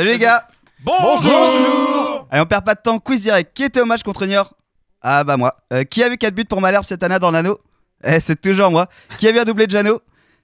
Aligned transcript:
Salut 0.00 0.12
les 0.12 0.18
gars 0.18 0.48
Bonjour 0.82 2.26
Allez, 2.30 2.40
on 2.40 2.46
perd 2.46 2.64
pas 2.64 2.74
de 2.74 2.80
temps, 2.80 2.98
quiz 2.98 3.20
direct. 3.20 3.54
Qui 3.54 3.64
était 3.64 3.82
au 3.82 3.84
match 3.84 4.02
contre 4.02 4.24
Niort 4.24 4.54
Ah 5.02 5.24
bah 5.24 5.36
moi. 5.36 5.54
Euh, 5.74 5.84
qui 5.84 6.02
a 6.02 6.08
vu 6.08 6.16
4 6.16 6.34
buts 6.34 6.46
pour 6.46 6.62
Malherbe 6.62 6.86
cette 6.86 7.02
année 7.02 7.18
dans 7.18 7.30
l'anneau 7.30 7.58
Eh, 8.02 8.18
c'est 8.18 8.40
toujours 8.40 8.70
moi. 8.70 8.86
Qui 9.18 9.28
a 9.28 9.32
vu 9.32 9.38
un 9.38 9.44
doublé 9.44 9.66
de 9.66 9.72
Jano 9.72 10.00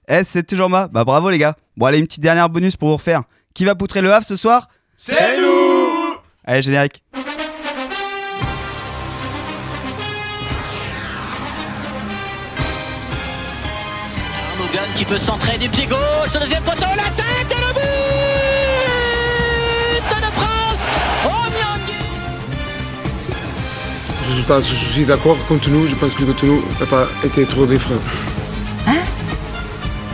Eh, 0.07 0.23
c'est 0.23 0.43
toujours 0.43 0.69
moi. 0.69 0.87
Bah 0.89 1.03
bravo 1.03 1.31
les 1.31 1.39
gars. 1.39 1.55
Bon, 1.75 1.87
allez, 1.87 1.97
une 1.97 2.05
petite 2.05 2.21
dernière 2.21 2.49
bonus 2.49 2.75
pour 2.75 2.89
vous 2.89 2.97
refaire. 2.97 3.23
Qui 3.55 3.65
va 3.65 3.73
poutrer 3.73 4.01
le 4.01 4.13
Havre 4.13 4.27
ce 4.27 4.35
soir 4.35 4.67
C'est 4.93 5.37
nous 5.39 6.17
Allez, 6.45 6.61
générique. 6.61 7.01
Qui 14.95 15.05
peut 15.05 15.19
centrer 15.19 15.57
du 15.57 15.69
pied 15.69 15.85
gauche, 15.85 16.33
le 16.33 16.39
deuxième 16.39 16.63
poteau, 16.63 16.85
la 16.95 17.06
Résultat, 24.27 24.59
je 24.59 24.75
suis 24.75 25.05
d'accord 25.05 25.37
contre 25.47 25.69
nous. 25.69 25.87
Je 25.87 25.95
pense 25.95 26.13
que 26.13 26.23
contre 26.23 26.45
nous 26.45 26.61
n'a 26.79 26.85
pas 26.85 27.07
été 27.23 27.45
trop 27.45 27.65
défrant. 27.65 27.95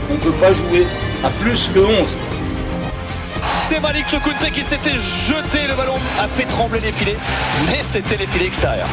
On 0.09 0.13
ne 0.13 0.19
peut 0.19 0.31
pas 0.33 0.53
jouer 0.53 0.85
à 1.23 1.29
plus 1.31 1.69
que 1.73 1.79
11. 1.79 2.15
C'est 3.63 3.79
Malik 3.79 4.07
Chokunte 4.09 4.51
qui 4.53 4.63
s'était 4.63 4.91
jeté, 4.91 5.67
le 5.67 5.75
ballon 5.75 5.95
a 6.19 6.27
fait 6.27 6.43
trembler 6.45 6.79
les 6.81 6.91
filets, 6.91 7.17
mais 7.65 7.79
c'était 7.81 8.17
les 8.17 8.27
filets 8.27 8.47
extérieurs. 8.47 8.89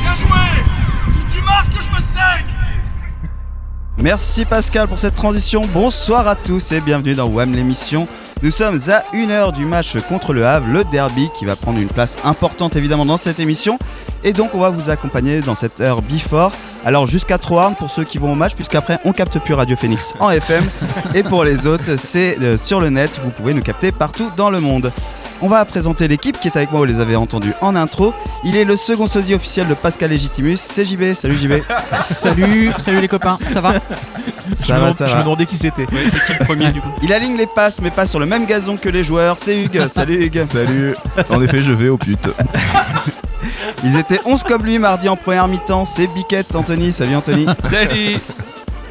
Bien 0.00 0.14
joué 0.14 1.12
Si 1.12 1.36
tu 1.36 1.42
marques, 1.42 1.72
je 1.72 1.90
me 1.90 2.00
saigne 2.00 2.54
Merci 3.98 4.44
Pascal 4.46 4.88
pour 4.88 4.98
cette 4.98 5.16
transition. 5.16 5.66
Bonsoir 5.74 6.28
à 6.28 6.36
tous 6.36 6.72
et 6.72 6.80
bienvenue 6.80 7.14
dans 7.14 7.26
WAM 7.26 7.54
l'émission. 7.54 8.08
Nous 8.40 8.52
sommes 8.52 8.78
à 8.88 9.02
une 9.12 9.32
heure 9.32 9.52
du 9.52 9.66
match 9.66 9.96
contre 10.08 10.32
le 10.32 10.46
Havre, 10.46 10.68
le 10.68 10.84
derby 10.84 11.28
qui 11.36 11.44
va 11.44 11.56
prendre 11.56 11.80
une 11.80 11.88
place 11.88 12.14
importante 12.22 12.76
évidemment 12.76 13.04
dans 13.04 13.16
cette 13.16 13.40
émission. 13.40 13.80
Et 14.22 14.32
donc 14.32 14.54
on 14.54 14.60
va 14.60 14.70
vous 14.70 14.90
accompagner 14.90 15.40
dans 15.40 15.56
cette 15.56 15.80
heure 15.80 16.02
before. 16.02 16.52
Alors 16.84 17.08
jusqu'à 17.08 17.38
Troarn 17.38 17.74
pour 17.74 17.90
ceux 17.90 18.04
qui 18.04 18.18
vont 18.18 18.32
au 18.32 18.36
match, 18.36 18.54
puisqu'après 18.54 19.00
on 19.04 19.12
capte 19.12 19.40
plus 19.40 19.54
Radio 19.54 19.76
Phoenix 19.76 20.14
en 20.20 20.30
FM. 20.30 20.64
et 21.16 21.24
pour 21.24 21.42
les 21.42 21.66
autres, 21.66 21.96
c'est 21.96 22.38
euh, 22.40 22.56
sur 22.56 22.80
le 22.80 22.90
net, 22.90 23.10
vous 23.24 23.30
pouvez 23.30 23.54
nous 23.54 23.62
capter 23.62 23.90
partout 23.90 24.30
dans 24.36 24.50
le 24.50 24.60
monde. 24.60 24.92
On 25.40 25.48
va 25.48 25.64
présenter 25.64 26.08
l'équipe 26.08 26.38
qui 26.40 26.48
est 26.48 26.56
avec 26.56 26.70
moi, 26.70 26.80
vous 26.80 26.86
les 26.86 27.00
avez 27.00 27.14
entendus 27.14 27.52
en 27.60 27.76
intro. 27.76 28.12
Il 28.44 28.56
est 28.56 28.64
le 28.64 28.76
second 28.76 29.06
sosie 29.06 29.34
officiel 29.34 29.68
de 29.68 29.74
Pascal 29.74 30.10
Legitimus, 30.10 30.56
c'est 30.56 30.84
JB. 30.84 31.14
Salut 31.14 31.36
JB. 31.36 31.52
Salut, 32.02 32.72
salut 32.78 33.00
les 33.00 33.08
copains, 33.08 33.38
ça 33.50 33.60
va 33.60 33.74
ça 34.54 34.78
va, 34.78 34.92
ça 34.92 35.06
Je 35.06 35.16
me 35.16 35.22
demandais 35.22 35.46
qui 35.46 35.56
c'était. 35.56 35.86
Il 37.02 37.12
aligne 37.12 37.36
les 37.36 37.46
passes, 37.46 37.80
mais 37.80 37.90
pas 37.90 38.06
sur 38.06 38.18
le 38.18 38.26
même 38.26 38.46
gazon 38.46 38.76
que 38.76 38.88
les 38.88 39.04
joueurs. 39.04 39.36
C'est 39.38 39.62
Hugues. 39.62 39.88
Salut 39.88 40.24
Hugues. 40.24 40.44
Salut. 40.50 40.94
En 41.30 41.42
effet, 41.42 41.60
je 41.60 41.72
vais 41.72 41.88
au 41.88 41.98
pute. 41.98 42.28
Ils 43.84 43.96
étaient 43.96 44.20
11 44.24 44.42
comme 44.42 44.64
lui 44.64 44.78
mardi 44.78 45.08
en 45.08 45.16
première 45.16 45.48
mi-temps. 45.48 45.84
C'est 45.84 46.06
Biquette, 46.08 46.54
Anthony. 46.56 46.92
Salut 46.92 47.16
Anthony. 47.16 47.46
Salut. 47.70 48.16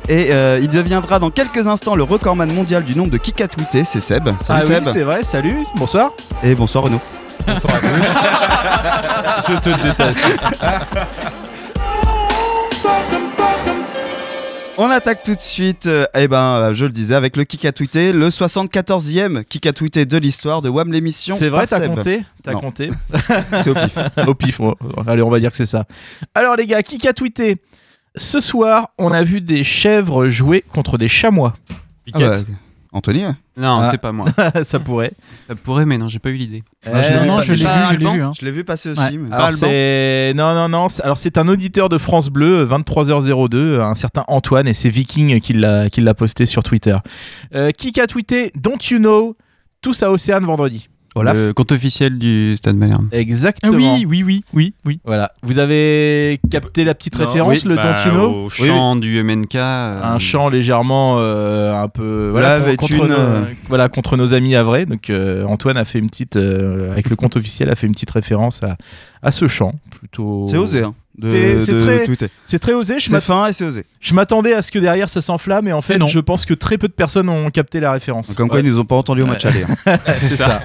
Et 0.10 0.32
euh, 0.32 0.60
il 0.62 0.70
deviendra 0.70 1.20
dans 1.20 1.30
quelques 1.32 1.68
instants 1.68 1.96
le 1.96 2.04
recordman 2.04 2.52
mondial 2.54 2.84
du 2.86 2.96
nombre 2.96 3.12
de 3.12 3.18
kick 3.18 3.42
à 3.42 3.48
tweeter. 3.48 3.84
C'est 3.84 4.00
Seb. 4.00 4.30
Salut 4.42 4.62
Ah 4.64 4.68
oui, 4.68 4.74
Seb. 4.76 4.84
c'est 4.94 5.04
vrai. 5.04 5.24
Salut. 5.24 5.58
Bonsoir. 5.76 6.12
Et 6.44 6.56
bonsoir 6.56 6.84
Renaud. 6.86 7.02
Je 7.48 7.54
te 9.60 9.84
déteste. 9.84 10.20
On 14.80 14.92
attaque 14.92 15.24
tout 15.24 15.34
de 15.34 15.42
suite, 15.42 15.88
euh, 15.88 16.06
eh 16.14 16.28
ben, 16.28 16.38
euh, 16.38 16.72
je 16.74 16.86
le 16.86 16.92
disais, 16.92 17.16
avec 17.16 17.36
le 17.36 17.46
kick 17.46 17.66
à 17.66 17.72
tweeter, 17.72 18.14
le 18.14 18.30
74e 18.30 19.44
kick 19.44 19.66
à 19.66 19.74
tweeter 19.74 20.06
de 20.06 20.18
l'histoire 20.18 20.62
de 20.62 20.70
WAM 20.70 20.94
l'émission. 20.94 21.36
C'est 21.36 21.50
vrai, 21.50 21.66
t'as 21.66 21.88
compté 21.88 22.22
T'as 22.44 22.54
compté 22.54 22.92
C'est 23.64 23.72
au 23.72 23.74
pif. 23.74 23.98
Au 24.28 24.36
pif. 24.36 24.58
bon. 24.60 24.76
Allez, 25.08 25.24
on 25.24 25.32
va 25.32 25.40
dire 25.40 25.50
que 25.50 25.58
c'est 25.58 25.66
ça. 25.66 25.86
Alors 26.36 26.56
les 26.56 26.68
gars, 26.68 26.84
qui 26.84 27.08
a 27.08 27.14
tweeté 27.14 27.58
Ce 28.18 28.40
soir, 28.40 28.90
on 28.98 29.12
a 29.12 29.24
vu 29.24 29.42
des 29.42 29.64
chèvres 29.64 30.28
jouer 30.30 30.64
contre 30.74 30.98
des 30.98 31.08
chamois. 31.08 31.56
Ah 32.14 32.20
bah, 32.20 32.38
Anthony 32.94 33.26
ouais. 33.26 33.34
Non, 33.58 33.82
Ah. 33.84 33.90
c'est 33.92 34.00
pas 34.00 34.12
moi. 34.12 34.28
Ça 34.64 34.80
pourrait. 34.80 35.12
Ça 35.48 35.56
pourrait, 35.56 35.86
mais 35.86 35.98
non, 35.98 36.08
j'ai 36.10 36.20
pas 36.20 36.30
eu 36.30 36.36
l'idée. 36.36 36.64
Je 36.86 36.90
l'ai 36.92 36.96
Euh, 36.98 37.20
vu 37.20 37.28
Non, 37.28 37.36
passer. 37.38 37.48
je 37.48 37.54
l'ai 37.56 37.64
pas 37.66 37.76
vu, 37.76 37.86
je 37.86 37.98
l'ai 38.00 38.06
Alban 38.06 38.14
vu. 38.14 38.22
hein. 38.24 38.32
Je 38.40 38.46
l'ai 38.46 38.52
vu 38.52 38.64
passer 38.64 38.90
aussi. 38.92 39.02
Ouais. 39.02 39.18
mais- 39.18 39.34
Alors 39.34 39.48
Alban 39.48 39.58
c'est 39.60 40.34
non 40.36 40.54
non 40.56 40.70
non 40.70 40.90
c'est- 40.90 41.04
alors 41.04 41.18
c'est 41.18 41.38
un 41.38 41.48
auditeur 41.48 41.90
de 41.90 41.98
France 41.98 42.30
Bleu 42.30 42.64
23h02 42.66 43.82
un 43.82 43.96
certain 43.96 44.24
Antoine 44.28 44.68
et 44.68 44.74
c'est 44.74 44.90
Viking 44.90 45.40
qui 45.42 45.54
l'a 45.54 45.90
qui 45.90 46.02
l'a 46.02 46.14
posté 46.14 46.46
sur 46.46 46.64
Twitter. 46.64 46.96
Euh, 47.56 47.72
qui 47.72 48.00
a 48.00 48.08
tweeté 48.08 48.52
Don't 48.56 48.80
you 48.90 49.00
know 49.00 49.36
tous 49.82 50.02
à 50.02 50.12
Océane 50.12 50.46
vendredi. 50.46 50.88
Olaf 51.18 51.36
Le 51.36 51.54
compte 51.54 51.72
officiel 51.72 52.18
du 52.18 52.56
Stade 52.58 52.76
Malherbe. 52.78 53.08
Ah 53.12 53.18
Exactement. 53.18 53.76
oui, 53.96 54.06
oui, 54.08 54.24
oui, 54.24 54.44
oui, 54.54 54.74
oui. 54.86 55.00
Voilà. 55.06 55.32
Vous 55.44 55.60
avez 55.60 56.40
capté 56.50 56.84
la 56.84 56.96
petite 56.96 57.18
Non, 57.20 57.26
référence, 57.28 57.64
Oui, 57.64 57.70
le 57.70 57.76
bah, 57.76 57.84
Don't 57.84 58.06
You 58.06 58.12
Know 58.18 58.46
Au 58.46 58.50
chant 58.50 58.96
du 58.96 59.22
MNK. 59.24 59.56
euh, 59.56 60.02
Un 60.04 60.20
chant 60.20 60.50
légèrement 60.50 61.16
euh, 61.20 61.74
un 61.74 61.88
peu 61.88 62.30
voilà, 62.32 62.58
Voilà, 62.58 62.60
con- 62.60 62.66
avec 62.68 62.80
contre, 62.80 62.94
une, 62.94 63.08
nos, 63.08 63.16
euh, 63.18 63.44
voilà 63.68 63.90
contre 63.90 64.18
nos 64.18 64.34
amis 64.34 64.56
à 64.56 64.64
vrai. 64.64 64.86
Donc 64.86 65.10
euh, 65.10 65.44
Antoine 65.46 65.78
a 65.78 65.86
fait 65.86 66.00
une 66.00 66.10
petite 66.10 66.36
euh, 66.38 66.92
avec 66.92 67.10
le 67.10 67.16
compte 67.16 67.36
officiel 67.36 67.70
a 67.70 67.76
fait 67.76 67.88
une 67.88 67.94
petite 67.94 68.12
référence 68.12 68.64
à, 68.64 68.78
à 69.24 69.32
ce 69.32 69.48
chant 69.48 69.74
plutôt. 70.00 70.46
C'est 70.50 70.58
osé. 70.58 70.84
Hein, 70.84 70.94
C'est- 71.22 71.78
très-. 71.78 72.06
C'est 72.46 72.60
très 72.60 72.74
osé. 72.74 73.00
Je 73.00 73.10
C'est 73.10 73.20
fin 73.22 73.48
et 73.48 73.54
c'est 73.54 73.66
osé. 73.66 73.86
je 74.00 74.14
m'attendais 74.14 74.54
à 74.54 74.62
ce 74.62 74.72
que 74.72 74.78
derrière 74.80 75.10
ça 75.10 75.22
s'enflamme 75.22 75.68
et 75.68 75.74
en 75.74 75.82
fait 75.82 75.96
Et 75.96 75.98
non. 75.98 76.08
je 76.08 76.20
pense 76.20 76.46
que 76.46 76.54
très 76.54 76.78
peu 76.78 76.88
de 76.88 76.94
personnes 76.94 77.28
ont 77.30 77.50
capté 77.50 77.80
la 77.80 77.92
référence. 77.92 78.36
Comme 78.36 78.50
quoi, 78.50 78.60
ils 78.60 78.66
nous 78.68 78.80
ont 78.80 78.86
pas 78.86 78.96
entendu 78.96 79.24
au 79.24 79.26
match 79.26 79.46
aller. 79.46 79.64
hein. 79.88 79.98
c'est 80.16 80.30
ça. 80.30 80.62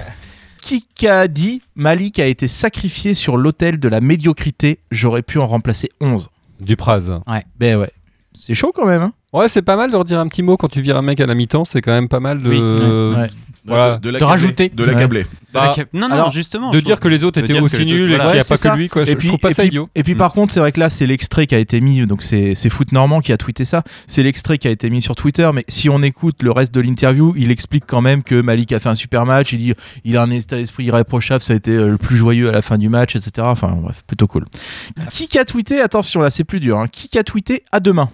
A 1.07 1.27
dit 1.27 1.61
Malik 1.75 2.19
a 2.19 2.25
été 2.25 2.47
sacrifié 2.47 3.13
sur 3.13 3.37
l'autel 3.37 3.79
de 3.79 3.87
la 3.87 4.01
médiocrité 4.01 4.79
J'aurais 4.91 5.21
pu 5.21 5.37
en 5.39 5.47
remplacer 5.47 5.89
11. 6.01 6.29
Dupraz. 6.59 7.09
Ben 7.57 7.77
ouais. 7.77 7.91
C'est 8.35 8.53
chaud 8.53 8.71
quand 8.73 8.85
même. 8.85 9.01
Hein 9.01 9.13
Ouais, 9.33 9.49
c'est 9.49 9.61
pas 9.63 9.75
mal 9.75 9.91
de 9.91 9.95
redire 9.95 10.19
un 10.19 10.27
petit 10.27 10.43
mot 10.43 10.57
quand 10.57 10.67
tu 10.69 10.81
vires 10.81 10.97
un 10.97 11.01
mec 11.01 11.19
à 11.19 11.25
la 11.25 11.33
mi-temps, 11.35 11.65
c'est 11.65 11.81
quand 11.81 11.91
même 11.91 12.07
pas 12.07 12.19
mal 12.19 12.41
de, 12.41 12.49
Oui, 12.49 12.59
ouais, 12.59 13.21
ouais. 13.21 13.29
Voilà. 13.65 13.97
De, 13.97 14.11
De 14.11 14.23
rajouter. 14.25 14.67
De 14.67 14.83
l'accabler. 14.83 15.25
Bah, 15.53 15.71
Bah, 15.77 15.83
non, 15.93 16.09
non, 16.09 16.15
alors, 16.15 16.31
justement. 16.33 16.71
de 16.71 16.79
je 16.79 16.83
dire 16.83 16.99
que 16.99 17.07
les 17.07 17.23
autres 17.23 17.39
étaient 17.41 17.57
aussi 17.59 17.85
nuls 17.85 18.11
et 18.11 18.15
voilà. 18.17 18.25
qu'il 18.25 18.33
n'y 18.33 18.39
a 18.41 18.43
pas 18.43 18.57
que 18.57 18.77
lui, 18.77 18.89
quoi. 18.89 19.05
Je, 19.05 19.11
et 19.11 19.13
je 19.13 19.17
puis, 19.17 19.27
trouve 19.29 19.39
pas 19.39 19.51
et 19.51 19.53
ça 19.53 19.61
puis- 19.61 19.69
idiot. 19.69 19.87
Et 19.95 20.03
puis 20.03 20.15
Mm. 20.15 20.17
par 20.17 20.33
contre, 20.33 20.53
c'est 20.53 20.59
vrai 20.59 20.73
que 20.73 20.81
là, 20.81 20.89
c'est 20.89 21.05
l'extrait 21.05 21.47
qui 21.47 21.55
a 21.55 21.59
été 21.59 21.79
mis, 21.79 22.05
donc 22.05 22.23
c'est 22.23 22.55
c'est 22.55 22.69
Foot 22.69 22.91
Normand 22.91 23.21
qui 23.21 23.31
a 23.31 23.37
tweeté 23.37 23.63
ça. 23.63 23.83
C'est 24.05 24.21
l'extrait 24.21 24.57
qui 24.57 24.67
a 24.67 24.71
été 24.71 24.89
mis 24.89 25.01
sur 25.01 25.15
Twitter, 25.15 25.49
mais 25.53 25.63
si 25.69 25.89
on 25.89 26.03
écoute 26.03 26.43
le 26.43 26.51
reste 26.51 26.73
de 26.73 26.81
l'interview, 26.81 27.33
il 27.37 27.51
explique 27.51 27.85
quand 27.87 28.01
même 28.01 28.21
que 28.21 28.35
Malik 28.41 28.73
a 28.73 28.79
fait 28.79 28.89
un 28.89 28.95
super 28.95 29.25
match. 29.25 29.53
Il 29.53 29.59
dit 29.59 29.73
il 30.03 30.17
a 30.17 30.23
un 30.23 30.29
état 30.29 30.57
d'esprit 30.57 30.83
irréprochable, 30.83 31.41
ça 31.41 31.53
a 31.53 31.55
été 31.55 31.71
euh, 31.71 31.91
le 31.91 31.97
plus 31.97 32.17
joyeux 32.17 32.49
à 32.49 32.51
la 32.51 32.61
fin 32.61 32.77
du 32.77 32.89
match, 32.89 33.15
etc. 33.15 33.31
Enfin 33.49 33.69
bref, 33.81 34.03
plutôt 34.05 34.27
cool. 34.27 34.43
Qui 35.09 35.39
a 35.39 35.45
tweeté? 35.45 35.79
Attention, 35.79 36.19
là, 36.21 36.29
c'est 36.29 36.43
plus 36.43 36.59
dur. 36.59 36.79
hein. 36.79 36.87
Qui 36.91 37.17
a 37.17 37.23
tweeté 37.23 37.63
à 37.71 37.79
demain? 37.79 38.09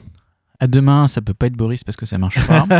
À 0.62 0.68
demain, 0.68 1.08
ça 1.08 1.22
peut 1.22 1.34
pas 1.34 1.46
être 1.48 1.54
Boris 1.56 1.84
parce 1.86 1.96
que 1.96 2.06
ça 2.06 2.18
marche 2.18 2.40
pas. 2.48 2.66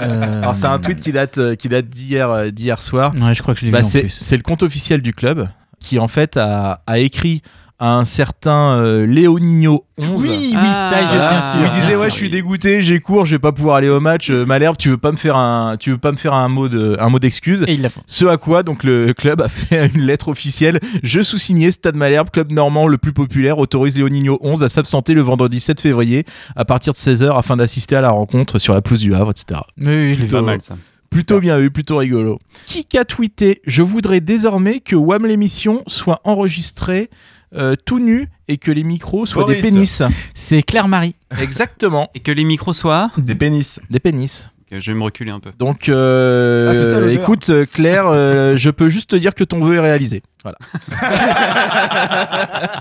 Euh, 0.00 0.40
Alors 0.42 0.56
c'est 0.56 0.66
un 0.66 0.80
tweet 0.80 1.00
qui 1.00 1.12
date 1.12 1.38
euh, 1.38 1.54
qui 1.54 1.68
date 1.68 1.88
d'hier 1.88 2.28
euh, 2.30 2.50
d'hier 2.50 2.80
soir. 2.80 3.12
Ouais, 3.14 3.34
je 3.36 3.42
crois 3.42 3.54
que 3.54 3.60
je 3.60 3.66
l'ai 3.66 3.70
Bah, 3.70 3.80
vu 3.80 3.84
en 3.84 3.88
c'est 3.88 4.00
plus. 4.00 4.08
c'est 4.10 4.36
le 4.36 4.42
compte 4.42 4.64
officiel 4.64 5.00
du 5.00 5.12
club 5.14 5.48
qui 5.78 6.00
en 6.00 6.08
fait 6.08 6.36
a, 6.36 6.82
a 6.88 6.98
écrit 6.98 7.40
un 7.84 8.04
certain 8.04 8.76
euh, 8.76 9.06
Léonigno 9.06 9.84
11. 9.98 10.08
Oui, 10.22 10.28
oui, 10.30 10.54
Ah, 10.56 10.88
ça, 10.90 11.00
j'ai 11.00 11.06
voilà. 11.06 11.30
bien 11.30 11.40
sûr. 11.40 11.60
Il 11.64 11.70
disait 11.70 11.86
bien 11.88 11.96
ouais 11.96 11.96
sûr, 11.96 12.10
je 12.10 12.14
suis 12.14 12.26
oui. 12.26 12.30
dégoûté 12.30 12.80
j'ai 12.82 13.00
cours 13.00 13.24
je 13.24 13.34
vais 13.34 13.38
pas 13.40 13.50
pouvoir 13.52 13.76
aller 13.76 13.88
au 13.88 13.98
match 13.98 14.30
euh, 14.30 14.44
Malherbe 14.46 14.76
tu 14.76 14.88
veux 14.88 14.96
pas 14.98 15.10
me 15.10 15.16
faire 15.16 15.36
un 15.36 15.76
tu 15.78 15.90
veux 15.90 15.98
pas 15.98 16.12
me 16.12 16.16
faire 16.16 16.32
un 16.34 16.48
mot 16.48 16.68
de 16.68 16.96
un 17.00 17.08
mot 17.08 17.18
d'excuse 17.18 17.64
Et 17.66 17.74
il 17.74 17.82
l'a 17.82 17.90
fait. 17.90 18.00
ce 18.06 18.24
à 18.26 18.36
quoi 18.36 18.62
donc 18.62 18.84
le 18.84 19.12
club 19.14 19.40
a 19.40 19.48
fait 19.48 19.90
une 19.94 20.02
lettre 20.02 20.28
officielle 20.28 20.78
je 21.02 21.22
sous-signé 21.22 21.70
Stade 21.72 21.96
Malherbe 21.96 22.30
club 22.30 22.52
normand 22.52 22.86
le 22.86 22.98
plus 22.98 23.12
populaire 23.12 23.58
autorise 23.58 23.96
Léonigno 23.98 24.38
11 24.42 24.62
à 24.62 24.68
s'absenter 24.68 25.14
le 25.14 25.22
vendredi 25.22 25.58
7 25.58 25.80
février 25.80 26.24
à 26.56 26.64
partir 26.64 26.92
de 26.92 26.98
16h 26.98 27.36
afin 27.36 27.56
d'assister 27.56 27.96
à 27.96 28.00
la 28.00 28.10
rencontre 28.10 28.58
sur 28.60 28.74
la 28.74 28.80
pelouse 28.82 29.00
du 29.00 29.12
Havre 29.14 29.30
etc 29.32 29.60
Oui, 29.78 29.86
oui, 29.86 30.14
je. 30.14 30.26
Pas 30.26 30.40
mal 30.42 30.62
ça. 30.62 30.76
Plutôt 31.10 31.40
bien 31.40 31.58
vu, 31.58 31.70
plutôt 31.70 31.98
rigolo. 31.98 32.38
Qui 32.64 32.86
a 32.96 33.04
tweeté? 33.04 33.60
Je 33.66 33.82
voudrais 33.82 34.20
désormais 34.22 34.80
que 34.80 34.96
WAM 34.96 35.26
l'émission 35.26 35.82
soit 35.86 36.20
enregistrée 36.24 37.10
euh, 37.54 37.74
tout 37.84 37.98
nu 37.98 38.28
et 38.48 38.58
que 38.58 38.70
les 38.70 38.84
micros 38.84 39.26
soient 39.26 39.42
Boris. 39.44 39.56
des 39.56 39.62
pénis. 39.62 40.02
C'est 40.34 40.62
Claire-Marie. 40.62 41.14
Exactement, 41.40 42.10
Et 42.14 42.20
que 42.20 42.32
les 42.32 42.44
micros 42.44 42.72
soient. 42.72 43.10
Des 43.18 43.34
pénis. 43.34 43.80
des 43.90 44.00
pénis. 44.00 44.48
Je 44.74 44.90
vais 44.90 44.96
me 44.96 45.04
reculer 45.04 45.30
un 45.30 45.38
peu. 45.38 45.50
Donc, 45.58 45.90
euh, 45.90 46.70
Ah, 46.70 46.74
c'est 46.74 46.86
ça, 46.90 46.98
l'odeur. 46.98 47.20
écoute, 47.22 47.50
euh, 47.50 47.66
Claire, 47.70 48.06
euh, 48.06 48.56
je 48.56 48.70
peux 48.70 48.88
juste 48.88 49.10
te 49.10 49.16
dire 49.16 49.34
que 49.34 49.44
ton 49.44 49.62
vœu 49.62 49.74
est 49.74 49.80
réalisé. 49.80 50.22
Voilà. 50.42 50.56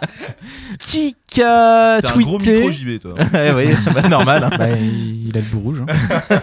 Qui 0.80 1.16
a 1.42 2.00
T'as 2.02 2.14
un 2.14 2.18
gros 2.22 2.38
tweeté 2.38 2.56
micro 2.56 2.72
JB, 2.72 3.00
toi. 3.02 3.14
Ouais, 3.34 3.54
ouais, 3.54 3.76
bah, 3.94 4.08
normal. 4.08 4.44
hein. 4.46 4.50
Bah, 4.58 4.70
il 4.70 5.32
a 5.36 5.40
le 5.42 5.46
bout 5.46 5.60
rouge. 5.60 5.82
hein. 5.82 6.40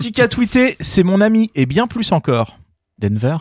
Qui 0.00 0.20
a 0.20 0.28
tweeté 0.28 0.76
C'est 0.80 1.02
mon 1.04 1.20
ami 1.20 1.50
et 1.54 1.66
bien 1.66 1.86
plus 1.86 2.10
encore. 2.12 2.58
Denver. 3.00 3.36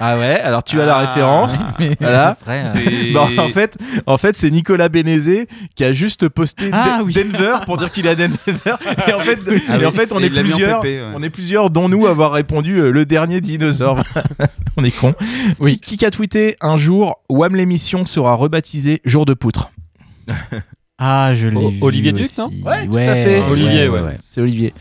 Ah 0.00 0.18
ouais, 0.18 0.40
alors 0.40 0.62
tu 0.62 0.80
as 0.80 0.86
la 0.86 0.96
Ah, 0.96 1.00
référence. 1.06 1.58
Mais 1.78 1.96
Voilà. 2.00 2.28
après, 2.28 2.58
euh, 2.58 2.72
C'est- 2.74 3.12
Bon, 3.12 3.28
en 3.38 3.48
fait, 3.48 3.76
en 4.06 4.16
fait, 4.18 4.36
c'est 4.36 4.50
Nicolas 4.50 4.88
Bénézé 4.88 5.48
qui 5.74 5.84
a 5.84 5.92
juste 5.92 6.28
posté 6.28 6.70
Ah 6.72 7.00
oui. 7.04 7.12
Denver 7.14 7.58
pour 7.66 7.76
dire 7.78 7.90
qu'il 7.90 8.06
est 8.06 8.10
à 8.10 8.14
Denver. 8.14 8.36
Et 9.08 9.12
en 9.12 9.20
fait, 9.20 9.38
Ah 9.68 9.76
et 9.76 9.78
oui. 9.78 9.86
en 9.86 9.90
fait 9.92 10.12
on 10.12 10.20
Et 10.20 10.26
est 10.26 10.30
plusieurs. 10.30 10.82
Ouais. 10.82 11.02
On 11.14 11.22
est 11.22 11.30
plusieurs, 11.30 11.70
dont 11.70 11.88
nous, 11.88 12.06
avoir 12.06 12.32
répondu 12.32 12.78
euh, 12.80 12.90
le 12.90 13.06
dernier 13.06 13.40
dinosaure. 13.40 14.02
on 14.76 14.84
est 14.84 14.96
con. 14.96 15.14
Oui. 15.60 15.78
Qui, 15.80 15.96
qui 15.96 16.04
a 16.06 16.10
tweeté 16.10 16.56
un 16.60 16.76
jour 16.76 17.20
Wham 17.28 17.56
l'émission 17.56 18.06
sera 18.06 18.34
rebaptisée 18.34 19.00
Jour 19.04 19.26
de 19.26 19.34
poutre. 19.34 19.70
Ah, 21.00 21.32
je 21.36 21.46
l'ai. 21.46 21.78
Olivier 21.80 22.10
Duc, 22.10 22.28
non? 22.38 22.50
Ouais, 22.66 22.84
tout 22.86 22.96
à 22.98 23.14
fait. 23.14 23.42
Olivier, 23.48 23.88
ouais. 23.88 24.16
C'est 24.18 24.40
Olivier. 24.40 24.74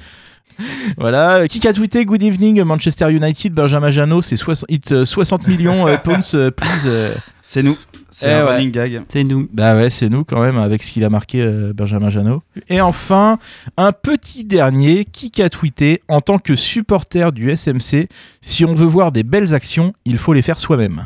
Voilà, 0.97 1.47
qui 1.47 1.65
a 1.67 1.73
tweeté 1.73 2.05
Good 2.05 2.23
evening 2.23 2.61
Manchester 2.63 3.11
United 3.11 3.53
Benjamin 3.53 3.91
Janot 3.91 4.21
c'est 4.21 4.37
60, 4.37 4.65
hit, 4.69 4.91
euh, 4.91 5.05
60 5.05 5.47
millions 5.47 5.87
euh, 5.87 5.97
pounds 5.97 6.33
euh, 6.33 6.51
please 6.51 6.83
euh. 6.85 7.13
C'est 7.45 7.63
nous. 7.63 7.77
C'est 8.11 8.29
Eh 8.29 8.33
un 8.33 8.45
ouais. 8.45 8.55
running 8.55 8.71
gag. 8.71 9.01
C'est 9.09 9.23
nous. 9.23 9.47
Bah 9.53 9.75
ouais, 9.75 9.89
c'est 9.89 10.09
nous 10.09 10.23
quand 10.23 10.41
même 10.41 10.57
avec 10.57 10.81
ce 10.81 10.91
qu'il 10.91 11.03
a 11.05 11.09
marqué 11.09 11.41
euh, 11.41 11.71
Benjamin 11.73 12.09
Janot. 12.09 12.41
Et 12.67 12.81
enfin, 12.81 13.37
un 13.77 13.91
petit 13.91 14.43
dernier 14.43 15.05
qui 15.05 15.41
a 15.41 15.49
tweeté 15.49 16.01
en 16.07 16.19
tant 16.19 16.39
que 16.39 16.55
supporter 16.55 17.31
du 17.31 17.55
SMC, 17.55 18.07
si 18.41 18.65
on 18.65 18.73
veut 18.73 18.85
voir 18.87 19.11
des 19.11 19.23
belles 19.23 19.53
actions, 19.53 19.93
il 20.03 20.17
faut 20.17 20.33
les 20.33 20.41
faire 20.41 20.57
soi-même. 20.57 21.05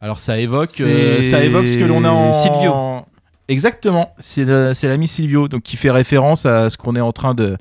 Alors 0.00 0.18
ça 0.18 0.38
évoque 0.38 0.80
euh, 0.80 1.16
C'est 1.18 1.22
ça 1.24 1.44
évoque 1.44 1.68
ce 1.68 1.76
que 1.76 1.84
l'on 1.84 2.04
a 2.04 2.10
en 2.10 2.32
Silvio. 2.32 3.02
Exactement, 3.48 4.14
c'est 4.18 4.44
l'ami 4.44 5.08
Silvio 5.08 5.46
donc 5.48 5.62
qui 5.62 5.76
fait 5.76 5.90
référence 5.90 6.46
à 6.46 6.70
ce 6.70 6.76
qu'on 6.78 6.94
est 6.96 7.00
en 7.00 7.12
train 7.12 7.34
de 7.34 7.58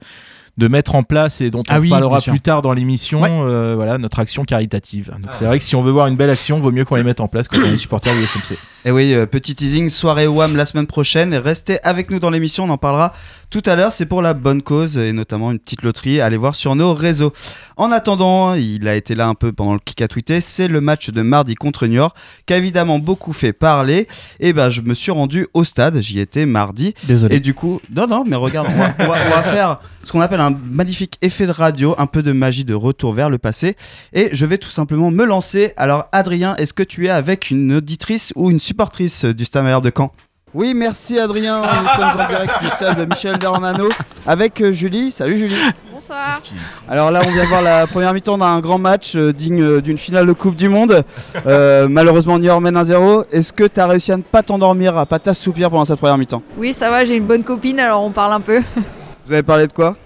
de 0.60 0.68
mettre 0.68 0.94
en 0.94 1.04
place 1.04 1.42
et 1.42 1.50
dont 1.50 1.62
on 1.62 1.64
Ah 1.74 1.80
oui, 1.80 1.90
parlera 1.90 2.22
plus 2.22 2.42
tard 2.42 2.62
dans 2.62 2.74
l'émission, 2.74 3.22
Ouais. 3.22 3.30
euh, 3.32 3.74
voilà 3.76 3.98
notre 3.98 4.20
action 4.20 4.44
caritative. 4.44 5.12
Donc 5.22 5.32
c'est 5.34 5.46
vrai 5.46 5.58
que 5.58 5.64
si 5.64 5.76
on 5.76 5.82
veut 5.82 5.92
voir 5.92 6.08
une 6.08 6.16
belle 6.18 6.30
action, 6.30 6.60
vaut 6.60 6.72
mieux 6.72 6.86
qu'on 6.86 6.96
les 6.96 7.04
mette 7.04 7.22
en 7.22 7.28
place 7.28 7.48
quand 7.48 7.58
on 7.66 7.74
est 7.74 7.78
supporter 7.78 8.14
du 8.14 8.24
SMC. 8.24 8.58
Et 8.86 8.92
oui, 8.92 9.14
euh, 9.14 9.26
petit 9.26 9.56
teasing, 9.56 9.90
soirée 9.90 10.28
WAM 10.28 10.56
la 10.56 10.66
semaine 10.66 10.86
prochaine. 10.88 11.34
Restez 11.34 11.80
avec 11.84 12.12
nous 12.12 12.20
dans 12.20 12.30
l'émission, 12.30 12.66
on 12.66 12.70
en 12.70 12.78
parlera 12.78 13.14
tout 13.50 13.62
à 13.66 13.76
l'heure. 13.76 13.92
C'est 13.94 14.06
pour 14.06 14.22
la 14.22 14.34
bonne 14.34 14.62
cause 14.62 14.98
et 14.98 15.12
notamment 15.14 15.52
une 15.52 15.60
petite 15.60 15.84
loterie. 15.84 16.22
Allez 16.22 16.38
voir 16.38 16.56
sur 16.56 16.76
nos 16.76 16.94
réseaux. 16.94 17.34
En 17.78 17.92
attendant, 17.92 18.54
il 18.54 18.88
a 18.88 18.96
été 18.96 19.16
là 19.16 19.28
un 19.28 19.36
peu 19.36 19.52
pendant 19.52 19.74
le 19.74 19.80
kick 19.80 20.02
à 20.02 20.08
tweeter. 20.08 20.42
C'est 20.42 20.68
le 20.68 20.82
match 20.82 21.10
de 21.10 21.22
mardi 21.22 21.56
contre 21.56 21.88
New 21.88 21.94
York 21.96 22.16
qui 22.46 22.54
a 22.54 22.58
évidemment 22.58 23.00
beaucoup 23.00 23.34
fait 23.34 23.54
parler. 23.54 24.08
Et 24.40 24.54
ben, 24.54 24.70
je 24.70 24.82
me 24.82 24.94
suis 24.94 25.12
rendu 25.12 25.48
au 25.54 25.64
stade. 25.64 26.00
J'y 26.02 26.20
étais 26.20 26.46
mardi. 26.46 26.94
Désolé. 27.06 27.38
Et 27.38 27.40
du 27.40 27.54
coup, 27.54 27.80
non, 27.96 28.08
non, 28.08 28.24
mais 28.28 28.36
regarde, 28.36 28.68
on 28.74 28.78
va, 28.78 28.94
on 29.00 29.08
va- 29.08 29.18
on 29.28 29.30
va 29.30 29.44
faire 29.44 29.80
ce 30.04 30.12
qu'on 30.12 30.22
appelle 30.22 30.42
un 30.42 30.58
magnifique 30.70 31.18
effet 31.22 31.46
de 31.48 31.52
radio, 31.52 31.96
un 31.98 32.06
peu 32.06 32.24
de 32.24 32.32
magie 32.32 32.64
de 32.66 32.74
retour 32.74 33.14
vers 33.14 33.30
le 33.30 33.38
passé. 33.38 33.76
Et 34.14 34.30
je 34.32 34.46
vais 34.46 34.58
tout 34.58 34.70
simplement 34.70 35.12
me 35.12 35.26
lancer. 35.26 35.74
Alors, 35.78 36.06
Adrien, 36.12 36.56
est-ce 36.58 36.74
que 36.74 36.84
tu 36.84 37.06
es 37.06 37.10
avec 37.10 37.50
une 37.52 37.74
auditrice 37.74 38.32
ou 38.36 38.50
une 38.52 38.60
supportrice 38.60 39.26
du 39.26 39.46
Stade 39.46 39.64
Malherbe 39.64 39.84
de 39.86 39.92
Caen? 39.96 40.12
Oui, 40.54 40.74
merci 40.74 41.20
Adrien. 41.20 41.62
Nous 41.62 41.90
sommes 41.96 42.22
en 42.22 42.28
direct 42.28 42.54
du 42.62 42.70
stade 42.70 43.10
Michel 43.10 43.38
Dornano 43.38 43.90
avec 44.26 44.62
euh, 44.62 44.72
Julie. 44.72 45.12
Salut 45.12 45.38
Julie. 45.38 45.56
Bonsoir. 46.00 46.40
Alors 46.88 47.12
là, 47.12 47.22
on 47.28 47.30
vient 47.30 47.44
de 47.44 47.50
voir 47.50 47.62
la 47.62 47.86
première 47.86 48.14
mi-temps 48.14 48.38
d'un 48.38 48.62
grand 48.62 48.78
match 48.78 49.18
euh, 49.18 49.34
digne 49.34 49.62
euh, 49.62 49.82
d'une 49.82 49.98
finale 49.98 50.26
de 50.28 50.32
Coupe 50.32 50.56
du 50.56 50.70
Monde. 50.70 51.04
Euh, 51.46 51.90
malheureusement, 51.90 52.40
New 52.40 52.46
York 52.46 52.62
mène 52.62 52.78
1-0. 52.78 53.26
Est-ce 53.34 53.52
que 53.52 53.66
tu 53.66 53.82
as 53.82 53.86
réussi 53.86 54.14
à 54.14 54.16
ne 54.16 54.22
pas 54.22 54.42
t'endormir, 54.42 54.98
à 54.98 55.06
pas 55.06 55.20
t'assoupir 55.20 55.70
pendant 55.70 55.84
cette 55.84 56.00
première 56.00 56.18
mi-temps? 56.18 56.42
Oui, 56.58 56.72
ça 56.72 56.90
va, 56.90 57.04
j'ai 57.04 57.18
une 57.18 57.26
bonne 57.26 57.44
copine, 57.44 57.82
alors 57.82 58.02
on 58.02 58.12
parle 58.12 58.32
un 58.32 58.40
peu. 58.40 58.62
Vous 59.26 59.34
avez 59.34 59.44
parlé 59.44 59.68
de 59.68 59.74
quoi? 59.74 59.98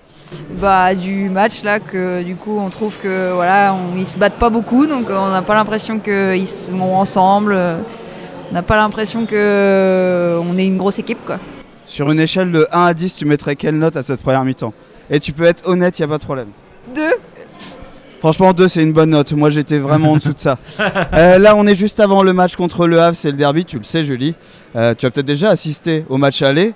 Bah, 0.60 0.96
du 0.96 1.30
match 1.30 1.64
là, 1.64 1.80
que 1.80 2.24
du 2.24 2.36
coup 2.36 2.58
on 2.58 2.72
trouve 2.72 2.98
que 2.98 3.32
voilà, 3.34 3.76
on, 3.76 3.96
ils 3.96 4.08
se 4.08 4.18
battent 4.18 4.40
pas 4.40 4.50
beaucoup, 4.50 4.88
donc 4.88 5.06
on 5.12 5.30
n'a 5.30 5.44
pas 5.44 5.54
l'impression 5.54 6.00
qu'ils 6.00 6.48
sont 6.48 6.82
ensemble. 6.82 7.56
On 8.54 8.58
n'a 8.58 8.62
pas 8.62 8.76
l'impression 8.76 9.26
que 9.26 9.34
euh, 9.34 10.40
on 10.40 10.60
est 10.60 10.68
une 10.68 10.78
grosse 10.78 11.00
équipe 11.00 11.18
quoi. 11.26 11.40
Sur 11.88 12.12
une 12.12 12.20
échelle 12.20 12.52
de 12.52 12.68
1 12.72 12.86
à 12.86 12.94
10, 12.94 13.16
tu 13.16 13.26
mettrais 13.26 13.56
quelle 13.56 13.80
note 13.80 13.98
à 13.98 14.04
cette 14.04 14.22
première 14.22 14.46
mi-temps? 14.46 14.76
Et 15.10 15.20
tu 15.20 15.34
peux 15.34 15.46
être 15.46 15.68
honnête, 15.68 15.98
il 15.98 16.04
a 16.04 16.08
pas 16.08 16.20
de 16.20 16.24
problème. 16.24 16.50
Deux. 16.94 17.16
Franchement, 18.20 18.54
2 18.54 18.68
c'est 18.68 18.84
une 18.84 18.94
bonne 18.94 19.10
note. 19.10 19.32
Moi 19.32 19.50
j'étais 19.50 19.80
vraiment 19.80 20.12
en 20.12 20.18
dessous 20.18 20.34
de 20.34 20.40
ça. 20.40 20.60
Euh, 21.14 21.40
là, 21.40 21.56
on 21.56 21.66
est 21.66 21.74
juste 21.74 22.00
avant 22.00 22.22
le 22.22 22.32
match 22.32 22.56
contre 22.56 22.86
le 22.86 23.02
Havre, 23.02 23.18
c'est 23.18 23.32
le 23.32 23.38
derby, 23.38 23.66
tu 23.66 23.80
le 23.80 23.84
sais, 23.84 24.04
Julie. 24.04 24.36
Euh, 24.76 24.94
tu 24.94 25.08
as 25.08 25.10
peut-être 25.10 25.26
déjà 25.26 25.50
assisté 25.50 26.06
au 26.08 26.18
match 26.18 26.44
aller. 26.44 26.76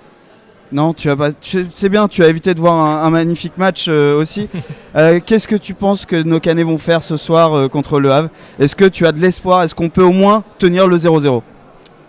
Non, 0.72 0.92
tu 0.92 1.08
as 1.10 1.16
pas. 1.16 1.30
C'est 1.40 1.88
bien, 1.88 2.08
tu 2.08 2.24
as 2.24 2.28
évité 2.28 2.54
de 2.54 2.60
voir 2.60 2.74
un, 2.74 3.04
un 3.04 3.10
magnifique 3.10 3.56
match 3.56 3.86
euh, 3.88 4.20
aussi. 4.20 4.48
Euh, 4.96 5.20
Qu'est-ce 5.24 5.46
que 5.46 5.54
tu 5.54 5.74
penses 5.74 6.06
que 6.06 6.16
nos 6.16 6.40
Canets 6.40 6.64
vont 6.64 6.78
faire 6.78 7.02
ce 7.02 7.16
soir 7.16 7.54
euh, 7.54 7.68
contre 7.68 8.00
le 8.00 8.10
Havre? 8.10 8.30
Est-ce 8.58 8.74
que 8.74 8.86
tu 8.86 9.06
as 9.06 9.12
de 9.12 9.20
l'espoir? 9.20 9.62
Est-ce 9.62 9.74
qu'on 9.74 9.90
peut 9.90 10.02
au 10.02 10.10
moins 10.10 10.42
tenir 10.58 10.88
le 10.88 10.96
0-0 10.96 11.42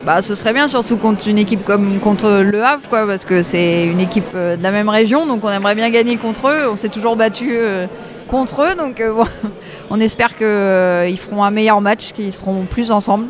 Bah, 0.05 0.21
ce 0.21 0.33
serait 0.33 0.53
bien, 0.53 0.69
surtout 0.69 0.95
contre 0.95 1.27
une 1.27 1.37
équipe 1.37 1.65
comme 1.65 1.99
contre 1.99 2.39
le 2.41 2.63
Havre, 2.63 2.87
quoi, 2.87 3.05
parce 3.05 3.25
que 3.25 3.43
c'est 3.43 3.85
une 3.85 3.99
équipe 3.99 4.31
euh, 4.33 4.55
de 4.55 4.63
la 4.63 4.71
même 4.71 4.87
région, 4.87 5.27
donc 5.27 5.43
on 5.43 5.49
aimerait 5.49 5.75
bien 5.75 5.89
gagner 5.89 6.15
contre 6.15 6.47
eux. 6.47 6.69
On 6.71 6.77
s'est 6.77 6.87
toujours 6.87 7.17
battu 7.17 7.49
euh, 7.51 7.85
contre 8.29 8.61
eux, 8.61 8.75
donc 8.75 9.01
euh, 9.01 9.23
on 9.89 9.99
espère 9.99 10.37
qu'ils 10.37 11.17
feront 11.17 11.43
un 11.43 11.51
meilleur 11.51 11.81
match, 11.81 12.13
qu'ils 12.13 12.31
seront 12.31 12.63
plus 12.63 12.91
ensemble. 12.91 13.25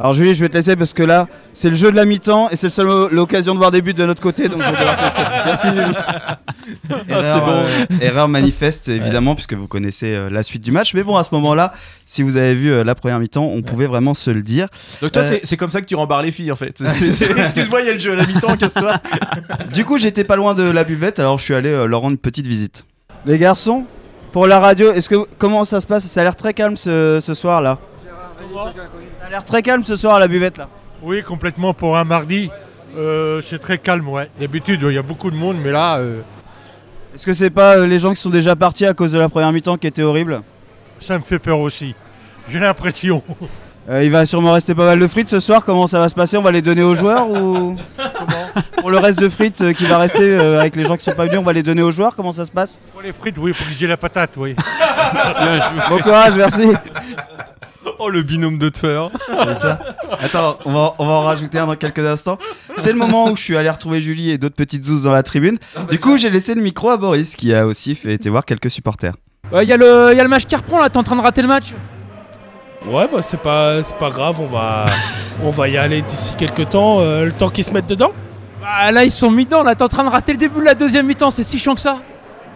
Alors 0.00 0.14
Julie, 0.14 0.34
je 0.34 0.40
vais 0.42 0.48
te 0.48 0.54
laisser 0.54 0.76
parce 0.76 0.94
que 0.94 1.02
là, 1.02 1.28
c'est 1.52 1.68
le 1.68 1.76
jeu 1.76 1.90
de 1.90 1.96
la 1.96 2.06
mi-temps 2.06 2.48
et 2.50 2.56
c'est 2.56 2.68
le 2.68 2.70
seul 2.70 2.88
l'occasion 3.12 3.52
de 3.52 3.58
voir 3.58 3.70
des 3.70 3.82
buts 3.82 3.92
de 3.92 4.06
notre 4.06 4.22
côté, 4.22 4.48
donc 4.48 4.62
je 4.62 4.70
vais 4.70 4.78
devoir 4.78 4.96
te 4.96 5.02
laisser. 5.04 5.20
Merci 5.44 5.68
Julie. 5.68 7.04
Erreur, 7.10 7.48
euh, 7.48 7.84
erreur 8.00 8.28
manifeste 8.28 8.88
évidemment 8.88 9.34
puisque 9.34 9.52
vous 9.52 9.68
connaissez 9.68 10.14
euh, 10.14 10.30
la 10.30 10.42
suite 10.42 10.62
du 10.62 10.72
match, 10.72 10.94
mais 10.94 11.02
bon 11.02 11.16
à 11.16 11.24
ce 11.24 11.34
moment-là, 11.34 11.72
si 12.06 12.22
vous 12.22 12.36
avez 12.38 12.54
vu 12.54 12.72
euh, 12.72 12.82
la 12.82 12.94
première 12.94 13.18
mi-temps, 13.18 13.44
on 13.44 13.60
pouvait 13.60 13.86
vraiment 13.86 14.14
se 14.14 14.30
le 14.30 14.42
dire. 14.42 14.68
Donc 15.02 15.12
toi, 15.12 15.22
Euh, 15.22 15.38
c'est- 15.42 15.56
comme 15.58 15.70
ça 15.70 15.82
que 15.82 15.86
tu 15.86 15.94
rembarres 15.96 16.22
les 16.22 16.32
filles 16.32 16.50
en 16.52 16.56
fait. 16.56 16.80
Excuse-moi, 17.36 17.80
il 17.82 17.86
y 17.86 17.90
a 17.90 17.92
le 17.92 17.98
jeu 17.98 18.12
à 18.12 18.16
la 18.16 18.26
mi-temps, 18.26 18.56
casse-toi. 18.56 18.94
Du 19.74 19.84
coup, 19.84 19.98
j'étais 19.98 20.24
pas 20.24 20.36
loin 20.36 20.54
de 20.54 20.62
la 20.62 20.84
buvette, 20.84 21.18
alors 21.18 21.38
je 21.38 21.44
suis 21.44 21.54
allé 21.54 21.68
euh, 21.68 21.84
leur 21.86 22.00
rendre 22.00 22.12
une 22.12 22.18
petite 22.18 22.46
visite. 22.46 22.86
Les 23.26 23.36
garçons, 23.38 23.84
pour 24.32 24.46
la 24.46 24.58
radio, 24.60 24.92
est-ce 24.92 25.10
que 25.10 25.26
comment 25.38 25.66
ça 25.66 25.80
se 25.80 25.86
passe? 25.86 26.06
Ça 26.06 26.22
a 26.22 26.24
l'air 26.24 26.36
très 26.36 26.54
calme 26.54 26.76
ce, 26.78 27.18
ce 27.20 27.34
soir 27.34 27.60
là. 27.60 27.76
Ça 28.02 28.72
a 29.30 29.34
l'air 29.34 29.44
très 29.44 29.62
calme 29.62 29.84
ce 29.84 29.94
soir 29.96 30.16
à 30.16 30.18
la 30.18 30.26
buvette 30.28 30.58
là. 30.58 30.68
Oui, 31.02 31.22
complètement 31.22 31.72
pour 31.72 31.96
un 31.96 32.04
mardi. 32.04 32.50
euh, 32.98 33.40
c'est 33.48 33.58
très 33.60 33.78
calme, 33.78 34.08
ouais. 34.08 34.28
D'habitude, 34.40 34.80
il 34.82 34.94
y 34.94 34.98
a 34.98 35.02
beaucoup 35.02 35.30
de 35.30 35.36
monde, 35.36 35.56
mais 35.62 35.70
là, 35.70 35.98
euh, 35.98 36.20
Est-ce 37.14 37.24
que 37.24 37.32
c'est 37.32 37.50
pas 37.50 37.76
euh, 37.76 37.86
les 37.86 37.98
gens 38.00 38.12
qui 38.12 38.20
sont 38.20 38.28
déjà 38.30 38.56
partis 38.56 38.84
à 38.86 38.92
cause 38.92 39.12
de 39.12 39.18
la 39.18 39.28
première 39.28 39.52
mi-temps 39.52 39.76
qui 39.76 39.86
était 39.86 40.02
horrible? 40.02 40.42
ça 41.00 41.16
me 41.18 41.24
fait 41.24 41.38
peur 41.38 41.60
aussi. 41.60 41.94
J'ai 42.50 42.58
l'impression. 42.58 43.22
Euh, 43.88 44.04
il 44.04 44.10
va 44.10 44.24
sûrement 44.26 44.52
rester 44.52 44.72
pas 44.74 44.84
mal 44.84 44.98
de 45.00 45.06
frites 45.08 45.30
ce 45.30 45.40
soir. 45.40 45.64
Comment 45.64 45.86
ça 45.88 45.98
va 45.98 46.08
se 46.08 46.14
passer? 46.14 46.36
On 46.36 46.42
va 46.42 46.52
les 46.52 46.62
donner 46.62 46.82
aux 46.82 46.94
joueurs 46.94 47.28
ou 47.28 47.74
Comment? 47.96 48.62
Pour 48.78 48.90
le 48.90 48.98
reste 48.98 49.18
de 49.18 49.28
frites 49.28 49.72
qui 49.72 49.86
va 49.86 49.98
rester 49.98 50.34
avec 50.36 50.76
les 50.76 50.84
gens 50.84 50.96
qui 50.96 51.02
sont 51.02 51.12
pas 51.12 51.24
venus, 51.24 51.38
on 51.38 51.42
va 51.42 51.54
les 51.54 51.62
donner 51.64 51.82
aux 51.82 51.90
joueurs? 51.90 52.14
Comment 52.14 52.30
ça 52.30 52.44
se 52.44 52.52
passe? 52.52 52.78
Pour 52.92 53.00
les 53.02 53.12
frites, 53.12 53.38
oui, 53.38 53.50
il 53.50 53.54
faut 53.54 53.64
que 53.64 53.72
j'ai 53.76 53.88
la 53.88 53.96
patate, 53.96 54.32
oui. 54.36 54.54
Bon 55.88 55.98
courage, 55.98 56.36
merci. 56.36 56.68
Oh, 58.02 58.08
le 58.08 58.22
binôme 58.22 58.56
de 58.56 58.70
tueurs. 58.70 59.10
C'est 59.46 59.54
ça. 59.54 59.78
Attends, 60.18 60.58
on 60.64 60.72
va, 60.72 60.94
on 60.98 61.06
va 61.06 61.12
en 61.12 61.20
rajouter 61.22 61.58
un 61.58 61.66
dans 61.66 61.76
quelques 61.76 61.98
instants. 61.98 62.38
C'est 62.78 62.92
le 62.92 62.98
moment 62.98 63.26
où 63.28 63.36
je 63.36 63.42
suis 63.42 63.56
allé 63.58 63.68
retrouver 63.68 64.00
Julie 64.00 64.30
et 64.30 64.38
d'autres 64.38 64.54
petites 64.54 64.86
zouzes 64.86 65.02
dans 65.02 65.12
la 65.12 65.22
tribune. 65.22 65.58
Du 65.90 65.98
coup, 65.98 66.16
j'ai 66.16 66.30
laissé 66.30 66.54
le 66.54 66.62
micro 66.62 66.88
à 66.88 66.96
Boris 66.96 67.36
qui 67.36 67.54
a 67.54 67.66
aussi 67.66 67.94
fait 67.94 68.14
été 68.14 68.30
voir 68.30 68.46
quelques 68.46 68.70
supporters. 68.70 69.14
Il 69.52 69.68
y, 69.68 69.72
a 69.72 69.76
le 69.76 70.14
y 70.16 70.20
a 70.20 70.22
le 70.22 70.28
match 70.28 70.46
qui 70.46 70.56
reprend 70.56 70.78
là, 70.78 70.88
t'es 70.88 70.96
en 70.96 71.02
train 71.02 71.16
de 71.16 71.20
rater 71.20 71.42
le 71.42 71.48
match 71.48 71.74
Ouais, 72.86 73.06
bah 73.12 73.20
c'est 73.20 73.40
pas, 73.40 73.82
c'est 73.82 73.96
pas 73.96 74.08
grave, 74.08 74.40
on 74.40 74.46
va, 74.46 74.86
on 75.44 75.50
va 75.50 75.68
y 75.68 75.76
aller 75.76 76.00
d'ici 76.02 76.34
quelques 76.38 76.70
temps, 76.70 77.00
euh, 77.00 77.26
le 77.26 77.32
temps 77.32 77.48
qu'ils 77.50 77.64
se 77.64 77.72
mettent 77.72 77.88
dedans. 77.88 78.12
Bah 78.62 78.92
là 78.92 79.04
ils 79.04 79.10
sont 79.10 79.30
mis 79.30 79.44
dedans, 79.44 79.62
là 79.62 79.74
t'es 79.74 79.82
en 79.82 79.88
train 79.88 80.04
de 80.04 80.08
rater 80.08 80.32
le 80.32 80.38
début 80.38 80.60
de 80.60 80.64
la 80.64 80.74
deuxième 80.74 81.06
mi-temps, 81.06 81.30
c'est 81.30 81.42
si 81.42 81.58
chiant 81.58 81.74
que 81.74 81.80
ça 81.80 81.96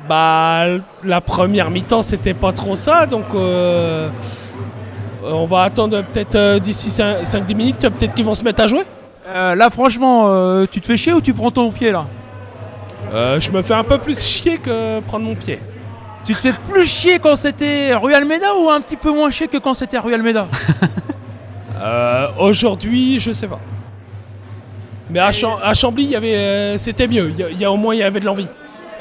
Bah, 0.09 0.67
la 1.03 1.21
première 1.21 1.71
mi-temps, 1.71 2.03
c'était 2.03 2.33
pas 2.33 2.53
trop 2.53 2.77
ça, 2.77 3.07
donc 3.07 3.25
euh, 3.35 4.09
on 5.27 5.47
va 5.47 5.63
attendre 5.63 6.03
peut-être 6.03 6.35
euh, 6.35 6.59
d'ici 6.59 6.89
5-10 6.89 7.55
minutes, 7.55 7.79
peut-être 7.81 8.15
qu'ils 8.15 8.25
vont 8.25 8.35
se 8.35 8.45
mettre 8.45 8.63
à 8.63 8.67
jouer. 8.67 8.85
Euh, 9.29 9.55
Là 9.55 9.71
franchement, 9.71 10.25
euh, 10.29 10.67
tu 10.71 10.81
te 10.81 10.87
fais 10.87 10.97
chier 10.97 11.13
ou 11.13 11.21
tu 11.21 11.33
prends 11.33 11.51
ton 11.51 11.71
pied 11.71 11.93
là? 11.93 12.07
Euh, 13.13 13.41
je 13.41 13.51
me 13.51 13.63
fais 13.63 13.75
un 13.75 13.85
peu 13.85 13.99
plus 13.99 14.21
chier 14.21 14.59
que 14.59 15.01
prendre 15.01 15.25
mon 15.25 15.35
pied. 15.35 15.59
Tu 16.25 16.35
te 16.35 16.39
fais 16.41 16.53
plus 16.69 16.87
chier 16.87 17.19
quand 17.19 17.37
c'était 17.37 17.95
Rue 17.95 18.15
Almeida 18.15 18.47
ou 18.61 18.71
un 18.71 18.81
petit 18.81 18.97
peu 18.97 19.11
moins 19.11 19.31
chier 19.31 19.47
que 19.47 19.59
quand 19.59 19.75
c'était 19.75 19.99
Rue 19.99 20.15
Almeida 20.15 20.47
Euh, 21.83 22.29
Aujourd'hui, 22.39 23.19
je 23.19 23.33
sais 23.33 23.47
pas. 23.47 23.59
Mais 25.11 25.19
à, 25.21 25.33
Cham- 25.33 25.59
à 25.63 25.75
Chambly, 25.75 26.05
il 26.05 26.11
y 26.11 26.17
avait, 26.17 26.35
euh, 26.35 26.77
c'était 26.79 27.07
mieux. 27.07 27.31
Il 27.31 27.39
y, 27.39 27.43
a- 27.43 27.51
il 27.51 27.59
y 27.61 27.65
a 27.65 27.71
au 27.71 27.77
moins, 27.77 27.95
il 27.95 27.99
y 27.99 28.03
avait 28.03 28.21
de 28.21 28.25
l'envie. 28.25 28.47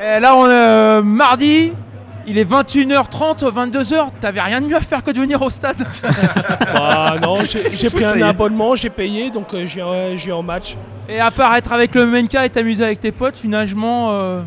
Et 0.01 0.19
là 0.19 0.35
on 0.35 0.45
est 0.47 0.49
euh, 0.51 1.01
mardi, 1.01 1.71
il 2.27 2.37
est 2.37 2.49
21h30, 2.49 3.43
22h, 3.43 4.09
t'avais 4.19 4.41
rien 4.41 4.61
de 4.61 4.67
mieux 4.67 4.75
à 4.75 4.81
faire 4.81 5.03
que 5.03 5.11
de 5.11 5.19
venir 5.19 5.41
au 5.41 5.49
stade 5.49 5.77
Bah 6.73 7.15
non, 7.21 7.37
j'ai 7.41 7.89
pris 7.89 8.05
un 8.05 8.21
abonnement, 8.21 8.75
j'ai 8.75 8.89
payé, 8.89 9.29
donc 9.29 9.53
euh, 9.53 9.65
je 9.65 9.75
viens, 9.75 9.87
euh, 9.87 10.37
au 10.37 10.41
match. 10.41 10.77
Et 11.09 11.19
à 11.19 11.31
part 11.31 11.55
être 11.55 11.71
avec 11.73 11.93
le 11.95 12.05
Menka 12.05 12.45
et 12.45 12.49
t'amuser 12.49 12.83
avec 12.83 12.99
tes 12.99 13.11
potes, 13.11 13.35
finalement, 13.35 14.11
euh, 14.11 14.41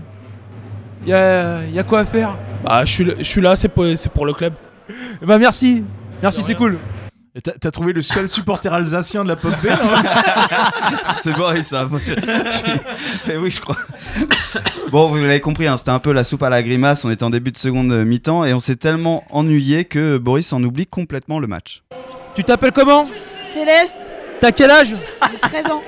y, 1.07 1.13
a, 1.13 1.65
y 1.67 1.79
a 1.79 1.83
quoi 1.83 2.01
à 2.01 2.05
faire? 2.05 2.37
Bah, 2.65 2.85
je 2.85 3.23
suis, 3.23 3.41
là, 3.41 3.55
c'est 3.57 3.69
pour, 3.69 3.85
c'est 3.95 4.11
pour 4.11 4.27
le 4.27 4.33
club. 4.33 4.55
Bah 5.23 5.39
merci. 5.39 5.85
Merci, 6.23 6.43
c'est 6.43 6.55
cool. 6.55 6.79
Et 7.37 7.43
T'as 7.43 7.71
trouvé 7.71 7.93
le 7.93 8.01
seul 8.01 8.31
supporter 8.31 8.73
alsacien 8.73 9.23
de 9.23 9.29
la 9.29 9.37
pop 9.37 9.53
B 9.63 9.67
C'est 11.23 11.35
Boris, 11.37 11.67
ça. 11.67 11.85
Moi, 11.85 12.01
je- 12.03 12.15
je- 12.15 12.79
Mais 13.29 13.37
oui, 13.37 13.51
je 13.51 13.61
crois. 13.61 13.77
Bon, 14.91 15.09
vous 15.09 15.17
l'avez 15.17 15.41
compris, 15.41 15.67
hein, 15.67 15.77
c'était 15.77 15.91
un 15.91 15.99
peu 15.99 16.13
la 16.13 16.25
soupe 16.25 16.43
à 16.43 16.49
la 16.49 16.63
grimace. 16.63 17.05
On 17.05 17.11
était 17.11 17.25
en 17.25 17.31
début 17.31 17.53
de 17.53 17.59
seconde 17.59 17.93
euh, 17.93 18.05
mi-temps 18.07 18.45
et 18.45 18.55
on 18.55 18.59
s'est 18.61 18.77
tellement 18.77 19.23
ennuyé 19.31 19.85
que 19.85 20.17
Boris 20.17 20.51
en 20.55 20.63
oublie 20.65 20.87
complètement 20.87 21.39
le 21.39 21.47
match. 21.47 21.83
Tu 22.35 22.43
t'appelles 22.43 22.73
comment? 22.73 23.07
Céleste, 23.47 23.99
T'as 24.41 24.53
quel 24.53 24.71
âge? 24.71 24.89
J'ai 24.95 25.39
13 25.41 25.67
ans. 25.73 25.83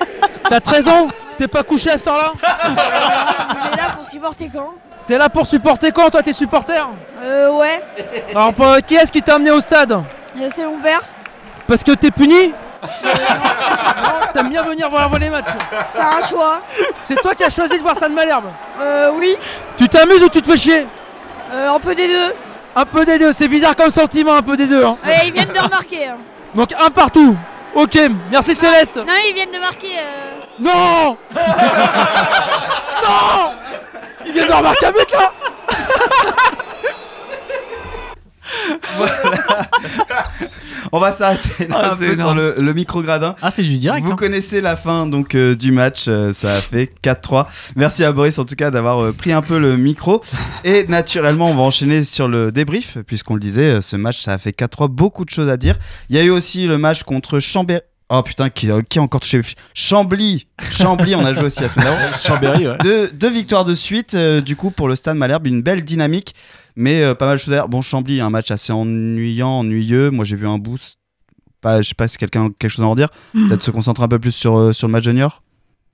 T'as 0.49 0.59
13 0.59 0.87
ans? 0.87 1.07
T'es 1.37 1.47
pas 1.47 1.63
couché 1.63 1.89
à 1.91 1.97
ce 1.97 2.05
temps-là 2.05 2.33
On 2.43 3.73
est 3.73 3.77
là 3.77 3.91
pour 3.95 4.07
supporter 4.09 4.49
quand? 4.53 4.73
T'es 5.07 5.17
là 5.17 5.29
pour 5.29 5.47
supporter 5.47 5.91
quand 5.91 6.09
toi 6.11 6.21
t'es 6.23 6.33
supporter 6.33 6.83
Euh, 7.23 7.51
ouais. 7.57 7.79
Alors 8.35 8.53
pas- 8.53 8.81
qui 8.81 8.95
est-ce 8.95 9.11
qui 9.11 9.21
t'a 9.23 9.35
amené 9.35 9.49
au 9.51 9.61
stade? 9.61 9.91
Euh, 9.93 10.49
C'est 10.53 10.65
mon 10.65 10.79
père. 10.79 11.01
Parce 11.69 11.83
que 11.83 11.91
t'es 11.91 12.11
puni 12.11 12.47
Non, 12.51 12.89
T'aimes 14.33 14.49
bien 14.49 14.63
venir 14.63 14.89
voir, 14.89 15.07
voir 15.07 15.19
les 15.19 15.29
matchs 15.29 15.45
C'est 15.87 16.01
un 16.01 16.21
choix. 16.27 16.61
C'est 17.01 17.15
toi 17.21 17.33
qui 17.35 17.43
as 17.43 17.49
choisi 17.49 17.77
de 17.77 17.81
voir 17.83 17.95
ça 17.95 18.09
de 18.09 18.13
Malherbe 18.13 18.45
Euh, 18.81 19.11
oui. 19.15 19.37
Tu 19.77 19.87
t'amuses 19.87 20.23
ou 20.23 20.29
tu 20.29 20.41
te 20.41 20.49
fais 20.51 20.57
chier 20.57 20.87
Euh, 21.53 21.69
un 21.69 21.79
peu 21.79 21.93
des 21.95 22.07
deux. 22.07 22.33
Un 22.75 22.85
peu 22.85 23.05
des 23.05 23.17
deux, 23.19 23.33
c'est 23.33 23.47
bizarre 23.47 23.75
comme 23.75 23.89
sentiment, 23.91 24.33
un 24.33 24.41
peu 24.41 24.55
des 24.57 24.65
deux. 24.65 24.83
hein. 24.85 24.97
Ouais, 25.05 25.27
ils 25.27 25.33
viennent 25.33 25.51
de 25.51 25.59
remarquer. 25.59 26.07
hein. 26.09 26.17
Donc 26.55 26.69
un 26.79 26.89
partout. 26.89 27.35
Ok, 27.75 27.97
merci 28.31 28.55
Céleste. 28.55 28.97
Non, 28.97 29.13
ils 29.27 29.33
viennent 29.35 29.51
de 29.51 29.59
marquer. 29.59 29.91
euh, 29.99 30.39
Non 30.59 31.17
Non 33.03 33.51
Il 34.25 34.31
vient 34.33 34.47
de 34.47 34.51
remarquer 34.53 34.85
un 34.87 34.91
but 34.91 35.11
là 35.11 35.31
On 40.91 40.99
va 40.99 41.11
s'arrêter 41.11 41.67
là 41.67 41.81
Ah, 41.83 41.93
un 41.93 41.95
peu 41.95 42.15
sur 42.15 42.33
le, 42.33 42.55
le 42.57 42.73
micro-gradin. 42.73 43.35
Ah, 43.41 43.51
c'est 43.51 43.63
du 43.63 43.77
direct. 43.77 44.05
Vous 44.05 44.13
hein. 44.13 44.15
connaissez 44.15 44.61
la 44.61 44.75
fin 44.75 45.05
donc 45.05 45.35
euh, 45.35 45.55
du 45.55 45.71
match, 45.71 46.05
euh, 46.07 46.33
ça 46.33 46.55
a 46.55 46.61
fait 46.61 46.91
4-3. 47.03 47.45
Merci 47.75 48.03
à 48.03 48.11
Boris 48.11 48.39
en 48.39 48.45
tout 48.45 48.55
cas 48.55 48.71
d'avoir 48.71 49.03
euh, 49.03 49.11
pris 49.13 49.31
un 49.31 49.41
peu 49.41 49.59
le 49.59 49.77
micro. 49.77 50.21
Et 50.63 50.85
naturellement, 50.87 51.49
on 51.49 51.55
va 51.55 51.61
enchaîner 51.61 52.03
sur 52.03 52.27
le 52.27 52.51
débrief, 52.51 52.97
puisqu'on 53.05 53.35
le 53.35 53.39
disait, 53.39 53.81
ce 53.81 53.95
match 53.95 54.19
ça 54.19 54.33
a 54.33 54.37
fait 54.37 54.57
4-3, 54.57 54.87
beaucoup 54.89 55.25
de 55.25 55.29
choses 55.29 55.49
à 55.49 55.57
dire. 55.57 55.75
Il 56.09 56.15
y 56.15 56.19
a 56.19 56.23
eu 56.23 56.29
aussi 56.29 56.65
le 56.65 56.77
match 56.77 57.03
contre 57.03 57.39
Chambéry. 57.39 57.81
Oh 58.11 58.23
putain, 58.23 58.49
qui, 58.49 58.69
qui 58.89 58.97
a 58.97 59.01
encore 59.03 59.19
touché? 59.19 59.39
Chambly 59.75 60.47
Chambly, 60.71 61.13
on 61.13 61.23
a 61.23 61.33
joué 61.33 61.45
aussi 61.45 61.61
la 61.61 61.69
semaine 61.69 61.85
d'avant. 61.85 62.17
Chambéry, 62.25 62.67
ouais. 62.67 62.77
Deux, 62.81 63.11
deux 63.11 63.29
victoires 63.29 63.65
de 63.65 63.75
suite, 63.75 64.15
du 64.15 64.55
coup, 64.55 64.71
pour 64.71 64.87
le 64.87 64.95
Stade 64.95 65.15
Malherbe, 65.15 65.45
une 65.45 65.61
belle 65.61 65.83
dynamique, 65.85 66.33
mais 66.79 67.03
euh, 67.03 67.13
pas 67.13 67.25
mal 67.27 67.35
de 67.35 67.39
choses 67.41 67.53
à 67.53 67.57
dire. 67.57 67.67
Bon, 67.67 67.81
Chambly, 67.81 68.21
un 68.21 68.29
match 68.29 68.49
assez 68.51 68.73
ennuyant, 68.73 69.59
ennuyeux. 69.59 70.09
Moi, 70.09 70.25
j'ai 70.25 70.35
vu 70.35 70.47
un 70.47 70.57
boost. 70.57 70.97
Pas, 71.61 71.81
je 71.81 71.89
sais 71.89 71.95
pas 71.95 72.07
si 72.07 72.17
quelqu'un 72.17 72.45
a 72.45 72.49
quelque 72.57 72.71
chose 72.71 72.83
à 72.85 72.87
en 72.87 72.95
dire. 72.95 73.09
Peut-être 73.33 73.61
se 73.61 73.71
concentrer 73.71 74.03
un 74.03 74.07
peu 74.07 74.17
plus 74.19 74.31
sur, 74.31 74.57
euh, 74.57 74.73
sur 74.73 74.87
le 74.87 74.93
match 74.93 75.03
junior. 75.03 75.43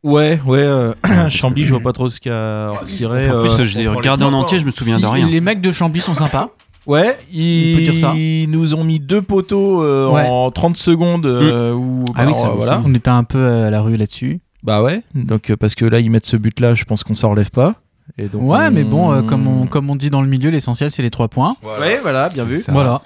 Ouais, 0.03 0.39
ouais. 0.45 0.59
euh, 0.59 0.93
Chambly, 1.29 1.65
je 1.65 1.71
vois 1.71 1.79
pas 1.79 1.91
trop 1.91 2.07
ce 2.07 2.19
qu'il 2.19 2.31
y 2.31 2.35
a 2.35 2.67
à 2.67 2.71
retirer. 2.71 3.31
En 3.31 3.41
plus, 3.41 3.49
euh, 3.59 3.65
je 3.65 3.77
l'ai 3.79 3.87
regardé 3.87 4.23
en 4.23 4.33
entier, 4.33 4.59
je 4.59 4.65
me 4.65 4.71
souviens 4.71 4.97
Si, 4.97 5.01
de 5.01 5.07
rien. 5.07 5.27
Les 5.27 5.41
mecs 5.41 5.61
de 5.61 5.71
Chambly 5.71 5.99
sont 6.01 6.13
sympas. 6.13 6.51
Ouais, 6.85 7.17
ils, 7.33 7.73
On 7.73 7.77
peut 7.79 7.83
dire 7.91 7.97
ça. 7.97 8.13
ils 8.15 8.45
nous 8.47 8.75
ont 8.75 8.83
mis 8.83 8.99
deux 8.99 9.23
poteaux 9.23 9.81
euh, 9.81 10.07
Ouais. 10.11 10.27
en 10.29 10.51
30 10.51 10.77
secondes. 10.77 11.25
euh, 11.25 11.73
où, 11.73 12.05
Ah 12.13 12.17
oui, 12.19 12.21
alors, 12.27 12.35
ça 12.35 12.47
euh, 12.49 12.51
voilà. 12.51 12.81
On 12.85 12.93
était 12.93 13.09
un 13.09 13.23
peu 13.23 13.43
à 13.43 13.71
la 13.71 13.81
rue 13.81 13.97
là-dessus. 13.97 14.39
Bah 14.61 14.83
ouais, 14.83 15.01
donc 15.15 15.49
euh, 15.49 15.55
parce 15.57 15.73
que 15.75 15.85
là 15.85 15.99
ils 15.99 16.09
mettent 16.11 16.25
ce 16.27 16.37
but 16.37 16.59
là, 16.59 16.73
je 16.75 16.85
pense 16.85 17.03
qu'on 17.03 17.15
s'en 17.15 17.31
relève 17.31 17.49
pas. 17.51 17.73
Et 18.17 18.27
donc, 18.27 18.43
Ouais, 18.43 18.67
on- 18.67 18.71
mais 18.71 18.83
bon, 18.83 19.11
euh, 19.11 19.21
comme, 19.21 19.47
on, 19.47 19.65
comme 19.67 19.89
on 19.89 19.95
dit 19.95 20.09
dans 20.09 20.21
le 20.21 20.27
milieu, 20.27 20.49
l'essentiel 20.49 20.91
c'est 20.91 21.01
les 21.01 21.09
trois 21.11 21.27
points. 21.27 21.55
Ouais, 21.79 21.99
voilà, 22.01 22.29
bien 22.29 22.45
vu. 22.45 22.61
Ça. 22.61 22.71
Voilà. 22.71 23.01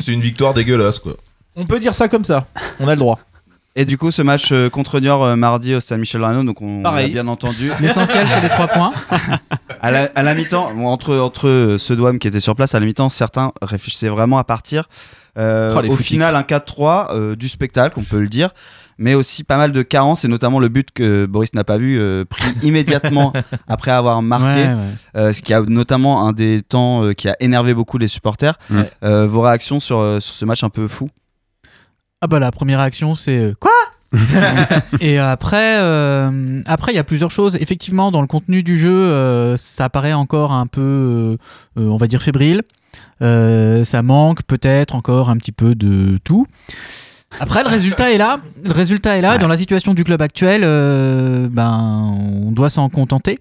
C'est- 0.00 0.12
une 0.12 0.20
victoire 0.20 0.54
dégueulasse, 0.54 0.98
quoi. 0.98 1.14
On 1.56 1.66
peut 1.66 1.78
dire 1.80 1.94
ça 1.94 2.08
comme 2.08 2.24
ça. 2.24 2.46
On 2.80 2.86
a 2.88 2.92
le 2.92 2.98
droit. 2.98 3.18
Et 3.74 3.86
du 3.86 3.96
coup, 3.96 4.10
ce 4.10 4.20
match 4.20 4.52
euh, 4.52 4.68
contre 4.68 5.00
Niort 5.00 5.24
euh, 5.24 5.34
mardi 5.36 5.74
au 5.74 5.80
Stade 5.80 5.98
Michel 5.98 6.22
Arnaud, 6.22 6.44
donc 6.44 6.60
on 6.60 6.82
Pareil. 6.82 7.10
bien 7.10 7.26
entendu. 7.26 7.70
L'essentiel 7.80 8.26
c'est 8.28 8.40
les 8.42 8.48
trois 8.50 8.68
points. 8.68 8.92
À 9.84 9.90
la, 9.90 10.08
à 10.14 10.22
la 10.22 10.34
mi-temps, 10.36 10.72
bon, 10.74 10.86
entre, 10.86 11.16
entre 11.16 11.48
euh, 11.48 11.76
ceux 11.78 11.96
d'Ouam 11.96 12.20
qui 12.20 12.28
étaient 12.28 12.38
sur 12.38 12.54
place, 12.54 12.72
à 12.76 12.78
la 12.80 12.86
mi-temps, 12.86 13.08
certains 13.08 13.50
réfléchissaient 13.62 14.08
vraiment 14.10 14.38
à 14.38 14.44
partir. 14.44 14.84
Euh, 15.38 15.74
Oh, 15.74 15.80
au 15.80 15.96
footix. 15.96 16.04
final, 16.04 16.36
un 16.36 16.42
4-3 16.42 17.08
euh, 17.14 17.34
du 17.34 17.48
spectacle, 17.48 17.98
on 17.98 18.02
peut 18.04 18.20
le 18.20 18.28
dire, 18.28 18.50
mais 18.98 19.14
aussi 19.14 19.44
pas 19.44 19.56
mal 19.56 19.72
de 19.72 19.82
carences, 19.82 20.24
et 20.24 20.28
notamment 20.28 20.58
le 20.60 20.68
but 20.68 20.90
que 20.92 21.26
Boris 21.26 21.54
n'a 21.54 21.64
pas 21.64 21.78
vu, 21.78 21.98
euh, 21.98 22.24
pris 22.24 22.44
immédiatement 22.62 23.32
après 23.68 23.90
avoir 23.90 24.22
marqué, 24.22 24.46
Ouais, 24.46 24.66
ouais. 24.68 24.76
euh, 25.16 25.32
ce 25.32 25.42
qui 25.42 25.52
a 25.54 25.60
notamment 25.62 26.26
un 26.28 26.32
des 26.32 26.62
temps 26.62 27.04
euh, 27.04 27.12
qui 27.12 27.28
a 27.28 27.36
énervé 27.40 27.74
beaucoup 27.74 27.98
les 27.98 28.08
supporters. 28.08 28.58
Ouais. 28.70 28.90
Vos 29.26 29.40
réactions 29.40 29.80
sur, 29.80 29.98
sur 30.22 30.34
ce 30.34 30.44
match 30.44 30.62
un 30.64 30.70
peu 30.70 30.88
fou? 30.88 31.08
Ah 32.20 32.26
bah 32.28 32.38
la 32.38 32.52
première 32.52 32.78
réaction 32.78 33.14
c'est 33.14 33.54
quoi? 33.58 33.72
Et 35.00 35.18
après, 35.18 35.78
euh, 35.80 36.60
après 36.66 36.92
il 36.92 36.96
y 36.96 36.98
a 36.98 37.04
plusieurs 37.04 37.30
choses. 37.30 37.56
Effectivement, 37.56 38.12
dans 38.12 38.20
le 38.20 38.26
contenu 38.26 38.62
du 38.62 38.78
jeu, 38.78 38.92
euh, 38.92 39.56
ça 39.56 39.88
paraît 39.88 40.12
encore 40.12 40.52
un 40.52 40.66
peu, 40.66 40.80
euh, 40.82 41.36
on 41.76 41.96
va 41.96 42.06
dire 42.06 42.22
fébrile. 42.22 42.62
Ça 43.20 44.02
manque 44.02 44.42
peut-être 44.42 44.94
encore 44.94 45.30
un 45.30 45.36
petit 45.36 45.52
peu 45.52 45.74
de 45.74 46.18
tout. 46.24 46.46
Après, 47.40 47.62
le 47.62 47.68
résultat 47.68 48.12
est 48.12 48.18
là. 48.18 48.38
Le 48.64 48.72
résultat 48.72 49.16
est 49.16 49.20
là. 49.22 49.32
Ouais. 49.32 49.38
Dans 49.38 49.48
la 49.48 49.56
situation 49.56 49.94
du 49.94 50.04
club 50.04 50.22
actuel, 50.22 50.62
euh, 50.64 51.48
ben, 51.50 52.14
on 52.46 52.52
doit 52.52 52.68
s'en 52.70 52.88
contenter. 52.88 53.38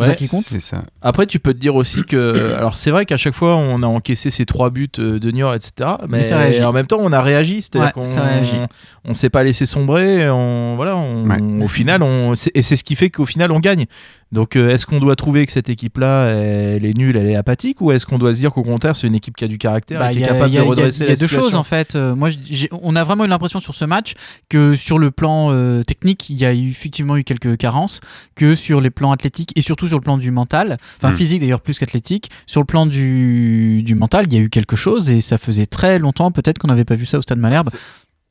C'est 0.00 0.04
ça 0.04 0.14
qui 0.14 0.28
compte. 0.28 0.44
Ça. 0.44 0.82
Après, 1.02 1.26
tu 1.26 1.40
peux 1.40 1.52
te 1.52 1.58
dire 1.58 1.74
aussi 1.74 2.04
que. 2.04 2.54
Alors, 2.58 2.76
c'est 2.76 2.92
vrai 2.92 3.04
qu'à 3.04 3.16
chaque 3.16 3.34
fois, 3.34 3.56
on 3.56 3.82
a 3.82 3.86
encaissé 3.88 4.30
ces 4.30 4.46
trois 4.46 4.70
buts 4.70 4.86
euh, 5.00 5.18
de 5.18 5.30
Niort, 5.32 5.54
etc. 5.54 5.90
Mais, 6.02 6.18
Mais 6.18 6.22
ça 6.22 6.38
réagit. 6.38 6.62
en 6.62 6.72
même 6.72 6.86
temps, 6.86 6.98
on 7.00 7.12
a 7.12 7.20
réagi. 7.20 7.62
C'est-à-dire 7.62 7.86
Ouais, 7.96 8.04
qu'on 8.04 8.68
on 9.04 9.14
s'est 9.14 9.28
pas 9.30 9.42
laissé 9.42 9.66
sombrer. 9.66 10.30
On, 10.30 10.76
voilà, 10.76 10.96
on- 10.96 11.28
Ouais. 11.28 11.64
au 11.64 11.66
final, 11.66 12.04
on, 12.04 12.34
et 12.54 12.62
c'est 12.62 12.76
ce 12.76 12.84
qui 12.84 12.94
fait 12.94 13.10
qu'au 13.10 13.26
final, 13.26 13.50
on 13.50 13.58
gagne. 13.58 13.86
Donc, 14.30 14.56
euh, 14.56 14.68
est-ce 14.70 14.84
qu'on 14.84 15.00
doit 15.00 15.16
trouver 15.16 15.46
que 15.46 15.52
cette 15.52 15.70
équipe-là, 15.70 16.26
elle 16.30 16.84
est 16.84 16.96
nulle, 16.96 17.16
elle 17.16 17.28
est 17.28 17.36
apathique, 17.36 17.80
ou 17.80 17.92
est-ce 17.92 18.04
qu'on 18.04 18.18
doit 18.18 18.34
se 18.34 18.38
dire 18.40 18.52
qu'au 18.52 18.62
contraire, 18.62 18.94
c'est 18.94 19.06
une 19.06 19.14
équipe 19.14 19.34
qui 19.36 19.44
a 19.44 19.48
du 19.48 19.56
caractère 19.56 20.00
Bah, 20.00 20.10
et 20.10 20.14
qui 20.14 20.20
Il 20.20 20.24
est 20.24 20.26
capable 20.26 20.44
de 20.44 20.48
il 20.50 20.54
y 20.54 20.58
a- 20.58 20.62
redresser 20.64 20.98
il 20.98 21.00
y 21.00 21.06
a 21.06 21.08
la 21.08 21.14
deux 21.14 21.26
situation 21.26 21.40
choses 21.42 21.54
en 21.54 21.62
fait. 21.62 21.94
Euh, 21.94 22.14
moi, 22.14 22.28
j'ai- 22.44 22.68
on 22.82 22.94
a 22.94 23.04
vraiment 23.04 23.24
eu 23.24 23.28
l'impression 23.28 23.58
sur 23.60 23.74
ce 23.74 23.84
match 23.86 24.12
que 24.50 24.74
sur 24.74 24.98
le 24.98 25.10
plan 25.10 25.50
euh, 25.52 25.82
technique, 25.82 26.28
il 26.28 26.36
y 26.36 26.44
a 26.44 26.52
eu, 26.52 26.68
effectivement 26.70 27.16
eu 27.16 27.24
quelques 27.24 27.56
carences, 27.56 28.00
que 28.34 28.54
sur 28.54 28.80
les 28.82 28.90
plans 28.90 29.12
athlétiques 29.12 29.52
et 29.56 29.62
surtout 29.62 29.88
sur 29.88 29.96
le 29.96 30.02
plan 30.02 30.18
du 30.18 30.30
mental, 30.30 30.76
enfin 30.98 31.10
Mm. 31.12 31.16
physique 31.16 31.40
d'ailleurs 31.40 31.60
plus 31.62 31.78
qu'athlétique, 31.78 32.30
sur 32.46 32.60
le 32.60 32.66
plan 32.66 32.84
du, 32.86 33.82
du 33.82 33.94
mental, 33.94 34.26
il 34.28 34.34
y 34.34 34.36
a 34.36 34.40
eu 34.40 34.50
quelque 34.50 34.76
chose 34.76 35.10
et 35.10 35.20
ça 35.22 35.38
faisait 35.38 35.66
très 35.66 35.98
longtemps 35.98 36.30
peut-être 36.30 36.58
qu'on 36.58 36.68
n'avait 36.68 36.84
pas 36.84 36.96
vu 36.96 37.06
ça 37.06 37.18
au 37.18 37.22
Stade 37.22 37.38
Malherbe. 37.38 37.70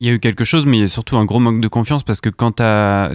Il 0.00 0.06
y 0.06 0.10
a 0.10 0.12
eu 0.14 0.20
quelque 0.20 0.44
chose, 0.44 0.64
mais 0.64 0.76
il 0.76 0.80
y 0.82 0.84
a 0.84 0.88
surtout 0.88 1.16
un 1.16 1.24
gros 1.24 1.40
manque 1.40 1.60
de 1.60 1.66
confiance 1.66 2.04
parce 2.04 2.20
que 2.20 2.28
quand 2.28 2.62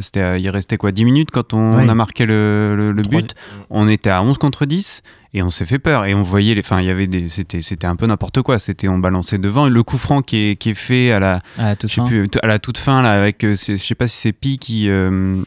c'était, 0.01 0.41
il 0.41 0.49
restait 0.49 0.75
quoi 0.75 0.91
10 0.91 1.05
minutes 1.05 1.29
quand 1.31 1.53
on 1.53 1.87
a 1.87 1.95
marqué 1.95 2.25
le, 2.25 2.91
le- 2.93 3.01
but, 3.03 3.35
on 3.69 3.87
était 3.87 4.09
à 4.09 4.21
11 4.21 4.37
contre 4.37 4.65
10 4.65 5.01
et 5.33 5.41
on 5.43 5.49
s'est 5.49 5.65
fait 5.65 5.79
peur 5.79 6.03
et 6.03 6.13
on 6.13 6.23
voyait 6.23 6.55
les, 6.55 6.59
enfin 6.59 6.81
il 6.81 6.87
y 6.87 6.89
avait 6.89 7.07
des, 7.07 7.29
c'était, 7.29 7.61
c'était 7.61 7.87
un 7.87 7.95
peu 7.95 8.05
n'importe 8.05 8.41
quoi, 8.41 8.59
c'était 8.59 8.89
on 8.89 8.97
balançait 8.97 9.37
devant 9.37 9.67
et 9.67 9.69
le 9.69 9.81
coup 9.81 9.97
franc 9.97 10.21
qui 10.21 10.49
est, 10.49 10.55
qui 10.57 10.71
est 10.71 10.73
fait 10.73 11.11
à 11.13 11.19
la, 11.21 11.41
À 11.57 11.67
la 11.69 11.75
toute 11.77 11.89
fin. 11.89 12.05
plus, 12.05 12.29
à 12.41 12.47
la 12.47 12.59
toute 12.59 12.77
fin 12.77 13.01
là 13.01 13.13
avec, 13.13 13.45
euh, 13.45 13.55
je 13.55 13.77
sais 13.77 13.95
pas 13.95 14.09
si 14.09 14.17
c'est 14.17 14.33
Pi 14.33 14.57
qui 14.59 14.89
euh, 14.89 15.37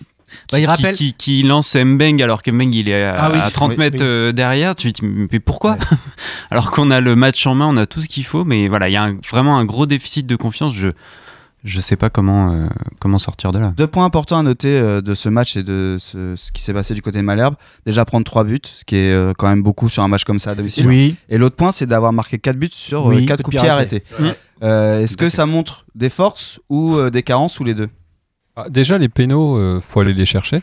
Bah, 0.50 0.58
il 0.58 0.62
qui- 0.62 0.66
rappelle- 0.66 0.96
qui, 0.96 1.12
qui 1.12 1.42
lance 1.42 1.76
Mbeng 1.76 2.22
alors 2.22 2.42
que 2.42 2.50
Mbeng 2.50 2.72
il 2.74 2.88
est 2.88 3.04
à, 3.04 3.24
Ah 3.24 3.30
oui, 3.30 3.38
à 3.42 3.50
30 3.50 3.72
oui, 3.72 3.76
mètres 3.76 3.96
oui. 4.00 4.06
euh, 4.06 4.32
derrière. 4.32 4.74
Tu 4.74 4.90
te 4.90 5.02
dis 5.04 5.06
mais 5.30 5.38
pourquoi? 5.38 5.76
Alors 6.50 6.70
qu'on 6.70 6.90
a 6.90 7.02
le 7.02 7.14
match 7.14 7.46
en 7.46 7.54
main, 7.54 7.66
on 7.66 7.76
a 7.76 7.84
tout 7.84 8.00
ce 8.00 8.08
qu'il 8.08 8.24
faut, 8.24 8.44
mais 8.44 8.68
voilà, 8.68 8.88
il 8.88 8.92
y 8.92 8.96
a 8.96 9.02
un- 9.04 9.18
vraiment 9.30 9.58
un 9.58 9.66
gros 9.66 9.84
déficit 9.84 10.26
de 10.26 10.34
confiance. 10.34 10.74
Je 10.74 10.88
je 11.64 11.80
sais 11.80 11.96
pas 11.96 12.10
comment 12.10 12.52
euh, 12.52 12.66
comment 13.00 13.18
sortir 13.18 13.50
de 13.52 13.58
là. 13.58 13.72
Deux 13.76 13.86
points 13.86 14.04
importants 14.04 14.38
à 14.38 14.42
noter 14.42 14.78
euh, 14.78 15.00
de 15.00 15.14
ce 15.14 15.28
match 15.28 15.56
et 15.56 15.62
de 15.62 15.96
ce, 15.98 16.34
ce 16.36 16.52
qui 16.52 16.62
s'est 16.62 16.72
passé 16.75 16.94
du 16.94 17.02
côté 17.02 17.18
de 17.18 17.22
Malherbe. 17.25 17.56
Déjà 17.84 18.04
prendre 18.04 18.25
trois 18.25 18.44
buts, 18.44 18.60
ce 18.64 18.84
qui 18.84 18.96
est 18.96 19.12
euh, 19.12 19.32
quand 19.36 19.48
même 19.48 19.62
beaucoup 19.62 19.88
sur 19.88 20.02
un 20.02 20.08
match 20.08 20.25
comme 20.25 20.38
ça 20.38 20.50
à 20.50 20.54
domicile. 20.54 20.86
Oui. 20.86 21.16
Et 21.28 21.38
l'autre 21.38 21.56
point, 21.56 21.72
c'est 21.72 21.86
d'avoir 21.86 22.12
marqué 22.12 22.38
4 22.38 22.56
buts 22.56 22.68
sur 22.72 23.06
Oui, 23.06 23.26
4 23.26 23.42
coup 23.42 23.50
de 23.50 23.56
coups 23.56 23.56
de 23.56 23.60
pied 23.60 23.60
pied 23.62 23.70
arrêté. 23.70 24.02
arrêtés. 24.18 24.38
Euh, 24.62 25.00
Est-ce 25.02 25.16
que 25.16 25.28
ça 25.28 25.44
montre 25.46 25.84
des 25.94 26.08
forces 26.08 26.60
ou 26.68 26.94
euh, 26.94 27.10
des 27.10 27.22
carences 27.22 27.58
ou 27.60 27.64
les 27.64 27.75
deux? 27.75 27.88
Ah, 28.54 28.68
déjà, 28.70 28.96
les 28.98 29.08
pénaux, 29.08 29.56
euh, 29.58 29.80
faut 29.82 30.00
aller 30.00 30.14
les 30.14 30.25
chercher. 30.26 30.60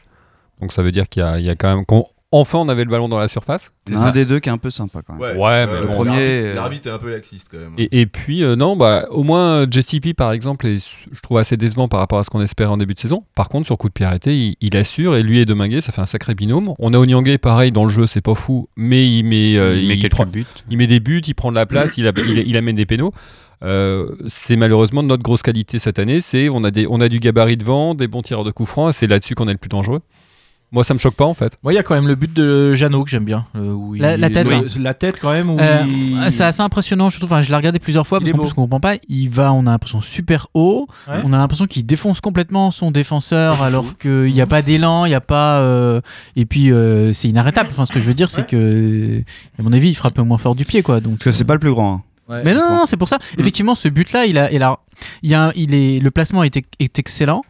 Donc 0.62 0.74
ça 0.74 0.82
veut 0.82 0.92
dire 0.92 1.10
qu'il 1.10 1.22
y 1.22 1.26
a, 1.26 1.38
il 1.40 1.46
y 1.46 1.50
a 1.50 1.56
quand 1.56 1.76
même. 1.76 1.86
qu'on- 1.86 2.08
Enfin, 2.36 2.58
on 2.58 2.68
avait 2.68 2.84
le 2.84 2.90
ballon 2.90 3.08
dans 3.08 3.20
la 3.20 3.28
surface. 3.28 3.72
A 3.96 4.08
un 4.08 4.12
des 4.12 4.26
deux 4.26 4.40
qui 4.40 4.50
est 4.50 4.52
un 4.52 4.58
peu 4.58 4.72
sympa 4.72 5.02
quand 5.06 5.14
même. 5.14 5.22
Ouais, 5.22 5.38
Ouais, 5.38 5.66
mais 5.68 5.72
euh, 5.74 5.82
bon. 5.82 5.88
Le 5.90 5.94
premier, 5.94 6.10
l'arbitre- 6.10 6.48
euh, 6.50 6.56
L'arbitre 6.56 6.88
est 6.88 6.92
un 6.92 6.98
peu 6.98 7.12
laxiste 7.12 7.48
quand 7.52 7.60
même. 7.60 7.74
Et, 7.78 8.02
et 8.02 8.06
puis, 8.08 8.44
euh, 8.44 8.56
non, 8.56 8.76
bah, 8.76 9.06
au 9.12 9.22
moins, 9.24 9.66
JCP, 9.70 10.16
par 10.16 10.32
exemple, 10.32 10.66
est, 10.66 10.84
je 11.12 11.20
trouve 11.22 11.38
assez 11.38 11.58
décevant 11.58 11.88
par 11.88 12.00
rapport 12.00 12.18
à 12.18 12.24
ce 12.24 12.32
qu'on 12.32 12.42
espérait 12.42 12.70
en 12.72 12.78
début 12.78 12.96
de 12.96 13.00
saison. 13.00 13.24
Par 13.36 13.50
contre, 13.50 13.68
sur 13.68 13.78
coup 13.78 13.88
de 13.88 13.94
pied 13.94 14.06
arrêté, 14.06 14.36
il, 14.36 14.56
il 14.62 14.76
assure, 14.76 15.16
et 15.16 15.22
lui 15.22 15.38
et 15.40 15.46
Deminguet, 15.46 15.82
ça 15.82 15.92
fait 15.92 16.02
un 16.02 16.08
sacré 16.08 16.34
binôme. 16.34 16.74
On 16.80 16.94
a 16.94 16.98
Onyangé, 16.98 17.38
pareil, 17.38 17.72
dans 17.72 17.84
le 17.84 17.90
jeu, 17.92 18.08
c'est 18.08 18.22
pas 18.22 18.34
fou, 18.36 18.68
mais 18.76 19.08
il 19.08 19.24
met, 19.24 19.56
euh, 19.58 19.76
il 19.78 19.88
met 19.88 20.00
quelques 20.00 20.14
prend- 20.14 20.26
buts. 20.26 20.46
il 20.72 20.78
met 20.78 20.88
des 20.88 21.00
buts, 21.00 21.22
il 21.28 21.36
prend 21.36 21.52
de 21.52 21.56
la 21.56 21.66
place, 21.68 21.98
il, 22.00 22.08
a- 22.08 22.14
il- 22.18 22.48
il 22.48 22.58
amène 22.58 22.76
des 22.76 22.88
pénaux. 22.88 23.14
Euh, 23.64 24.10
c'est 24.28 24.56
malheureusement 24.58 25.04
notre 25.04 25.24
grosse 25.24 25.42
qualité 25.42 25.80
cette 25.80 25.98
année, 26.00 26.20
c'est 26.20 26.50
on 26.50 26.64
a 26.66 26.72
des, 26.72 26.86
on 26.90 27.00
a 27.00 27.08
du 27.08 27.20
gabarit 27.20 27.56
devant, 27.56 27.96
des 27.96 28.08
bons 28.10 28.22
tireurs 28.22 28.44
de 28.44 28.52
coups 28.52 28.68
francs, 28.70 28.90
et 28.90 28.94
c'est 28.94 29.08
là-dessus 29.08 29.36
qu'on 29.36 29.48
est 29.48 29.54
le 29.54 29.58
plus 29.58 29.70
dangereux. 29.70 30.02
Moi, 30.74 30.84
ça 30.84 30.94
me 30.96 31.00
choque 31.00 31.14
pas 31.14 31.26
en 31.26 31.36
fait. 31.36 31.56
Moi, 31.64 31.72
il 31.72 31.76
y 31.76 31.80
a 31.80 31.84
quand 31.84 31.94
même 31.94 32.08
le 32.08 32.16
but 32.16 32.34
de 32.34 32.74
Jeannot 32.74 33.04
que 33.04 33.10
j'aime 33.12 33.24
bien. 33.26 33.46
euh, 33.56 33.72
où 33.72 33.94
La- 33.94 34.16
il- 34.16 34.20
la 34.22 34.30
tête, 34.32 34.52
hein. 34.52 34.64
La 34.80 34.94
tête, 34.96 35.20
quand 35.22 35.32
même. 35.32 35.50
Euh, 35.52 35.84
il- 35.88 36.32
C'est 36.32 36.44
assez 36.44 36.62
impressionnant, 36.62 37.10
je 37.10 37.18
trouve. 37.20 37.32
Enfin, 37.32 37.42
je 37.42 37.50
l'ai 37.50 37.56
regardé 37.56 37.78
plusieurs 37.80 38.08
fois 38.08 38.20
parce 38.20 38.28
est 38.30 38.32
qu'en 38.34 38.40
beau. 38.40 38.44
plus, 38.46 38.52
on 38.58 38.62
comprend 38.64 38.80
pas. 38.80 38.96
Il 39.08 39.30
va, 39.30 39.54
on 39.54 39.68
a 39.68 39.72
l'impression 39.72 40.02
super 40.02 40.48
haut. 40.56 40.88
Ouais. 41.08 41.22
On 41.24 41.32
a 41.32 41.38
l'impression 41.38 41.68
qu'il 41.68 41.86
défonce 41.86 42.22
complètement 42.22 42.72
son 42.72 42.90
défenseur 42.90 43.62
alors 43.64 43.98
qu'il 44.00 44.34
n'y 44.34 44.42
a 44.42 44.48
pas 44.48 44.64
d'élan, 44.64 45.06
il 45.06 45.10
n'y 45.10 45.16
a 45.16 45.22
pas. 45.22 45.60
euh, 45.60 46.02
Et 46.36 46.46
puis, 46.46 46.72
euh, 46.72 47.14
c'est 47.14 47.30
inarrêtable. 47.30 47.70
Enfin, 47.72 47.86
ce 47.86 47.92
que 47.92 48.00
je 48.00 48.08
veux 48.08 48.16
dire, 48.16 48.32
c'est 48.32 48.48
que, 48.48 49.22
à 49.60 49.62
mon 49.62 49.74
avis, 49.74 49.90
il 49.90 49.96
frappe 49.96 50.18
moins 50.18 50.38
fort 50.40 50.56
du 50.56 50.66
pied, 50.66 50.82
quoi. 50.82 51.00
Donc, 51.02 51.14
Parce 51.20 51.26
que 51.26 51.32
c'est 51.32 51.44
pas 51.44 51.54
le 51.54 51.60
plus 51.60 51.72
grand. 51.72 52.04
hein. 52.30 52.42
mais 52.44 52.54
non, 52.56 52.62
non, 52.68 52.86
c'est 52.86 52.98
pour 52.98 53.10
ça. 53.10 53.20
Effectivement, 53.38 53.76
ce 53.76 53.90
but-là, 53.90 54.26
il 54.26 54.40
a, 54.40 54.52
il 54.52 54.64
a, 54.64 54.80
il 55.22 55.30
y 55.30 55.36
a, 55.36 55.52
il 55.56 55.76
est, 55.76 56.00
le 56.00 56.10
placement 56.10 56.44
est, 56.44 56.58
est 56.80 56.98
excellent. 57.00 57.44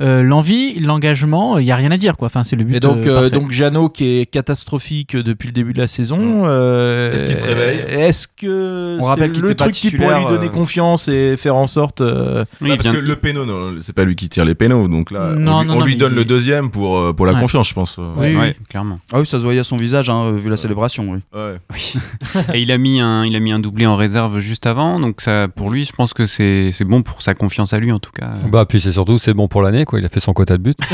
Euh, 0.00 0.22
L'envie, 0.22 0.78
l'engagement, 0.80 1.58
il 1.58 1.66
y 1.66 1.70
a 1.72 1.76
rien 1.76 1.90
à 1.90 1.96
dire, 1.96 2.16
quoi. 2.16 2.26
Enfin, 2.26 2.44
c'est 2.44 2.56
le 2.56 2.64
but. 2.64 2.76
Et 2.76 2.80
donc, 2.80 3.06
euh, 3.06 3.22
euh, 3.26 3.30
donc 3.30 3.50
Jeannot 3.52 3.88
qui 3.90 4.18
est 4.20 4.26
catastrophique 4.26 5.16
depuis 5.16 5.46
le 5.48 5.52
début 5.52 5.72
de 5.72 5.78
la 5.78 5.86
saison. 5.86 6.42
euh, 6.46 7.12
Est-ce 7.12 7.24
qu'il 7.24 7.34
se 7.34 7.44
réveille 7.44 7.78
Est-ce 7.88 8.28
que 8.28 8.98
On 9.00 9.04
rappelle 9.04 9.32
qu'il 9.32 9.42
le 9.42 9.54
truc 9.54 9.72
qui 9.72 9.90
pourrait 9.90 10.18
lui 10.20 10.26
donner 10.26 10.48
confiance 10.48 11.08
et 11.08 11.36
faire 11.36 11.56
en 11.56 11.66
sorte 11.66 12.00
euh, 12.00 12.44
Ah, 12.62 12.76
parce 12.76 12.90
que 12.90 12.96
le 12.96 13.16
péno, 13.16 13.44
non, 13.44 13.76
c'est 13.80 13.92
pas 13.94 14.04
lui 14.04 14.16
qui 14.16 14.28
tire 14.28 14.44
les 14.44 14.54
pénaux, 14.54 14.88
donc 14.88 15.10
là, 15.10 15.32
Non, 15.34 15.56
on 15.58 15.60
lui, 15.62 15.68
non, 15.68 15.74
on 15.74 15.78
non, 15.80 15.84
lui 15.84 15.92
mais 15.94 15.98
donne 15.98 16.12
il- 16.12 16.18
le 16.18 16.24
deuxième 16.24 16.70
pour, 16.70 17.14
pour 17.14 17.26
la 17.26 17.34
Ouais. 17.34 17.40
confiance, 17.40 17.68
je 17.68 17.74
pense. 17.74 17.98
Oui, 17.98 18.34
oui. 18.36 18.52
Clairement. 18.68 18.98
Ah 19.12 19.20
oui, 19.20 19.26
ça 19.26 19.38
se 19.38 19.42
voyait 19.44 19.60
à 19.60 19.64
son 19.64 19.76
visage, 19.76 20.08
hein, 20.10 20.30
vu 20.32 20.48
la 20.48 20.56
célébration. 20.56 21.06
Oui. 21.10 21.18
Ouais. 21.34 21.56
Et 22.54 22.60
il 22.60 22.72
a 22.72 22.78
mis 22.78 23.00
un, 23.00 23.24
il 23.24 23.34
a 23.36 23.40
mis 23.40 23.52
un 23.52 23.58
doublé 23.58 23.86
en 23.86 23.96
réserve 23.96 24.38
juste 24.38 24.66
avant, 24.66 24.98
donc 25.00 25.20
ça, 25.20 25.48
pour 25.48 25.70
lui, 25.70 25.84
je 25.84 25.92
pense 25.92 26.14
que 26.14 26.26
c'est 26.26 26.70
c'est 26.72 26.84
bon 26.84 27.02
pour 27.02 27.22
sa 27.22 27.34
confiance 27.34 27.72
à 27.72 27.78
lui 27.80 27.92
en 27.92 27.98
tout 27.98 28.12
cas. 28.12 28.30
Bah, 28.50 28.64
puis 28.66 28.80
c'est 28.80 28.92
surtout, 28.92 29.18
c'est 29.18 29.34
bon 29.34 29.48
pour 29.48 29.62
l'année, 29.66 29.84
quoi. 29.84 29.98
Il 29.98 30.04
a 30.04 30.08
fait 30.08 30.20
son 30.20 30.32
quota 30.32 30.56
de 30.56 30.62
but. 30.62 30.78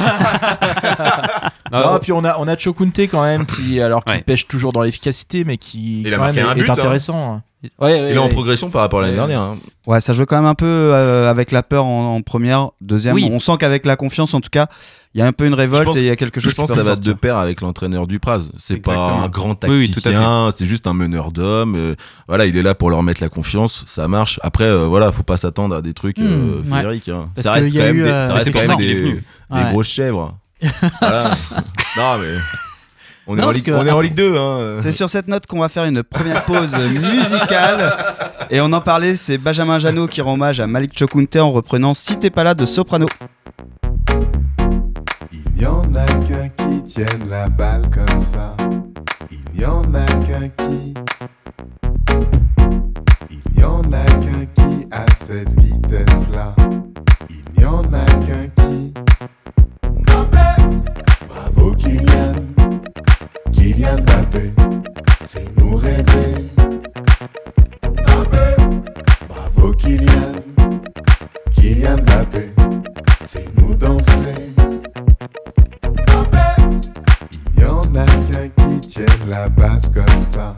Non, 1.73 1.99
puis 2.01 2.13
on 2.13 2.23
a, 2.25 2.37
on 2.39 2.47
a 2.49 2.57
Chokunte 2.59 2.99
quand 3.11 3.23
même, 3.23 3.47
qui, 3.47 3.81
alors 3.81 4.05
qui 4.05 4.13
Ouais. 4.13 4.21
pêche 4.21 4.47
toujours 4.47 4.75
dans 4.75 4.83
l'efficacité, 4.83 5.45
mais 5.45 5.57
qui 5.57 6.03
Il 6.03 6.13
a 6.13 6.17
quand 6.19 6.25
marqué 6.25 6.41
même 6.43 6.49
un 6.49 6.53
est, 6.53 6.55
but, 6.57 6.69
hein. 6.69 6.73
intéressant. 6.75 7.41
Ouais, 7.63 7.71
ouais, 8.01 8.11
Il 8.11 8.15
est 8.17 8.19
en 8.19 8.25
ouais. 8.25 8.29
progression 8.29 8.71
par 8.71 8.81
rapport 8.83 8.99
à 8.99 9.03
l'année 9.03 9.13
Ouais. 9.15 9.19
dernière. 9.19 9.41
hein. 9.41 9.57
Ouais, 9.87 10.01
ça 10.01 10.13
jouait 10.13 10.27
quand 10.27 10.37
même 10.37 10.47
un 10.47 10.55
peu 10.55 10.67
euh, 10.67 11.31
avec 11.31 11.53
la 11.53 11.63
peur 11.63 11.85
en, 11.85 12.17
en 12.17 12.21
première, 12.23 12.71
deuxième. 12.81 13.15
Oui. 13.15 13.29
On 13.31 13.39
sent 13.39 13.53
qu'avec 13.59 13.87
la 13.87 13.95
confiance, 13.97 14.35
en 14.35 14.41
tout 14.41 14.51
cas, 14.51 14.67
il 15.15 15.19
y 15.21 15.23
a 15.23 15.27
un 15.27 15.33
peu 15.33 15.47
une 15.47 15.55
révolte 15.55 15.85
pense- 15.85 15.97
et 15.97 16.01
il 16.01 16.07
y 16.07 16.11
a 16.11 16.17
quelque 16.17 16.41
chose 16.41 16.51
Je 16.53 16.57
pense 16.57 16.71
qui 16.71 16.77
que 16.77 16.83
ça 16.83 16.91
va 16.91 16.97
de 16.97 17.13
pair 17.13 17.37
avec 17.37 17.61
l'entraîneur 17.61 18.07
du 18.07 18.19
Praz. 18.19 18.51
C'est 18.59 18.79
pas 18.79 18.95
un 18.97 19.29
grand 19.29 19.57
Oui, 19.65 19.79
oui, 19.81 19.91
tacticien, 19.91 20.51
c'est 20.57 20.67
juste 20.67 20.87
un 20.87 20.95
meneur 20.95 21.31
d'hommes. 21.31 21.75
euh, 21.77 21.95
voilà, 22.29 22.47
il 22.47 22.57
est 22.57 22.63
là 22.63 22.75
pour 22.75 22.91
leur 22.91 23.03
mettre 23.03 23.23
la 23.23 23.29
confiance, 23.29 23.85
ça 23.87 24.09
marche. 24.09 24.41
Après, 24.43 24.65
euh, 24.65 24.87
voilà, 24.87 25.13
faut 25.13 25.23
pas 25.23 25.37
s'attendre 25.37 25.75
à 25.77 25.83
des 25.83 25.95
trucs 25.95 26.19
ouais. 26.19 26.27
féeriques. 26.69 27.09
hein. 27.11 27.29
Ça 27.37 27.53
reste 27.53 27.69
qu'il 27.69 27.77
y 27.77 27.79
quand 27.79 27.85
a 27.85 27.87
même 27.93 27.97
eu, 27.99 28.03
des, 28.05 28.09
euh, 28.09 28.21
ça 28.23 28.35
reste 28.35 28.53
quand 28.53 28.67
même 28.67 28.77
des, 28.77 28.95
venu. 28.95 29.25
des 29.51 29.57
Ouais. 29.57 29.71
grosses 29.71 29.89
chèvres. 29.89 30.37
voilà. 31.01 31.31
Non, 31.97 32.19
mais. 32.21 32.39
On 33.27 33.35
est, 33.35 33.41
Non, 33.41 33.43
en 33.45 33.47
parce 33.47 33.57
Ligue, 33.57 33.67
que- 33.67 33.71
on 33.73 33.87
est 33.87 33.91
en 33.91 34.01
Ligue 34.01 34.15
2. 34.15 34.37
Hein. 34.37 34.79
C'est 34.81 34.91
sur 34.93 35.09
cette 35.09 35.29
note 35.29 35.47
qu'on 35.47 35.61
va 35.61 35.69
faire 35.69 35.85
une 35.85 36.03
première 36.03 36.45
pause 36.45 36.75
musicale. 36.91 37.97
Et 38.51 38.61
on 38.61 38.73
en 38.73 38.81
parlait, 38.81 39.15
c'est 39.15 39.39
Benjamin 39.39 39.79
Janot 39.79 40.09
qui 40.09 40.21
rend 40.21 40.33
hommage 40.35 40.59
à 40.61 40.67
Malik 40.67 40.99
Chokunte 40.99 41.37
en 41.37 41.51
reprenant 41.53 41.95
Si 41.95 42.17
t'es 42.19 42.31
pas 42.31 42.43
là 42.45 42.55
de 42.55 42.65
Soprano. 42.65 43.07
Il 45.33 45.53
n'y 45.57 45.67
en 45.67 45.83
a 45.95 46.05
qu'un 46.27 46.49
qui 46.49 46.83
tienne 46.85 47.29
la 47.31 47.49
balle 47.49 47.83
comme 47.91 48.21
ça. 48.21 48.57
Il 49.31 49.41
n'y 49.59 49.65
en 49.65 49.83
a 49.95 50.05
qu'un 50.27 50.49
qui. 50.49 50.95
Il 53.31 53.41
n'y 53.57 53.63
en 53.65 53.81
a 53.93 54.05
qu'un 54.05 54.47
qui 54.57 54.87
a 54.91 55.05
cette 55.25 55.53
vitesse-là. 55.61 56.55
Il 57.31 57.45
n'y 57.61 57.65
en 57.65 57.83
a 57.85 58.05
qu'un 58.27 58.49
qui. 58.63 58.93
Bravo 61.29 61.75
Kylian, 61.77 62.33
Kylian 63.63 63.99
Mbappé, 63.99 64.51
fais-nous 65.25 65.77
rêver. 65.77 66.51
Bravo 69.29 69.73
Kylian, 69.75 70.33
Kylian 71.55 71.99
Mbappé, 71.99 72.53
fais-nous 73.25 73.77
danser. 73.77 74.35
Il 77.47 77.63
n'y 77.63 77.65
en 77.65 77.95
a 77.95 78.05
qu'un 78.05 78.49
qui 78.49 78.81
tienne 78.81 79.29
la 79.29 79.49
basse 79.49 79.89
comme 79.95 80.21
ça. 80.21 80.57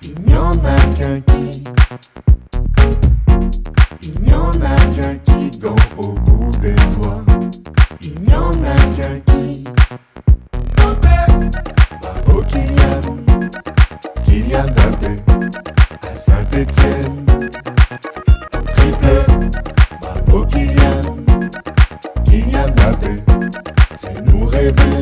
Il 0.00 0.18
n'y 0.22 0.34
en 0.34 0.52
a 0.52 0.80
qu'un 0.96 1.20
qui. 1.20 1.64
Il 4.00 4.22
n'y 4.22 4.32
en 4.32 4.52
a 4.52 4.76
qu'un 4.96 5.16
qui 5.16 5.50
gant 5.58 5.76
au 5.98 6.12
bout 6.12 6.50
des 6.62 6.76
doigts. 6.96 7.24
Il 8.00 8.18
n'y 8.22 8.34
en 8.34 8.52
a 8.52 8.96
qu'un 8.96 9.20
qui. 9.20 9.64
Kylian 14.32 14.64
Mbappé, 14.64 15.22
à 16.10 16.16
Saint-Étienne. 16.16 17.26
Triplé, 18.74 19.18
bravo 20.00 20.46
Kylian, 20.46 21.02
Kylian 22.24 22.68
Mbappé, 22.68 23.22
fais-nous 24.00 24.46
rêver. 24.46 25.01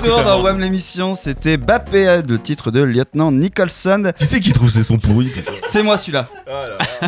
Retour 0.00 0.24
dans 0.24 0.42
WAM 0.42 0.60
l'émission, 0.60 1.14
c'était 1.14 1.56
Bappé, 1.56 2.22
le 2.26 2.38
titre 2.38 2.70
de 2.70 2.80
lieutenant 2.80 3.30
Nicholson. 3.32 4.12
Qui 4.18 4.24
c'est 4.24 4.40
qui 4.40 4.52
trouve 4.52 4.70
ces 4.70 4.82
sons 4.82 4.98
pourris 4.98 5.30
C'est 5.62 5.82
moi 5.82 5.98
celui-là. 5.98 6.28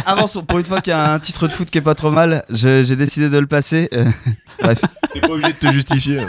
Avant, 0.04 0.26
pour 0.46 0.58
une 0.58 0.66
fois 0.66 0.80
qu'il 0.80 0.90
y 0.90 0.94
a 0.94 1.12
un 1.12 1.18
titre 1.18 1.46
de 1.48 1.52
foot 1.52 1.70
qui 1.70 1.78
est 1.78 1.82
pas 1.82 1.94
trop 1.94 2.10
mal, 2.10 2.44
j'ai 2.50 2.96
décidé 2.96 3.30
de 3.30 3.38
le 3.38 3.46
passer. 3.46 3.88
Euh, 3.94 4.04
bref. 4.62 4.80
T'es 5.12 5.20
pas 5.20 5.30
obligé 5.30 5.52
de 5.52 5.58
te 5.58 5.72
justifier. 5.72 6.20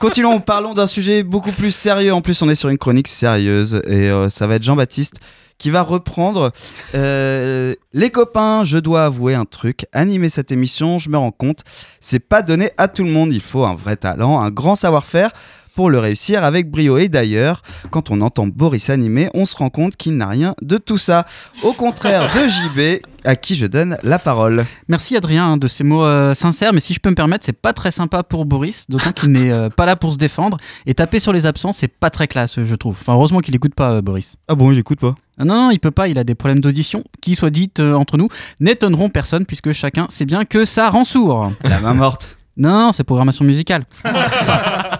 Continuons, 0.00 0.40
parlons 0.40 0.74
d'un 0.74 0.86
sujet 0.86 1.22
beaucoup 1.22 1.52
plus 1.52 1.70
sérieux. 1.70 2.12
En 2.12 2.20
plus, 2.20 2.40
on 2.42 2.50
est 2.50 2.54
sur 2.54 2.68
une 2.68 2.78
chronique 2.78 3.08
sérieuse 3.08 3.80
et 3.86 4.10
euh, 4.10 4.28
ça 4.28 4.46
va 4.46 4.56
être 4.56 4.62
Jean-Baptiste 4.62 5.14
qui 5.58 5.70
va 5.70 5.82
reprendre. 5.82 6.52
Euh, 6.94 7.74
les 7.92 8.10
copains, 8.10 8.64
je 8.64 8.78
dois 8.78 9.06
avouer 9.06 9.34
un 9.34 9.44
truc. 9.44 9.86
Animer 9.92 10.28
cette 10.28 10.52
émission, 10.52 10.98
je 10.98 11.08
me 11.08 11.16
rends 11.16 11.32
compte, 11.32 11.60
c'est 12.00 12.20
pas 12.20 12.42
donné 12.42 12.70
à 12.76 12.88
tout 12.88 13.04
le 13.04 13.10
monde. 13.10 13.32
Il 13.32 13.40
faut 13.40 13.64
un 13.64 13.74
vrai 13.74 13.96
talent, 13.96 14.40
un 14.40 14.50
grand 14.50 14.76
savoir-faire 14.76 15.30
pour 15.74 15.90
le 15.90 15.98
réussir 15.98 16.44
avec 16.44 16.70
brio. 16.70 16.98
Et 16.98 17.08
d'ailleurs, 17.08 17.62
quand 17.90 18.10
on 18.10 18.20
entend 18.20 18.46
Boris 18.46 18.90
animer, 18.90 19.28
on 19.34 19.44
se 19.44 19.56
rend 19.56 19.70
compte 19.70 19.96
qu'il 19.96 20.16
n'a 20.16 20.28
rien 20.28 20.54
de 20.62 20.76
tout 20.76 20.98
ça. 20.98 21.26
Au 21.62 21.72
contraire 21.72 22.30
de 22.34 22.48
JB, 22.48 23.02
à 23.24 23.36
qui 23.36 23.54
je 23.54 23.66
donne 23.66 23.96
la 24.02 24.18
parole. 24.18 24.64
Merci 24.88 25.16
Adrien 25.16 25.52
hein, 25.52 25.56
de 25.56 25.66
ces 25.66 25.82
mots 25.82 26.04
euh, 26.04 26.34
sincères, 26.34 26.72
mais 26.72 26.80
si 26.80 26.94
je 26.94 27.00
peux 27.00 27.10
me 27.10 27.14
permettre, 27.14 27.44
c'est 27.44 27.52
pas 27.52 27.72
très 27.72 27.90
sympa 27.90 28.22
pour 28.22 28.44
Boris, 28.44 28.86
d'autant 28.88 29.12
qu'il 29.12 29.32
n'est 29.32 29.50
euh, 29.50 29.70
pas 29.70 29.86
là 29.86 29.96
pour 29.96 30.12
se 30.12 30.18
défendre. 30.18 30.58
Et 30.86 30.94
taper 30.94 31.18
sur 31.18 31.32
les 31.32 31.46
absents, 31.46 31.72
c'est 31.72 31.88
pas 31.88 32.10
très 32.10 32.28
classe, 32.28 32.62
je 32.62 32.74
trouve. 32.74 32.96
Enfin, 33.00 33.14
heureusement 33.14 33.40
qu'il 33.40 33.54
écoute 33.54 33.74
pas, 33.74 33.92
euh, 33.92 34.02
Boris. 34.02 34.36
Ah 34.48 34.54
bon, 34.54 34.70
il 34.70 34.78
écoute 34.78 35.00
pas? 35.00 35.14
Non, 35.38 35.54
non, 35.54 35.70
il 35.70 35.80
peut 35.80 35.90
pas, 35.90 36.08
il 36.08 36.18
a 36.18 36.24
des 36.24 36.34
problèmes 36.34 36.60
d'audition, 36.60 37.02
qui, 37.20 37.34
soit 37.34 37.50
dites 37.50 37.80
euh, 37.80 37.94
entre 37.94 38.16
nous, 38.16 38.28
n'étonneront 38.60 39.08
personne, 39.08 39.46
puisque 39.46 39.72
chacun 39.72 40.06
sait 40.08 40.24
bien 40.24 40.44
que 40.44 40.64
ça 40.64 40.90
rend 40.90 41.04
sourd. 41.04 41.50
La 41.64 41.80
main 41.80 41.94
morte. 41.94 42.38
Non, 42.56 42.70
non, 42.70 42.92
c'est 42.92 43.02
programmation 43.02 43.44
musicale. 43.44 43.84
Enfin, 44.04 44.60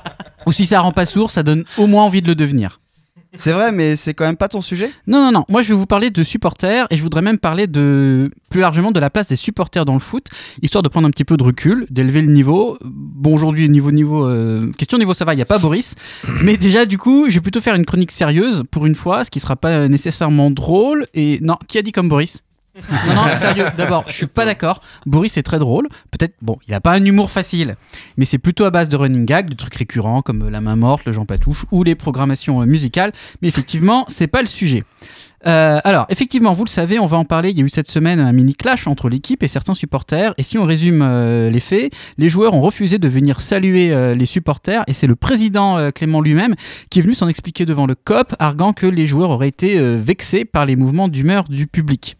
ou 0.47 0.53
si 0.53 0.67
ça 0.67 0.81
rend 0.81 0.93
pas 0.93 1.07
sourd, 1.07 1.31
ça 1.31 1.43
donne 1.43 1.65
au 1.79 1.87
moins 1.87 2.05
envie 2.05 2.23
de 2.23 2.29
le 2.29 2.35
devenir. 2.35 2.81
C'est 3.37 3.53
vrai, 3.53 3.73
mais 3.73 3.97
c'est 3.97 4.15
quand 4.15 4.25
même 4.25 4.37
pas 4.37 4.49
ton 4.49 4.61
sujet? 4.61 4.91
Non, 5.07 5.25
non, 5.25 5.33
non. 5.33 5.45
Moi, 5.49 5.63
je 5.63 5.69
vais 5.69 5.75
vous 5.75 5.87
parler 5.87 6.11
de 6.11 6.23
supporters 6.23 6.87
et 6.91 6.97
je 6.97 7.03
voudrais 7.03 7.23
même 7.23 7.39
parler 7.39 7.67
de 7.67 8.31
plus 8.49 8.61
largement 8.61 8.93
de 8.93 9.01
la 9.01 9.11
place 9.11 9.27
des 9.27 9.37
supporters 9.37 9.85
dans 9.85 9.95
le 9.95 10.01
foot, 10.01 10.29
histoire 10.63 10.83
de 10.83 10.89
prendre 10.89 11.09
un 11.09 11.11
petit 11.11 11.25
peu 11.25 11.37
de 11.37 11.43
recul, 11.43 11.87
d'élever 11.91 12.23
le 12.23 12.31
niveau. 12.31 12.79
Bon, 12.85 13.35
aujourd'hui, 13.35 13.69
niveau 13.69 13.91
niveau 13.91 14.29
euh, 14.29 14.71
question 14.79 14.99
niveau 14.99 15.15
ça 15.15 15.25
va, 15.25 15.35
il 15.35 15.39
y 15.39 15.43
a 15.43 15.47
pas 15.47 15.59
Boris, 15.59 15.97
mais 16.43 16.57
déjà 16.57 16.87
du 16.87 16.99
coup, 16.99 17.27
je 17.29 17.35
vais 17.35 17.41
plutôt 17.41 17.61
faire 17.61 17.75
une 17.75 17.85
chronique 17.85 18.13
sérieuse 18.13 18.63
pour 18.71 18.87
une 18.87 18.95
fois, 18.95 19.25
ce 19.25 19.31
qui 19.31 19.41
sera 19.41 19.57
pas 19.57 19.89
nécessairement 19.89 20.51
drôle. 20.51 21.07
Et 21.15 21.39
non, 21.43 21.57
qui 21.67 21.79
a 21.79 21.83
dit 21.83 21.93
comme 21.93 22.09
Boris? 22.09 22.43
Non, 23.07 23.15
non, 23.15 23.29
sérieux, 23.37 23.67
d'abord, 23.77 24.05
je 24.09 24.13
suis 24.13 24.27
pas 24.27 24.45
d'accord. 24.45 24.83
Boris 25.07 25.37
est 25.37 25.43
très 25.43 25.59
drôle. 25.59 25.89
Peut-être, 26.11 26.35
bon, 26.43 26.59
il 26.67 26.75
a 26.75 26.81
pas 26.81 26.93
un 26.93 27.05
humour 27.05 27.31
facile, 27.31 27.77
mais 28.17 28.25
c'est 28.25 28.39
plutôt 28.39 28.65
à 28.65 28.71
base 28.71 28.89
de 28.89 28.97
running 28.97 29.25
gag, 29.25 29.49
de 29.49 29.55
trucs 29.55 29.75
récurrents 29.75 30.23
comme 30.23 30.49
la 30.49 30.61
main 30.61 30.77
morte, 30.77 31.05
le 31.05 31.13
Jean 31.13 31.25
Patouche 31.25 31.67
ou 31.71 31.83
les 31.83 31.95
programmations 31.95 32.63
euh, 32.63 32.67
musicales. 32.67 33.13
Mais 33.43 33.49
effectivement, 33.49 34.05
c'est 34.09 34.27
pas 34.27 34.41
le 34.41 34.49
sujet. 34.49 34.83
Euh, 35.47 35.81
alors, 35.85 36.07
effectivement, 36.09 36.53
vous 36.53 36.65
le 36.65 36.71
savez, 36.71 36.99
on 36.99 37.07
va 37.07 37.17
en 37.17 37.25
parler. 37.25 37.51
Il 37.51 37.59
y 37.59 37.63
a 37.63 37.65
eu 37.65 37.69
cette 37.69 37.89
semaine 37.89 38.19
un 38.21 38.33
mini 38.33 38.55
clash 38.55 38.87
entre 38.87 39.09
l'équipe 39.09 39.43
et 39.43 39.49
certains 39.49 39.75
supporters. 39.75 40.35
Et 40.39 40.43
si 40.43 40.59
on 40.59 40.65
résume 40.65 41.03
euh, 41.03 41.51
les 41.51 41.61
faits, 41.61 41.93
les 42.19 42.29
joueurs 42.29 42.55
ont 42.55 42.61
refusé 42.61 42.99
de 42.99 43.09
venir 43.09 43.41
saluer 43.41 43.93
euh, 43.93 44.15
les 44.15 44.27
supporters. 44.27 44.85
Et 44.87 44.93
c'est 44.93 45.07
le 45.07 45.17
président 45.17 45.77
euh, 45.77 45.91
Clément 45.91 46.21
lui-même 46.21 46.55
qui 46.91 47.01
est 47.01 47.03
venu 47.03 47.15
s'en 47.15 47.29
expliquer 47.29 47.67
devant 47.67 47.87
le 47.87 47.95
COP, 47.95 48.35
arguant 48.39 48.73
que 48.73 48.87
les 48.87 49.07
joueurs 49.07 49.31
auraient 49.31 49.49
été 49.49 49.79
euh, 49.79 50.01
vexés 50.03 50.45
par 50.45 50.67
les 50.67 50.77
mouvements 50.77 51.09
d'humeur 51.09 51.45
du 51.45 51.67
public. 51.67 52.17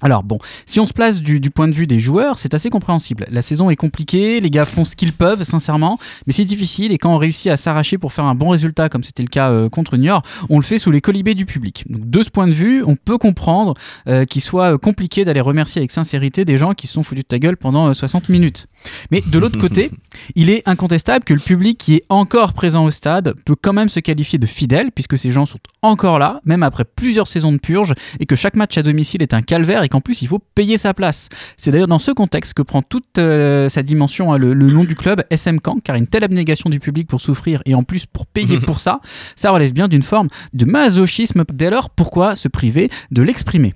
Alors 0.00 0.22
bon, 0.22 0.38
si 0.66 0.80
on 0.80 0.86
se 0.86 0.92
place 0.92 1.20
du, 1.20 1.40
du 1.40 1.50
point 1.50 1.68
de 1.68 1.72
vue 1.72 1.86
des 1.86 1.98
joueurs, 1.98 2.38
c'est 2.38 2.54
assez 2.54 2.70
compréhensible. 2.70 3.26
La 3.30 3.42
saison 3.42 3.70
est 3.70 3.76
compliquée, 3.76 4.40
les 4.40 4.50
gars 4.50 4.64
font 4.64 4.84
ce 4.84 4.94
qu'ils 4.94 5.12
peuvent, 5.12 5.42
sincèrement, 5.42 5.98
mais 6.26 6.32
c'est 6.32 6.44
difficile 6.44 6.92
et 6.92 6.98
quand 6.98 7.12
on 7.12 7.18
réussit 7.18 7.50
à 7.50 7.56
s'arracher 7.56 7.98
pour 7.98 8.12
faire 8.12 8.24
un 8.24 8.34
bon 8.34 8.50
résultat, 8.50 8.88
comme 8.88 9.02
c'était 9.02 9.22
le 9.22 9.28
cas 9.28 9.50
euh, 9.50 9.68
contre 9.68 9.96
Niort, 9.96 10.22
on 10.48 10.58
le 10.58 10.64
fait 10.64 10.78
sous 10.78 10.90
les 10.90 11.00
colibés 11.00 11.34
du 11.34 11.46
public. 11.46 11.84
Donc 11.88 12.08
de 12.08 12.22
ce 12.22 12.30
point 12.30 12.46
de 12.46 12.52
vue, 12.52 12.84
on 12.84 12.96
peut 12.96 13.18
comprendre 13.18 13.74
euh, 14.06 14.24
qu'il 14.24 14.42
soit 14.42 14.74
euh, 14.74 14.78
compliqué 14.78 15.24
d'aller 15.24 15.40
remercier 15.40 15.80
avec 15.80 15.90
sincérité 15.90 16.44
des 16.44 16.56
gens 16.56 16.74
qui 16.74 16.86
se 16.86 16.94
sont 16.94 17.02
foutus 17.02 17.24
de 17.24 17.28
ta 17.28 17.38
gueule 17.38 17.56
pendant 17.56 17.88
euh, 17.88 17.92
60 17.92 18.28
minutes. 18.28 18.66
Mais 19.10 19.22
de 19.26 19.38
l'autre 19.38 19.58
côté, 19.60 19.90
il 20.34 20.50
est 20.50 20.62
incontestable 20.66 21.24
que 21.24 21.34
le 21.34 21.40
public 21.40 21.78
qui 21.78 21.96
est 21.96 22.04
encore 22.08 22.52
présent 22.52 22.84
au 22.84 22.90
stade 22.90 23.34
peut 23.44 23.56
quand 23.60 23.72
même 23.72 23.88
se 23.88 24.00
qualifier 24.00 24.38
de 24.38 24.46
fidèle, 24.46 24.90
puisque 24.92 25.18
ces 25.18 25.30
gens 25.30 25.46
sont 25.46 25.58
encore 25.82 26.18
là, 26.18 26.40
même 26.44 26.62
après 26.62 26.84
plusieurs 26.84 27.26
saisons 27.26 27.52
de 27.52 27.58
purge, 27.58 27.94
et 28.20 28.26
que 28.26 28.36
chaque 28.36 28.56
match 28.56 28.76
à 28.78 28.82
domicile 28.82 29.22
est 29.22 29.34
un 29.34 29.42
calvaire 29.42 29.82
et 29.82 29.87
qu'en 29.88 30.00
plus 30.00 30.22
il 30.22 30.28
faut 30.28 30.40
payer 30.54 30.78
sa 30.78 30.94
place. 30.94 31.28
C'est 31.56 31.70
d'ailleurs 31.70 31.88
dans 31.88 31.98
ce 31.98 32.10
contexte 32.10 32.54
que 32.54 32.62
prend 32.62 32.82
toute 32.82 33.18
euh, 33.18 33.68
sa 33.68 33.82
dimension 33.82 34.32
hein, 34.32 34.38
le, 34.38 34.54
le 34.54 34.66
nom 34.66 34.84
du 34.84 34.94
club 34.96 35.22
SM 35.30 35.60
Camp, 35.60 35.78
car 35.82 35.96
une 35.96 36.06
telle 36.06 36.24
abnégation 36.24 36.70
du 36.70 36.80
public 36.80 37.08
pour 37.08 37.20
souffrir 37.20 37.62
et 37.66 37.74
en 37.74 37.82
plus 37.82 38.06
pour 38.06 38.26
payer 38.26 38.58
pour 38.66 38.80
ça, 38.80 39.00
ça 39.36 39.50
relève 39.50 39.72
bien 39.72 39.88
d'une 39.88 40.02
forme 40.02 40.28
de 40.52 40.64
masochisme. 40.64 41.44
Dès 41.52 41.70
lors, 41.70 41.90
pourquoi 41.90 42.36
se 42.36 42.48
priver 42.48 42.90
de 43.10 43.22
l'exprimer? 43.22 43.74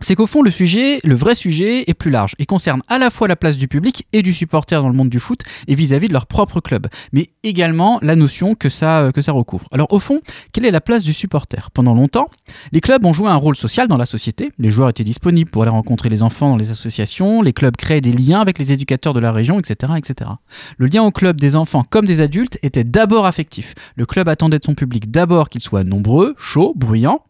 C'est 0.00 0.16
qu'au 0.16 0.26
fond, 0.26 0.42
le 0.42 0.50
sujet, 0.50 1.00
le 1.04 1.14
vrai 1.14 1.34
sujet, 1.34 1.84
est 1.86 1.94
plus 1.94 2.10
large 2.10 2.34
et 2.38 2.46
concerne 2.46 2.82
à 2.88 2.98
la 2.98 3.10
fois 3.10 3.28
la 3.28 3.36
place 3.36 3.56
du 3.56 3.68
public 3.68 4.06
et 4.12 4.22
du 4.22 4.34
supporter 4.34 4.80
dans 4.80 4.88
le 4.88 4.94
monde 4.94 5.08
du 5.08 5.20
foot 5.20 5.40
et 5.68 5.74
vis-à-vis 5.74 6.08
de 6.08 6.12
leur 6.12 6.26
propre 6.26 6.60
club, 6.60 6.88
mais 7.12 7.30
également 7.44 7.98
la 8.02 8.16
notion 8.16 8.54
que 8.54 8.68
ça, 8.68 9.00
euh, 9.00 9.12
que 9.12 9.22
ça 9.22 9.32
recouvre. 9.32 9.68
Alors 9.70 9.92
au 9.92 10.00
fond, 10.00 10.20
quelle 10.52 10.64
est 10.64 10.72
la 10.72 10.80
place 10.80 11.04
du 11.04 11.12
supporter? 11.12 11.70
Pendant 11.72 11.94
longtemps, 11.94 12.26
les 12.72 12.80
clubs 12.80 13.04
ont 13.04 13.12
joué 13.12 13.28
un 13.28 13.36
rôle 13.36 13.56
social 13.56 13.86
dans 13.86 13.96
la 13.96 14.04
société, 14.04 14.50
les 14.58 14.70
joueurs 14.70 14.88
étaient 14.88 15.04
disponibles 15.04 15.50
pour 15.50 15.62
aller 15.62 15.70
rencontrer 15.70 16.08
les 16.08 16.22
enfants 16.22 16.50
dans 16.50 16.56
les 16.56 16.72
associations, 16.72 17.40
les 17.40 17.52
clubs 17.52 17.76
créaient 17.76 18.00
des 18.00 18.12
liens 18.12 18.40
avec 18.40 18.58
les 18.58 18.72
éducateurs 18.72 19.14
de 19.14 19.20
la 19.20 19.30
région, 19.30 19.60
etc. 19.60 19.92
etc. 19.96 20.30
Le 20.76 20.86
lien 20.86 21.02
au 21.02 21.12
club 21.12 21.40
des 21.40 21.54
enfants 21.54 21.84
comme 21.88 22.04
des 22.04 22.20
adultes 22.20 22.58
était 22.62 22.84
d'abord 22.84 23.26
affectif. 23.26 23.74
Le 23.94 24.06
club 24.06 24.28
attendait 24.28 24.58
de 24.58 24.64
son 24.64 24.74
public 24.74 25.10
d'abord 25.10 25.48
qu'il 25.48 25.62
soit 25.62 25.84
nombreux, 25.84 26.34
chaud, 26.36 26.72
bruyant, 26.76 27.22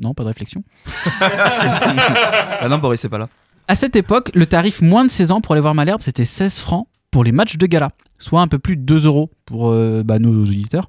non, 0.00 0.14
pas 0.14 0.22
de 0.22 0.28
réflexion. 0.28 0.62
ah 1.20 2.66
non, 2.68 2.78
Boris, 2.78 3.00
c'est 3.00 3.08
pas 3.08 3.18
là. 3.18 3.28
À 3.66 3.74
cette 3.74 3.96
époque, 3.96 4.30
le 4.34 4.46
tarif 4.46 4.80
moins 4.80 5.04
de 5.04 5.10
16 5.10 5.32
ans 5.32 5.40
pour 5.40 5.52
aller 5.52 5.60
voir 5.60 5.74
Malherbe, 5.74 6.00
c'était 6.00 6.24
16 6.24 6.58
francs 6.58 6.86
pour 7.10 7.24
les 7.24 7.32
matchs 7.32 7.56
de 7.56 7.66
gala, 7.66 7.88
soit 8.18 8.40
un 8.40 8.48
peu 8.48 8.58
plus 8.58 8.76
de 8.76 8.82
2 8.82 9.06
euros 9.06 9.30
pour 9.44 9.70
euh, 9.70 10.02
bah, 10.04 10.18
nos 10.18 10.42
auditeurs. 10.42 10.88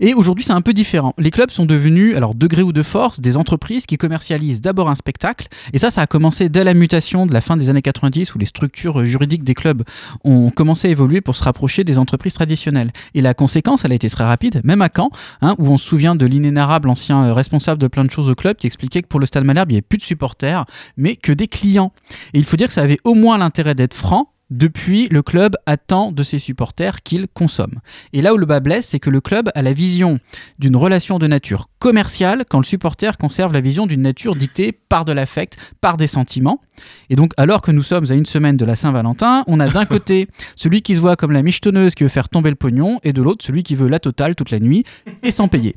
Et 0.00 0.14
aujourd'hui, 0.14 0.44
c'est 0.44 0.52
un 0.52 0.60
peu 0.60 0.72
différent. 0.72 1.14
Les 1.18 1.30
clubs 1.30 1.50
sont 1.50 1.66
devenus, 1.66 2.16
alors 2.16 2.34
degré 2.34 2.62
ou 2.62 2.72
de 2.72 2.82
force, 2.82 3.20
des 3.20 3.36
entreprises 3.36 3.86
qui 3.86 3.96
commercialisent 3.96 4.60
d'abord 4.60 4.90
un 4.90 4.94
spectacle. 4.94 5.48
Et 5.72 5.78
ça, 5.78 5.90
ça 5.90 6.02
a 6.02 6.06
commencé 6.06 6.48
dès 6.48 6.64
la 6.64 6.74
mutation 6.74 7.26
de 7.26 7.32
la 7.32 7.40
fin 7.40 7.56
des 7.56 7.70
années 7.70 7.82
90 7.82 8.34
où 8.34 8.38
les 8.38 8.46
structures 8.46 9.04
juridiques 9.04 9.44
des 9.44 9.54
clubs 9.54 9.82
ont 10.24 10.50
commencé 10.50 10.88
à 10.88 10.90
évoluer 10.90 11.20
pour 11.20 11.36
se 11.36 11.44
rapprocher 11.44 11.84
des 11.84 11.98
entreprises 11.98 12.34
traditionnelles. 12.34 12.92
Et 13.14 13.22
la 13.22 13.34
conséquence, 13.34 13.84
elle 13.84 13.92
a 13.92 13.94
été 13.94 14.08
très 14.10 14.24
rapide, 14.24 14.60
même 14.64 14.82
à 14.82 14.88
Caen, 14.94 15.10
hein, 15.40 15.54
où 15.58 15.68
on 15.68 15.78
se 15.78 15.86
souvient 15.86 16.14
de 16.14 16.26
l'inénarrable 16.26 16.88
ancien 16.88 17.24
euh, 17.24 17.32
responsable 17.32 17.80
de 17.80 17.88
plein 17.88 18.04
de 18.04 18.10
choses 18.10 18.28
au 18.28 18.34
club 18.34 18.56
qui 18.56 18.66
expliquait 18.66 19.02
que 19.02 19.08
pour 19.08 19.20
le 19.20 19.26
Stade 19.26 19.44
Malherbe, 19.44 19.70
il 19.70 19.74
n'y 19.74 19.78
avait 19.78 19.82
plus 19.82 19.98
de 19.98 20.02
supporters, 20.02 20.64
mais 20.96 21.16
que 21.16 21.32
des 21.32 21.48
clients. 21.48 21.92
Et 22.34 22.38
il 22.38 22.44
faut 22.44 22.56
dire 22.56 22.68
que 22.68 22.72
ça 22.72 22.82
avait 22.82 22.98
au 23.04 23.14
moins 23.14 23.38
l'intérêt 23.38 23.74
d'être 23.74 23.94
franc, 23.94 24.31
depuis, 24.52 25.08
le 25.08 25.22
club 25.22 25.56
attend 25.64 26.12
de 26.12 26.22
ses 26.22 26.38
supporters 26.38 27.02
qu'ils 27.02 27.26
consomment. 27.32 27.80
Et 28.12 28.20
là 28.20 28.34
où 28.34 28.36
le 28.36 28.44
bas 28.44 28.60
blesse, 28.60 28.86
c'est 28.86 29.00
que 29.00 29.08
le 29.08 29.22
club 29.22 29.50
a 29.54 29.62
la 29.62 29.72
vision 29.72 30.18
d'une 30.58 30.76
relation 30.76 31.18
de 31.18 31.26
nature 31.26 31.68
commerciale 31.78 32.44
quand 32.48 32.58
le 32.58 32.64
supporter 32.64 33.16
conserve 33.16 33.54
la 33.54 33.62
vision 33.62 33.86
d'une 33.86 34.02
nature 34.02 34.36
dictée 34.36 34.72
par 34.72 35.06
de 35.06 35.12
l'affect, 35.12 35.56
par 35.80 35.96
des 35.96 36.06
sentiments. 36.06 36.60
Et 37.08 37.16
donc, 37.16 37.32
alors 37.38 37.62
que 37.62 37.72
nous 37.72 37.82
sommes 37.82 38.04
à 38.10 38.14
une 38.14 38.26
semaine 38.26 38.58
de 38.58 38.64
la 38.66 38.76
Saint-Valentin, 38.76 39.44
on 39.46 39.58
a 39.58 39.68
d'un 39.68 39.84
côté 39.86 40.28
celui 40.54 40.82
qui 40.82 40.94
se 40.96 41.00
voit 41.00 41.16
comme 41.16 41.32
la 41.32 41.42
michetonneuse 41.42 41.94
qui 41.94 42.02
veut 42.02 42.10
faire 42.10 42.28
tomber 42.28 42.50
le 42.50 42.56
pognon, 42.56 43.00
et 43.04 43.14
de 43.14 43.22
l'autre 43.22 43.44
celui 43.44 43.62
qui 43.62 43.74
veut 43.74 43.88
la 43.88 44.00
totale 44.00 44.36
toute 44.36 44.50
la 44.50 44.60
nuit 44.60 44.84
et 45.22 45.30
sans 45.30 45.48
payer. 45.48 45.74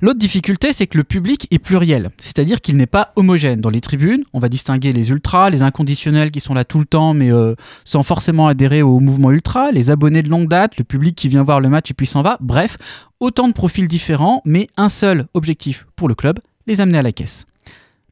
L'autre 0.00 0.18
difficulté, 0.18 0.72
c'est 0.72 0.86
que 0.86 0.98
le 0.98 1.04
public 1.04 1.46
est 1.50 1.58
pluriel, 1.58 2.10
c'est-à-dire 2.18 2.60
qu'il 2.60 2.76
n'est 2.76 2.86
pas 2.86 3.12
homogène. 3.16 3.60
Dans 3.60 3.70
les 3.70 3.80
tribunes, 3.80 4.24
on 4.32 4.38
va 4.38 4.48
distinguer 4.48 4.92
les 4.92 5.10
ultras, 5.10 5.50
les 5.50 5.62
inconditionnels 5.62 6.30
qui 6.30 6.40
sont 6.40 6.54
là 6.54 6.64
tout 6.64 6.78
le 6.78 6.86
temps, 6.86 7.14
mais 7.14 7.32
euh, 7.32 7.54
sans 7.84 8.02
forcément 8.02 8.48
adhérer 8.48 8.82
au 8.82 9.00
mouvement 9.00 9.30
ultra, 9.30 9.70
les 9.72 9.90
abonnés 9.90 10.22
de 10.22 10.28
longue 10.28 10.48
date, 10.48 10.78
le 10.78 10.84
public 10.84 11.16
qui 11.16 11.28
vient 11.28 11.42
voir 11.42 11.60
le 11.60 11.68
match 11.68 11.90
et 11.90 11.94
puis 11.94 12.06
s'en 12.06 12.22
va. 12.22 12.38
Bref, 12.40 12.76
autant 13.20 13.48
de 13.48 13.52
profils 13.52 13.88
différents, 13.88 14.42
mais 14.44 14.68
un 14.76 14.88
seul 14.88 15.26
objectif 15.34 15.86
pour 15.96 16.08
le 16.08 16.14
club, 16.14 16.38
les 16.66 16.80
amener 16.80 16.98
à 16.98 17.02
la 17.02 17.12
caisse. 17.12 17.46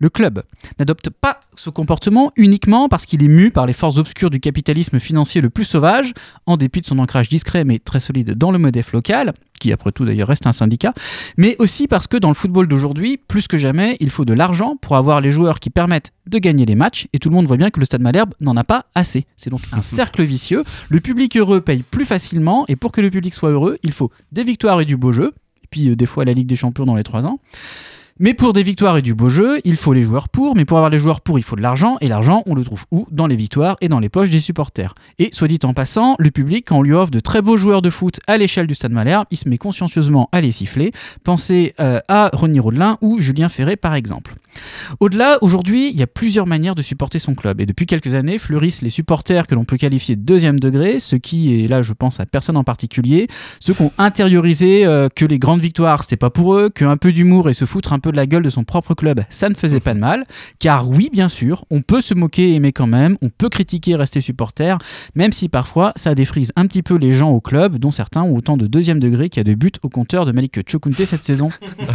Le 0.01 0.11
club 0.11 0.43
n'adopte 0.79 1.09
pas 1.09 1.41
ce 1.57 1.71
comportement 1.71 2.33
uniquement 2.37 2.89
parce 2.89 3.07
qu'il 3.07 3.23
est 3.23 3.29
mu 3.29 3.51
par 3.51 3.65
les 3.65 3.73
forces 3.73 3.97
obscures 3.97 4.29
du 4.29 4.41
capitalisme 4.41 4.99
financier 4.99 5.41
le 5.41 5.51
plus 5.51 5.65
sauvage, 5.65 6.13
en 6.47 6.57
dépit 6.57 6.81
de 6.81 6.87
son 6.87 6.99
ancrage 6.99 7.29
discret 7.29 7.65
mais 7.65 7.79
très 7.79 8.01
solide 8.01 8.33
dans 8.33 8.51
le 8.51 8.59
modèle 8.59 8.85
local, 8.93 9.33
qui 9.65 9.73
après 9.73 9.93
tout 9.93 10.05
d'ailleurs 10.05 10.29
reste 10.29 10.47
un 10.47 10.53
syndicat, 10.53 10.93
mais 11.39 11.57
aussi 11.59 11.89
parce 11.89 12.07
que 12.07 12.19
dans 12.19 12.29
le 12.29 12.35
football 12.35 12.69
d'aujourd'hui, 12.69 13.17
plus 13.17 13.49
que 13.49 13.57
jamais, 13.57 13.97
il 13.99 14.11
faut 14.11 14.27
de 14.27 14.35
l'argent 14.35 14.77
pour 14.77 14.95
avoir 14.95 15.23
les 15.23 15.31
joueurs 15.31 15.59
qui 15.59 15.71
permettent 15.71 16.13
de 16.27 16.39
gagner 16.39 16.67
les 16.67 16.75
matchs, 16.75 17.07
et 17.15 17.19
tout 17.19 17.31
le 17.31 17.35
monde 17.35 17.47
voit 17.47 17.57
bien 17.57 17.71
que 17.71 17.81
le 17.81 17.87
Stade 17.87 18.03
Malherbe 18.03 18.35
n'en 18.41 18.59
a 18.59 18.65
pas 18.65 18.85
assez. 18.95 19.25
C'est 19.39 19.49
donc 19.49 19.63
un 19.73 19.81
cercle 19.83 20.23
vicieux, 20.23 20.65
le 20.91 21.01
public 21.01 21.35
heureux 21.39 21.63
paye 21.63 21.83
plus 21.83 22.05
facilement, 22.05 22.67
et 22.69 22.77
pour 22.77 22.93
que 22.93 23.01
le 23.01 23.09
public 23.09 23.35
soit 23.35 23.49
heureux, 23.49 23.79
il 23.83 23.93
faut 23.93 24.11
des 24.33 24.45
victoires 24.45 24.83
et 24.83 24.85
du 24.85 24.99
beau 24.99 25.13
jeu, 25.13 25.33
et 25.63 25.67
puis 25.71 25.89
euh, 25.89 25.97
des 25.97 26.05
fois 26.05 26.27
la 26.27 26.35
Ligue 26.35 26.47
des 26.47 26.57
Champions 26.57 26.85
dans 26.85 26.97
les 26.97 27.05
trois 27.05 27.25
ans. 27.25 27.41
Mais 28.21 28.33
pour 28.33 28.53
des 28.53 28.63
victoires 28.63 28.97
et 28.97 29.03
du 29.03 29.13
beau 29.13 29.29
jeu, 29.29 29.61
il 29.65 29.77
faut 29.77 29.93
les 29.93 30.05
joueurs 30.05 30.29
pour, 30.29 30.55
mais 30.55 30.65
pour 30.65 30.77
avoir 30.79 30.89
les 30.89 31.01
joueurs 31.01 31.21
pour, 31.21 31.37
il 31.37 31.43
faut 31.43 31.57
de 31.57 31.63
l'argent, 31.63 31.97
et 32.01 32.07
l'argent, 32.07 32.45
on 32.47 32.55
le 32.55 32.63
trouve 32.63 32.85
où? 32.93 33.09
Dans 33.11 33.27
les 33.27 33.35
victoires 33.35 33.77
et 33.81 33.89
dans 33.89 33.99
les 33.99 34.09
poches 34.09 34.31
des 34.31 34.39
supporters. 34.39 34.95
Et 35.19 35.31
soit 35.33 35.49
dit 35.49 35.59
en 35.65 35.75
passant, 35.75 36.15
le 36.21 36.31
public, 36.31 36.67
quand 36.69 36.79
on 36.79 36.83
lui 36.83 36.93
offre 36.93 37.11
de 37.11 37.19
très 37.19 37.43
beaux 37.43 37.57
joueurs 37.57 37.83
de 37.83 37.91
foot 37.91 38.21
à 38.29 38.39
l'échelle 38.39 38.69
du 38.69 38.75
Stade 38.77 38.93
Malherbe, 38.93 39.27
il 39.33 39.37
se 39.37 39.49
met 39.49 39.59
consciencieusement 39.59 40.29
à 40.31 40.41
les 40.41 40.53
siffler. 40.53 40.93
Pensez 41.25 41.75
euh, 41.81 41.99
à 42.07 42.31
Ronny 42.33 42.61
Rodelin 42.61 42.99
ou 43.01 43.21
Julien 43.21 43.49
Ferré 43.49 43.75
par 43.75 43.97
exemple. 43.97 44.35
Au-delà, 45.01 45.39
aujourd'hui, 45.43 45.91
il 45.91 45.97
y 45.97 46.03
a 46.05 46.07
plusieurs 46.07 46.47
manières 46.47 46.77
de 46.77 46.83
supporter 46.83 47.19
son 47.19 47.35
club. 47.35 47.61
Et 47.61 47.67
depuis 47.67 47.87
quelques 47.87 48.15
années, 48.15 48.39
fleurissent 48.39 48.83
les 48.83 48.91
supporters 48.91 49.49
que 49.49 49.57
l'on 49.57 49.65
peut 49.65 49.77
qualifier 49.77 50.15
de 50.15 50.23
deuxième 50.23 50.61
degré, 50.61 51.01
ceux 51.01 51.19
qui, 51.19 51.55
et 51.55 51.67
là 51.67 51.83
je 51.83 51.93
pense 51.93 52.21
à 52.21 52.27
personne 52.27 52.57
en 52.57 52.63
particulier, 52.63 53.27
ceux 53.59 53.75
qui 53.75 53.83
ont 53.83 53.93
intériorisé 53.99 54.87
euh, 54.87 55.09
que 55.13 55.25
les 55.25 55.41
grandes 55.41 55.61
victoires, 55.61 56.03
c'était 56.03 56.17
pas 56.17 56.31
pour 56.31 56.55
eux, 56.55 56.71
qu'un 56.71 56.97
peu 56.97 57.11
d'humour 57.11 57.49
et 57.49 57.53
se 57.53 57.65
foutre 57.65 57.93
un 57.93 57.99
peu 58.05 58.13
de 58.13 58.17
la 58.17 58.27
gueule 58.27 58.43
de 58.43 58.51
son 58.51 58.65
propre 58.65 58.93
club, 58.93 59.23
ça 59.31 59.49
ne 59.49 59.55
faisait 59.55 59.81
pas 59.81 59.95
de 59.95 59.99
mal. 59.99 60.25
Car 60.59 60.91
oui, 60.91 61.09
bien 61.11 61.29
sûr, 61.29 61.65
on 61.71 61.81
peut 61.81 62.03
se 62.03 62.13
moquer 62.13 62.51
et 62.51 62.55
aimer 62.57 62.73
quand 62.73 62.87
même, 62.87 63.17
on 63.23 63.31
peut 63.31 63.49
critiquer 63.49 63.93
et 63.93 63.97
rester 63.97 64.21
supporter, 64.21 64.77
même 65.15 65.33
si 65.33 65.49
parfois 65.49 65.95
ça 65.97 66.15
défrise 66.15 66.53
un 66.55 66.67
petit 66.67 66.83
peu 66.83 66.97
les 66.97 67.15
gens 67.15 67.31
au 67.31 67.41
club, 67.41 67.79
dont 67.79 67.91
certains 67.91 68.23
ont 68.23 68.37
autant 68.37 68.59
de 68.59 68.67
deuxième 68.67 69.01
degré 69.01 69.31
qu'il 69.31 69.41
y 69.41 69.41
a 69.41 69.45
de 69.51 69.55
buts 69.55 69.73
au 69.83 69.89
compteur 69.89 70.27
de 70.27 70.33
Malik 70.33 70.69
Chokunte 70.71 71.03
cette 71.05 71.25
saison. 71.25 71.49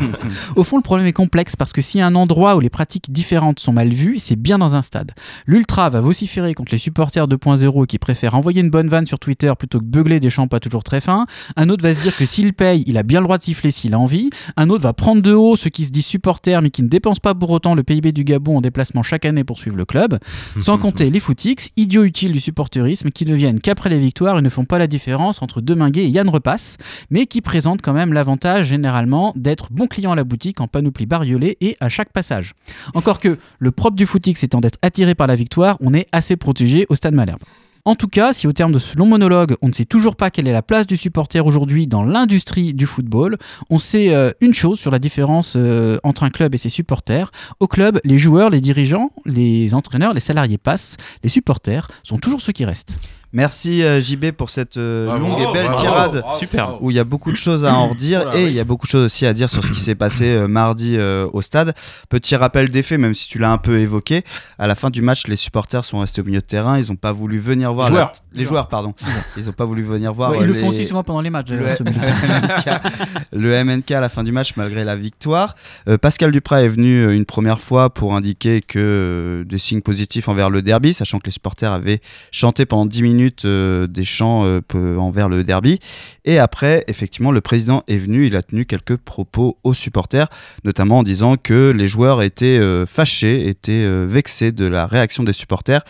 Au 0.56 0.64
fond, 0.64 0.78
le 0.78 0.82
problème 0.82 1.06
est 1.06 1.14
complexe 1.14 1.56
parce 1.56 1.74
que 1.74 1.82
s'il 1.82 2.00
y 2.00 2.02
a 2.02 2.08
un 2.08 2.16
endroit 2.16 2.56
où 2.56 2.60
les 2.60 2.70
pratiques 2.70 3.12
différentes 3.12 3.60
sont 3.60 3.72
mal 3.72 3.90
vues, 3.90 4.18
c'est 4.18 4.36
bien 4.36 4.58
dans 4.58 4.76
un 4.76 4.82
stade. 4.82 5.12
L'Ultra 5.46 5.90
va 5.90 6.00
vociférer 6.00 6.56
contre 6.56 6.72
les 6.72 6.80
supporters 6.80 7.28
2.0 7.28 7.86
qui 7.86 8.00
préfèrent 8.00 8.36
envoyer 8.36 8.62
une 8.62 8.72
bonne 8.72 8.90
vanne 8.90 9.06
sur 9.06 9.20
Twitter 9.20 9.54
plutôt 9.58 9.80
que 9.80 9.86
beugler 9.86 10.20
des 10.20 10.30
chants 10.30 10.48
pas 10.48 10.60
toujours 10.60 10.84
très 10.84 11.02
fins. 11.02 11.28
Un 11.56 11.70
autre 11.70 11.84
va 11.84 11.94
se 11.94 12.00
dire 12.00 12.16
que 12.16 12.26
s'il 12.26 12.54
paye, 12.54 12.84
il 12.88 12.98
a 12.98 13.04
bien 13.04 13.20
le 13.20 13.26
droit 13.26 13.38
de 13.38 13.44
siffler 13.44 13.72
s'il 13.72 13.94
a 13.94 14.00
envie. 14.00 14.32
Un 14.58 14.70
autre 14.70 14.84
va 14.84 14.94
prendre 14.94 15.22
de 15.22 15.34
haut 15.34 15.56
ceux 15.56 15.70
qui 15.70 15.86
se 15.86 15.92
disent 15.92 15.99
supporters 16.02 16.62
mais 16.62 16.70
qui 16.70 16.84
ne 16.84 16.88
dépensent 16.88 17.20
pas 17.22 17.36
pour 17.36 17.50
autant 17.50 17.76
le 17.76 17.84
PIB 17.84 18.12
du 18.12 18.24
Gabon 18.24 18.58
en 18.58 18.62
déplacement 18.62 19.04
chaque 19.04 19.26
année 19.26 19.44
pour 19.44 19.58
suivre 19.58 19.78
le 19.78 19.86
club. 19.86 20.20
Sans 20.60 20.78
compter 20.78 21.10
les 21.10 21.20
footix, 21.20 21.70
idiots 21.78 22.04
utiles 22.04 22.32
du 22.32 22.40
supporterisme 22.40 23.12
qui 23.12 23.26
ne 23.26 23.34
viennent 23.34 23.60
qu'après 23.60 23.90
les 23.90 24.00
victoires 24.00 24.40
et 24.40 24.42
ne 24.42 24.50
font 24.50 24.66
pas 24.66 24.80
la 24.80 24.88
différence 24.88 25.42
entre 25.42 25.62
Deminguet 25.62 26.06
et 26.06 26.10
Yann 26.10 26.30
Repasse, 26.30 26.78
mais 27.10 27.26
qui 27.26 27.42
présentent 27.42 27.82
quand 27.82 27.94
même 27.94 28.14
l'avantage 28.14 28.68
généralement 28.68 29.34
d'être 29.36 29.72
bon 29.72 29.88
client 29.88 30.12
à 30.12 30.16
la 30.16 30.24
boutique 30.24 30.62
en 30.62 30.68
panoplie 30.68 31.06
bariolée 31.06 31.58
et 31.62 31.78
à 31.80 31.90
chaque 31.90 32.12
passage. 32.12 32.54
Encore 32.94 33.20
que 33.20 33.38
le 33.60 33.72
propre 33.72 33.96
du 33.96 34.06
footix 34.06 34.44
étant 34.44 34.60
d'être 34.60 34.80
attiré 34.82 35.16
par 35.16 35.28
la 35.28 35.36
victoire, 35.36 35.78
on 35.82 35.94
est 35.94 36.08
assez 36.12 36.36
protégé 36.36 36.86
au 36.90 36.96
stade 36.96 37.14
Malherbe. 37.14 37.42
En 37.90 37.96
tout 37.96 38.08
cas, 38.08 38.34
si 38.34 38.46
au 38.46 38.54
terme 38.54 38.72
de 38.72 38.78
ce 38.78 38.96
long 38.96 39.08
monologue, 39.08 39.56
on 39.64 39.68
ne 39.68 39.74
sait 39.74 39.84
toujours 39.84 40.16
pas 40.16 40.30
quelle 40.30 40.48
est 40.48 40.54
la 40.54 40.62
place 40.62 40.86
du 40.86 40.96
supporter 40.96 41.44
aujourd'hui 41.44 41.88
dans 41.88 42.04
l'industrie 42.04 42.76
du 42.76 42.86
football, 42.86 43.40
on 43.72 43.80
sait 43.80 44.14
euh, 44.14 44.30
une 44.42 44.54
chose 44.54 44.80
sur 44.80 44.92
la 44.92 45.00
différence 45.00 45.56
euh, 45.58 45.98
entre 46.04 46.22
un 46.22 46.30
club 46.30 46.54
et 46.54 46.60
ses 46.60 46.70
supporters. 46.70 47.32
Au 47.60 47.66
club, 47.66 48.00
les 48.04 48.20
joueurs, 48.20 48.52
les 48.52 48.62
dirigeants, 48.62 49.12
les 49.26 49.74
entraîneurs, 49.74 50.14
les 50.14 50.20
salariés 50.20 50.60
passent, 50.60 50.98
les 51.24 51.30
supporters 51.30 51.88
sont 52.04 52.20
toujours 52.20 52.42
ceux 52.42 52.54
qui 52.54 52.64
restent. 52.64 53.00
Merci 53.32 53.84
euh, 53.84 54.02
JB 54.02 54.32
pour 54.32 54.50
cette 54.50 54.78
euh, 54.78 55.06
Bravo, 55.06 55.28
longue 55.28 55.40
et 55.40 55.54
belle 55.54 55.66
bravo, 55.68 55.80
tirade 55.82 56.22
bravo. 56.22 56.40
Super. 56.40 56.82
où 56.82 56.90
il 56.90 56.96
y 56.96 57.00
a 57.00 57.04
beaucoup 57.04 57.32
de 57.32 57.38
choses 57.38 57.64
à 57.64 57.76
en 57.76 57.90
redire 57.90 58.22
Voilà, 58.24 58.40
et 58.40 58.44
oui. 58.46 58.50
il 58.50 58.56
y 58.56 58.60
a 58.60 58.64
beaucoup 58.64 58.88
de 58.88 58.92
choses 58.92 59.06
aussi 59.06 59.26
à 59.28 59.34
dire 59.34 59.50
sur 59.52 59.64
ce 59.64 59.72
qui 59.72 59.80
s'est 59.80 59.94
passé 59.94 60.26
euh, 60.26 60.48
mardi 60.48 60.96
euh, 60.98 61.28
au 61.32 61.42
stade. 61.44 61.76
Petit 62.10 62.36
rappel 62.36 62.70
des 62.72 62.82
faits, 62.82 63.00
même 63.00 63.14
si 63.14 63.28
tu 63.28 63.38
l'as 63.38 63.52
un 63.52 63.60
peu 63.60 63.78
évoqué, 63.80 64.24
à 64.58 64.66
la 64.66 64.74
fin 64.74 64.90
du 64.90 65.04
match, 65.04 65.28
les 65.28 65.36
supporters 65.36 65.86
sont 65.86 66.00
restés 66.00 66.22
au 66.22 66.26
milieu 66.26 66.40
de 66.40 66.46
terrain, 66.46 66.80
ils 66.80 66.90
n'ont 66.90 66.96
pas 66.96 67.12
voulu 67.12 67.38
venir 67.38 67.72
voir 67.72 67.90
Joueurs. 67.90 68.12
la- 68.34 68.40
les 68.40 68.46
joueurs, 68.46 68.68
pardon, 68.68 68.94
ils 69.38 69.46
n'ont 69.46 69.52
pas 69.52 69.66
voulu 69.66 69.84
venir 69.84 70.12
voir. 70.12 70.32
Ouais, 70.32 70.40
ils 70.42 70.46
le 70.48 70.54
font 70.56 70.70
aussi 70.70 70.86
souvent 70.86 71.04
pendant 71.04 71.22
les 71.22 71.30
matchs, 71.30 71.50
Le, 71.50 71.60
le 73.34 73.64
MNK 73.64 73.92
à 73.92 74.00
la 74.00 74.10
fin 74.10 74.24
du 74.24 74.32
match 74.32 74.54
malgré 74.56 74.84
la 74.84 74.96
victoire. 74.96 75.56
Euh, 75.88 75.98
Pascal 75.98 76.32
Duprat 76.32 76.64
est 76.64 76.68
venu 76.70 77.14
une 77.14 77.26
première 77.26 77.60
fois 77.62 77.92
pour 77.94 78.16
indiquer 78.16 78.62
que 78.62 78.80
euh, 78.80 79.44
des 79.44 79.58
signes 79.60 79.82
positifs 79.82 80.28
envers 80.30 80.50
le 80.50 80.62
derby, 80.64 80.94
sachant 80.94 81.20
que 81.20 81.26
les 81.26 81.32
supporters 81.32 81.72
avaient 81.72 82.02
chanté 82.32 82.66
pendant 82.66 82.86
10 82.88 83.04
minutes 83.04 83.19
euh, 83.46 83.88
des 83.88 84.04
chants 84.06 84.44
euh, 84.46 84.62
envers 84.98 85.30
le 85.30 85.44
derby. 85.44 85.80
Et 86.26 86.40
après, 86.40 86.84
effectivement, 86.88 87.32
le 87.32 87.42
président 87.42 87.84
est 87.88 87.98
venu, 87.98 88.28
il 88.28 88.36
a 88.36 88.42
tenu 88.44 88.66
quelques 88.66 88.98
propos 88.98 89.58
aux 89.64 89.74
supporters, 89.74 90.28
notamment 90.64 91.00
en 91.00 91.04
disant 91.04 91.36
que 91.38 91.72
les 91.76 91.88
joueurs 91.88 92.22
étaient 92.22 92.60
euh, 92.60 92.86
fâchés, 92.86 93.48
étaient 93.48 93.86
vexés 94.06 94.52
de 94.52 94.66
la 94.66 94.86
réaction 94.88 95.24
des 95.24 95.34
supporters 95.34 95.82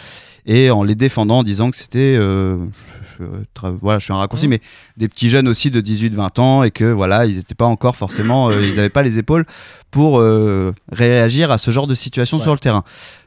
et 0.46 0.72
en 0.72 0.84
les 0.84 0.96
défendant 0.96 1.40
en 1.40 1.44
disant 1.44 1.70
que 1.70 1.76
c'était 1.78 2.16
euh, 2.18 2.58
je, 3.20 3.24
je- 3.26 3.60
tra- 3.60 3.76
voilà 3.80 4.00
je 4.00 4.06
suis 4.06 4.14
un 4.14 4.18
raccourci 4.18 4.48
mais 4.48 4.62
des 4.96 5.10
petits 5.10 5.30
jeunes 5.30 5.50
aussi 5.50 5.70
de 5.70 5.82
18-20 5.82 6.40
ans 6.40 6.64
et 6.64 6.72
que 6.72 6.86
voilà 6.86 7.26
ils 7.26 7.36
n'étaient 7.36 7.56
pas 7.56 7.66
encore 7.66 7.98
forcément 7.98 8.50
euh, 8.50 8.54
ils 8.66 8.76
n'avaient 8.76 8.90
pas 8.90 9.04
les 9.04 9.20
épaules 9.20 9.46
pour 9.92 10.20
euh, 10.22 10.74
réagir 10.92 11.52
à 11.52 11.58
ce 11.58 11.72
genre 11.72 11.88
de 11.88 11.94
situation 11.94 12.40
sur 12.40 12.54
le 12.54 12.60
terrain 12.60 12.84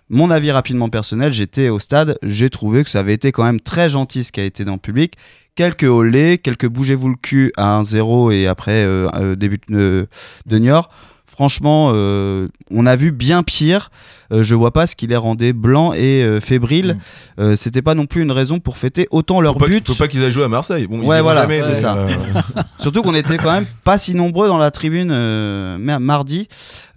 mon 0.09 0.31
avis 0.31 0.51
rapidement 0.51 0.89
personnel 0.89 1.33
j'étais 1.33 1.69
au 1.69 1.79
stade 1.79 2.19
j'ai 2.23 2.51
trouvé 2.51 2.85
que 2.85 2.91
ça 2.91 3.01
avait 3.01 3.15
été 3.15 3.33
quand 3.33 3.45
même 3.45 3.61
très 3.61 3.89
gentil 3.89 4.25
ce 4.25 4.33
qui 4.33 4.41
a 4.41 4.45
été 4.45 4.65
dans 4.65 4.75
le 4.75 4.79
public. 4.79 5.15
Quelques 5.55 5.85
olés 5.85 6.39
quelques 6.39 6.69
bougez-vous 6.69 7.09
le 7.09 7.17
cul 7.17 7.53
à 7.57 7.81
1-0 7.81 8.33
et 8.33 8.47
après 8.47 8.85
euh, 8.85 9.09
euh, 9.15 9.37
début 9.37 9.61
de, 9.69 10.09
de 10.47 10.59
Niort 10.59 10.91
Franchement, 11.35 11.93
euh, 11.95 12.49
on 12.71 12.85
a 12.85 12.95
vu 12.95 13.11
bien 13.11 13.43
pire. 13.43 13.91
Euh, 14.33 14.43
je 14.43 14.55
vois 14.55 14.71
pas 14.71 14.87
ce 14.87 14.97
qui 14.97 15.07
les 15.07 15.17
rendait 15.17 15.53
blancs 15.53 15.95
et 15.95 16.23
euh, 16.25 16.41
fébriles. 16.41 16.97
Euh, 17.39 17.57
C'était 17.57 17.83
pas 17.83 17.95
non 17.95 18.07
plus 18.07 18.23
une 18.23 18.33
raison 18.33 18.61
pour 18.61 18.77
fêter 18.79 19.07
autant 19.11 19.41
leur 19.43 19.55
Faut 19.55 19.61
pas, 19.61 19.67
but. 19.67 19.87
faut 19.87 19.95
pas 19.95 20.09
qu'ils 20.09 20.25
aillent 20.25 20.31
jouer 20.33 20.45
à 20.45 20.49
Marseille. 20.49 20.87
Bon, 20.87 21.01
ouais, 21.07 21.21
voilà, 21.21 21.43
jamais, 21.43 21.61
c'est 21.61 21.75
ça. 21.75 21.97
euh, 21.97 22.09
Surtout 22.79 23.03
qu'on 23.03 23.15
était 23.15 23.37
quand 23.37 23.53
même 23.53 23.67
pas 23.85 23.99
si 23.99 24.15
nombreux 24.15 24.49
dans 24.49 24.57
la 24.59 24.71
tribune 24.71 25.11
euh, 25.11 25.77
mardi. 25.99 26.49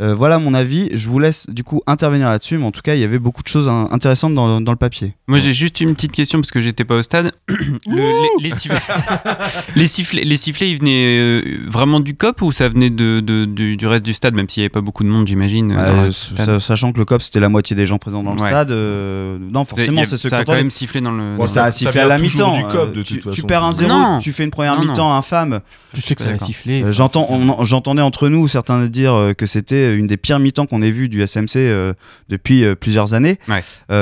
Euh, 0.01 0.13
voilà 0.15 0.39
mon 0.39 0.53
avis. 0.53 0.89
Je 0.93 1.09
vous 1.09 1.19
laisse 1.19 1.47
du 1.49 1.63
coup 1.63 1.81
intervenir 1.87 2.29
là-dessus, 2.29 2.57
mais 2.57 2.65
en 2.65 2.71
tout 2.71 2.81
cas, 2.81 2.95
il 2.95 3.01
y 3.01 3.05
avait 3.05 3.19
beaucoup 3.19 3.43
de 3.43 3.47
choses 3.49 3.67
hein, 3.67 3.87
intéressantes 3.91 4.33
dans, 4.33 4.61
dans 4.61 4.71
le 4.71 4.77
papier. 4.77 5.13
Moi 5.27 5.39
j'ai 5.39 5.53
juste 5.53 5.81
une 5.81 5.93
petite 5.93 6.11
question 6.13 6.39
parce 6.39 6.51
que 6.51 6.61
j'étais 6.61 6.85
pas 6.85 6.95
au 6.95 7.01
stade. 7.01 7.31
Le- 7.87 8.39
les, 8.41 8.49
les 8.49 8.55
sifflets, 8.55 8.79
les 9.75 9.87
sifflets, 9.87 10.23
les 10.23 10.37
sifflets, 10.37 10.71
ils 10.71 10.77
venaient 10.79 11.17
euh, 11.19 11.41
vraiment 11.67 11.99
du 11.99 12.15
COP 12.15 12.41
ou 12.41 12.51
ça 12.51 12.69
venait 12.69 12.89
de, 12.89 13.19
de- 13.19 13.45
du, 13.45 13.75
du 13.77 13.87
reste 13.87 14.03
du 14.05 14.13
stade, 14.13 14.24
même 14.33 14.49
s'il 14.49 14.61
n'y 14.61 14.65
avait 14.65 14.69
pas 14.69 14.81
beaucoup 14.81 15.03
de 15.03 15.09
monde, 15.09 15.27
j'imagine. 15.27 15.75
Euh, 15.77 16.11
sachant 16.59 16.91
que 16.91 16.97
le 16.99 17.05
COP 17.05 17.21
c'était 17.21 17.39
la 17.39 17.49
moitié 17.49 17.75
des 17.75 17.85
gens 17.85 17.97
présents 17.99 18.23
dans 18.23 18.33
le 18.33 18.41
Ouais. 18.41 18.47
stade, 18.47 18.71
euh, 18.71 19.37
non 19.51 19.65
forcément 19.65 20.01
a- 20.01 20.05
c'est 20.05 20.17
ce 20.17 20.29
ça 20.29 20.37
a 20.37 20.45
quand 20.45 20.53
même 20.53 20.71
sifflé 20.71 21.01
dans 21.01 21.11
le- 21.11 21.35
Bon, 21.35 21.43
dans 21.43 21.47
ça 21.47 21.65
a 21.65 21.71
sifflé 21.71 21.99
à 21.99 22.07
la 22.07 22.17
mi-temps. 22.17 22.57
euh, 22.73 23.03
tu, 23.03 23.19
tu 23.19 23.43
perds 23.43 23.63
un 23.63 23.73
zéro, 23.73 23.89
Non. 23.91 24.17
tu 24.19 24.31
fais 24.31 24.43
une 24.43 24.51
première 24.51 24.79
mi-temps 24.79 25.13
infâme. 25.15 25.59
Je 25.93 26.01
sais 26.01 26.15
que 26.15 26.21
ça 26.21 26.29
va 26.31 26.37
siffler. 26.37 26.83
J'entends, 26.91 27.27
on- 27.29 27.63
j'entendais 27.63 28.01
entre 28.01 28.29
nous 28.29 28.47
certains 28.47 28.85
dire 28.87 29.33
que 29.37 29.45
c'était 29.45 29.95
une 29.95 30.07
des 30.07 30.17
pires 30.17 30.39
mi-temps 30.39 30.65
qu'on 30.65 30.81
ait 30.81 30.91
vu 30.91 31.09
du 31.09 31.21
SMC 31.21 31.93
depuis 32.29 32.63
plusieurs 32.79 33.13
années. 33.13 33.37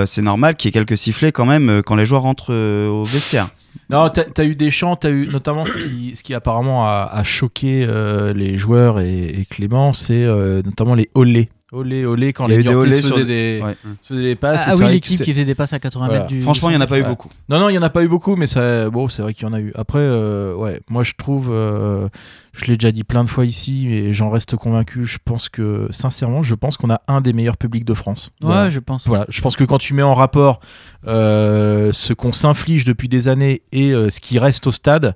C'est 0.06 0.22
normal 0.22 0.56
qu'il 0.56 0.68
y 0.68 0.70
ait 0.70 0.72
quelques 0.72 0.98
sifflets 0.98 1.32
quand 1.32 1.46
même 1.46 1.82
quand 1.86 1.96
les 1.96 2.06
joueurs 2.06 2.22
rentrent 2.24 2.54
au 2.54 3.04
vestiaire. 3.04 3.50
Non, 3.90 4.10
t'as 4.10 4.24
as 4.38 4.46
eu 4.46 4.56
des 4.56 4.72
chants, 4.72 4.96
t'as 4.96 5.12
eu 5.12 5.28
notamment 5.28 5.66
ce 5.66 6.22
qui, 6.22 6.34
apparemment 6.34 6.88
a, 6.88 7.24
choqué 7.24 7.86
euh, 7.88 8.34
les 8.34 8.58
joueurs 8.58 9.00
et, 9.00 9.46
Clément, 9.50 9.94
c'est 9.94 10.24
euh, 10.24 10.62
notamment 10.64 10.96
les 10.96 11.10
olés. 11.16 11.50
Olé, 11.76 12.06
olé, 12.06 12.34
quand 12.34 12.46
les 12.46 12.62
Niortais 12.64 13.02
se 13.02 13.08
sur 13.08 13.16
faisaient 13.16 13.26
des- 13.26 13.62
ouais. 13.64 13.76
faisaient 14.04 14.22
des 14.22 14.36
passes. 14.36 14.62
Ah, 14.68 14.70
et 14.70 14.74
ah 14.74 14.86
oui, 14.86 14.92
l'équipe 14.92 15.22
qui 15.24 15.34
faisait 15.34 15.44
des 15.44 15.56
passes 15.56 15.74
à 15.74 15.80
80 15.80 16.08
mètres 16.08 16.28
du- 16.28 16.40
Franchement, 16.42 16.70
il 16.70 16.74
y 16.74 16.78
en 16.78 16.82
a 16.82 16.86
pas 16.88 17.00
eu 17.00 17.04
beaucoup. 17.04 17.30
Non, 17.50 17.60
non, 17.60 17.68
il 17.70 17.74
y 17.74 17.78
en 17.80 17.82
a 17.82 17.90
pas 17.90 18.04
eu 18.04 18.08
beaucoup, 18.08 18.36
mais 18.36 18.46
ça, 18.46 18.92
bon, 18.92 19.08
c'est 19.10 19.24
vrai 19.24 19.34
qu'il 19.34 19.48
y 19.48 19.50
en 19.50 19.54
a 19.54 19.60
eu. 19.60 19.72
Après, 19.74 19.98
euh, 20.00 20.54
ouais, 20.54 20.82
moi 20.88 21.02
je 21.02 21.14
trouve, 21.18 21.50
euh, 21.52 22.08
je 22.54 22.66
l'ai 22.66 22.78
déjà 22.78 22.92
dit 22.92 23.04
plein 23.04 23.24
de 23.24 23.30
fois 23.30 23.44
ici, 23.46 23.88
mais 23.90 24.14
j'en 24.14 24.30
reste 24.30 24.56
convaincu. 24.56 25.04
Je 25.06 25.18
pense 25.26 25.50
que, 25.50 25.88
sincèrement, 25.90 26.44
je 26.44 26.54
pense 26.54 26.78
qu'on 26.78 26.92
a 26.92 27.02
un 27.08 27.22
des 27.22 27.34
meilleurs 27.34 27.58
publics 27.58 27.86
de 27.86 27.96
France. 27.96 28.30
Ouais, 28.44 28.70
je 28.70 28.80
pense. 28.80 29.08
Voilà, 29.08 29.26
je 29.30 29.42
pense 29.42 29.56
que 29.56 29.64
quand 29.64 29.80
tu 29.80 29.96
mets 29.96 30.04
en 30.04 30.14
rapport 30.14 30.60
euh, 31.08 31.92
ce 31.92 32.14
qu'on 32.14 32.32
s'inflige 32.34 32.86
depuis 32.86 33.08
des 33.10 33.28
années 33.28 33.62
et 33.72 33.92
euh, 33.94 34.10
ce 34.10 34.22
qui 34.22 34.38
reste 34.40 34.68
au 34.68 34.72
stade, 34.72 35.16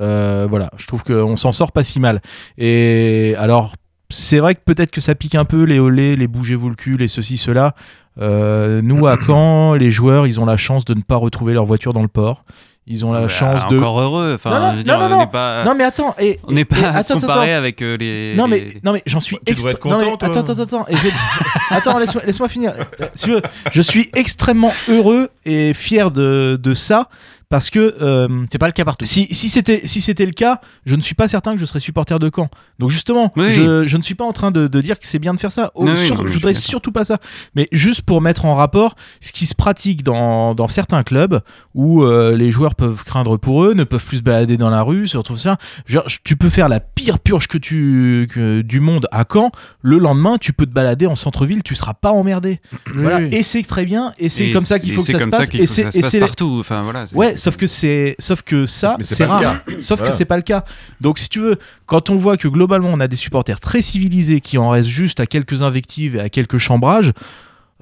euh, 0.00 0.46
voilà, 0.48 0.70
je 0.78 0.86
trouve 0.86 1.02
qu'on 1.04 1.36
s'en 1.36 1.52
sort 1.52 1.72
pas 1.72 1.84
si 1.84 2.00
mal. 2.00 2.22
Et 2.56 3.34
alors, 3.38 3.74
c'est 4.10 4.38
vrai 4.38 4.54
que 4.54 4.60
peut-être 4.64 4.90
que 4.90 5.00
ça 5.00 5.14
pique 5.14 5.34
un 5.34 5.44
peu 5.44 5.62
les 5.64 5.78
olés, 5.78 6.16
les 6.16 6.26
bougez-vous 6.28 6.68
le 6.70 6.74
cul, 6.74 6.96
les 6.96 7.08
ceci, 7.08 7.36
cela. 7.36 7.74
Euh, 8.20 8.80
nous, 8.82 9.06
à 9.06 9.16
Caen, 9.24 9.74
les 9.74 9.90
joueurs, 9.90 10.26
ils 10.26 10.40
ont 10.40 10.46
la 10.46 10.56
chance 10.56 10.84
de 10.84 10.94
ne 10.94 11.02
pas 11.02 11.16
retrouver 11.16 11.52
leur 11.52 11.64
voiture 11.66 11.92
dans 11.92 12.02
le 12.02 12.08
port. 12.08 12.42
Ils 12.90 13.04
ont 13.04 13.12
la 13.12 13.20
Bah, 13.22 13.28
chance 13.28 13.68
de. 13.68 13.76
encore 13.76 14.00
heureux, 14.00 14.32
enfin, 14.36 14.48
non, 14.48 14.60
non, 14.60 14.72
je 14.72 14.76
veux 14.78 14.82
dire, 14.82 14.98
non, 14.98 15.04
on 15.04 15.08
non, 15.10 15.18
n'est 15.18 15.26
pas- 15.26 15.62
non, 15.62 15.74
mais 15.76 15.84
attends, 15.84 16.14
et, 16.18 16.40
on 16.44 16.52
n'est 16.52 16.64
pas 16.64 16.78
et- 16.78 16.84
à 16.86 17.02
se 17.02 17.12
attends, 17.12 17.20
comparer 17.20 17.52
attends. 17.52 17.58
avec, 17.58 17.82
euh, 17.82 17.98
les- 17.98 18.34
Non, 18.34 18.48
mais, 18.48 18.66
non, 18.82 18.92
mais 18.94 19.02
j'en 19.04 19.20
suis 19.20 19.36
extra- 19.46 19.72
non, 19.84 19.98
mais 19.98 20.04
content, 20.12 20.26
attends, 20.26 20.40
attends, 20.52 20.62
attends, 20.62 20.86
et 20.88 20.96
je- 20.96 21.74
attends, 21.74 21.98
laisse-moi 21.98 22.48
finir. 22.48 22.72
Si 23.12 23.24
tu 23.26 23.32
veux, 23.32 23.42
je 23.72 23.82
suis 23.82 24.08
extrêmement 24.14 24.72
heureux 24.88 25.28
et 25.44 25.74
fier 25.74 26.10
de, 26.10 26.58
de 26.60 26.72
ça 26.72 27.10
parce 27.50 27.70
que 27.70 27.96
euh, 28.02 28.28
c'est 28.52 28.58
pas 28.58 28.66
le 28.66 28.72
cas 28.72 28.84
partout. 28.84 29.04
Si, 29.06 29.26
si 29.30 29.48
c'était 29.48 29.86
si 29.86 30.00
c'était 30.02 30.26
le 30.26 30.32
cas, 30.32 30.60
je 30.84 30.94
ne 30.96 31.00
suis 31.00 31.14
pas 31.14 31.28
certain 31.28 31.54
que 31.54 31.60
je 31.60 31.64
serais 31.64 31.80
supporter 31.80 32.18
de 32.18 32.30
Caen. 32.34 32.48
Donc 32.78 32.90
justement, 32.90 33.32
Oui. 33.36 33.50
je, 33.50 33.86
je 33.86 33.96
ne 33.96 34.02
suis 34.02 34.14
pas 34.14 34.24
en 34.24 34.32
train 34.32 34.50
de, 34.50 34.66
de 34.66 34.80
dire 34.82 34.98
que 34.98 35.06
c'est 35.06 35.18
bien 35.18 35.32
de 35.32 35.40
faire 35.40 35.50
ça. 35.52 35.70
Oh, 35.74 35.84
Oui, 35.86 35.96
sur- 35.96 36.22
je 36.22 36.28
je 36.28 36.34
voudrais 36.34 36.52
surtout 36.54 36.92
pas 36.92 37.04
ça. 37.04 37.18
Mais 37.54 37.66
juste 37.72 38.02
pour 38.02 38.20
mettre 38.20 38.44
en 38.44 38.54
rapport 38.54 38.94
ce 39.20 39.32
qui 39.32 39.46
se 39.46 39.54
pratique 39.54 40.02
dans, 40.02 40.54
dans 40.54 40.68
certains 40.68 41.02
clubs 41.02 41.40
où 41.74 42.02
euh, 42.04 42.36
les 42.36 42.50
joueurs 42.50 42.74
peuvent 42.74 43.02
craindre 43.04 43.38
pour 43.38 43.64
eux, 43.64 43.72
ne 43.74 43.84
peuvent 43.84 44.04
plus 44.04 44.18
se 44.18 44.22
balader 44.22 44.56
dans 44.58 44.70
la 44.70 44.82
rue, 44.82 45.06
se 45.08 45.16
retrouvent 45.16 45.38
ça. 45.38 45.56
Genre, 45.86 46.04
tu 46.24 46.36
peux 46.36 46.50
faire 46.50 46.68
la 46.68 46.80
pire 46.80 47.18
purge 47.18 47.48
que 47.48 47.56
tu 47.58 48.28
que, 48.30 48.60
du 48.60 48.80
monde 48.80 49.06
à 49.10 49.24
Caen. 49.30 49.50
Le 49.80 49.98
lendemain, 49.98 50.36
tu 50.38 50.52
peux 50.52 50.66
te 50.66 50.72
balader 50.72 51.06
en 51.06 51.14
centre-ville, 51.14 51.62
tu 51.62 51.74
seras 51.74 51.94
pas 51.94 52.10
emmerdé. 52.12 52.60
voilà. 52.94 53.18
oui. 53.18 53.28
Et 53.32 53.42
c'est 53.42 53.62
très 53.62 53.86
bien. 53.86 54.12
Et 54.18 54.28
c'est 54.28 54.50
comme 54.50 54.66
ça 54.66 54.78
qu'il 54.78 54.92
faut 54.92 55.02
que 55.02 55.12
ça 55.12 55.18
se 55.18 55.24
passe. 55.26 55.48
Et 55.54 55.66
c'est 56.02 56.20
partout. 56.20 56.58
Enfin, 56.60 56.82
voilà, 56.82 57.04
Ouais, 57.14 57.36
sauf 57.38 57.56
que 57.56 57.66
c'est 57.66 58.14
sauf 58.18 58.42
que 58.42 58.66
ça 58.66 58.96
c'est 59.00 59.24
rare. 59.24 59.60
Sauf 59.80 59.98
Voilà. 59.98 60.12
que 60.12 60.16
c'est 60.18 60.24
pas 60.26 60.36
le 60.36 60.42
cas. 60.42 60.64
Donc 61.00 61.18
si 61.18 61.28
tu 61.28 61.40
veux, 61.40 61.56
quand 61.86 62.10
on 62.10 62.16
voit 62.16 62.36
que 62.36 62.48
globalement 62.48 62.90
on 62.92 63.00
a 63.00 63.08
des 63.08 63.16
supporters 63.16 63.60
très 63.60 63.80
civilisés 63.80 64.40
qui 64.40 64.58
en 64.58 64.68
restent 64.70 64.88
juste 64.90 65.20
à 65.20 65.26
quelques 65.26 65.62
invectives 65.62 66.16
et 66.16 66.20
à 66.20 66.28
quelques 66.28 66.58
chambrages, 66.58 67.12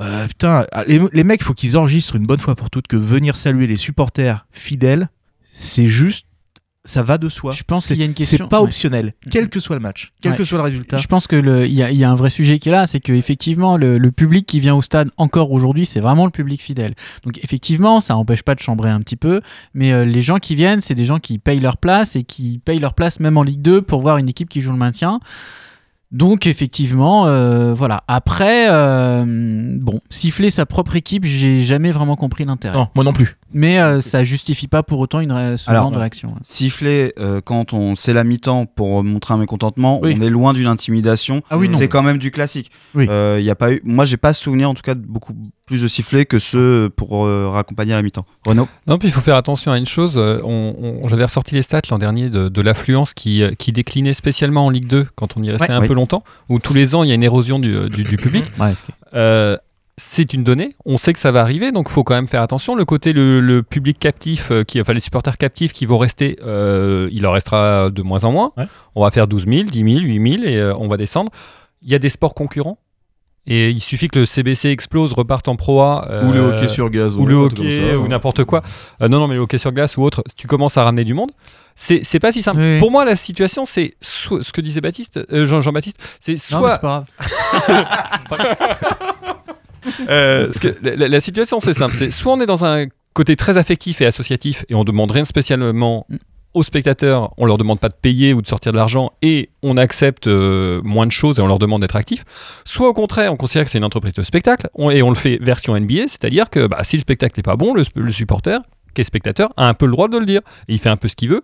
euh, 0.01 0.27
putain, 0.29 0.67
les, 0.87 1.01
les 1.13 1.25
mecs, 1.25 1.43
faut 1.43 1.55
qu'ils 1.55 1.77
enregistrent 1.77 2.17
une 2.17 2.27
bonne 2.27 2.39
fois 2.41 2.55
pour 2.55 2.69
toutes 2.71 2.87
que 2.87 2.97
venir 2.97 3.35
saluer 3.35 3.67
les 3.67 3.79
supporters 3.79 4.47
fidèles, 4.53 5.09
c'est 5.53 5.87
juste, 5.89 6.27
ça 6.87 7.03
va 7.03 7.19
de 7.19 7.29
soi. 7.29 7.53
Je 7.53 7.63
pense 7.63 7.85
C'est- 7.85 7.95
qu'il 7.95 8.01
y 8.01 8.03
a 8.05 8.07
une 8.07 8.15
question- 8.15 8.39
C'est 8.45 8.49
pas 8.49 8.61
ouais. 8.61 8.65
optionnel, 8.65 9.13
quel 9.31 9.51
que 9.51 9.61
soit 9.61 9.77
le 9.77 9.83
match, 9.83 10.13
quel 10.23 10.33
Ouais, 10.33 10.39
que 10.39 10.45
soit 10.45 10.57
le 10.57 10.65
résultat. 10.65 10.97
Je 10.97 11.07
pense 11.07 11.27
que 11.27 11.37
il 11.67 11.75
y, 11.75 11.83
a- 11.83 11.91
il 11.91 11.99
y 11.99 12.05
a 12.05 12.11
un 12.11 12.15
vrai 12.15 12.31
sujet 12.31 12.59
qui 12.59 12.71
est 12.71 12.73
là, 12.73 12.87
c'est 12.87 13.01
que 13.01 13.13
effectivement 13.13 13.77
le, 13.77 13.99
le 13.99 14.11
public 14.13 14.47
qui 14.47 14.61
vient 14.61 14.75
au 14.75 14.81
stade 14.83 15.11
encore 15.19 15.53
aujourd'hui, 15.53 15.85
c'est 15.85 16.01
vraiment 16.01 16.25
le 16.25 16.31
public 16.31 16.63
fidèle. 16.63 16.95
Donc 17.25 17.39
effectivement, 17.45 18.01
ça 18.01 18.17
empêche 18.17 18.43
pas 18.43 18.55
de 18.55 18.61
chambrer 18.61 18.89
un 18.91 19.01
petit 19.01 19.17
peu, 19.17 19.41
mais 19.75 19.93
euh, 19.93 20.05
les 20.05 20.23
gens 20.23 20.39
qui 20.39 20.55
viennent, 20.55 20.81
c'est 20.81 20.95
des 20.95 21.05
gens 21.05 21.19
qui 21.19 21.39
payent 21.39 21.61
leur 21.61 21.77
place 21.77 22.17
et 22.17 22.23
qui 22.23 22.61
payent 22.65 22.79
leur 22.79 22.95
place 22.95 23.21
même 23.21 23.37
en 23.37 23.43
Ligue 23.43 23.61
2 23.63 23.83
pour 23.83 24.01
voir 24.01 24.17
une 24.19 24.29
équipe 24.29 24.49
qui 24.49 24.61
joue 24.63 24.73
le 24.73 24.79
maintien. 24.79 25.21
Donc 26.13 26.47
effectivement, 26.47 27.27
euh, 27.27 27.75
voilà. 27.75 28.05
Après, 28.07 28.69
euh, 28.71 29.77
bon, 29.81 30.01
siffler 30.09 30.51
sa 30.51 30.65
propre 30.65 30.95
équipe, 30.95 31.25
j'ai 31.25 31.63
jamais 31.63 31.91
vraiment 31.91 32.15
compris 32.15 32.45
l'intérêt. 32.45 32.77
Non, 32.79 32.89
moi 32.95 33.05
non 33.05 33.13
plus. 33.13 33.37
Mais 33.53 33.81
euh, 33.81 34.01
ça 34.01 34.25
justifie 34.25 34.67
pas 34.69 34.83
pour 34.83 34.99
autant 35.01 35.21
une 35.21 35.33
ré- 35.33 35.57
ce 35.57 35.71
Alors, 35.71 35.85
genre 35.85 35.93
de 35.93 35.99
réaction. 35.99 36.35
Siffler 36.43 37.13
euh, 37.19 37.41
quand 37.43 37.73
on 37.73 37.95
c'est 37.97 38.13
la 38.13 38.25
mi-temps 38.25 38.67
pour 38.67 39.03
montrer 39.05 39.35
un 39.35 39.39
mécontentement, 39.39 40.01
Oui. 40.03 40.15
on 40.19 40.21
est 40.21 40.31
loin 40.31 40.53
d'une 40.53 40.67
intimidation. 40.67 41.43
Ah 41.51 41.57
oui, 41.57 41.69
c'est 41.73 41.89
quand 41.89 42.03
même 42.03 42.19
du 42.19 42.31
classique. 42.31 42.71
Oui. 42.95 43.07
Euh, 43.09 43.39
y 43.41 43.49
a 43.51 43.55
pas 43.55 43.73
eu, 43.73 43.81
moi 43.85 44.05
j'ai 44.05 44.17
pas 44.17 44.33
souvenir 44.33 44.69
en 44.69 44.75
tout 44.75 44.83
cas 44.83 44.95
de 44.95 45.01
beaucoup 45.07 45.33
plus 45.65 45.83
de 45.83 45.89
sifflets 45.89 46.27
que 46.27 46.39
ceux 46.39 46.91
pour 46.97 47.25
euh, 47.27 47.49
raccompagner 47.49 47.93
la 47.93 48.03
mi-temps. 48.03 48.27
Renaud? 48.47 48.69
Non, 48.87 48.99
puis 48.99 49.09
il 49.09 49.13
faut 49.13 49.21
faire 49.21 49.37
attention 49.37 49.73
à 49.73 49.79
une 49.79 49.87
chose. 49.87 50.15
euh, 50.17 50.41
on- 50.45 51.01
on- 51.05 51.09
J'avais 51.09 51.25
ressorti 51.25 51.55
les 51.55 51.63
stats 51.63 51.83
l'an 51.91 51.99
dernier 51.99 52.31
de, 52.31 52.49
de 52.49 52.61
l'affluence 52.61 53.15
qui, 53.15 53.43
euh, 53.43 53.53
qui 53.53 53.73
déclinait 53.73 54.15
spécialement 54.15 54.67
en 54.67 54.71
Ligue 54.71 54.87
2 54.87 55.07
quand 55.15 55.37
on 55.37 55.43
y 55.43 55.51
restait 55.51 55.69
Ouais. 55.69 55.75
un 55.85 55.87
peu 55.87 55.95
longtemps, 55.95 56.25
où 56.49 56.59
tous 56.59 56.75
les 56.75 56.95
ans 56.95 57.03
il 57.05 57.09
y 57.09 57.13
a 57.13 57.15
une 57.15 57.23
érosion 57.23 57.59
du, 57.59 57.89
du- 57.91 58.05
du 58.05 58.17
public. 58.17 58.45
Ouais, 58.61 58.73
Euh, 59.15 59.57
c'est 59.99 60.35
une 60.35 60.45
donnée, 60.45 60.77
on 60.85 60.99
sait 60.99 61.13
que 61.13 61.19
ça 61.19 61.31
va 61.33 61.41
arriver, 61.41 61.73
donc 61.73 61.87
il 61.89 61.93
faut 61.93 62.05
quand 62.05 62.15
même 62.15 62.29
faire 62.29 62.43
attention. 62.43 62.75
Le 62.75 62.85
côté, 62.85 63.13
le, 63.13 63.41
le 63.41 63.63
public 63.63 63.99
captif, 63.99 64.51
euh, 64.51 64.63
qui, 64.63 64.81
enfin 64.81 64.93
les 64.93 65.01
supporters 65.01 65.39
captifs 65.39 65.73
qui 65.73 65.87
vont 65.87 65.99
rester, 65.99 66.39
euh, 66.45 67.09
il 67.13 67.27
en 67.27 67.33
restera 67.33 67.89
de 67.91 68.03
moins 68.03 68.25
en 68.25 68.33
moins. 68.33 68.53
On 68.95 69.03
va 69.05 69.11
faire 69.11 69.27
12 69.27 69.47
000, 69.47 69.63
10 69.65 69.79
000, 69.79 69.89
8 70.05 70.31
000 70.39 70.45
et 70.45 70.57
euh, 70.59 70.75
on 70.79 70.89
va 70.89 70.97
descendre. 70.99 71.31
Il 71.83 71.91
y 71.91 71.95
a 71.95 71.99
des 71.99 72.11
sports 72.11 72.35
concurrents. 72.35 72.79
Et 73.49 73.71
il 73.71 73.79
suffit 73.81 74.09
que 74.09 74.19
le 74.19 74.27
CBC 74.27 74.71
explose, 74.71 75.13
reparte 75.13 75.47
en 75.47 75.55
Pro 75.55 75.81
A. 75.81 76.25
Ou 76.25 76.33
le 76.33 76.41
euh, 76.41 76.57
hockey 76.59 76.67
sur 76.67 76.91
gazon, 76.91 77.21
Ou 77.21 77.27
le 77.27 77.37
un 77.37 77.47
truc 77.49 77.61
hockey, 77.61 77.91
ça. 77.93 77.97
ou 77.99 78.09
n'importe 78.09 78.43
quoi. 78.43 78.61
Euh, 79.01 79.07
non, 79.07 79.21
non, 79.21 79.29
mais 79.29 79.37
le 79.37 79.41
hockey 79.43 79.59
sur 79.59 79.71
glace 79.71 79.97
ou 79.97 80.03
autre, 80.03 80.25
tu 80.37 80.49
commences 80.49 80.77
à 80.79 80.83
ramener 80.83 81.05
du 81.05 81.15
monde. 81.15 81.31
C'est 81.77 82.01
c'est 82.03 82.19
pas 82.19 82.33
si 82.33 82.43
simple. 82.43 82.59
Oui. 82.59 82.81
Pour 82.81 82.91
moi, 82.91 83.05
la 83.05 83.15
situation, 83.15 83.65
c'est 83.65 83.95
ce 84.01 84.51
que 84.51 84.61
disait 84.61 84.81
Baptiste, 84.81 85.21
euh, 85.33 85.47
Jean- 85.47 85.61
Jean-Baptiste, 85.61 85.97
c'est 86.19 86.33
Non, 86.51 86.61
mais 86.61 86.71
soit. 86.71 86.73
c'est 86.73 86.81
pas 86.81 87.05
Euh, 90.09 90.49
la, 90.83 91.21
situation, 91.21 91.61
c'est 91.61 91.75
simple. 91.75 91.95
C'est 91.97 92.11
soit 92.11 92.33
on 92.33 92.41
est 92.41 92.47
dans 92.47 92.65
un 92.65 92.87
côté 93.15 93.37
très 93.37 93.59
affectif 93.59 94.01
et 94.01 94.07
associatif 94.07 94.65
et 94.69 94.75
on 94.75 94.85
demande 94.85 95.11
rien 95.11 95.25
spécialement 95.25 96.07
aux 96.55 96.63
spectateurs, 96.63 97.35
on 97.37 97.45
leur 97.45 97.59
demande 97.59 97.79
pas 97.79 97.91
de 97.91 97.95
payer 97.95 98.33
ou 98.33 98.41
de 98.41 98.47
sortir 98.47 98.73
de 98.73 98.79
l'argent 98.79 99.13
et 99.21 99.51
on 99.63 99.77
accepte 99.77 100.27
euh, 100.27 100.81
moins 100.85 101.07
de 101.07 101.13
choses 101.13 101.39
et 101.39 101.43
on 101.43 101.47
leur 101.47 101.59
demande 101.59 101.83
d'être 101.83 101.97
actifs. 101.97 102.25
Soit 102.65 102.89
au 102.89 102.95
contraire, 102.95 103.33
on 103.33 103.37
considère 103.37 103.65
que 103.65 103.71
c'est 103.71 103.79
une 103.79 103.85
entreprise 103.85 104.15
de 104.15 104.23
spectacle 104.23 104.69
et 104.91 105.03
on 105.03 105.11
le 105.11 105.17
fait 105.17 105.39
version 105.43 105.79
NBA, 105.79 106.09
c'est-à-dire 106.09 106.49
que 106.49 106.67
bah, 106.67 106.79
si 106.83 106.97
le 106.97 107.03
spectacle 107.03 107.39
n'est 107.39 107.43
pas 107.43 107.57
bon, 107.57 107.75
le 107.75 108.13
supporter 108.13 108.61
qui 108.97 109.03
est 109.03 109.05
spectateur 109.05 109.51
a 109.57 109.69
un 109.69 109.75
peu 109.75 109.87
le 109.87 109.93
droit 109.93 110.09
de 110.09 110.19
le 110.19 110.27
dire 110.27 110.41
et 110.69 110.73
il 110.75 110.79
fait 110.81 110.89
un 110.89 110.97
peu 110.97 111.07
ce 111.07 111.15
qu'il 111.15 111.29
veut. 111.29 111.43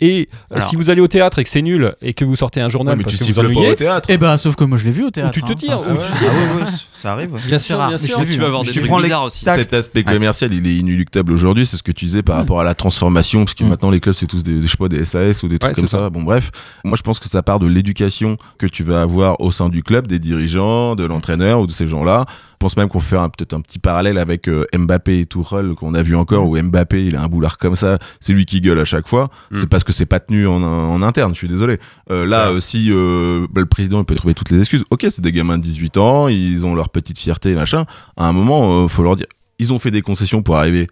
Et 0.00 0.28
euh, 0.50 0.56
Alors- 0.56 0.68
si 0.68 0.74
vous 0.74 0.90
allez 0.90 1.00
au 1.00 1.06
théâtre 1.06 1.38
et 1.38 1.44
que 1.44 1.50
c'est 1.50 1.62
nul 1.62 1.94
et 2.02 2.12
que 2.12 2.24
vous 2.24 2.34
sortez 2.34 2.60
un 2.60 2.68
journal 2.68 2.94
Ouais, 2.94 2.98
mais 2.98 3.04
parce 3.04 3.14
tu 3.14 3.18
que 3.20 3.24
vous 3.24 3.26
siffles 3.28 3.40
pas 3.42 3.46
ennuyez, 3.58 3.70
au 3.72 3.74
théâtre. 3.76 4.08
Eh 4.10 4.18
ben, 4.18 4.36
sauf 4.36 4.56
que 4.56 4.64
moi 4.64 4.78
je 4.78 4.84
l'ai 4.84 4.90
vu 4.90 5.04
au 5.04 5.06
ou 5.06 5.10
théâtre. 5.10 5.30
tu 5.32 5.42
te 5.42 5.52
hein. 5.52 5.54
tires, 5.54 5.76
ou 5.76 5.80
ça- 5.80 5.90
tu 5.94 6.24
Ah 6.26 6.32
ouais, 6.56 6.62
ouais, 6.64 6.68
ça 6.92 7.12
arrive. 7.12 7.30
Bien 7.46 7.58
sûr, 7.60 7.76
bien 7.76 7.90
mais 7.90 7.96
je 7.98 8.06
sûr. 8.06 8.20
Tu 8.22 8.38
vas 8.38 8.44
hein. 8.44 8.46
avoir 8.46 8.62
Mais 8.62 8.66
des 8.66 8.72
tu 8.72 8.78
trucs 8.80 8.88
prends 8.88 8.98
les 8.98 9.04
bizarres 9.04 9.24
aussi. 9.24 9.44
Cet 9.44 9.72
aspect 9.74 10.02
commercial, 10.02 10.52
il 10.52 10.66
est 10.66 10.74
inéluctable 10.76 11.32
aujourd'hui. 11.32 11.66
C'est 11.66 11.76
ce 11.76 11.82
que 11.84 11.92
tu 11.92 12.06
disais 12.06 12.22
par 12.24 12.36
rapport 12.36 12.60
à 12.60 12.64
la 12.64 12.74
transformation, 12.74 13.44
parce 13.44 13.54
que 13.54 13.62
maintenant 13.64 13.90
les 13.90 14.00
clubs 14.00 14.14
c'est 14.14 14.26
tous 14.26 14.42
des, 14.42 14.62
je 14.62 14.66
sais 14.66 14.76
pas, 14.76 14.88
des 14.88 15.04
SAS 15.04 15.42
ou 15.44 15.48
des 15.48 15.58
trucs 15.58 15.74
comme 15.74 15.86
ça. 15.86 16.10
Bon 16.10 16.22
bref, 16.24 16.50
moi 16.84 16.96
je 16.96 17.02
pense 17.02 17.20
que 17.20 17.28
ça 17.28 17.42
part 17.42 17.60
de 17.60 17.66
l'éducation 17.66 18.36
que 18.58 18.66
tu 18.66 18.82
vas 18.82 19.02
avoir 19.02 19.40
au 19.40 19.50
sein 19.52 19.68
du 19.68 19.82
club, 19.84 20.06
des 20.08 20.18
dirigeants, 20.18 20.94
de 20.96 21.04
l'entraîneur 21.04 21.60
ou 21.60 21.66
de 21.66 21.72
ces 21.72 21.86
gens-là. 21.86 22.24
Je 22.28 22.58
pense 22.58 22.76
même 22.78 22.88
qu'on 22.88 23.00
fait 23.00 23.16
un- 23.18 23.28
peut-être 23.28 23.52
un 23.52 23.60
petit 23.60 23.78
parallèle 23.78 24.16
avec 24.16 24.48
euh, 24.48 24.64
Mbappé 24.74 25.20
et 25.20 25.26
Tourelle 25.26 25.74
qu'on 25.74 25.92
a 25.92 26.00
vu 26.02 26.16
encore, 26.16 26.46
où 26.48 26.56
Mbappé 26.58 26.85
il 26.94 27.16
a 27.16 27.22
un 27.22 27.28
boulard 27.28 27.58
comme 27.58 27.76
ça, 27.76 27.98
c'est 28.20 28.32
lui 28.32 28.44
qui 28.46 28.60
gueule 28.60 28.78
à 28.78 28.84
chaque 28.84 29.06
fois. 29.08 29.30
C'est 29.54 29.68
parce 29.68 29.84
que 29.84 29.92
c'est 29.92 30.06
pas 30.06 30.20
tenu 30.20 30.46
en, 30.46 30.62
en 30.62 31.02
interne. 31.02 31.32
Je 31.34 31.38
suis 31.38 31.48
désolé. 31.48 31.78
Euh, 32.10 32.26
là, 32.26 32.48
euh, 32.50 32.60
si 32.60 32.88
euh, 32.90 33.46
bah, 33.52 33.60
le 33.60 33.66
président 33.66 33.98
il 34.00 34.04
peut 34.04 34.14
trouver 34.14 34.34
toutes 34.34 34.50
les 34.50 34.58
excuses, 34.58 34.84
ok, 34.90 35.06
c'est 35.10 35.20
des 35.22 35.32
gamins 35.32 35.58
de 35.58 35.62
18 35.62 35.96
ans, 35.98 36.28
ils 36.28 36.64
ont 36.66 36.74
leur 36.74 36.88
petite 36.90 37.18
fierté, 37.18 37.54
machin. 37.54 37.84
À 38.16 38.26
un 38.28 38.32
moment, 38.32 38.84
euh, 38.84 38.88
faut 38.88 39.02
leur 39.02 39.16
dire, 39.16 39.26
ils 39.58 39.72
ont 39.72 39.78
fait 39.78 39.90
des 39.90 40.02
concessions 40.02 40.42
pour 40.42 40.56
arriver 40.56 40.86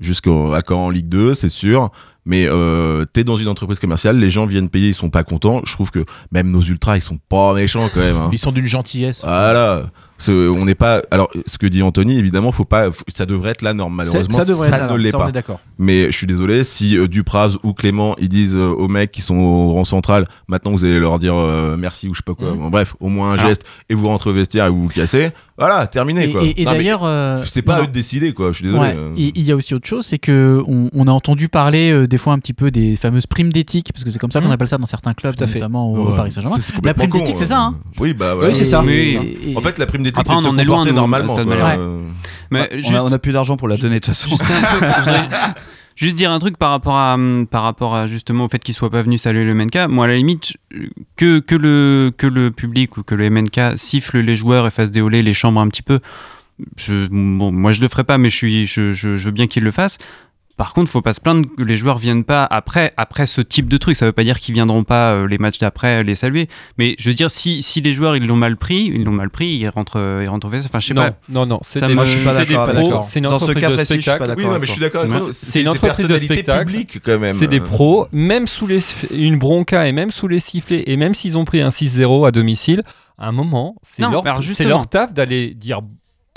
jusqu'à 0.00 0.30
quand 0.66 0.86
en 0.86 0.90
Ligue 0.90 1.08
2, 1.08 1.34
c'est 1.34 1.48
sûr. 1.48 1.90
Mais 2.24 2.46
euh, 2.46 3.06
t'es 3.10 3.24
dans 3.24 3.36
une 3.38 3.48
entreprise 3.48 3.78
commerciale, 3.78 4.18
les 4.18 4.28
gens 4.28 4.44
viennent 4.44 4.68
payer, 4.68 4.88
ils 4.88 4.94
sont 4.94 5.08
pas 5.08 5.24
contents. 5.24 5.62
Je 5.64 5.72
trouve 5.72 5.90
que 5.90 6.04
même 6.30 6.50
nos 6.50 6.60
ultras, 6.60 6.96
ils 6.96 7.00
sont 7.00 7.18
pas 7.28 7.54
méchants 7.54 7.88
quand 7.94 8.00
même. 8.00 8.16
hein. 8.16 8.28
Ils 8.32 8.38
sont 8.38 8.52
d'une 8.52 8.66
gentillesse. 8.66 9.22
Voilà. 9.24 9.84
C'est- 10.18 10.32
On 10.32 10.64
n'est 10.64 10.74
pas. 10.74 11.00
Alors, 11.10 11.30
ce 11.46 11.58
que 11.58 11.66
dit 11.66 11.82
Anthony, 11.82 12.18
évidemment, 12.18 12.50
faut 12.52 12.64
pas. 12.64 12.90
faut- 12.90 13.04
Ça 13.14 13.24
devrait 13.26 13.50
être 13.52 13.62
la 13.62 13.72
norme. 13.74 13.94
Malheureusement, 13.94 14.38
ça 14.38 14.44
devrait 14.44 14.68
être 14.68 14.78
la 14.78 14.92
ne 14.92 14.96
l'est 14.96 15.10
ça, 15.12 15.18
pas. 15.18 15.30
Mais 15.78 16.06
je 16.10 16.16
suis 16.16 16.26
désolé 16.26 16.64
si 16.64 16.98
euh, 16.98 17.06
Dupraz 17.06 17.56
ou 17.62 17.72
Clément 17.72 18.16
ils 18.18 18.28
disent 18.28 18.56
euh, 18.56 18.66
aux 18.68 18.88
mecs 18.88 19.12
qui 19.12 19.22
sont 19.22 19.36
au 19.36 19.72
rang 19.72 19.84
central, 19.84 20.26
maintenant 20.48 20.72
vous 20.72 20.84
allez 20.84 20.98
leur 20.98 21.20
dire 21.20 21.36
euh, 21.36 21.76
merci 21.78 22.08
ou 22.08 22.14
je 22.14 22.18
sais 22.18 22.22
pas 22.24 22.34
quoi. 22.34 22.52
Bon, 22.52 22.68
bref, 22.68 22.96
au 22.98 23.08
moins 23.08 23.30
un 23.30 23.34
Alors- 23.34 23.46
geste 23.48 23.64
et 23.88 23.94
vous 23.94 24.08
rentrez 24.08 24.30
au 24.30 24.32
vestiaire 24.32 24.66
et 24.66 24.70
vous 24.70 24.82
vous 24.82 24.88
cassez. 24.88 25.30
Voilà, 25.56 25.86
terminé 25.88 26.24
Et- 26.24 26.30
quoi. 26.32 26.42
et- 26.44 26.64
d'ailleurs, 26.64 27.00
euh, 27.04 27.42
c'est 27.44 27.62
pas 27.62 27.74
non, 27.76 27.80
à 27.80 27.84
eux 27.84 27.86
de 27.88 27.92
décider 27.92 28.32
quoi. 28.32 28.48
Je 28.50 28.56
suis 28.56 28.64
désolé. 28.64 28.80
Ouais. 28.80 28.96
il 29.16 29.42
y 29.42 29.50
a 29.52 29.56
aussi 29.56 29.74
autre 29.74 29.86
chose, 29.88 30.04
c'est 30.06 30.18
que 30.18 30.60
on, 30.66 30.88
on 30.92 31.06
a 31.06 31.10
entendu 31.12 31.48
parler 31.48 31.92
euh, 31.92 32.06
des 32.06 32.18
fois 32.18 32.32
un 32.32 32.38
petit 32.40 32.52
peu 32.54 32.70
des 32.72 32.96
fameuses 32.96 33.26
primes 33.26 33.52
d'éthique, 33.52 33.90
parce 33.92 34.02
que 34.04 34.10
c'est 34.10 34.18
comme 34.18 34.30
ça 34.32 34.40
qu'on 34.40 34.46
Mhm. 34.46 34.52
appelle 34.52 34.68
ça 34.68 34.78
dans 34.78 34.86
certains 34.86 35.14
clubs, 35.14 35.34
notamment 35.40 35.92
au, 35.92 36.10
Ouais, 36.10 36.16
Paris 36.16 36.32
Saint-Germain. 36.32 36.56
La 36.84 36.94
prime 36.94 37.10
d'éthique, 37.10 37.36
c'est 37.36 37.44
euh. 37.44 37.46
ça. 37.46 37.58
Hein 37.60 37.74
Oui, 38.00 38.14
bah 38.14 38.34
Oui, 38.40 38.54
c'est 38.54 38.64
ça. 38.64 38.82
Et- 38.88 39.10
c'est 39.12 39.16
ça. 39.16 39.22
et- 39.50 39.56
En 39.56 39.60
fait, 39.60 39.78
la 39.78 39.86
prime 39.86 40.02
Après, 40.16 40.34
on 40.34 40.38
en 40.44 40.58
est 40.58 40.64
loin, 40.64 40.84
nous, 40.84 40.92
normalement. 40.92 41.34
quoi. 41.34 41.44
Euh, 41.78 42.02
Mais 42.50 42.68
on, 42.72 42.76
juste- 42.76 42.92
a, 42.94 43.04
on 43.04 43.12
a 43.12 43.18
plus 43.18 43.32
d'argent 43.32 43.56
pour 43.56 43.68
la 43.68 43.76
donner 43.76 43.96
de 44.00 44.04
toute 44.04 44.14
façon. 44.14 44.30
Juste 44.30 44.44
un 44.50 44.60
truc, 44.62 44.80
je 44.82 44.98
voudrais 45.00 45.28
juste 45.96 46.16
dire 46.16 46.30
un 46.30 46.38
truc 46.38 46.56
par 46.58 46.70
rapport 46.70 46.96
à 46.96 47.16
par 47.50 47.62
rapport 47.64 47.94
à 47.96 48.06
justement 48.06 48.44
au 48.44 48.48
fait 48.48 48.58
qu'il 48.60 48.74
soit 48.74 48.90
pas 48.90 49.02
venu 49.02 49.18
saluer 49.18 49.44
le 49.44 49.54
MNK. 49.54 49.88
Moi 49.88 50.04
à 50.04 50.08
la 50.08 50.16
limite 50.16 50.56
que 51.16 51.40
que 51.40 51.54
le 51.54 52.12
que 52.16 52.26
le 52.26 52.50
public 52.50 52.96
ou 52.96 53.02
que 53.02 53.14
le 53.14 53.28
MNK 53.30 53.76
siffle 53.76 54.18
les 54.20 54.36
joueurs 54.36 54.66
et 54.66 54.70
fasse 54.70 54.90
déoler 54.90 55.22
les 55.22 55.34
chambres 55.34 55.60
un 55.60 55.68
petit 55.68 55.82
peu. 55.82 56.00
Je, 56.76 57.06
bon, 57.08 57.52
moi 57.52 57.72
je 57.72 57.80
le 57.80 57.88
ferai 57.88 58.02
pas, 58.04 58.18
mais 58.18 58.30
je 58.30 58.36
suis 58.36 58.66
je, 58.66 58.92
je, 58.92 59.16
je 59.16 59.24
veux 59.26 59.30
bien 59.32 59.46
qu'il 59.46 59.62
le 59.64 59.70
fasse. 59.70 59.98
Par 60.58 60.74
contre, 60.74 60.90
faut 60.90 61.00
pas 61.00 61.14
se 61.14 61.20
plaindre 61.20 61.48
que 61.56 61.62
les 61.62 61.76
joueurs 61.78 61.96
viennent 61.96 62.24
pas 62.24 62.44
après, 62.44 62.92
après 62.98 63.26
ce 63.26 63.40
type 63.40 63.68
de 63.68 63.76
truc. 63.78 63.96
Ça 63.96 64.04
veut 64.04 64.12
pas 64.12 64.24
dire 64.24 64.38
qu'ils 64.40 64.54
viendront 64.54 64.84
pas 64.84 65.12
euh, 65.12 65.26
les 65.26 65.38
matchs 65.38 65.58
d'après 65.60 66.02
les 66.04 66.14
saluer. 66.14 66.48
Mais 66.76 66.96
je 66.98 67.08
veux 67.08 67.14
dire, 67.14 67.30
si, 67.30 67.62
si 67.62 67.80
les 67.80 67.94
joueurs 67.94 68.16
ils 68.16 68.26
l'ont 68.26 68.36
mal 68.36 68.56
pris, 68.56 68.90
ils 68.92 69.04
l'ont 69.04 69.12
mal 69.12 69.30
pris, 69.30 69.46
ils 69.54 69.68
rentrent, 69.68 69.98
euh, 70.00 70.20
ils 70.24 70.28
rentrent 70.28 70.48
au 70.48 70.50
vestiaire. 70.50 70.70
Enfin, 70.70 70.80
je 70.80 70.88
sais 70.88 70.94
Non, 70.94 71.02
pas. 71.02 71.16
non, 71.28 71.46
non, 71.46 71.60
c'est 71.64 71.86
des- 71.86 71.94
Moi, 71.94 72.04
je 72.04 72.16
suis 72.16 72.24
pas 72.24 72.34
c'est 72.44 72.52
d'accord 72.52 72.68
une 73.16 73.22
Dans 73.22 73.38
ce 73.38 73.44
entreprise 73.44 73.62
cas 73.62 73.70
de 73.70 73.74
précis, 73.76 73.94
je 73.94 74.00
suis 74.00 74.10
pas 74.10 74.16
spectacle. 74.16 74.36
d'accord. 74.36 74.52
Oui, 74.52 74.58
mais 74.60 74.66
je 74.66 74.72
suis 74.72 74.80
d'accord. 74.80 75.04
C'est 75.32 75.58
une 75.60 75.64
des 75.64 75.68
entreprise 75.70 76.06
de 76.06 76.18
spectacle. 76.18 76.74
quand 77.04 77.18
même. 77.18 77.32
C'est 77.34 77.46
des 77.46 77.60
Euh, 77.60 77.64
pros, 77.64 78.08
même 78.12 78.46
sous 78.46 78.66
les, 78.66 78.80
une 79.14 79.38
bronca 79.38 79.86
et 79.86 79.92
même 79.92 80.10
sous 80.10 80.26
les 80.28 80.40
sifflets, 80.40 80.82
et 80.86 80.96
même 80.96 81.14
s'ils 81.14 81.38
ont 81.38 81.44
pris 81.44 81.60
un 81.60 81.70
6-0 81.70 82.26
à 82.26 82.30
domicile, 82.32 82.82
à 83.16 83.28
un 83.28 83.32
moment, 83.32 83.76
c'est 83.82 84.02
leur, 84.02 84.24
leur 84.24 84.86
taf 84.88 85.12
d'aller 85.14 85.54
dire 85.54 85.82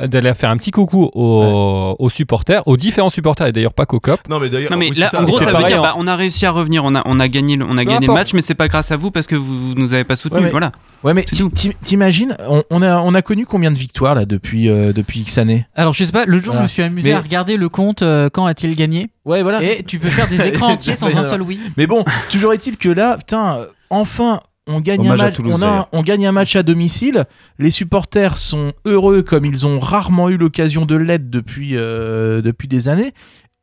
d'aller 0.08 0.34
faire 0.34 0.50
un 0.50 0.58
petit 0.58 0.72
coucou 0.72 1.10
aux, 1.14 1.96
aux 1.98 2.10
supporters, 2.10 2.62
aux 2.68 2.78
différents 2.78 3.10
supporters 3.10 3.48
et 3.48 3.52
d'ailleurs 3.52 3.74
pas 3.74 3.86
qu'au 3.86 4.00
COP. 4.00 4.20
Non 4.30 4.40
mais 4.40 4.50
d'ailleurs, 4.50 4.72
Non 4.72 4.78
mais 4.78 4.90
oui, 4.90 4.98
là, 4.98 5.08
c'est 5.12 5.18
en 5.18 5.24
gros, 5.24 5.40
ça 5.40 5.52
veut 5.54 5.64
dire, 5.66 5.80
hein. 5.80 5.82
bah, 5.82 5.94
on 5.98 6.08
a 6.08 6.16
réussi 6.16 6.46
à 6.46 6.52
revenir, 6.52 6.84
on 6.86 6.96
a, 6.96 7.02
on 7.06 7.20
a 7.20 7.28
gagné, 7.28 7.56
le- 7.56 7.66
on 7.66 7.78
a 7.78 7.86
gagné 7.86 8.08
le 8.08 8.14
match, 8.14 8.34
mais 8.34 8.42
c'est 8.42 8.56
pas 8.56 8.68
grâce 8.68 8.92
à 8.92 8.98
vous 8.98 9.12
parce 9.12 9.28
que 9.28 9.36
vous, 9.36 9.70
vous 9.70 9.76
nous 9.76 9.94
avez 9.94 10.04
pas 10.04 10.16
soutenus. 10.16 10.40
Ouais, 10.40 10.46
mais- 10.46 10.52
Voilà. 10.52 10.72
Ouais, 11.04 11.14
mais 11.14 11.24
ti- 11.24 11.50
ti- 11.52 11.72
t'imagines, 11.84 12.36
on, 12.48 12.64
on 12.70 12.82
a, 12.82 13.00
on 13.00 13.14
a 13.16 13.22
connu 13.22 13.46
combien 13.46 13.72
de 13.72 13.78
victoires 13.78 14.14
là 14.16 14.26
depuis, 14.26 14.70
euh, 14.70 14.94
depuis 14.94 15.22
X 15.22 15.38
années? 15.38 15.66
Alors 15.76 15.94
je 15.94 16.04
sais 16.04 16.12
pas, 16.12 16.26
le 16.26 16.38
jour 16.38 16.48
Voilà. 16.54 16.60
je 16.60 16.64
me 16.64 16.68
suis 16.68 16.84
amusé 16.84 17.10
Mais- 17.10 17.16
à 17.16 17.22
regarder 17.22 17.58
le 17.58 17.70
compte 17.70 18.02
euh, 18.04 18.30
quand 18.32 18.46
a-t-il 18.46 18.76
gagné? 18.76 19.08
Ouais, 19.26 19.42
voilà. 19.44 19.64
Et 19.64 19.84
tu 19.84 20.00
peux 20.00 20.10
faire 20.10 20.28
des 20.28 20.42
écrans 20.48 20.68
entiers 20.74 20.96
sans 20.96 21.16
un 21.18 21.24
seul 21.24 21.42
oui. 21.42 21.60
Mais 21.78 21.88
bon, 21.88 22.04
toujours 22.30 22.54
est-il 22.54 22.78
que 22.78 22.90
là, 22.90 23.18
putain, 23.18 23.60
enfin, 23.90 24.40
on 24.68 24.80
gagne, 24.80 25.02
un 25.08 25.14
Hommage 25.14 25.20
match, 25.22 25.40
on, 25.46 25.62
a- 25.62 25.90
on 25.92 26.02
gagne 26.04 26.28
un 26.28 26.32
match 26.32 26.56
à 26.56 26.64
domicile. 26.64 27.26
Les 27.60 27.72
supporters 27.72 28.38
sont 28.38 28.74
heureux 28.86 29.22
comme 29.24 29.46
ils 29.46 29.66
ont 29.66 29.80
rarement 29.80 30.30
eu 30.30 30.38
l'occasion 30.38 30.86
de 30.86 30.96
l'être 30.96 31.30
depuis, 31.30 31.72
euh, 31.76 32.42
depuis 32.42 32.68
des 32.68 32.88
années. 32.90 33.14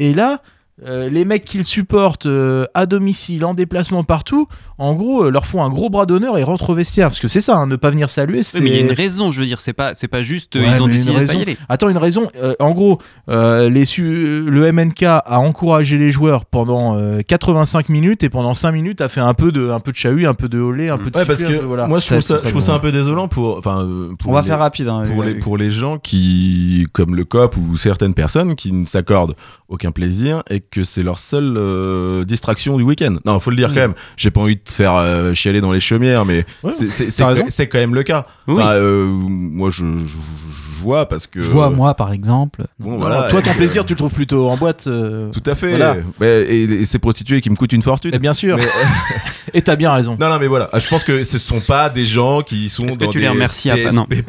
Et 0.00 0.12
là, 0.14 0.42
euh, 0.86 1.08
les 1.10 1.24
mecs 1.24 1.44
qu'ils 1.44 1.64
supportent 1.64 2.26
euh, 2.26 2.64
à 2.74 2.86
domicile, 2.86 3.44
en 3.44 3.54
déplacement 3.54 4.04
partout, 4.04 4.46
en 4.78 4.94
gros, 4.94 5.24
euh, 5.24 5.30
leur 5.30 5.46
font 5.46 5.62
un 5.64 5.70
gros 5.70 5.90
bras 5.90 6.06
d'honneur 6.06 6.38
et 6.38 6.44
rentrent 6.44 6.70
au 6.70 6.74
vestiaire. 6.74 7.08
Parce 7.08 7.18
que 7.18 7.26
c'est 7.26 7.40
ça, 7.40 7.56
hein, 7.56 7.66
ne 7.66 7.74
pas 7.76 7.90
venir 7.90 8.08
saluer, 8.08 8.42
c'est. 8.44 8.58
Oui, 8.58 8.64
mais 8.64 8.70
il 8.70 8.76
y 8.76 8.78
a 8.78 8.82
une 8.82 8.92
raison, 8.92 9.30
je 9.32 9.40
veux 9.40 9.46
dire, 9.46 9.58
c'est 9.60 9.72
pas, 9.72 9.94
c'est 9.96 10.06
pas 10.06 10.22
juste, 10.22 10.54
Ouais, 10.54 10.62
ils 10.76 10.82
ont 10.82 10.86
décidé 10.86 11.18
de 11.20 11.26
pas 11.26 11.34
y 11.34 11.42
aller. 11.42 11.56
Attends, 11.68 11.88
une 11.88 11.98
raison. 11.98 12.28
euh, 12.36 12.54
en 12.60 12.70
gros, 12.70 12.98
euh, 13.28 13.68
les 13.70 13.84
su- 13.84 14.44
le 14.48 14.72
MNK 14.72 15.02
a 15.02 15.40
encouragé 15.40 15.98
les 15.98 16.10
joueurs 16.10 16.44
pendant 16.44 16.96
euh, 16.96 17.22
85 17.26 17.88
minutes 17.88 18.22
et 18.22 18.28
pendant 18.28 18.54
5 18.54 18.70
minutes 18.72 19.00
a 19.00 19.08
fait 19.08 19.20
un 19.20 19.34
peu 19.34 19.50
de, 19.50 19.70
un 19.70 19.80
peu 19.80 19.90
de 19.90 19.96
chahut, 19.96 20.26
un 20.26 20.34
peu 20.34 20.48
de 20.48 20.60
holé, 20.60 20.88
un 20.90 20.98
peu 20.98 21.10
de 21.10 21.18
Ouais, 21.18 21.24
parce 21.26 21.42
que 21.42 21.52
un 21.52 21.58
peu, 21.58 21.64
voilà. 21.64 21.88
moi 21.88 21.98
je 21.98 22.06
trouve, 22.06 22.20
ça, 22.20 22.36
je 22.44 22.48
trouve 22.50 22.70
un 22.70 22.78
peu 22.78 22.92
désolant 22.92 23.26
pour. 23.26 23.58
Enfin, 23.58 23.82
euh, 23.84 24.14
pour 24.18 24.30
On 24.30 24.34
va 24.34 24.42
les- 24.42 24.46
faire 24.46 24.58
rapide, 24.60 24.86
hein, 24.88 25.02
pour, 25.12 25.24
les, 25.24 25.34
pour 25.34 25.56
les 25.58 25.70
gens 25.72 25.98
qui, 25.98 26.86
comme 26.92 27.16
le 27.16 27.24
COP 27.24 27.56
ou 27.56 27.76
certaines 27.76 28.14
personnes 28.14 28.54
qui 28.54 28.72
ne 28.72 28.84
s'accordent 28.84 29.34
aucun 29.68 29.90
plaisir 29.90 30.42
et 30.50 30.60
que 30.70 30.84
c'est 30.84 31.02
leur 31.02 31.18
seule 31.18 31.54
euh, 31.56 32.24
distraction 32.24 32.76
du 32.76 32.82
week-end. 32.84 33.16
Non, 33.24 33.40
faut 33.40 33.50
le 33.50 33.56
dire 33.56 33.70
Mm. 33.70 33.74
quand 33.74 33.80
même. 33.80 33.94
J'ai 34.16 34.30
pas 34.30 34.40
envie 34.40 34.56
de 34.56 34.60
te 34.60 34.72
faire 34.72 34.94
euh, 34.96 35.34
chialer 35.34 35.60
dans 35.60 35.72
les 35.72 35.80
chaumières, 35.80 36.24
mais 36.24 36.44
Ouais, 36.62 36.72
c'est- 36.72 37.66
quand- 37.66 37.78
même 37.78 37.94
le 37.94 38.02
cas. 38.02 38.26
Oui. 38.46 38.54
Enfin, 38.62 38.72
euh, 38.74 39.04
moi, 39.06 39.70
je, 39.70 39.84
je, 39.84 40.06
je 40.06 40.80
vois 40.82 41.06
parce 41.08 41.26
que. 41.26 41.40
Je 41.42 41.50
vois 41.50 41.70
moi 41.70 41.94
par 41.94 42.12
exemple. 42.12 42.64
Bon, 42.78 42.92
Non, 42.92 42.98
voilà, 42.98 43.28
toi, 43.28 43.42
ton 43.42 43.52
plaisir, 43.54 43.84
tu 43.84 43.92
le 43.94 43.98
trouves 43.98 44.12
plutôt 44.12 44.48
en 44.48 44.56
boîte. 44.56 44.86
euh, 44.86 45.30
Tout 45.30 45.42
à 45.50 45.54
fait. 45.54 45.70
Voilà. 45.76 45.96
Et, 46.22 46.62
et 46.64 46.84
ces 46.84 46.98
prostituées 46.98 47.40
qui 47.40 47.50
me 47.50 47.56
coûtent 47.56 47.72
une 47.72 47.82
fortune. 47.82 48.14
Et 48.14 48.18
bien 48.18 48.34
sûr. 48.34 48.56
Mais- 48.56 48.66
et 49.54 49.62
t'as 49.62 49.76
bien 49.76 49.92
raison. 49.92 50.16
Non, 50.20 50.28
non, 50.28 50.38
mais 50.38 50.46
voilà. 50.46 50.70
Je 50.74 50.86
pense 50.88 51.04
que 51.04 51.22
ce 51.22 51.38
sont 51.38 51.60
pas 51.60 51.88
des 51.90 52.06
gens 52.06 52.42
qui 52.42 52.68
sont 52.68 52.86
Est-ce 52.86 52.98
que 52.98 53.04
dans 53.04 53.10
tu 53.10 53.18
des 53.18 53.24
les 53.24 53.28
remercies 53.30 53.70
après? 53.70 53.90
Non. 53.92 54.06
CSP+. 54.10 54.24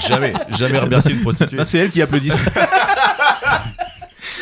jamais, 0.08 0.32
jamais 0.56 0.78
remercier 0.78 1.12
une 1.14 1.20
prostituée. 1.20 1.58
Ah, 1.60 1.64
c'est 1.64 1.78
elle 1.78 1.90
qui 1.90 2.00
applaudissent. 2.02 2.42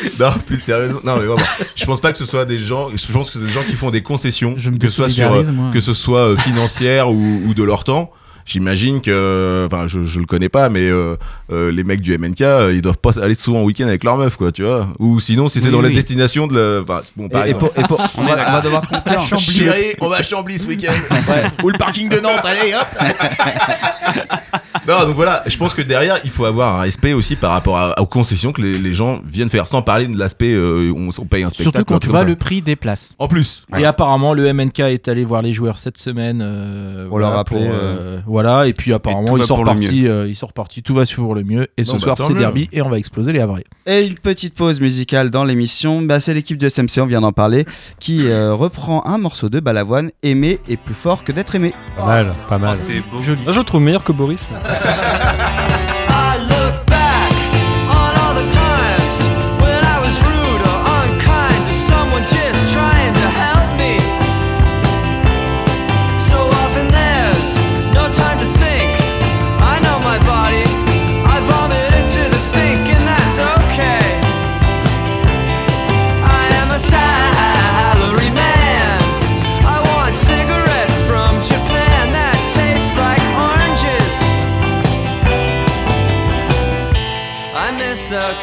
Non, 0.19 0.33
plus 0.45 0.59
sérieusement. 0.59 0.99
Non, 1.03 1.15
mais 1.17 1.25
vraiment. 1.25 1.47
Je 1.75 1.85
pense 1.85 2.01
pas 2.01 2.11
que 2.11 2.17
ce 2.17 2.25
soit 2.25 2.45
des 2.45 2.59
gens. 2.59 2.89
Je 2.95 3.11
pense 3.11 3.29
que 3.29 3.39
c'est 3.39 3.45
des 3.45 3.51
gens 3.51 3.63
qui 3.63 3.75
font 3.75 3.91
des 3.91 4.01
concessions, 4.01 4.55
Je 4.57 4.69
me 4.69 4.77
que 4.77 4.87
ce 4.87 4.95
soit 4.95 5.09
sur, 5.09 5.41
que 5.73 5.81
ce 5.81 5.93
soit 5.93 6.29
euh, 6.29 6.37
financière 6.37 7.09
ou, 7.09 7.41
ou 7.45 7.53
de 7.53 7.63
leur 7.63 7.83
temps. 7.83 8.11
J'imagine 8.45 9.01
que, 9.01 9.67
enfin, 9.71 9.87
je, 9.87 10.03
je 10.03 10.19
le 10.19 10.25
connais 10.25 10.49
pas, 10.49 10.69
mais 10.69 10.89
euh, 10.89 11.15
euh, 11.51 11.71
les 11.71 11.83
mecs 11.83 12.01
du 12.01 12.17
MNK, 12.17 12.41
euh, 12.41 12.73
ils 12.73 12.81
doivent 12.81 12.97
pas 12.97 13.19
aller 13.19 13.35
souvent 13.35 13.61
en 13.61 13.63
week-end 13.63 13.87
avec 13.87 14.03
leur 14.03 14.17
meuf, 14.17 14.35
quoi, 14.37 14.51
tu 14.51 14.63
vois. 14.63 14.87
Ou 14.99 15.19
sinon, 15.19 15.47
si 15.47 15.59
c'est 15.59 15.67
Oui, 15.67 15.71
dans 15.73 15.81
la 15.81 15.89
oui. 15.89 15.93
destination 15.95 16.47
de 16.47 16.57
la, 16.57 16.81
enfin, 16.81 17.01
bon, 17.15 17.29
par 17.29 17.45
Et, 17.45 17.49
et 17.49 17.51
exemple. 17.53 17.73
pour, 17.73 17.83
et 17.83 17.87
pour- 17.87 17.99
on, 18.17 18.21
On 18.21 18.25
va, 18.25 18.57
on 18.59 18.63
devoir 18.63 18.87
conclure. 18.87 19.25
Chérie, 19.39 19.93
on 20.01 20.07
va 20.07 20.17
à 20.17 20.23
Chambly 20.23 20.59
ce 20.59 20.67
week-end. 20.67 20.93
Ou 21.63 21.69
le 21.69 21.77
parking 21.77 22.09
de 22.09 22.19
Nantes, 22.19 22.43
allez, 22.43 22.73
hop 22.73 22.87
Non, 24.87 25.05
donc 25.05 25.15
voilà, 25.15 25.43
je 25.45 25.55
pense 25.57 25.73
que 25.75 25.81
derrière, 25.83 26.17
il 26.23 26.31
faut 26.31 26.45
avoir 26.45 26.75
un 26.77 26.81
respect 26.81 27.13
aussi 27.13 27.35
par 27.35 27.51
rapport 27.51 27.77
à- 27.77 27.99
aux 28.01 28.05
concessions 28.07 28.51
que 28.51 28.61
les, 28.63 28.73
les 28.73 28.93
gens 28.93 29.21
viennent 29.27 29.49
faire, 29.49 29.67
sans 29.67 29.81
parler 29.83 30.07
de 30.07 30.17
l'aspect 30.17 30.51
euh, 30.53 30.91
on, 30.95 31.09
on 31.15 31.25
paye 31.25 31.43
un 31.43 31.49
spectacle. 31.49 31.61
Surtout 31.77 31.85
quand 31.85 31.95
un 31.95 31.99
tu 31.99 32.07
truc 32.07 32.11
vois 32.11 32.19
comme 32.21 32.29
le 32.29 32.33
ça. 32.33 32.39
prix 32.39 32.61
des 32.63 32.75
places. 32.75 33.15
En 33.19 33.27
plus. 33.27 33.63
Et 33.77 33.85
apparemment, 33.85 34.33
le 34.33 34.51
MNK 34.51 34.79
est 34.79 35.07
allé 35.07 35.23
voir 35.23 35.43
les 35.43 35.53
joueurs 35.53 35.77
cette 35.77 35.97
semaine. 35.99 36.41
euh, 36.43 37.03
Pour 37.07 37.19
voilà, 37.19 37.33
leur 37.35 37.45
pour, 37.45 37.59
euh, 37.61 38.19
voilà, 38.31 38.65
et 38.65 38.73
puis 38.73 38.93
apparemment, 38.93 39.35
ils 39.37 39.43
sont 39.43 39.55
repartis. 39.55 40.07
euh, 40.07 40.27
ils 40.27 40.35
sont 40.35 40.47
repartis. 40.47 40.81
Tout 40.81 40.93
va 40.93 41.03
pour 41.05 41.35
le 41.35 41.43
mieux. 41.43 41.67
Et 41.77 41.83
ce 41.83 41.91
Bon, 41.91 41.97
bah, 41.97 42.15
soir, 42.15 42.17
c'est 42.17 42.33
derby 42.33 42.69
et 42.71 42.81
on 42.81 42.89
va 42.89 42.97
exploser 42.97 43.33
les 43.33 43.39
Havrais. 43.41 43.65
Et 43.85 44.07
une 44.07 44.15
petite 44.15 44.53
pause 44.53 44.79
musicale 44.79 45.29
dans 45.29 45.43
l'émission. 45.43 46.01
Bah, 46.01 46.19
c'est 46.21 46.33
l'équipe 46.33 46.57
de 46.57 46.69
SMC, 46.69 47.01
on 47.01 47.05
vient 47.05 47.21
d'en 47.21 47.33
parler, 47.33 47.65
qui 47.99 48.27
euh, 48.27 48.53
reprend 48.53 49.05
un 49.05 49.17
morceau 49.17 49.49
de 49.49 49.59
Balavoine, 49.59 50.11
Aimer 50.23 50.59
est 50.69 50.77
plus 50.77 50.93
fort 50.93 51.23
que 51.25 51.31
d'être 51.33 51.55
aimé. 51.55 51.73
Pas 51.97 52.05
mal, 52.05 52.31
pas 52.47 52.57
mal. 52.57 52.77
Oh, 52.79 52.83
c'est 52.87 53.01
beau. 53.11 53.21
Joli. 53.21 53.41
Ah, 53.45 53.51
je 53.51 53.59
le 53.59 53.65
trouve 53.65 53.81
meilleur 53.81 54.03
que 54.03 54.13
Boris. 54.13 54.39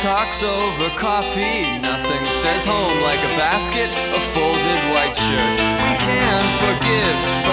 talks 0.02 0.44
over 0.44 0.90
coffee. 0.90 1.66
Nothing 1.82 2.22
says 2.30 2.64
home 2.64 3.02
like 3.02 3.18
a 3.18 3.34
basket 3.34 3.90
of 4.14 4.22
folded 4.30 4.80
white 4.94 5.16
shirts. 5.16 5.58
We 5.58 5.94
can 5.98 6.38
forgive, 6.62 7.47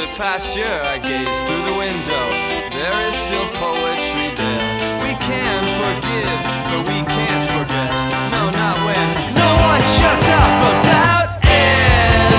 to 0.00 0.06
pasture. 0.16 0.64
I 0.64 0.96
gaze 0.98 1.42
through 1.44 1.64
the 1.70 1.76
window. 1.76 2.24
There 2.72 3.08
is 3.08 3.16
still 3.16 3.46
poetry 3.60 4.32
there. 4.34 4.64
We 5.04 5.12
can 5.28 5.60
forgive, 5.76 6.40
but 6.70 6.82
we 6.88 6.98
can't 7.04 7.46
forget. 7.52 7.90
No, 8.32 8.42
not 8.60 8.76
when 8.86 9.06
no 9.36 9.50
one 9.70 9.82
shuts 9.96 10.28
up 10.40 10.56
about 10.72 11.28
it. 11.44 12.32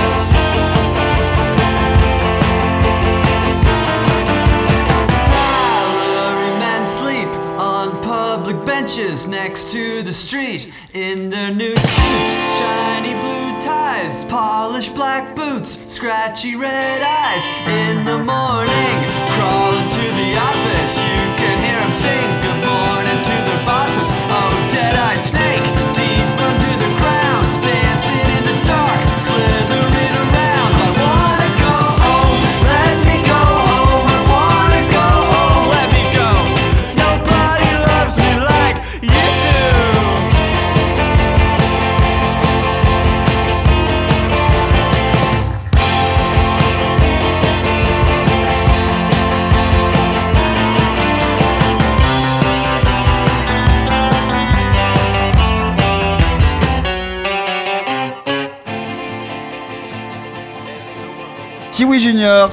Salarymen 5.30 6.84
sleep 6.86 7.30
on 7.60 7.90
public 8.02 8.58
benches 8.66 9.28
next 9.28 9.70
to 9.70 10.02
the 10.02 10.12
street 10.12 10.72
in 10.94 11.30
their 11.30 11.54
new 11.54 11.71
polished 14.82 14.96
black 14.96 15.36
boots, 15.36 15.78
scratchy 15.94 16.56
red 16.56 17.02
eyes. 17.02 17.46
In 17.68 18.04
the 18.04 18.18
morning, 18.18 18.96
crawling 19.34 19.88
to 19.90 20.06
the 20.18 20.30
office, 20.38 20.96
you 20.98 21.22
can 21.38 21.56
hear 21.62 21.78
them 21.78 21.92
sing 21.92 22.30
good 22.42 22.60
morning 22.66 23.18
to 23.22 23.36
their 23.46 23.66
bosses. 23.66 24.08
Oh, 24.26 24.68
dead-eyed 24.72 25.22
snake, 25.22 25.81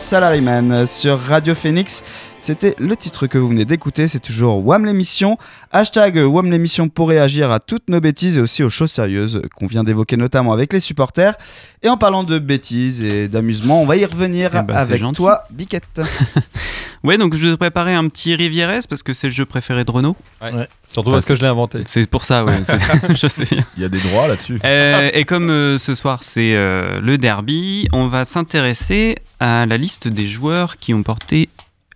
Salaryman 0.10 0.88
sur 0.88 1.20
Radio 1.20 1.54
Phoenix. 1.54 2.02
C'était 2.40 2.74
le 2.80 2.96
titre 2.96 3.28
que 3.28 3.38
vous 3.38 3.50
venez 3.50 3.66
d'écouter, 3.66 4.08
c'est 4.08 4.20
toujours 4.20 4.66
WAM 4.66 4.86
l'émission. 4.86 5.38
Hashtag 5.72 6.18
WAM 6.18 6.50
l'émission 6.50 6.88
pour 6.88 7.10
réagir 7.10 7.52
à 7.52 7.60
toutes 7.60 7.90
nos 7.90 8.00
bêtises 8.00 8.38
et 8.38 8.42
aussi 8.42 8.64
aux 8.64 8.70
choses 8.70 8.92
sérieuses 8.92 9.42
qu'on 9.56 9.68
vient 9.68 9.84
d'évoquer 9.84 10.16
notamment 10.16 10.54
avec 10.54 10.72
les 10.72 10.80
supporters. 10.80 11.36
Et 11.84 11.90
en 11.90 11.98
parlant 11.98 12.24
de 12.24 12.40
bêtises 12.40 13.04
et 13.04 13.28
d'amusement, 13.28 13.82
on 13.82 13.86
va 13.86 13.98
y 13.98 14.06
revenir 14.06 14.52
Eh 14.54 14.64
ben, 14.64 14.74
avec 14.76 15.04
toi, 15.14 15.44
Biquette. 15.52 16.02
Ouais, 17.04 17.18
donc 17.18 17.34
je 17.34 17.46
vous 17.46 17.54
ai 17.54 17.58
préparé 17.58 17.94
un 17.94 18.08
petit 18.10 18.36
Rivieres 18.36 18.82
parce 18.90 19.04
que 19.04 19.14
c'est 19.14 19.28
le 19.28 19.34
jeu 19.34 19.46
préféré 19.46 19.86
de 19.86 19.92
Renault. 19.92 20.18
Ouais. 20.42 20.68
Surtout 20.92 21.12
parce 21.12 21.26
que 21.26 21.36
je 21.36 21.42
l'ai 21.42 21.48
inventé. 21.48 21.84
C'est 21.88 22.10
pour 22.10 22.26
ça, 22.26 22.44
ouais. 22.44 22.60
je 23.16 23.28
sais 23.28 23.46
bien. 23.46 23.64
Il 23.78 23.84
y 23.84 23.86
a 23.86 23.90
des 23.90 24.00
droits 24.00 24.28
là-dessus. 24.28 24.60
Euh, 24.66 25.10
et 25.14 25.24
comme 25.24 25.50
euh, 25.50 25.78
ce 25.78 25.96
soir 25.96 26.24
c'est 26.24 26.56
euh, 26.56 27.00
le 27.00 27.18
derby, 27.18 27.88
on 27.94 28.08
va 28.08 28.26
s'intéresser 28.26 29.16
à 29.40 29.66
la 29.66 29.78
liste 29.78 30.08
des 30.08 30.28
joueurs 30.28 30.78
qui 30.78 30.94
ont 30.94 31.04
porté 31.04 31.50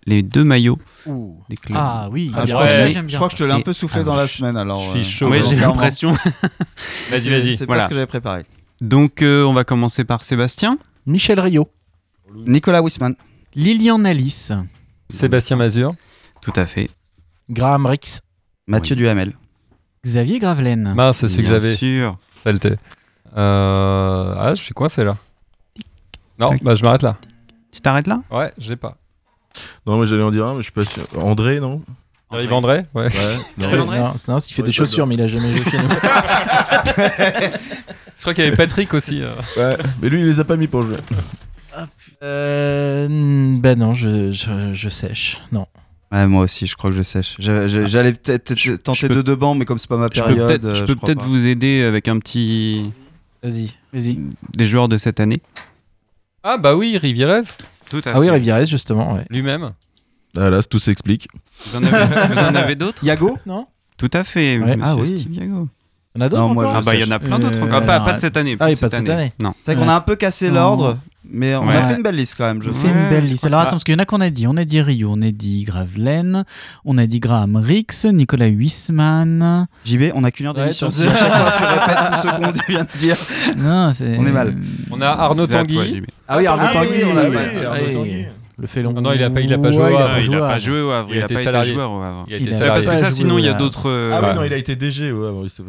les 0.05 0.21
deux 0.21 0.43
maillots 0.43 0.77
des 1.49 1.55
clubs. 1.57 1.77
Ah 1.79 2.09
oui, 2.11 2.31
Ah, 2.35 2.45
je, 2.45 2.53
Ouais, 2.55 2.67
crois 2.67 2.67
que 2.67 3.09
je- 3.09 3.15
crois 3.15 3.27
que 3.29 3.33
je 3.33 3.37
te 3.39 3.43
l'ai 3.43 3.51
un 3.53 3.61
peu 3.61 3.73
soufflé 3.73 4.01
Ah, 4.01 4.03
dans 4.03 4.15
la 4.15 4.27
semaine 4.27 4.57
alors. 4.57 4.77
je 4.79 4.89
suis 4.89 4.99
euh, 4.99 5.03
chaud, 5.03 5.29
Ouais, 5.29 5.41
j'ai 5.43 5.55
l'impression. 5.55 6.13
Vas-y, 7.09 7.29
vas-y. 7.29 7.53
C'est 7.57 7.65
pas 7.65 7.73
Voilà. 7.73 7.83
ce 7.83 7.89
que 7.89 7.95
j'avais 7.95 8.07
préparé. 8.07 8.45
Donc 8.81 9.21
euh, 9.21 9.43
on 9.45 9.53
va 9.53 9.63
commencer 9.63 10.03
par 10.03 10.23
Sébastien. 10.23 10.77
Michel 11.05 11.39
Rio. 11.39 11.69
Nicolas 12.35 12.81
Wisman. 12.81 13.15
Lilian 13.55 14.03
Alice. 14.05 14.51
Sébastien 15.09 15.55
Mazur. 15.57 15.93
Tout 16.41 16.53
à 16.55 16.65
fait. 16.65 16.89
Graham 17.49 17.85
Rix. 17.85 18.21
Mathieu 18.67 18.95
Duhamel. 18.95 19.33
Xavier 20.05 20.39
Gravelaine. 20.39 20.93
Mince, 20.95 21.17
c'est 21.17 21.29
celui 21.29 21.43
que 21.43 21.47
Bien 21.49 21.59
j'avais. 21.59 21.75
sûr. 21.75 22.17
Saleté. 22.43 22.73
Euh... 23.37 24.33
Ah, 24.37 24.53
je 24.55 24.61
suis 24.61 24.73
coincé 24.73 25.03
là. 25.03 25.17
Non, 26.39 26.49
bah 26.61 26.75
je 26.75 26.83
m'arrête 26.83 27.03
là. 27.03 27.17
Tu 27.71 27.79
t'arrêtes 27.81 28.07
là? 28.07 28.21
Ouais, 28.31 28.51
j'ai 28.57 28.75
pas. 28.75 28.97
Non, 29.85 29.97
mais 29.99 30.05
j'allais 30.05 30.23
en 30.23 30.31
dire 30.31 30.45
un, 30.45 30.53
mais 30.53 30.59
je 30.59 30.63
suis 30.63 30.71
pas 30.71 30.85
sûr. 30.85 31.03
André, 31.19 31.59
non? 31.59 31.81
Yves 32.39 32.51
André 32.53 32.85
Ouais. 32.95 33.03
Ouais. 33.03 33.09
non. 33.59 33.67
André? 33.81 33.99
C'est- 34.17 34.27
non, 34.31 34.37
il 34.39 34.53
fait 34.53 34.61
Ouais, 34.61 34.65
des 34.65 34.71
chaussures, 34.71 35.05
mais 35.05 35.13
il 35.15 35.21
a 35.21 35.27
jamais 35.27 35.51
joué 35.55 35.63
chez 35.69 35.77
nous. 35.77 35.89
Je 38.15 38.21
crois 38.21 38.33
qu'il 38.33 38.43
y 38.43 38.47
avait 38.47 38.55
Patrick 38.55 38.93
aussi. 38.93 39.21
euh. 39.21 39.33
Ouais, 39.57 39.77
mais 40.01 40.09
lui, 40.09 40.21
il 40.21 40.25
les 40.25 40.39
a 40.39 40.43
pas 40.43 40.55
mis 40.55 40.67
pour 40.67 40.81
jouer. 40.83 40.97
Euh, 42.21 43.07
ben 43.59 43.77
non, 43.77 43.93
je, 43.93 44.31
je, 44.31 44.73
je 44.73 44.89
sèche. 44.89 45.41
Non. 45.51 45.67
Ouais, 46.11 46.27
moi 46.27 46.43
aussi, 46.43 46.67
je 46.67 46.75
crois 46.75 46.91
que 46.91 46.95
je 46.95 47.01
sèche. 47.01 47.35
Je- 47.39 47.85
J'allais 47.87 48.13
peut-être 48.13 48.53
tenter 48.83 48.99
je 48.99 49.07
peux- 49.07 49.15
de 49.15 49.21
deux 49.23 49.35
bancs, 49.35 49.57
mais 49.57 49.65
comme 49.65 49.79
c'est 49.79 49.89
pas 49.89 49.97
ma 49.97 50.09
période, 50.09 50.63
euh, 50.63 50.75
je 50.75 50.85
peux 50.85 50.95
peut-être 50.95 51.19
pas. 51.19 51.25
vous 51.25 51.45
aider 51.45 51.81
avec 51.83 52.07
un 52.07 52.19
petit 52.19 52.91
Vas-y. 53.41 53.71
Vas-y. 53.91 54.19
des 54.55 54.65
joueurs 54.67 54.87
de 54.87 54.97
cette 54.97 55.19
année. 55.19 55.41
Ah 56.43 56.57
bah 56.57 56.75
oui, 56.75 56.97
Rivierez, 56.97 57.41
Tout 57.89 58.01
à 58.05 58.11
Ah 58.13 58.19
oui, 58.19 58.27
fait. 58.27 58.33
Rivieres, 58.33 58.65
justement. 58.65 59.13
Ouais. 59.15 59.25
lui-même. 59.29 59.71
Ah 60.35 60.49
là, 60.49 60.63
tout 60.63 60.79
s'explique. 60.79 61.27
Vous 61.67 61.77
en 61.77 62.55
avez, 62.55 62.75
d'autres 62.75 63.03
Yago 63.03 63.37
Non? 63.45 63.67
Tout 63.97 64.09
à 64.13 64.23
fait. 64.23 64.57
Ouais. 64.57 64.75
Monsieur 64.75 64.83
Ah 64.83 64.95
oui. 64.95 65.19
Steve 65.19 65.33
Yago. 65.35 65.67
Il 66.15 66.19
y 66.19 66.23
en 66.23 66.25
a 66.25 66.29
d'autres 66.29 66.43
encore 66.43 66.73
Ah 66.75 66.81
bah 66.85 66.93
il 66.95 67.01
y 67.01 67.03
en 67.03 67.11
a 67.11 67.19
plein 67.19 67.39
d'autres. 67.39 67.57
Euh, 67.59 67.63
encore. 67.63 67.77
Ah, 67.77 67.81
pas, 67.81 67.99
non, 67.99 68.05
pas 68.05 68.13
de 68.13 68.19
cette 68.19 68.37
année. 68.37 68.55
Ah 68.59 68.65
oui, 68.67 68.75
pas 68.75 68.87
de 68.87 68.91
cette 68.93 69.09
année. 69.09 69.33
Non. 69.41 69.53
C'est 69.63 69.73
vrai 69.73 69.83
qu'on 69.83 69.89
a 69.89 69.95
un 69.95 70.01
peu 70.01 70.15
cassé 70.15 70.49
Non. 70.49 70.55
l'ordre, 70.55 70.97
mais 71.27 71.55
on 71.55 71.65
Ouais. 71.65 71.75
a 71.75 71.83
fait 71.87 71.95
une 71.95 72.03
belle 72.03 72.15
liste 72.17 72.35
quand 72.37 72.45
même. 72.45 72.61
Je 72.61 72.69
trouve. 72.69 72.81
fais 72.81 72.87
une 72.89 73.09
belle 73.09 73.25
je 73.25 73.31
liste. 73.31 73.37
crois 73.39 73.47
Alors 73.47 73.61
que- 73.61 73.67
attends, 73.67 73.75
parce 73.77 73.83
qu'il 73.83 73.93
y 73.95 73.97
en 73.97 73.99
a 73.99 74.05
qu'on 74.05 74.21
a 74.21 74.29
dit. 74.29 74.45
On 74.45 74.55
a 74.57 74.63
dit 74.63 74.79
Rio, 74.79 75.09
on 75.11 75.21
a 75.23 75.31
dit 75.31 75.63
Gravelaine, 75.63 76.45
on 76.85 76.99
a 76.99 77.07
dit 77.07 77.19
Graham 77.19 77.55
Rix, 77.55 78.05
Nicolas 78.13 78.45
Huisman. 78.45 79.65
JB, 79.85 80.11
on 80.13 80.23
a 80.23 80.29
qu'une 80.29 80.45
heure 80.47 80.55
Ouais, 80.55 80.61
d'émission. 80.63 80.87
t'en 80.89 80.93
Si 80.93 81.07
à 81.07 81.15
chaque 81.15 81.29
fois 81.33 81.53
tu 81.57 81.63
répètes 81.63 81.97
tout 82.21 82.27
ce 82.27 82.35
qu'on 82.35 82.51
vient 82.71 82.83
de 82.83 82.97
dire. 82.99 83.15
Non, 83.57 83.91
c'est. 83.91 84.15
On 84.19 84.25
est 84.27 84.31
mal. 84.31 84.55
On 84.91 85.01
a 85.01 85.07
Arnaud 85.07 85.47
C'est 85.47 85.55
à 85.55 85.63
toi, 85.63 85.73
Tanguy. 85.75 85.95
JB. 85.97 86.05
Ah 86.27 86.37
oui, 86.37 86.45
Arnaud 86.45 86.63
Ah 86.67 86.73
Tanguy. 86.73 86.89
on 87.09 87.13
l'a- 87.15 87.29
oui, 87.29 87.35
Arnaud 87.65 87.85
ouais. 87.85 87.91
Tanguy. 87.93 88.25
Le 88.57 88.67
félon. 88.67 88.93
Ah 88.97 89.01
non, 89.01 89.13
il 89.13 89.23
a 89.23 89.29
pas- 89.31 89.41
il 89.41 89.51
a 89.51 89.57
pas 89.57 89.71
joué 89.71 89.83
Ouais, 89.83 89.89
au 89.89 89.93
il 89.93 89.95
a 89.95 90.03
Havre. 90.03 90.09
Ah, 90.09 90.13
pas 90.13 90.19
il 90.19 90.23
joué 90.25 90.35
a 90.35 90.37
au 90.37 90.41
pas 90.47 90.57
joué 90.59 90.81
au 90.81 90.91
Havre. 90.91 91.09
Il 91.09 91.15
Il 91.15 91.19
a 91.19 91.21
a 91.21 91.25
été 91.25 91.33
pas 91.33 91.41
été 91.41 91.63
joueur 91.73 91.91
au 91.91 92.01
Havre. 92.01 92.25
Il 92.27 92.33
a 92.33 92.37
Il 92.37 92.47
été 92.47 92.55
a- 92.55 92.59
Ouais, 92.59 92.67
parce 92.67 92.87
que 92.87 92.97
ça, 92.97 93.11
sinon, 93.11 93.37
il 93.39 93.45
y 93.45 93.49
a 93.49 93.55
au- 93.55 93.57
d'autres. 93.57 93.89
euh, 93.89 94.11
Ah 94.13 94.21
ouais. 94.21 94.27
oui, 94.29 94.35
non, 94.35 94.43
il 94.43 94.53
a 94.53 94.57
été 94.57 94.75
DG. 94.75 95.11
Ouais, 95.11 95.29
ouais, 95.29 95.47
pas- 95.57 95.63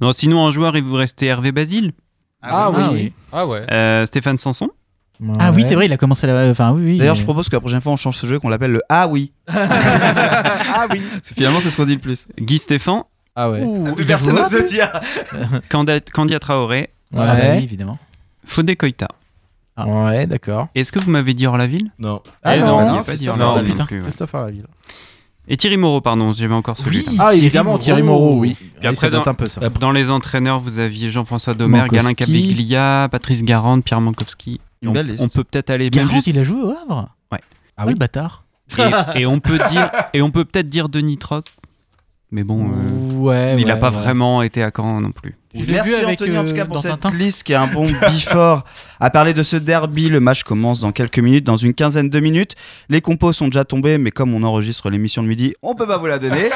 Non, 0.00 0.12
sinon, 0.12 0.38
en 0.40 0.50
joueur, 0.50 0.76
il 0.76 0.82
vous 0.82 0.94
restait 0.94 1.26
Hervé 1.26 1.52
Basile, 1.52 1.92
Ah 2.42 2.66
Ah 2.66 2.70
oui. 2.70 2.82
oui. 2.92 3.12
Ah 3.32 3.46
ouais. 3.46 3.62
euh, 3.70 4.06
Stéphane 4.06 4.38
Sanson. 4.38 4.68
Ah 5.38 5.50
oui, 5.52 5.62
Ouais. 5.62 5.68
c'est 5.68 5.74
vrai, 5.76 5.86
il 5.86 5.92
a 5.92 5.96
commencé 5.96 6.26
la. 6.26 6.50
Enfin, 6.50 6.72
oui, 6.72 6.82
oui. 6.84 6.98
D'ailleurs, 6.98 7.14
mais- 7.14 7.18
je 7.20 7.24
propose 7.24 7.48
que 7.48 7.54
la 7.56 7.60
prochaine 7.60 7.80
fois 7.80 7.92
on 7.92 7.96
change 7.96 8.16
ce 8.18 8.26
jeu, 8.26 8.38
qu'on 8.40 8.48
l'appelle 8.48 8.72
le 8.72 8.80
Ah 8.88 9.06
oui. 9.08 9.32
ah 9.48 10.86
oui. 10.90 11.00
Parce 11.12 11.28
que 11.30 11.34
finalement, 11.34 11.60
c'est 11.60 11.70
ce 11.70 11.76
qu'on 11.76 11.84
dit 11.86 11.94
le 11.94 12.00
plus. 12.00 12.26
Guy 12.40 12.58
Stéphane, 12.58 13.02
Ah 13.36 13.50
ouais. 13.50 13.62
Plus 13.94 14.04
personne 14.04 14.34
n'ose 14.34 14.50
le 14.52 14.68
dire. 14.68 14.90
Candia, 15.70 16.38
Traoré, 16.38 16.90
Ah 17.12 17.16
bah 17.16 17.34
Ouais. 17.34 17.54
oui, 17.58 17.64
évidemment. 17.64 17.98
Fodé 18.44 18.76
Koita. 18.76 19.08
Ouais, 19.76 20.26
d'accord. 20.26 20.68
Est-ce 20.74 20.92
que 20.92 20.98
vous 21.00 21.10
m'avez 21.10 21.34
dit 21.34 21.46
Orlaville 21.46 21.90
Non. 21.98 22.22
Ah 22.42 22.56
Eh 22.56 22.60
non, 22.60 22.80
il 22.80 22.86
non, 22.86 22.92
n'y 22.92 22.98
a 22.98 23.02
pas 23.02 23.14
dit 23.14 23.24
Christophe 23.26 23.38
non 23.38 23.84
plus, 23.86 23.96
ouais. 23.98 24.02
Christophe 24.04 24.34
Arlaville. 24.34 24.66
Et 25.46 25.56
Thierry 25.58 25.76
Moreau, 25.76 26.00
pardon, 26.00 26.32
j'avais 26.32 26.54
encore 26.54 26.78
celui-là. 26.78 27.10
Ah, 27.18 27.34
évidemment. 27.34 27.76
Thierry 27.76 28.02
Moreau, 28.02 28.38
oui. 28.38 28.56
Après, 28.78 28.94
ça 28.94 29.10
date 29.10 29.24
dans- 29.24 29.30
un 29.30 29.34
peu 29.34 29.46
ça. 29.46 29.68
Dans 29.68 29.90
les 29.92 30.10
entraîneurs, 30.10 30.58
vous 30.60 30.78
aviez 30.78 31.10
Jean-François 31.10 31.54
Domer. 31.54 31.84
Galin 31.90 32.12
Cabiglia, 32.14 33.08
Patrice 33.10 33.42
Garande, 33.42 33.84
Pierre 33.84 34.00
Mankowski. 34.00 34.60
On, 34.86 34.92
peut 34.92 35.44
peut-être 35.44 35.70
aller 35.70 35.84
même 35.86 36.04
Garant, 36.04 36.14
juste- 36.14 36.26
il 36.28 36.38
a 36.38 36.42
joué 36.42 36.62
au 36.62 36.70
Havre? 36.70 37.08
Ouais. 37.32 37.38
Ah 37.76 37.82
Ah 37.82 37.86
oui. 37.86 37.92
le 37.94 37.98
bâtard. 37.98 38.44
et, 38.78 38.82
et 39.22 39.26
on 39.26 39.40
peut 39.40 39.58
dire 39.70 39.90
et 40.14 40.22
on 40.22 40.30
peut 40.30 40.44
peut-être 40.44 40.68
dire 40.68 40.88
Denis 40.88 41.18
Troc. 41.18 41.46
Mais 42.30 42.44
bon, 42.44 42.68
euh, 42.70 43.12
Ouais. 43.14 43.56
il 43.58 43.66
n'a 43.66 43.74
ouais, 43.74 43.80
pas 43.80 43.90
ouais. 43.90 43.96
vraiment 43.96 44.42
été 44.42 44.62
à 44.62 44.70
Caen 44.74 45.00
non 45.00 45.10
plus. 45.12 45.36
Je 45.56 45.70
Merci 45.70 45.94
avec, 45.94 46.20
Anthony 46.20 46.36
en 46.36 46.44
euh, 46.44 46.48
tout 46.48 46.54
cas 46.54 46.64
pour 46.64 46.80
cette 46.80 46.98
Tintin. 46.98 47.16
liste 47.16 47.44
qui 47.44 47.52
est 47.52 47.56
un 47.56 47.68
bon 47.68 47.84
before 48.10 48.64
à 48.98 49.10
parler 49.10 49.32
de 49.34 49.42
ce 49.44 49.54
derby. 49.54 50.08
Le 50.08 50.18
match 50.18 50.42
commence 50.42 50.80
dans 50.80 50.90
quelques 50.90 51.20
minutes, 51.20 51.44
dans 51.44 51.56
une 51.56 51.74
quinzaine 51.74 52.10
de 52.10 52.18
minutes. 52.20 52.54
Les 52.88 53.00
compos 53.00 53.32
sont 53.32 53.46
déjà 53.46 53.64
tombés, 53.64 53.96
mais 53.98 54.10
comme 54.10 54.34
on 54.34 54.42
enregistre 54.42 54.90
l'émission 54.90 55.22
de 55.22 55.28
midi, 55.28 55.54
on 55.62 55.76
peut 55.76 55.86
pas 55.86 55.96
vous 55.96 56.06
la 56.06 56.18
donner. 56.18 56.50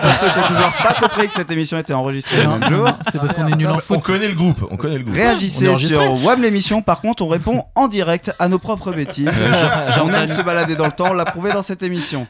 pour 0.00 0.10
ceux 0.12 0.28
qui 0.30 0.38
n'ont 0.38 0.46
toujours 0.46 0.72
pas 0.80 0.94
compris 0.94 1.26
que 1.28 1.34
cette 1.34 1.50
émission 1.50 1.76
était 1.78 1.92
enregistrée 1.92 2.42
le 2.44 2.48
même 2.48 2.68
jour. 2.68 2.88
C'est 3.10 3.18
parce 3.20 3.32
qu'on 3.32 3.48
est 3.48 3.56
nul 3.56 3.66
en 3.66 3.76
On 3.76 3.80
foot. 3.80 4.00
connaît 4.00 4.28
le 4.28 4.34
groupe. 4.34 4.64
On 4.70 4.76
connaît 4.76 4.98
le 4.98 5.02
groupe. 5.04 5.14
On 5.16 5.18
Réagissez 5.18 5.74
sur 5.74 6.22
WAM 6.24 6.40
l'émission. 6.40 6.82
Par 6.82 7.00
contre, 7.00 7.24
on 7.24 7.28
répond 7.28 7.64
en 7.74 7.88
direct 7.88 8.32
à 8.38 8.46
nos 8.48 8.60
propres 8.60 8.92
bêtises. 8.92 9.28
on 10.00 10.08
aime 10.12 10.28
se 10.30 10.42
balader 10.42 10.76
dans 10.76 10.86
le 10.86 10.92
temps, 10.92 11.08
on 11.10 11.14
l'a 11.14 11.24
prouvé 11.24 11.52
dans 11.52 11.62
cette 11.62 11.82
émission. 11.82 12.28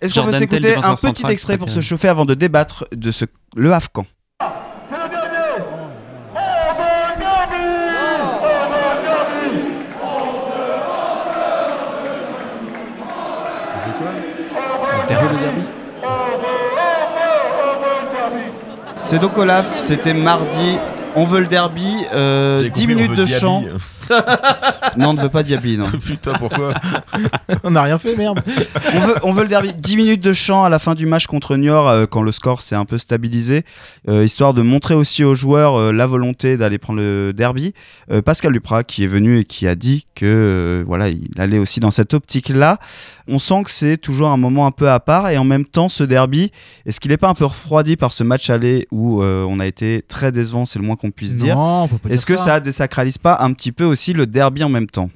Est-ce 0.00 0.14
qu'on 0.14 0.24
peut 0.24 0.32
s'écouter 0.32 0.74
un 0.76 0.94
petit 0.94 1.26
extrait 1.26 1.58
pour 1.58 1.68
se 1.70 1.82
chauffer 1.82 2.08
avant 2.08 2.24
de 2.24 2.32
débattre 2.32 2.84
de 2.96 3.10
ce 3.12 3.26
le 3.56 3.72
Afghan 3.74 4.06
C'est 15.08 15.24
le 15.24 15.38
dernier 15.38 15.62
Oh, 16.14 16.38
mon 16.40 16.50
derby 16.58 16.84
Oh, 17.64 17.74
mon 17.80 18.12
derby 18.14 18.52
C'est 19.10 19.20
donc 19.20 19.38
Olaf, 19.38 19.78
c'était 19.78 20.12
mardi. 20.12 20.76
On 21.16 21.24
veut 21.24 21.40
le 21.40 21.46
derby, 21.46 21.94
euh, 22.12 22.60
J'ai 22.62 22.68
10 22.68 22.82
compris, 22.82 22.94
on 22.94 22.98
minutes 22.98 23.16
de 23.16 23.24
chant. 23.24 23.64
Non, 24.96 25.10
on 25.10 25.12
ne 25.14 25.20
veut 25.22 25.28
pas 25.28 25.42
Diaby, 25.42 25.78
non. 25.78 25.86
Putain, 26.04 26.32
pourquoi 26.34 26.74
On 27.64 27.70
n'a 27.70 27.82
rien 27.82 27.98
fait, 27.98 28.16
merde. 28.16 28.40
on, 28.94 29.00
veut, 29.00 29.14
on 29.22 29.32
veut 29.32 29.42
le 29.42 29.48
derby. 29.48 29.72
10 29.74 29.96
minutes 29.96 30.22
de 30.22 30.32
chant 30.32 30.64
à 30.64 30.68
la 30.68 30.78
fin 30.78 30.94
du 30.94 31.06
match 31.06 31.26
contre 31.26 31.56
Niort, 31.56 31.88
euh, 31.88 32.06
quand 32.06 32.22
le 32.22 32.32
score 32.32 32.62
s'est 32.62 32.74
un 32.74 32.84
peu 32.84 32.98
stabilisé, 32.98 33.64
euh, 34.08 34.24
histoire 34.24 34.54
de 34.54 34.62
montrer 34.62 34.94
aussi 34.94 35.24
aux 35.24 35.34
joueurs 35.34 35.76
euh, 35.76 35.92
la 35.92 36.06
volonté 36.06 36.56
d'aller 36.56 36.78
prendre 36.78 36.98
le 37.00 37.32
derby. 37.32 37.74
Euh, 38.10 38.22
Pascal 38.22 38.52
Duprat, 38.52 38.84
qui 38.84 39.04
est 39.04 39.08
venu 39.08 39.38
et 39.38 39.44
qui 39.44 39.66
a 39.66 39.74
dit 39.74 40.06
que 40.14 40.26
euh, 40.26 40.84
voilà, 40.86 41.08
il 41.08 41.28
allait 41.38 41.58
aussi 41.58 41.80
dans 41.80 41.90
cette 41.90 42.14
optique-là. 42.14 42.78
On 43.28 43.38
sent 43.38 43.62
que 43.64 43.70
c'est 43.70 43.96
toujours 43.98 44.28
un 44.28 44.36
moment 44.38 44.66
un 44.66 44.70
peu 44.70 44.90
à 44.90 45.00
part, 45.00 45.28
et 45.28 45.36
en 45.36 45.44
même 45.44 45.64
temps, 45.66 45.88
ce 45.88 46.02
derby, 46.02 46.50
est-ce 46.86 46.98
qu'il 46.98 47.10
n'est 47.10 47.18
pas 47.18 47.28
un 47.28 47.34
peu 47.34 47.44
refroidi 47.44 47.96
par 47.96 48.12
ce 48.12 48.24
match 48.24 48.48
aller 48.48 48.86
où 48.90 49.22
euh, 49.22 49.44
on 49.46 49.60
a 49.60 49.66
été 49.66 50.02
très 50.08 50.32
décevant, 50.32 50.64
c'est 50.64 50.78
le 50.78 50.84
moins 50.84 50.96
qu'on 50.96 51.10
puisse 51.10 51.36
dire? 51.36 51.56
Non, 51.56 51.88
Est-ce 52.08 52.24
que 52.24 52.36
ça 52.36 52.58
désacralise 52.60 53.18
pas 53.18 53.36
un 53.40 53.52
petit 53.52 53.70
peu 53.72 53.84
aussi 53.84 53.97
le 54.14 54.26
derby 54.26 54.64
en 54.64 54.68
même 54.68 54.86
temps 54.86 55.10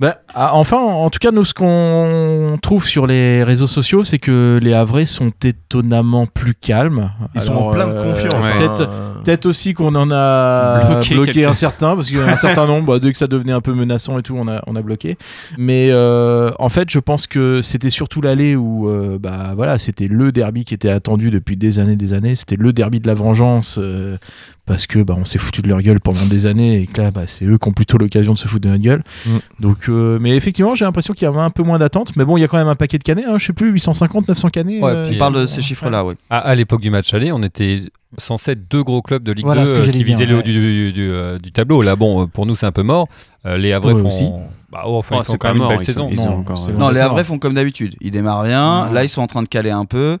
Bah, 0.00 0.16
ah, 0.34 0.54
enfin, 0.54 0.78
en 0.78 1.10
tout 1.10 1.18
cas, 1.18 1.30
nous, 1.30 1.44
ce 1.44 1.54
qu'on 1.54 2.58
trouve 2.60 2.86
sur 2.86 3.06
les 3.06 3.42
réseaux 3.44 3.66
sociaux, 3.66 4.04
c'est 4.04 4.18
que 4.18 4.58
les 4.62 4.72
Havrais 4.72 5.06
sont 5.06 5.32
étonnamment 5.44 6.26
plus 6.26 6.54
calmes. 6.54 7.12
Ils 7.34 7.40
sont 7.40 7.52
en 7.52 7.72
plein 7.72 7.86
de 7.86 8.02
confiance. 8.02 8.48
Peut-être 8.50 8.90
peut-être 9.22 9.46
aussi 9.46 9.74
qu'on 9.74 9.94
en 9.94 10.10
a 10.10 11.00
Bloqué 11.10 11.44
un 11.44 11.54
certain, 11.54 11.94
parce 11.94 12.10
qu'un 12.10 12.36
certain 12.36 12.66
nombre, 12.66 12.86
bah, 12.86 12.98
dès 12.98 13.12
que 13.12 13.18
ça 13.18 13.26
devenait 13.26 13.52
un 13.52 13.60
peu 13.60 13.74
menaçant 13.74 14.18
et 14.18 14.22
tout, 14.22 14.36
on 14.38 14.48
a, 14.48 14.62
on 14.66 14.76
a 14.76 14.82
bloqué. 14.82 15.16
Mais 15.58 15.88
euh, 15.90 16.50
en 16.58 16.68
fait, 16.68 16.90
je 16.90 16.98
pense 16.98 17.26
que 17.26 17.60
c'était 17.62 17.90
surtout 17.90 18.20
l'aller 18.20 18.56
où, 18.56 18.88
euh, 18.88 19.18
bah 19.18 19.52
voilà, 19.56 19.78
c'était 19.78 20.08
le 20.08 20.32
derby 20.32 20.64
qui 20.64 20.74
était 20.74 20.88
attendu 20.90 21.30
depuis 21.30 21.56
des 21.56 21.78
années, 21.78 21.96
des 21.96 22.12
années. 22.12 22.34
C'était 22.34 22.56
le 22.56 22.72
derby 22.72 23.00
de 23.00 23.06
la 23.06 23.14
vengeance. 23.14 23.78
euh, 23.80 24.16
parce 24.64 24.86
que 24.86 25.00
bah, 25.00 25.14
on 25.18 25.24
s'est 25.24 25.38
foutu 25.40 25.60
de 25.60 25.68
leur 25.68 25.82
gueule 25.82 25.98
pendant 25.98 26.24
des 26.26 26.46
années 26.46 26.80
et 26.80 26.86
que 26.86 27.00
là 27.02 27.10
bah, 27.10 27.22
c'est 27.26 27.44
eux 27.44 27.58
qui 27.58 27.68
ont 27.68 27.72
plutôt 27.72 27.98
l'occasion 27.98 28.32
de 28.34 28.38
se 28.38 28.46
foutre 28.46 28.62
de 28.62 28.68
notre 28.68 28.80
gueule 28.82 29.02
Mm. 29.26 29.38
donc 29.58 29.88
euh, 29.88 30.18
mais 30.20 30.36
effectivement 30.36 30.76
j'ai 30.76 30.84
l'impression 30.84 31.14
qu'il 31.14 31.24
y 31.24 31.28
avait 31.28 31.40
un 31.40 31.50
peu 31.50 31.64
moins 31.64 31.80
d'attente 31.80 32.12
mais 32.14 32.24
bon 32.24 32.36
il 32.36 32.42
y 32.42 32.44
a 32.44 32.48
quand 32.48 32.58
même 32.58 32.68
un 32.68 32.76
paquet 32.76 32.96
de 32.98 33.02
canets 33.02 33.24
hein, 33.26 33.38
je 33.38 33.46
sais 33.46 33.52
plus 33.52 33.72
850 33.72 34.28
900 34.28 34.50
canets 34.50 34.80
Ouais, 34.80 34.90
euh, 34.92 35.10
On 35.12 35.18
parle 35.18 35.34
de 35.34 35.46
ces 35.46 35.62
chiffres-là, 35.62 36.04
oui. 36.04 36.14
À, 36.30 36.38
à 36.38 36.54
l'époque 36.54 36.80
du 36.80 36.90
match 36.90 37.12
aller, 37.12 37.32
on 37.32 37.42
était 37.42 37.82
censés 38.18 38.52
être 38.52 38.68
deux 38.70 38.82
gros 38.82 39.02
clubs 39.02 39.22
de 39.22 39.32
Ligue 39.32 39.44
Voilà 39.44 39.62
2 39.64 39.66
ce 39.68 39.72
que 39.74 39.78
euh, 39.80 39.84
qui 39.86 39.90
dire, 39.98 40.06
visaient 40.06 40.26
le 40.26 40.34
haut 40.34 40.38
ouais. 40.38 40.42
du, 40.44 40.92
du, 40.92 41.10
euh, 41.10 41.38
du 41.38 41.52
tableau. 41.52 41.82
Là, 41.82 41.96
bon, 41.96 42.22
euh, 42.22 42.26
pour 42.26 42.46
nous, 42.46 42.54
c'est 42.56 42.66
un 42.66 42.72
peu 42.72 42.82
mort. 42.82 43.08
Euh, 43.46 43.56
les 43.56 43.72
Havrais 43.72 43.94
font. 43.94 44.06
aussi. 44.06 44.28
Bah, 44.70 44.84
oh, 44.86 44.96
enfin, 44.96 45.16
Oh, 45.18 45.20
ils 45.20 45.24
font 45.26 45.32
c'est 45.32 45.38
quand 45.38 45.48
pas 45.48 45.48
même 45.48 45.56
une 45.56 45.62
mort, 45.62 45.68
belle 45.70 45.80
ils 45.80 45.84
saison. 45.84 46.08
sont- 46.14 46.22
Non, 46.24 46.38
encore- 46.38 46.92
les. 46.92 47.00
Havrais 47.00 47.24
font 47.24 47.38
comme 47.38 47.52
d'habitude. 47.54 47.94
Ils 48.00 48.10
démarrent 48.10 48.40
rien. 48.42 48.88
Là, 48.90 49.04
ils 49.04 49.08
sont 49.08 49.20
en 49.20 49.26
train 49.26 49.42
de 49.42 49.48
caler 49.48 49.70
un 49.70 49.84
peu. 49.84 50.16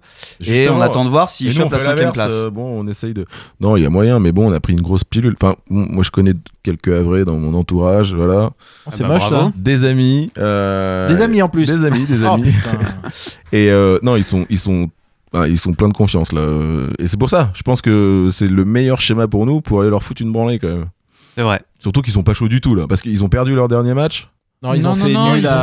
et 0.46 0.68
on 0.68 0.80
attend 0.80 1.04
de 1.04 1.08
voir 1.10 1.30
s'ils 1.30 1.52
chopent 1.52 1.72
la 1.72 1.78
cinquième 1.78 2.12
place. 2.12 2.32
euh, 2.34 2.50
bon, 2.50 2.80
on 2.80 2.86
essaye 2.88 3.14
de. 3.14 3.24
Non, 3.60 3.76
il 3.76 3.82
y 3.82 3.86
a 3.86 3.90
moyen, 3.90 4.18
mais 4.18 4.32
bon, 4.32 4.50
on 4.50 4.52
a 4.52 4.60
pris 4.60 4.72
une 4.74 4.82
grosse 4.82 5.04
pilule. 5.04 5.34
Enfin, 5.40 5.56
moi, 5.70 6.02
je 6.02 6.10
connais 6.10 6.34
quelques 6.62 6.88
Havrais 6.88 7.24
dans 7.24 7.38
mon 7.38 7.54
entourage, 7.58 8.12
voilà. 8.14 8.50
Oh, 8.86 8.90
c'est 8.90 9.04
moche, 9.04 9.26
ça. 9.28 9.50
Des 9.56 9.84
amis. 9.86 10.30
euh, 10.38 11.08
Des 11.08 11.22
amis, 11.22 11.40
en 11.40 11.48
plus. 11.48 11.66
Des 11.66 11.84
amis, 11.86 12.04
des 12.04 12.22
Oh, 12.24 12.28
amis. 12.34 12.52
Et 13.52 13.70
non, 14.02 14.16
ils 14.16 14.24
sont, 14.24 14.44
ils 14.50 14.58
sont, 14.58 14.88
ah, 15.34 15.48
ils 15.48 15.58
sont 15.58 15.72
pleins 15.72 15.88
de 15.88 15.94
confiance 15.94 16.32
là. 16.32 16.86
Et 16.98 17.06
c'est 17.06 17.16
pour 17.18 17.30
ça. 17.30 17.50
Je 17.54 17.62
pense 17.62 17.80
que 17.82 18.28
c'est 18.30 18.48
le 18.48 18.64
meilleur 18.64 19.00
schéma 19.00 19.28
pour 19.28 19.46
nous 19.46 19.60
pour 19.60 19.80
aller 19.80 19.90
leur 19.90 20.02
foutre 20.02 20.22
une 20.22 20.32
branlée 20.32 20.58
quand 20.58 20.68
même. 20.68 20.86
C'est 21.34 21.42
vrai. 21.42 21.62
Surtout 21.78 22.02
qu'ils 22.02 22.12
sont 22.12 22.22
pas 22.22 22.34
chauds 22.34 22.48
du 22.48 22.60
tout 22.60 22.74
là, 22.74 22.86
parce 22.86 23.00
qu'ils 23.02 23.24
ont 23.24 23.28
perdu 23.28 23.54
leur 23.54 23.68
dernier 23.68 23.94
match. 23.94 24.28
Non, 24.62 24.74
ils 24.74 24.82
Non, 24.82 24.90
ont 24.92 24.96
non, 24.96 25.04
fait 25.06 25.12
non, 25.12 25.32
nul 25.34 25.40
ils 25.40 25.46
à- 25.46 25.58
ont 25.58 25.62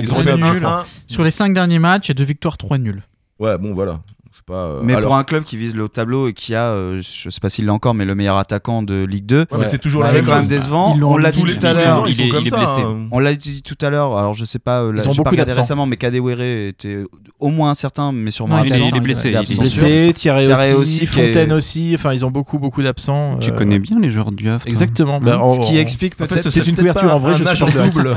nul. 0.00 0.02
Ils 0.04 0.08
Trois 0.08 0.22
fait 0.22 0.64
un. 0.64 0.84
Sur 1.06 1.22
les 1.22 1.30
5 1.30 1.54
derniers 1.54 1.78
matchs, 1.78 2.06
il 2.08 2.10
y 2.10 2.12
a 2.12 2.14
deux 2.14 2.24
victoires, 2.24 2.56
3 2.56 2.78
nuls. 2.78 3.02
Ouais, 3.38 3.56
bon 3.58 3.72
voilà. 3.74 4.00
Pas. 4.46 4.54
euh, 4.54 4.80
Mais 4.82 4.94
alors- 4.94 5.08
pour 5.10 5.16
un 5.16 5.24
club 5.24 5.44
qui 5.44 5.56
vise 5.56 5.74
le 5.76 5.84
haut 5.84 5.88
tableau 5.88 6.26
et 6.28 6.32
qui 6.32 6.54
a, 6.54 6.64
euh, 6.70 7.00
je 7.00 7.30
sais 7.30 7.40
pas 7.40 7.48
s'il 7.48 7.64
l'a 7.66 7.72
encore, 7.72 7.94
mais 7.94 8.04
le 8.04 8.14
meilleur 8.14 8.36
attaquant 8.38 8.82
de 8.82 9.04
Ligue 9.04 9.24
2, 9.26 9.38
Ouais, 9.40 9.46
mais 9.60 9.66
c'est 9.66 9.78
toujours 9.78 10.02
la 10.02 10.08
c'est 10.08 10.16
même 10.16 10.26
quand 10.26 10.34
même 10.36 10.46
décevant. 10.46 10.94
Ils 10.94 11.00
l'ont 11.00 11.12
On 11.12 11.16
l'a 11.16 11.30
tous 11.30 11.40
dit 11.44 11.46
les 11.52 11.58
tout 11.58 11.66
à 11.66 11.72
l'heure. 11.72 12.00
ans, 12.00 12.06
ils 12.06 12.14
sont 12.14 12.22
Il 12.22 12.26
est- 12.26 12.30
comme 12.30 12.42
il 12.42 12.46
est 12.48 12.50
ça, 12.50 12.56
blessé. 12.56 12.80
hein. 12.80 13.06
On 13.12 13.18
l'a 13.20 13.34
dit 13.34 13.62
tout 13.62 13.78
à 13.80 13.90
l'heure. 13.90 14.16
Alors 14.18 14.34
je 14.34 14.44
sais 14.44 14.58
pas, 14.58 14.82
euh, 14.82 14.92
là, 14.92 15.02
Ils 15.04 15.08
ont 15.08 15.12
j'ai 15.12 15.18
pas 15.18 15.22
beaucoup 15.24 15.30
regardé 15.30 15.50
d'absents. 15.50 15.62
récemment, 15.62 15.86
mais 15.86 15.96
Kadewere 15.96 16.40
était 16.68 17.04
au 17.38 17.48
moins 17.50 17.70
incertain, 17.70 18.10
mais 18.12 18.30
sûrement 18.32 18.56
Non, 18.58 18.64
il 18.64 18.72
est- 18.72 18.74
absent. 18.76 18.88
il 18.90 18.96
est 18.96 19.00
blessé, 19.00 19.28
il 19.30 19.36
est. 19.36 19.58
Blessé, 19.58 20.12
Thierry, 20.14 20.74
aussi, 20.74 21.06
Fontaine 21.06 21.52
aussi. 21.52 21.92
Enfin, 21.94 22.12
ils 22.12 22.24
ont 22.26 22.30
beaucoup, 22.30 22.58
beaucoup 22.58 22.82
d'absents. 22.82 23.38
Tu 23.40 23.52
connais 23.52 23.78
bien 23.78 23.98
les 24.00 24.10
joueurs 24.10 24.32
du 24.32 24.48
Havre. 24.48 24.66
Exactement. 24.66 25.20
Ce 25.52 25.60
qui 25.60 25.78
explique 25.78 26.16
peut-être 26.16 26.42
ce 26.42 26.50
c'est 26.50 26.66
une 26.66 26.76
couverture 26.76 27.14
en 27.14 27.18
vrai, 27.18 27.34
je 27.36 27.44
double. 27.92 28.16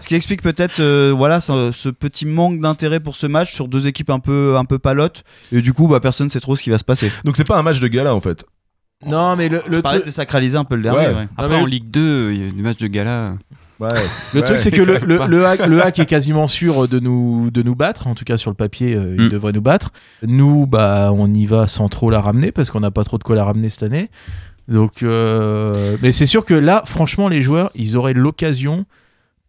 Ce 0.00 0.08
qui 0.08 0.14
explique 0.14 0.42
peut-être 0.42 0.80
voilà 1.12 1.40
ce 1.40 1.88
petit 1.88 2.26
manque 2.26 2.60
d'intérêt 2.60 3.00
pour 3.00 3.14
ce 3.16 3.26
match 3.26 3.52
sur 3.52 3.68
deux 3.68 3.86
équipes 3.86 4.10
un 4.10 4.18
peu 4.20 4.56
un 4.56 4.64
peu 4.64 4.78
palotes 4.88 5.22
et 5.52 5.60
du 5.62 5.72
coup 5.72 5.86
bah 5.88 6.00
personne 6.00 6.30
sait 6.30 6.40
trop 6.40 6.56
ce 6.56 6.62
qui 6.62 6.70
va 6.70 6.78
se 6.78 6.84
passer. 6.84 7.10
Donc 7.24 7.36
c'est 7.36 7.46
pas 7.46 7.58
un 7.58 7.62
match 7.62 7.80
de 7.80 7.88
gala 7.88 8.14
en 8.14 8.20
fait. 8.20 8.44
Non, 9.06 9.36
mais 9.36 9.48
le, 9.48 9.62
le 9.68 9.80
truc. 9.82 10.04
désacraliser 10.04 10.56
un 10.56 10.64
peu 10.64 10.74
le 10.74 10.82
dernier. 10.82 11.06
Ouais. 11.08 11.14
ouais. 11.14 11.28
Après, 11.36 11.56
mais- 11.56 11.62
en 11.62 11.66
Ligue 11.66 11.88
2, 11.90 12.30
il 12.32 12.44
y 12.44 12.48
a 12.48 12.50
des 12.52 12.62
matchs 12.62 12.78
de 12.78 12.88
gala. 12.88 13.34
Ouais. 13.78 13.88
Le 14.34 14.40
Ouais. 14.40 14.44
truc, 14.44 14.58
c'est 14.58 14.72
que 14.72 14.82
le, 14.82 14.98
le, 14.98 15.18
Pas. 15.18 15.28
le 15.28 15.46
hack, 15.46 15.64
le 15.68 15.80
hack 15.80 16.00
est 16.00 16.06
quasiment 16.06 16.48
sûr 16.48 16.88
de 16.88 16.98
nous, 16.98 17.48
de 17.52 17.62
nous 17.62 17.76
battre. 17.76 18.08
En 18.08 18.16
tout 18.16 18.24
cas, 18.24 18.36
sur 18.36 18.50
le 18.50 18.56
papier, 18.56 18.96
euh, 18.96 19.14
il 19.16 19.26
Mm. 19.26 19.28
devrait 19.28 19.52
nous 19.52 19.60
battre. 19.60 19.90
Nous, 20.26 20.66
bah, 20.66 21.10
on 21.14 21.32
y 21.32 21.46
va 21.46 21.68
sans 21.68 21.88
trop 21.88 22.10
la 22.10 22.20
ramener 22.20 22.50
parce 22.50 22.72
qu'on 22.72 22.80
n'a 22.80 22.90
pas 22.90 23.04
trop 23.04 23.18
de 23.18 23.22
quoi 23.22 23.36
la 23.36 23.44
ramener 23.44 23.68
cette 23.70 23.84
année. 23.84 24.10
Donc, 24.66 25.04
euh, 25.04 25.96
mais 26.02 26.10
c'est 26.10 26.26
sûr 26.26 26.44
que 26.44 26.54
là, 26.54 26.82
franchement, 26.86 27.28
les 27.28 27.40
joueurs, 27.40 27.70
ils 27.76 27.96
auraient 27.96 28.14
l'occasion, 28.14 28.84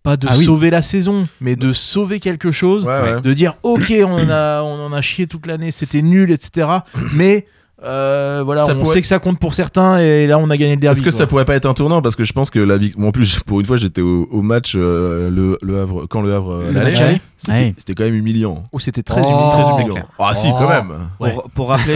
pas 0.04 0.16
de 0.18 0.28
Ah 0.30 0.36
oui. 0.38 0.46
sauver 0.46 0.70
la 0.70 0.82
saison, 0.82 1.24
mais 1.42 1.56
de 1.56 1.74
sauver 1.74 2.20
quelque 2.20 2.52
chose, 2.52 2.86
Ouais, 2.86 3.02
ouais. 3.16 3.22
de 3.22 3.34
dire, 3.34 3.56
ok, 3.64 3.94
on 4.06 4.30
a, 4.30 4.62
on 4.64 4.86
en 4.86 4.94
a 4.94 5.02
chié 5.02 5.28
toute 5.28 5.46
l'année, 5.46 5.72
c'était 5.72 6.02
nul, 6.02 6.32
etc. 6.32 6.68
Mais 7.14 7.46
euh, 7.84 8.42
voilà, 8.44 8.66
Ça 8.66 8.74
on 8.76 8.80
pourrait- 8.80 8.96
sait 8.96 9.02
que 9.02 9.08
ça 9.08 9.20
compte 9.20 9.40
pour 9.40 9.54
certains 9.54 10.00
et 10.00 10.28
là, 10.28 10.38
on 10.38 10.50
a 10.50 10.58
gagné 10.58 10.76
le 10.76 10.82
derby. 10.82 10.98
Est-ce 10.98 11.02
que 11.04 11.10
quoi. 11.12 11.18
ça 11.18 11.28
pourrait 11.28 11.46
pas 11.46 11.56
être 11.56 11.66
un 11.66 11.74
tournant? 11.74 12.02
Parce 12.02 12.16
que 12.18 12.26
je 12.26 12.34
pense 12.34 12.50
que 12.50 12.60
la 12.60 12.78
victoire. 12.78 13.08
En 13.08 13.12
plus, 13.12 13.40
pour 13.46 13.60
une 13.62 13.66
fois, 13.66 13.78
j'étais 13.78 14.02
au, 14.02 14.28
au 14.32 14.42
match 14.42 14.74
euh, 14.76 15.30
le, 15.30 15.58
le 15.62 15.80
Havre 15.82 16.06
quand 16.08 16.22
le 16.22 16.34
Havre 16.34 16.52
euh, 16.56 16.72
Le 16.72 16.80
allait. 16.82 16.92
match 16.92 17.02
aller? 17.02 17.74
C'était 17.78 17.94
quand 17.96 18.04
même 18.04 18.16
humiliant. 18.16 18.64
Oh, 18.74 18.80
c'était 18.80 19.04
très 19.04 19.22
Oh, 19.24 19.30
humiliant. 19.30 19.50
très 19.52 19.64
Très 19.64 19.82
humiliant. 19.84 20.06
Ah 20.20 20.34
si, 20.36 20.48
Oh. 20.52 20.56
quand 20.60 20.68
même. 20.70 20.92
Ouais. 21.22 21.32
Pour, 21.32 21.50
pour 21.52 21.70
rappeler 21.70 21.96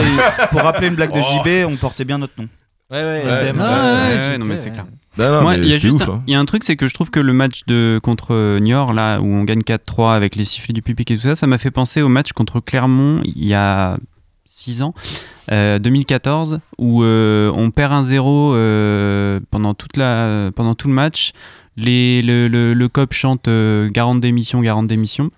pour 0.52 0.62
rappeler 0.62 0.88
une 0.88 0.96
blague 0.96 1.12
de 1.14 1.20
Oh. 1.20 1.44
JB, 1.44 1.70
on 1.70 1.76
portait 1.76 2.06
bien 2.06 2.18
notre 2.18 2.34
nom. 2.38 2.48
Ouais, 2.94 3.04
ouais, 3.04 3.24
Ouais, 3.26 3.32
SM, 3.32 3.58
ouais, 3.58 3.64
ça, 3.64 4.30
Ouais, 4.32 4.38
non, 4.38 4.46
mais 4.46 4.58
c'est 4.58 4.72
clair. 4.72 4.86
Non, 5.18 5.32
non, 5.32 5.42
Moi, 5.42 5.58
mais 5.58 5.66
il 5.66 5.70
y 5.70 5.74
a 5.74 5.80
juste 5.80 5.96
ouf, 6.02 6.10
un, 6.10 6.14
hein. 6.14 6.24
il 6.28 6.34
y 6.34 6.36
a 6.36 6.40
un 6.40 6.46
truc, 6.46 6.64
c'est 6.64 6.76
que 6.76 6.88
je 6.88 6.94
trouve 6.94 7.10
que 7.12 7.20
le 7.20 7.34
match 7.34 7.64
de 7.68 8.00
contre 8.02 8.34
euh, 8.34 8.60
Niort, 8.60 8.94
là 8.94 9.20
où 9.20 9.26
on 9.26 9.44
gagne 9.44 9.62
4-3 9.62 10.16
avec 10.16 10.36
les 10.36 10.46
sifflets 10.46 10.74
du 10.74 10.82
public 10.82 11.12
et 11.12 11.16
tout 11.16 11.22
ça, 11.22 11.36
ça 11.36 11.46
m'a 11.48 11.58
fait 11.58 11.72
penser 11.72 12.02
au 12.02 12.10
match 12.10 12.32
contre 12.34 12.60
Clermont 12.60 13.22
il 13.24 13.46
y 13.46 13.54
a 13.54 13.98
6 14.46 14.82
ans, 14.84 14.94
euh, 15.52 15.80
2014, 15.80 16.60
où 16.78 17.04
euh, 17.04 17.52
on 17.56 17.72
perd 17.72 17.94
1-0 17.94 18.54
euh, 18.54 19.40
pendant, 19.52 19.74
toute 19.74 19.98
la, 19.98 20.52
pendant 20.56 20.76
tout 20.76 20.88
le 20.88 20.94
match. 20.94 21.32
Les, 21.76 22.22
le, 22.22 22.48
le, 22.48 22.74
le 22.76 22.88
COP 22.88 23.14
chante 23.14 23.48
euh, 23.48 23.90
garante 23.90 24.20
d'émission, 24.20 24.62
garante 24.62 24.88
d'émission. 24.88 25.32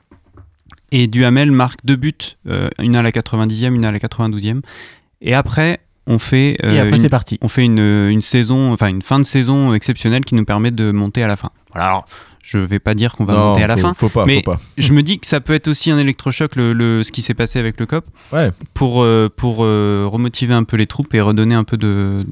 Et 0.92 1.08
Duhamel 1.08 1.52
marque 1.52 1.80
deux 1.86 1.96
buts, 1.96 2.14
euh, 2.48 2.70
une 2.80 2.96
à 2.96 3.02
la 3.02 3.12
90e, 3.12 3.74
une 3.74 3.86
à 3.86 3.92
la 3.92 4.00
92e. 4.00 4.62
Et 5.22 5.34
après, 5.34 5.80
on 6.08 6.20
fait, 6.20 6.52
Et 6.52 6.66
euh, 6.66 6.82
après, 6.82 6.96
une- 6.98 7.00
c'est 7.00 7.10
parti. 7.10 7.38
on 7.42 7.48
fait 7.48 7.64
une, 7.66 7.80
une 7.80 8.22
saison, 8.22 8.72
enfin 8.74 8.88
une 8.88 9.02
fin 9.02 9.20
de 9.20 9.26
saison 9.26 9.74
exceptionnelle 9.74 10.24
qui 10.26 10.36
nous 10.36 10.46
permet 10.46 10.72
de 10.72 10.92
monter 10.92 11.24
à 11.24 11.28
la 11.28 11.36
fin. 11.36 11.50
Voilà, 11.74 11.88
alors 11.88 12.06
je 12.44 12.60
vais 12.60 12.78
pas 12.78 12.94
dire 12.94 13.14
qu'on 13.16 13.26
va 13.26 13.34
Non, 13.34 13.46
monter 13.48 13.64
à 13.64 13.68
la 13.68 13.76
faut- 13.76 13.82
fin, 13.82 13.94
faut 13.96 14.10
pas, 14.10 14.26
mais 14.28 14.36
faut 14.36 14.52
pas. 14.52 14.60
je 14.78 14.94
me 14.94 15.02
dis 15.02 15.18
que 15.18 15.26
ça 15.26 15.42
peut 15.42 15.54
être 15.54 15.68
aussi 15.68 15.90
un 15.90 15.98
électrochoc 15.98 16.56
le, 16.56 16.74
le- 16.74 17.02
ce 17.04 17.12
qui 17.12 17.24
s'est 17.24 17.34
passé 17.34 17.58
avec 17.58 17.80
le 17.80 17.88
COP 17.88 18.06
Ouais. 18.32 18.52
pour 18.76 19.02
euh, 19.02 19.30
pour 19.36 19.64
euh, 19.64 20.06
remotiver 20.08 20.54
un 20.54 20.64
peu 20.64 20.78
les 20.78 20.86
troupes 20.86 21.12
et 21.16 21.22
redonner 21.22 21.56
un 21.56 21.64
peu 21.64 21.76
de 21.78 22.24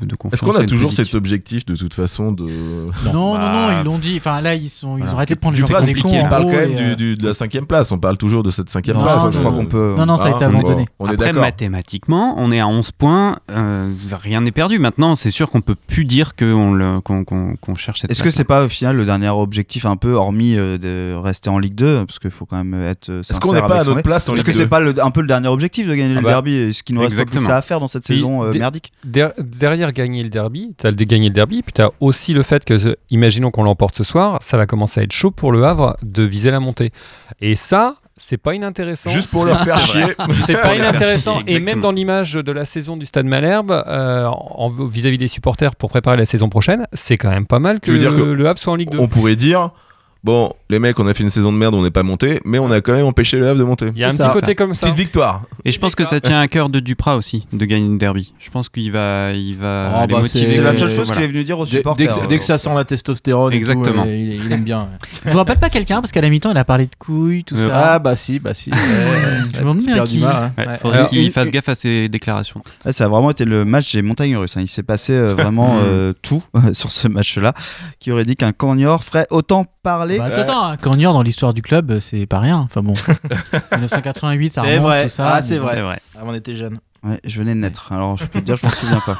de, 0.00 0.06
de 0.06 0.16
confiance. 0.16 0.34
Est-ce 0.42 0.50
qu'on 0.50 0.56
a 0.60 0.64
toujours 0.66 0.92
cet 0.92 1.14
objectif 1.14 1.64
de 1.66 1.76
toute 1.76 1.94
façon 1.94 2.32
de. 2.32 2.44
Non, 2.44 3.12
non, 3.12 3.34
Bah, 3.34 3.52
non, 3.52 3.80
ils 3.80 3.84
l'ont 3.84 3.98
dit. 3.98 4.14
Enfin, 4.16 4.40
là, 4.40 4.54
ils, 4.54 4.68
sont, 4.68 4.96
ils 4.96 5.00
Voilà, 5.00 5.12
ont 5.12 5.16
arrêté 5.16 5.34
de 5.34 5.40
prendre 5.40 5.56
les 5.56 5.62
Du 5.62 5.68
gens 5.72 5.80
des 5.80 5.94
cons. 5.94 6.10
on 6.12 6.20
en 6.24 6.28
parle 6.28 6.44
quand 6.44 6.50
même 6.52 6.74
du- 6.74 6.82
euh, 6.82 6.94
du- 6.94 7.14
de 7.14 7.26
la 7.26 7.34
cinquième 7.34 7.66
place. 7.66 7.92
On 7.92 7.98
parle 7.98 8.16
toujours 8.16 8.42
de 8.42 8.50
cette 8.50 8.68
cinquième 8.70 8.96
Non, 8.96 9.04
place. 9.04 9.30
je 9.30 9.38
crois 9.38 9.52
qu'on 9.52 9.66
peut- 9.66 9.94
Non, 9.96 10.06
non, 10.06 10.16
ça 10.16 10.28
a 10.28 10.30
été 10.30 10.36
on 10.44 10.50
est- 10.50 10.54
abandonné. 10.58 10.86
On 10.98 11.06
est 11.06 11.14
Après, 11.14 11.26
d'accord. 11.26 11.42
mathématiquement, 11.42 12.34
on 12.38 12.52
est 12.52 12.60
à 12.60 12.66
11 12.68 12.92
points, 12.92 13.38
euh, 13.50 13.88
rien 14.12 14.40
n'est 14.40 14.50
perdu. 14.52 14.78
Maintenant, 14.78 15.14
c'est 15.14 15.30
sûr 15.30 15.50
qu'on 15.50 15.60
peut 15.60 15.74
plus 15.86 16.04
dire 16.04 16.34
qu'on 16.36 16.72
le- 16.72 17.00
qu'on 17.00 17.24
qu'on- 17.24 17.56
qu'on 17.56 17.74
cherche 17.74 18.00
cette 18.00 18.10
Est-ce 18.10 18.22
que 18.22 18.30
c'est 18.30 18.44
pas 18.44 18.64
au 18.64 18.68
final 18.68 18.96
le 18.96 19.04
dernier 19.04 19.28
objectif 19.28 19.86
un 19.86 19.96
peu 19.96 20.12
hormis 20.12 20.56
euh, 20.56 20.78
de 20.78 21.14
rester 21.14 21.50
en 21.50 21.58
Ligue 21.58 21.74
2 21.74 22.04
parce 22.06 22.18
qu'il 22.18 22.30
faut 22.30 22.46
quand 22.46 22.56
même 22.62 22.74
être 22.82 23.10
Est-ce 23.10 23.40
qu'on 23.40 23.52
n'est 23.52 23.60
pas 23.60 23.80
à 23.80 23.84
notre 23.84 24.02
place 24.02 24.28
en 24.28 24.34
Est-ce 24.34 24.40
Ligue 24.42 24.46
que 24.46 24.52
c'est 24.52 24.64
2? 24.64 24.68
pas 24.68 25.04
un 25.04 25.10
peu 25.10 25.20
le 25.20 25.26
dernier 25.26 25.48
objectif 25.48 25.86
de 25.86 25.94
gagner 25.94 26.12
Ah 26.16 26.20
le 26.20 26.24
bah, 26.24 26.30
derby? 26.30 26.72
Ce 26.74 26.82
qui 26.82 26.92
nous 26.92 27.00
reste 27.00 27.24
plus 27.26 27.40
ça 27.40 27.56
à 27.56 27.62
faire 27.62 27.80
dans 27.80 27.86
cette 27.86 28.08
Et 28.10 28.14
saison 28.16 28.50
merdique? 28.52 28.92
Der- 29.04 29.32
derrière 29.82 29.92
gagner 29.92 30.22
le 30.22 30.28
derby, 30.30 30.74
tu 30.78 30.86
as 30.86 30.90
le 30.90 30.96
gagner 30.96 31.28
le 31.28 31.34
derby, 31.34 31.62
puis 31.62 31.72
tu 31.72 31.82
as 31.82 31.90
aussi 32.00 32.32
le 32.34 32.42
fait 32.42 32.64
que, 32.64 32.78
ce- 32.78 32.96
imaginons 33.10 33.50
qu'on 33.50 33.64
l'emporte 33.64 33.96
ce 33.96 34.04
soir, 34.04 34.38
ça 34.40 34.56
va 34.56 34.66
commencer 34.66 35.00
à 35.00 35.02
être 35.04 35.12
chaud 35.12 35.30
pour 35.32 35.50
le 35.52 35.64
Havre 35.64 35.96
de 36.02 36.22
viser 36.22 36.50
la 36.52 36.60
montée. 36.60 36.90
Et 37.40 37.56
ça, 37.56 37.96
c'est 38.16 38.36
pas 38.36 38.54
inintéressant. 38.54 39.10
Juste 39.10 39.32
pour 39.32 39.44
leur 39.44 39.60
faire 39.64 39.80
chier. 39.80 40.04
C'est 40.44 40.54
pas 40.62 40.76
inintéressant. 40.76 41.40
chier, 41.40 41.56
Et 41.56 41.60
même 41.60 41.80
dans 41.80 41.90
l'image 41.92 42.34
de 42.34 42.52
la 42.52 42.64
saison 42.64 42.96
du 42.96 43.06
Stade 43.06 43.26
Malherbe, 43.26 43.72
euh, 43.72 44.30
vis-à-vis 44.88 45.18
des 45.18 45.28
supporters 45.28 45.74
pour 45.74 45.90
préparer 45.90 46.16
la 46.16 46.26
saison 46.26 46.48
prochaine, 46.48 46.86
c'est 46.92 47.16
quand 47.16 47.30
même 47.30 47.46
pas 47.46 47.58
mal 47.58 47.80
que, 47.80 47.90
dire 47.90 48.10
que 48.14 48.22
le 48.22 48.46
Havre 48.48 48.58
soit 48.58 48.72
en 48.72 48.76
Ligue 48.76 48.90
2. 48.90 48.98
On 48.98 49.08
pourrait 49.08 49.36
dire. 49.36 49.70
Bon, 50.24 50.52
les 50.70 50.78
mecs, 50.78 51.00
on 51.00 51.06
a 51.08 51.14
fait 51.14 51.24
une 51.24 51.30
saison 51.30 51.52
de 51.52 51.56
merde, 51.58 51.74
on 51.74 51.82
n'est 51.82 51.90
pas 51.90 52.04
monté, 52.04 52.40
mais 52.44 52.60
on 52.60 52.70
a 52.70 52.80
quand 52.80 52.92
même 52.92 53.06
empêché 53.06 53.38
le 53.38 53.48
Havre 53.48 53.58
de 53.58 53.64
monter. 53.64 53.86
Il 53.92 53.98
y 54.00 54.04
a 54.04 54.06
un 54.06 54.10
petit 54.10 54.18
ça. 54.18 54.28
côté 54.32 54.54
comme 54.54 54.72
ça. 54.74 54.86
Petite 54.86 54.96
victoire. 54.96 55.42
Et 55.64 55.72
je 55.72 55.80
pense 55.80 55.96
que 55.96 56.04
ça 56.04 56.20
tient 56.20 56.38
à 56.38 56.46
cœur 56.46 56.68
de 56.68 56.78
Duprat 56.78 57.16
aussi 57.16 57.44
de 57.52 57.64
gagner 57.64 57.86
une 57.86 57.98
derby. 57.98 58.32
Je 58.38 58.48
pense 58.50 58.68
qu'il 58.68 58.92
va, 58.92 59.32
il 59.32 59.56
va 59.56 59.92
Oh, 59.96 60.06
les 60.06 60.14
bah, 60.14 60.20
motiver. 60.20 60.46
C'est 60.46 60.62
la 60.62 60.74
seule 60.74 60.88
chose 60.88 61.06
voilà. 61.08 61.14
qu'il 61.14 61.22
est 61.24 61.32
venu 61.32 61.42
dire 61.42 61.58
aux 61.58 61.64
dès 61.64 61.70
supporters. 61.78 62.20
que, 62.20 62.26
dès 62.28 62.38
que 62.38 62.44
ça 62.44 62.56
sent 62.58 62.70
la 62.72 62.84
testostérone, 62.84 63.52
et 63.52 63.60
tout, 63.60 63.70
Exactement. 63.72 64.04
euh, 64.06 64.14
il, 64.16 64.44
il 64.46 64.52
aime 64.52 64.62
bien. 64.62 64.88
Je 65.24 65.30
vous 65.32 65.38
rappelle 65.38 65.58
pas 65.58 65.70
quelqu'un 65.70 66.00
parce 66.00 66.12
qu'à 66.12 66.20
la 66.20 66.30
mi-temps, 66.30 66.52
il 66.52 66.56
a 66.56 66.64
parlé 66.64 66.84
de 66.86 66.94
couilles, 66.96 67.42
tout 67.42 67.56
Euh, 67.56 67.66
ça. 67.66 67.92
Ah 67.94 67.98
bah 67.98 68.14
si, 68.14 68.38
bah 68.38 68.54
si. 68.54 68.70
Ouais, 68.70 68.76
Je 69.52 69.56
me 69.56 69.60
demande 69.60 69.78
petit 69.78 69.86
bien 69.92 70.04
qui. 70.06 70.24
Hein. 70.24 70.52
Ouais, 70.56 70.66
Ouais. 70.68 70.76
faudrait 70.78 70.98
Alors, 70.98 71.10
qu'il 71.10 71.32
fasse 71.32 71.48
gaffe 71.50 71.68
à 71.68 71.74
ses 71.74 72.08
déclarations. 72.08 72.62
Ouais, 72.86 72.92
ça 72.92 73.06
a 73.06 73.08
vraiment 73.08 73.30
été 73.32 73.44
le 73.44 73.64
match 73.64 73.92
des 73.92 74.02
montagnes 74.02 74.36
russes. 74.36 74.56
hein. 74.56 74.60
Il 74.62 74.68
s'est 74.68 74.84
passé 74.84 75.14
euh, 75.14 75.34
vraiment 75.34 75.78
euh, 75.82 76.12
tout 76.22 76.44
sur 76.74 76.92
ce 76.92 77.08
match-là. 77.08 77.54
Qui 77.98 78.12
aurait 78.12 78.24
dit 78.24 78.36
qu'un 78.36 78.52
Cagnor 78.52 79.02
ferait 79.02 79.26
autant 79.30 79.66
parler 79.82 80.11
Bah, 80.18 80.24
attends, 80.26 80.64
attends, 80.70 80.90
Cagnard 80.90 81.12
dans 81.12 81.22
l'histoire 81.22 81.54
du 81.54 81.62
club, 81.62 81.98
c'est 82.00 82.26
pas 82.26 82.38
rien. 82.40 82.58
Enfin 82.58 82.82
bon, 82.82 82.92
1988, 83.72 84.50
ça 84.52 84.62
C'est 84.62 84.74
remonte, 84.76 84.86
vrai. 84.88 85.02
tout 85.04 85.08
ça. 85.10 85.34
Ah, 85.34 85.42
c'est 85.42 85.58
vrai. 85.58 85.74
C'est 85.76 85.82
vrai. 85.82 85.98
Ah, 86.16 86.22
on 86.24 86.34
était 86.34 86.56
jeunes. 86.56 86.78
Ouais, 87.04 87.18
je 87.24 87.38
venais 87.38 87.54
de 87.54 87.60
naître, 87.60 87.92
alors 87.92 88.16
je 88.16 88.24
peux 88.26 88.40
te 88.40 88.44
dire, 88.44 88.56
je 88.56 88.64
m'en 88.66 88.72
souviens 88.72 89.00
pas. 89.04 89.18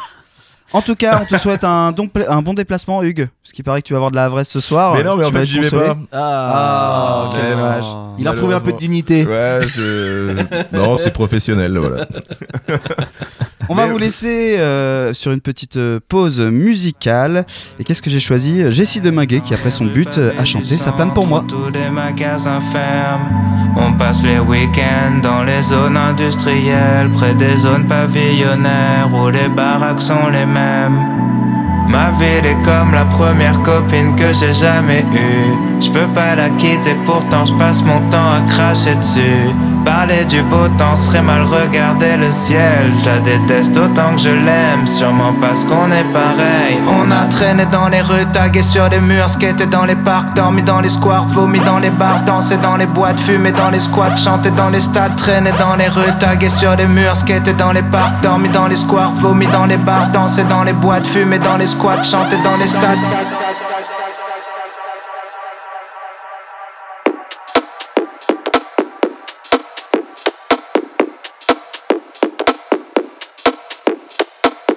En 0.74 0.80
tout 0.80 0.94
cas, 0.94 1.20
on 1.22 1.26
te 1.26 1.36
souhaite 1.36 1.64
un, 1.64 1.92
don- 1.92 2.08
un 2.28 2.40
bon 2.40 2.54
déplacement, 2.54 3.02
Hugues. 3.02 3.28
Parce 3.42 3.52
qu'il 3.52 3.62
paraît 3.62 3.82
que 3.82 3.86
tu 3.88 3.92
vas 3.92 3.98
avoir 3.98 4.10
de 4.10 4.16
la 4.16 4.24
Havresse 4.24 4.48
ce 4.48 4.60
soir. 4.60 4.94
Mais 4.94 5.02
non, 5.02 5.16
mais 5.16 5.26
en 5.26 5.30
fait, 5.30 5.44
j'y 5.44 5.60
vais 5.60 5.68
pas. 5.68 5.98
Ah, 6.12 7.28
quel 7.30 7.42
mais 7.42 7.50
non. 7.50 7.56
dommage. 7.56 7.84
Il 8.18 8.26
a 8.26 8.30
retrouvé 8.30 8.54
un 8.54 8.60
peu 8.60 8.72
de 8.72 8.78
dignité. 8.78 9.26
Ouais, 9.26 9.58
je... 9.66 10.34
non, 10.74 10.96
c'est 10.96 11.10
professionnel, 11.10 11.76
voilà. 11.76 12.06
On 13.72 13.74
va 13.74 13.86
vous 13.86 13.96
laisser 13.96 14.58
euh, 14.58 15.14
sur 15.14 15.32
une 15.32 15.40
petite 15.40 15.78
euh, 15.78 15.98
pause 16.06 16.40
musicale. 16.40 17.46
Et 17.78 17.84
qu'est-ce 17.84 18.02
que 18.02 18.10
j'ai 18.10 18.20
choisi? 18.20 18.70
Jessie 18.70 19.00
Deminguet 19.00 19.40
qui, 19.40 19.54
après 19.54 19.70
son 19.70 19.86
but, 19.86 20.18
euh, 20.18 20.30
a 20.38 20.44
chanté 20.44 20.76
Ça 20.76 20.92
plane 20.92 21.14
pour 21.14 21.26
moi. 21.26 21.42
Tous 21.48 21.70
les 21.72 21.88
magasins 21.88 22.60
ferment. 22.60 23.30
On 23.78 23.94
passe 23.94 24.24
les 24.24 24.40
week-ends 24.40 25.20
dans 25.22 25.42
les 25.42 25.62
zones 25.62 25.96
industrielles, 25.96 27.08
près 27.14 27.34
des 27.34 27.56
zones 27.56 27.86
pavillonnaires 27.86 29.08
où 29.10 29.30
les 29.30 29.48
baraques 29.48 30.02
sont 30.02 30.28
les 30.30 30.44
mêmes. 30.44 31.00
Ma 31.88 32.10
ville 32.10 32.44
est 32.44 32.62
comme 32.62 32.92
la 32.92 33.06
première 33.06 33.62
copine 33.62 34.14
que 34.16 34.34
j'ai 34.34 34.52
jamais 34.52 35.00
eue. 35.14 35.80
Je 35.80 35.90
peux 35.90 36.12
pas 36.14 36.34
la 36.34 36.50
quitter, 36.50 36.94
pourtant 37.06 37.46
je 37.46 37.54
passe 37.54 37.82
mon 37.82 38.00
temps 38.10 38.32
à 38.34 38.42
cracher 38.46 38.96
dessus. 38.96 39.71
Parler 39.84 40.24
du 40.26 40.42
beau 40.42 40.68
temps 40.78 40.94
serait 40.94 41.22
mal 41.22 41.42
regarder 41.42 42.16
le 42.16 42.30
ciel. 42.30 42.92
Je 43.02 43.10
la 43.10 43.18
déteste 43.18 43.76
autant 43.76 44.14
que 44.14 44.20
je 44.20 44.28
l'aime, 44.28 44.86
sûrement 44.86 45.32
parce 45.40 45.64
qu'on 45.64 45.90
est 45.90 46.04
pareil. 46.12 46.78
On 46.88 47.10
a 47.10 47.26
traîné 47.28 47.66
dans 47.66 47.88
les 47.88 48.00
rues, 48.00 48.26
tagué 48.32 48.62
sur 48.62 48.88
les 48.88 49.00
murs, 49.00 49.28
skaté 49.28 49.66
dans 49.66 49.84
les 49.84 49.96
parcs, 49.96 50.34
dormi 50.34 50.62
dans 50.62 50.80
les 50.80 50.88
squares, 50.88 51.26
vomi 51.26 51.58
dans 51.60 51.78
les 51.78 51.90
bars, 51.90 52.22
dansé 52.24 52.56
dans 52.58 52.76
les 52.76 52.86
boîtes, 52.86 53.20
fumé 53.20 53.50
dans 53.50 53.70
les 53.70 53.80
squats, 53.80 54.16
chanté 54.16 54.50
dans 54.52 54.68
les 54.68 54.80
stades, 54.80 55.16
traîné 55.16 55.50
dans 55.58 55.74
les 55.74 55.88
rues, 55.88 56.12
tagué 56.20 56.48
sur 56.48 56.76
les 56.76 56.86
murs, 56.86 57.16
skaté 57.16 57.52
dans 57.52 57.72
les 57.72 57.82
parcs, 57.82 58.22
dormi 58.22 58.48
dans 58.50 58.68
les 58.68 58.76
squares, 58.76 59.12
vomi 59.14 59.46
dans 59.48 59.66
les 59.66 59.78
bars, 59.78 60.08
dansé 60.12 60.44
dans 60.44 60.62
les 60.62 60.74
boîtes, 60.74 61.06
fumé 61.06 61.38
dans 61.38 61.56
les 61.56 61.66
squats, 61.66 62.02
chanté 62.04 62.36
dans 62.44 62.56
les 62.56 62.68
stades. 62.68 62.98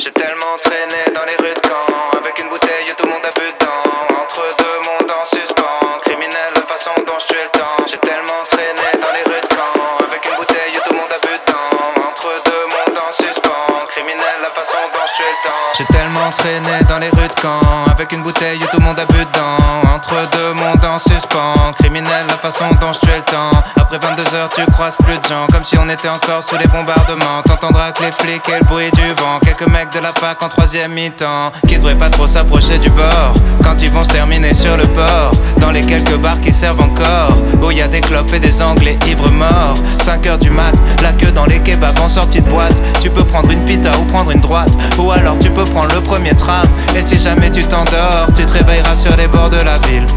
J'ai 0.05 0.11
tellement 0.11 0.53
traîné 0.63 1.01
dans 1.15 1.25
les 1.25 1.33
rues 1.41 1.55
de 1.55 1.61
Caen. 1.65 2.13
Avec 2.13 2.39
une 2.39 2.47
bouteille 2.47 2.85
tout 2.95 3.05
le 3.05 3.09
monde 3.09 3.25
a 3.25 3.33
bu 3.41 3.49
dedans. 3.49 4.21
Entre 4.21 4.45
deux 4.61 4.77
mondes 4.85 5.09
en 5.09 5.25
suspens. 5.25 5.97
Criminel 6.05 6.45
la 6.53 6.61
façon 6.61 6.93
dont 7.09 7.17
je 7.17 7.25
tue 7.25 7.41
le 7.41 7.49
temps. 7.49 7.73
J'ai 7.89 7.97
tellement 7.97 8.45
traîné 8.45 8.85
dans 9.01 9.09
les 9.17 9.25
rues 9.25 9.41
de 9.41 9.49
Caen. 9.49 9.73
Avec 10.05 10.21
une 10.29 10.37
bouteille 10.37 10.77
tout 10.77 10.93
le 10.93 10.97
monde 11.01 11.09
a 11.09 11.17
bu 11.25 11.33
dedans. 11.33 11.73
Entre 12.05 12.29
deux 12.45 12.65
mondes 12.69 13.01
en 13.01 13.11
suspens. 13.17 13.65
Criminel 13.89 14.37
la 14.45 14.51
façon 14.53 14.77
dont 14.93 15.05
je 15.09 15.15
tue 15.17 15.25
le 15.25 15.41
temps. 15.41 15.73
J'ai 15.73 15.89
tellement 15.89 16.29
traîné 16.29 16.75
dans 16.85 16.99
les 17.01 17.09
rues 17.09 17.27
de 17.33 17.39
Caen. 17.41 17.89
Avec 17.89 18.11
une 18.13 18.21
bouteille 18.21 18.59
tout 18.59 18.77
le 18.77 18.85
monde 18.85 18.99
a 18.99 19.05
bu 19.09 19.25
dedans. 19.25 19.57
Entre 19.89 20.21
deux 20.37 20.53
mondes 20.53 20.85
en 20.85 20.99
suspens. 20.99 21.73
Criminel 21.81 22.29
la 22.29 22.37
façon 22.37 22.69
dont 22.77 22.93
je 22.93 22.99
tue 22.99 23.17
le 23.17 23.25
temps 23.25 23.49
Après 23.85 23.99
22 23.99 24.35
heures 24.35 24.49
tu 24.49 24.65
croises 24.71 24.95
plus 24.95 25.19
de 25.19 25.23
gens 25.25 25.45
Comme 25.51 25.63
si 25.63 25.77
on 25.77 25.87
était 25.87 26.09
encore 26.09 26.41
sous 26.41 26.57
les 26.57 26.65
bombardements. 26.65 27.43
T'entendras 27.45 27.91
que 27.91 28.01
les 28.01 28.11
flics 28.11 28.49
et 28.49 28.59
le 28.59 28.65
bruit 28.65 28.89
du 28.95 29.13
vent. 29.13 29.37
Quelques 29.43 29.67
mecs 29.67 29.91
de 29.91 29.99
la 29.99 30.09
fac 30.09 30.41
en 30.41 30.49
troisième 30.49 30.91
mi-temps 30.91 31.51
Qui 31.67 31.77
devraient 31.77 31.93
pas 31.93 32.09
trop 32.09 32.25
s'approcher 32.25 32.79
du 32.79 32.89
bord. 32.89 33.33
Quand 33.63 33.79
ils 33.83 33.91
vont 33.91 34.01
se 34.01 34.07
terminer 34.07 34.55
sur 34.55 34.75
le 34.75 34.87
port 34.87 35.31
Dans 35.59 35.69
les 35.69 35.81
quelques 35.81 36.17
bars 36.17 36.41
qui 36.41 36.51
servent 36.51 36.81
encore 36.81 37.37
Où 37.61 37.69
y 37.69 37.81
a 37.83 37.87
des 37.87 38.01
clopes 38.01 38.33
et 38.33 38.39
des 38.39 38.59
anglais 38.63 38.97
ivres 39.05 39.29
morts. 39.29 39.75
5 40.03 40.25
heures 40.25 40.39
du 40.39 40.49
mat, 40.49 40.73
la 41.03 41.11
queue 41.11 41.31
dans 41.31 41.45
les 41.45 41.59
kebabs 41.59 41.99
en 41.99 42.09
sortie 42.09 42.41
de 42.41 42.49
boîte. 42.49 42.81
Tu 43.01 43.11
peux 43.11 43.23
prendre 43.23 43.51
une 43.51 43.63
pita 43.65 43.91
ou 43.99 44.05
prendre 44.05 44.31
une 44.31 44.41
droite 44.41 44.73
Ou 44.97 45.11
alors 45.11 45.37
tu 45.37 45.51
peux 45.51 45.65
prendre 45.65 45.93
le 45.93 46.01
premier 46.01 46.35
tram. 46.35 46.65
Et 46.95 47.03
si 47.03 47.19
jamais 47.19 47.51
tu 47.51 47.61
t'endors, 47.61 48.33
tu 48.35 48.47
te 48.47 48.53
réveilleras 48.53 48.95
sur 48.95 49.15
les 49.15 49.27
bords 49.27 49.51
de 49.51 49.61
la 49.61 49.75
ville 49.87 50.07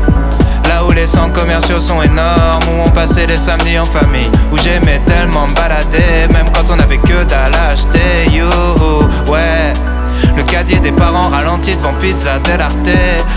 Là 0.68 0.84
où 0.84 0.92
les 0.92 1.06
centres 1.06 1.32
commerciaux 1.32 1.80
sont 1.80 2.02
énormes 2.02 2.62
Où 2.68 2.86
on 2.86 2.90
passait 2.90 3.26
les 3.26 3.36
samedis 3.36 3.78
en 3.78 3.84
famille 3.84 4.30
Où 4.52 4.58
j'aimais 4.58 5.00
tellement 5.06 5.46
me 5.46 5.54
balader 5.54 6.32
Même 6.32 6.46
quand 6.54 6.70
on 6.70 6.78
avait 6.78 6.98
que 6.98 7.24
dalle 7.24 7.54
à 7.54 7.70
acheter. 7.70 8.26
Youhou, 8.30 9.02
ouais 9.32 9.72
le 10.36 10.42
caddie 10.42 10.80
des 10.80 10.92
parents 10.92 11.28
ralenti 11.28 11.74
devant 11.76 11.94
Pizza 11.94 12.38
Del 12.40 12.60
Arte. 12.60 12.90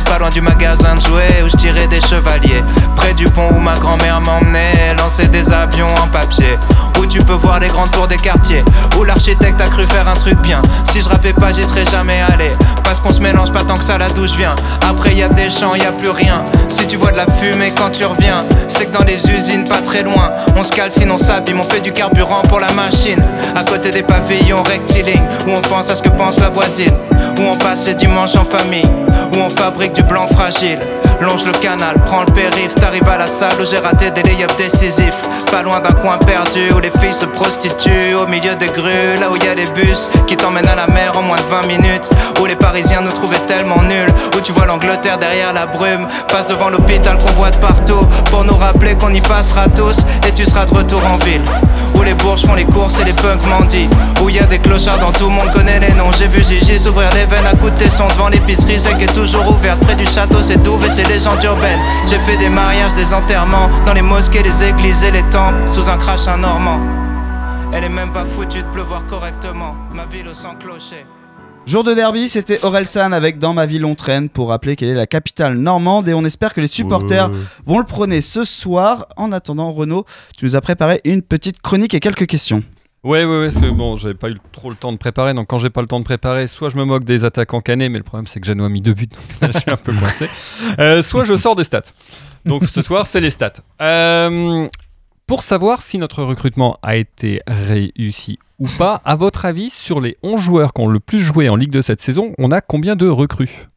Pas 0.07 0.19
loin 0.19 0.29
du 0.29 0.41
magasin 0.41 0.95
de 0.95 1.01
jouets 1.01 1.43
où 1.43 1.49
je 1.49 1.55
tirais 1.55 1.87
des 1.87 2.01
chevaliers. 2.01 2.63
Près 2.95 3.13
du 3.13 3.25
pont 3.25 3.49
où 3.51 3.59
ma 3.59 3.73
grand-mère 3.75 4.21
m'emmenait. 4.21 4.95
Lancer 4.97 5.27
des 5.27 5.51
avions 5.51 5.87
en 6.01 6.07
papier. 6.07 6.57
Où 6.99 7.05
tu 7.05 7.19
peux 7.19 7.33
voir 7.33 7.59
les 7.59 7.67
grandes 7.67 7.91
tours 7.91 8.07
des 8.07 8.17
quartiers. 8.17 8.63
Où 8.97 9.03
l'architecte 9.03 9.59
a 9.61 9.65
cru 9.65 9.83
faire 9.83 10.07
un 10.07 10.13
truc 10.13 10.37
bien. 10.41 10.61
Si 10.91 11.01
je 11.01 11.09
rappais 11.09 11.33
pas 11.33 11.51
j'y 11.51 11.63
serais 11.63 11.85
jamais 11.85 12.21
allé. 12.31 12.51
Parce 12.83 12.99
qu'on 12.99 13.11
se 13.11 13.19
mélange 13.19 13.51
pas 13.51 13.63
tant 13.63 13.77
que 13.77 13.83
ça 13.83 13.97
là 13.97 14.07
d'où 14.15 14.25
je 14.25 14.35
viens 14.35 14.55
Après 14.87 15.13
y 15.13 15.23
a 15.23 15.29
des 15.29 15.49
champs, 15.49 15.75
y 15.75 15.85
a 15.85 15.91
plus 15.91 16.09
rien. 16.09 16.43
Si 16.67 16.87
tu 16.87 16.97
vois 16.97 17.11
de 17.11 17.17
la 17.17 17.25
fumée 17.25 17.71
quand 17.75 17.89
tu 17.91 18.05
reviens 18.05 18.43
C'est 18.67 18.85
que 18.85 18.97
dans 18.97 19.05
les 19.05 19.29
usines 19.29 19.63
pas 19.63 19.81
très 19.81 20.03
loin. 20.03 20.31
On 20.55 20.63
se 20.63 20.71
calcine, 20.71 21.11
on 21.11 21.17
s'abîme, 21.17 21.59
on 21.59 21.63
fait 21.63 21.81
du 21.81 21.91
carburant 21.91 22.41
pour 22.43 22.59
la 22.59 22.71
machine. 22.73 23.21
À 23.55 23.63
côté 23.63 23.91
des 23.91 24.03
pavillons 24.03 24.63
rectilignes 24.63 25.27
Où 25.47 25.51
on 25.51 25.61
pense 25.61 25.89
à 25.89 25.95
ce 25.95 26.01
que 26.03 26.09
pense 26.09 26.39
la 26.39 26.49
voisine 26.49 26.70
où 26.79 27.41
on 27.41 27.57
passe 27.57 27.87
les 27.87 27.95
dimanches 27.95 28.35
en 28.35 28.45
famille, 28.45 28.87
où 29.33 29.39
on 29.39 29.49
fabrique 29.49 29.93
du 29.93 30.03
blanc 30.03 30.25
fragile. 30.27 30.79
Longe 31.19 31.45
le 31.45 31.51
canal, 31.51 31.95
prends 32.05 32.23
le 32.23 32.31
périph', 32.31 32.73
t'arrives 32.75 33.07
à 33.07 33.17
la 33.17 33.27
salle 33.27 33.53
où 33.61 33.65
j'ai 33.65 33.77
raté 33.77 34.09
des 34.09 34.23
lay-ups 34.23 34.55
décisifs. 34.55 35.21
Pas 35.51 35.61
loin 35.61 35.79
d'un 35.79 35.91
coin 35.91 36.17
perdu 36.17 36.71
où 36.75 36.79
les 36.79 36.89
filles 36.89 37.13
se 37.13 37.25
prostituent, 37.25 38.15
au 38.15 38.25
milieu 38.25 38.55
des 38.55 38.67
grues, 38.67 39.17
là 39.19 39.29
où 39.29 39.35
y 39.35 39.47
a 39.47 39.53
les 39.53 39.69
bus 39.71 40.09
qui 40.27 40.35
t'emmènent 40.35 40.67
à 40.67 40.75
la 40.75 40.87
mer 40.87 41.11
en 41.17 41.21
moins 41.21 41.37
de 41.37 41.43
20 41.43 41.67
minutes. 41.67 42.09
Où 42.41 42.45
les 42.45 42.55
Parisiens 42.55 43.01
nous 43.01 43.11
trouvaient 43.11 43.45
tellement 43.45 43.83
nuls, 43.83 44.09
où 44.35 44.41
tu 44.41 44.51
vois 44.51 44.65
l'Angleterre 44.65 45.19
derrière 45.19 45.53
la 45.53 45.67
brume, 45.67 46.07
passe 46.27 46.47
devant 46.47 46.69
l'hôpital 46.69 47.17
qu'on 47.17 47.33
voit 47.33 47.51
de 47.51 47.57
partout, 47.57 48.03
pour 48.31 48.43
nous 48.43 48.55
rappeler 48.55 48.95
qu'on 48.95 49.13
y 49.13 49.21
passera 49.21 49.67
tous 49.67 49.99
et 50.27 50.31
tu 50.31 50.45
seras 50.45 50.65
de 50.65 50.73
retour 50.73 51.01
en 51.05 51.17
ville. 51.23 51.43
Où 51.95 52.03
les 52.03 52.15
bourges 52.15 52.45
font 52.45 52.55
les 52.55 52.65
courses 52.65 52.99
et 52.99 53.03
les 53.03 53.13
punks 53.13 53.45
mendient, 53.45 53.89
où 54.23 54.29
y 54.29 54.39
a 54.39 54.45
des 54.45 54.57
clochards 54.57 54.97
dont 54.97 55.11
tout 55.11 55.25
le 55.25 55.35
monde 55.35 55.51
connaît 55.51 55.79
les 55.79 55.93
noms. 55.93 56.11
J'ai 56.17 56.27
vu 56.27 56.41
Gigi 56.61 56.79
s'ouvrir 56.79 57.09
les 57.13 57.25
veines 57.25 57.45
à 57.45 57.55
coups 57.55 57.71
de 57.73 57.77
tesson 57.79 58.07
devant 58.07 58.29
l'épicerie 58.29 58.77
Zec 58.79 59.01
est 59.01 59.13
toujours 59.13 59.49
ouverte 59.49 59.81
près 59.81 59.95
du 59.95 60.05
château 60.05 60.41
c'est 60.41 60.61
Douve 60.61 60.85
et 60.85 60.89
c'est 60.89 61.07
légende 61.07 61.43
urbaine 61.43 61.79
J'ai 62.07 62.19
fait 62.19 62.37
des 62.37 62.49
mariages, 62.49 62.93
des 62.93 63.13
enterrements 63.13 63.67
Dans 63.85 63.93
les 63.93 64.01
mosquées, 64.01 64.43
les 64.43 64.63
églises 64.63 65.03
et 65.03 65.11
les 65.11 65.23
temples 65.29 65.67
Sous 65.67 65.89
un 65.89 65.97
crash 65.97 66.27
un 66.27 66.37
normand 66.37 66.79
Elle 67.73 67.83
est 67.85 67.89
même 67.89 68.11
pas 68.11 68.25
foutue 68.25 68.59
de 68.63 68.67
pleuvoir 68.71 69.05
correctement 69.05 69.75
Ma 69.93 70.05
ville 70.05 70.27
au 70.27 70.33
sang 70.33 70.55
clocher 70.59 71.05
Jour 71.65 71.83
de 71.83 71.93
derby, 71.93 72.27
c'était 72.27 72.63
Orelsan 72.63 73.11
avec 73.11 73.37
Dans 73.39 73.53
ma 73.53 73.65
ville 73.65 73.85
on 73.85 73.95
traîne 73.95 74.29
pour 74.29 74.49
rappeler 74.49 74.75
quelle 74.75 74.89
est 74.89 74.93
la 74.95 75.05
capitale 75.07 75.55
normande 75.55 76.07
et 76.09 76.13
on 76.13 76.25
espère 76.25 76.53
que 76.53 76.61
les 76.61 76.67
supporters 76.67 77.29
Ouais. 77.29 77.35
vont 77.65 77.77
le 77.79 77.85
prôner 77.85 78.19
ce 78.21 78.43
soir. 78.43 79.05
En 79.15 79.31
attendant, 79.31 79.69
Renaud, 79.71 80.05
tu 80.35 80.45
nous 80.45 80.55
as 80.55 80.61
préparé 80.61 81.01
une 81.05 81.21
petite 81.21 81.61
chronique 81.61 81.93
et 81.93 81.99
quelques 81.99 82.25
questions. 82.25 82.63
Ouais, 83.03 83.25
ouais, 83.25 83.39
ouais, 83.39 83.49
c'est 83.49 83.71
bon, 83.71 83.95
j'avais 83.95 84.13
pas 84.13 84.29
eu 84.29 84.37
trop 84.51 84.69
le 84.69 84.75
temps 84.75 84.91
de 84.91 84.97
préparer, 84.97 85.33
donc 85.33 85.47
quand 85.47 85.57
j'ai 85.57 85.71
pas 85.71 85.81
le 85.81 85.87
temps 85.87 85.99
de 85.99 86.05
préparer, 86.05 86.45
soit 86.45 86.69
je 86.69 86.77
me 86.77 86.83
moque 86.83 87.03
des 87.03 87.25
attaquants 87.25 87.61
canés, 87.61 87.89
mais 87.89 87.97
le 87.97 88.03
problème 88.03 88.27
c'est 88.27 88.39
que 88.39 88.45
Jeannot 88.45 88.65
a 88.65 88.69
mis 88.69 88.81
deux 88.81 88.93
buts, 88.93 89.07
donc 89.07 89.41
là, 89.41 89.49
je 89.51 89.57
suis 89.59 89.71
un 89.71 89.77
peu 89.77 89.91
coincé, 89.91 90.29
Euh, 90.77 91.01
soit 91.01 91.23
je 91.23 91.35
sors 91.35 91.55
des 91.55 91.63
stats. 91.63 91.81
Donc 92.45 92.65
ce 92.65 92.81
soir, 92.83 93.07
c'est 93.07 93.19
les 93.19 93.31
stats. 93.31 93.53
Euh, 93.81 94.67
pour 95.25 95.41
savoir 95.41 95.81
si 95.81 95.97
notre 95.97 96.23
recrutement 96.23 96.77
a 96.83 96.95
été 96.95 97.41
réussi 97.47 98.37
ou 98.59 98.67
pas, 98.67 99.01
à 99.03 99.15
votre 99.15 99.45
avis, 99.45 99.71
sur 99.71 99.99
les 99.99 100.17
11 100.21 100.39
joueurs 100.39 100.71
qui 100.73 100.81
ont 100.81 100.87
le 100.87 100.99
plus 100.99 101.19
joué 101.21 101.49
en 101.49 101.55
Ligue 101.55 101.71
2 101.71 101.81
cette 101.81 102.01
saison, 102.01 102.33
on 102.37 102.51
a 102.51 102.61
combien 102.61 102.95
de 102.95 103.07
recrues? 103.07 103.67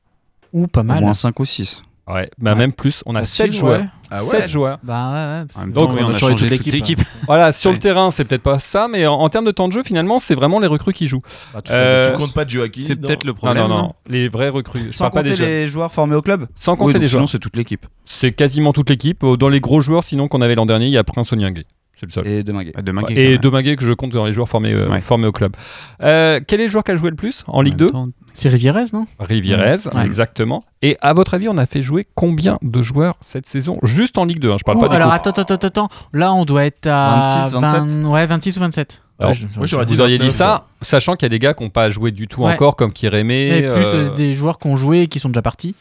Ou 0.53 0.67
pas 0.67 0.83
mal. 0.83 0.99
Au 0.99 1.01
moins 1.01 1.15
5 1.15 1.41
ou 1.41 1.45
6. 1.47 1.83
Ouais, 2.07 2.29
bah 2.39 2.55
même 2.55 2.73
plus, 2.73 3.03
on 3.07 3.15
a 3.15 3.21
Facile, 3.21 3.47
7 3.47 3.53
joueurs. 3.55 3.81
ouais. 3.81 3.87
Ah 4.11 4.17
ouais 4.23 4.29
7 4.29 4.49
joueurs. 4.49 4.79
Bah 4.83 5.45
ouais, 5.57 5.65
Donc, 5.73 5.89
temps, 5.89 5.95
oui, 5.95 6.03
on 6.05 6.09
on 6.11 6.15
a 6.15 6.19
changé 6.19 6.35
toute 6.35 6.51
l'équipe. 6.51 6.73
l'équipe. 6.73 7.01
Voilà, 7.27 7.51
sur 7.51 7.71
Ouais. 7.71 7.77
le 7.77 7.81
terrain, 7.81 8.11
c'est 8.11 8.25
peut-être 8.27 8.43
pas 8.43 8.59
ça, 8.59 8.89
mais 8.89 9.07
en, 9.07 9.15
en 9.15 9.29
termes 9.31 9.47
de 9.47 9.51
temps 9.51 9.69
de 9.69 9.73
jeu, 9.73 9.83
finalement, 9.83 10.19
c'est 10.19 10.35
vraiment 10.35 10.61
les 10.61 10.67
recrues 10.67 10.93
qui 10.93 11.07
jouent. 11.07 11.23
Bah, 11.55 11.63
tu, 11.63 11.73
Euh, 11.75 12.11
tu 12.13 12.19
comptes 12.19 12.35
pas 12.35 12.47
Joaquin 12.47 12.81
c'est 12.83 12.97
peut-être 12.97 13.25
le 13.25 13.33
problème. 13.33 13.57
non, 13.63 13.69
non, 13.69 13.79
non 13.85 13.93
les 14.07 14.29
vrais 14.29 14.51
recrues. 14.51 14.93
Sans 14.93 15.09
pas 15.09 15.23
des 15.23 15.31
compter 15.31 15.37
jeunes. 15.43 15.47
les 15.49 15.67
joueurs 15.69 15.91
formés 15.91 16.15
au 16.15 16.21
club 16.23 16.47
Sans 16.57 16.77
compter 16.77 16.89
Oui, 16.89 16.93
donc 16.93 17.01
les 17.03 17.09
Sinon, 17.09 17.21
joueurs. 17.21 17.29
c'est 17.31 17.39
toute 17.39 17.57
l'équipe. 17.57 17.87
C'est 18.05 18.33
quasiment 18.33 18.75
toute 18.75 18.91
l'équipe. 18.91 19.25
Euh, 19.25 19.37
Dans 19.39 19.49
les 19.49 19.61
gros 19.61 19.81
joueurs, 19.81 20.05
sinon, 20.05 20.29
qu'on 20.29 20.43
avait 20.43 20.55
l'an 20.57 20.67
dernier, 20.67 20.87
il 20.87 20.93
y 20.93 20.99
a 20.99 21.05
Prince 21.05 21.33
Onyangé. 21.33 21.65
C'est 22.01 22.07
le 22.07 22.11
seul. 22.13 22.27
Et 22.27 22.43
Deminguet. 22.43 22.73
Ah, 22.77 22.81
Et. 23.11 23.39
Deminguet 23.39 23.77
que 23.77 23.85
je 23.85 23.93
compte 23.93 24.11
dans 24.13 24.25
les 24.27 24.33
joueurs 24.33 24.49
formés, 24.49 24.73
euh, 24.73 24.89
Ouais. 24.91 25.01
formés 25.01 25.27
au 25.29 25.33
club. 25.33 25.55
Euh, 26.03 26.41
quel 26.47 26.61
est 26.61 26.65
le 26.65 26.71
joueur 26.71 26.83
qui 26.85 26.91
a 26.91 26.97
joué 26.97 27.11
le 27.11 27.17
plus 27.17 27.45
en 27.47 27.63
Ligue 27.63 27.75
En 27.75 27.77
2 27.77 27.85
même 27.87 27.93
temps, 27.93 28.09
C'est 28.33 28.49
Rivierez, 28.49 28.85
non? 28.93 29.07
Rivierez, 29.21 29.77
Ouais. 29.95 30.05
exactement. 30.05 30.65
Et 30.83 30.97
à 31.01 31.13
votre 31.13 31.35
avis, 31.35 31.49
on 31.49 31.57
a 31.57 31.67
fait 31.67 31.83
jouer 31.83 32.07
combien 32.17 32.59
de 32.63 32.83
joueurs 32.83 33.15
cette 33.21 33.47
saison 33.47 33.79
Juste 33.85 34.19
en 34.19 34.25
Ligue 34.25 34.41
2, 34.41 34.51
hein, 34.53 34.57
je 34.59 34.65
parle 34.65 34.79
Ouh, 34.79 34.81
pas 34.81 34.89
des 34.89 34.97
alors 34.97 35.13
attends, 35.13 35.31
attends, 35.31 35.55
attends, 35.55 35.67
attends. 35.69 35.89
Là, 36.13 36.35
on 36.35 36.45
doit 36.45 36.65
être 36.65 36.87
à 36.89 37.21
26, 37.51 37.53
27. 37.61 37.83
20 38.03 38.11
Ouais, 38.11 38.27
26 38.27 38.57
ou 38.57 38.61
27. 38.61 39.03
Alors, 39.21 39.31
Ouais, 39.33 39.39
moi, 39.57 39.85
dit 39.85 39.95
Vous 39.95 40.01
auriez 40.01 40.19
dit 40.19 40.25
29, 40.29 40.33
ça, 40.37 40.67
sachant 40.83 41.15
qu'il 41.15 41.27
y 41.27 41.27
a 41.27 41.29
des 41.31 41.39
gars 41.39 41.55
qui 41.55 41.63
n'ont 41.63 41.71
pas 41.71 41.89
joué 41.91 42.11
du 42.11 42.27
tout 42.27 42.43
Ouais. 42.43 42.55
encore, 42.55 42.75
comme 42.75 42.93
Kirémé. 42.93 43.59
Et 43.59 43.63
plus 43.63 43.71
euh, 43.85 44.11
des 44.11 44.35
joueurs 44.35 44.59
qui 44.59 44.67
ont 44.67 44.75
joué 44.77 45.03
et 45.03 45.07
qui 45.07 45.21
sont 45.21 45.29
déjà 45.29 45.43
partis. 45.43 45.77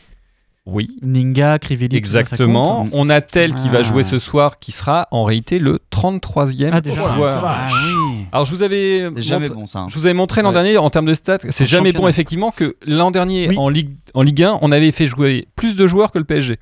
Oui, 0.65 0.97
Ninga, 1.01 1.59
Crivelli, 1.59 1.99
tout 2.01 2.07
ça, 2.07 2.13
ça 2.13 2.19
exactement. 2.21 2.85
On 2.93 3.09
a 3.09 3.19
Tel 3.19 3.53
qui 3.53 3.67
va 3.67 3.79
Ah. 3.79 3.83
jouer 3.83 4.03
ce 4.03 4.17
soir, 4.17 4.59
qui 4.59 4.71
sera 4.71 5.09
en 5.11 5.25
réalité 5.25 5.59
le 5.59 5.79
33e 5.89 6.69
Ah, 6.71 6.79
déjà. 6.79 7.13
joueur. 7.15 7.43
Ah 7.45 7.65
oui. 7.69 8.25
Alors, 8.31 8.45
je 8.45 8.55
vous 8.55 8.63
avais. 8.63 9.09
C'est 9.15 9.21
jamais 9.21 9.47
montré- 9.49 9.59
bon 9.59 9.65
ça. 9.65 9.79
hein. 9.79 9.87
Je 9.89 9.95
vous 9.99 10.05
avais 10.05 10.13
montré 10.13 10.41
l'an 10.41 10.49
Ouais. 10.49 10.53
dernier 10.53 10.77
en 10.77 10.89
termes 10.89 11.05
de 11.07 11.13
stats, 11.13 11.39
c'est 11.49 11.65
jamais 11.65 11.91
bon 11.91 12.07
effectivement 12.07 12.51
que 12.51 12.77
l'an 12.87 13.11
dernier 13.11 13.49
Oui. 13.49 13.57
en, 13.57 13.67
Ligue, 13.67 13.89
en 14.13 14.21
Ligue 14.21 14.41
1, 14.43 14.59
on 14.61 14.71
avait 14.71 14.91
fait 14.93 15.05
jouer 15.05 15.47
plus 15.57 15.75
de 15.75 15.85
joueurs 15.85 16.11
que 16.11 16.17
le 16.19 16.23
PSG. 16.25 16.57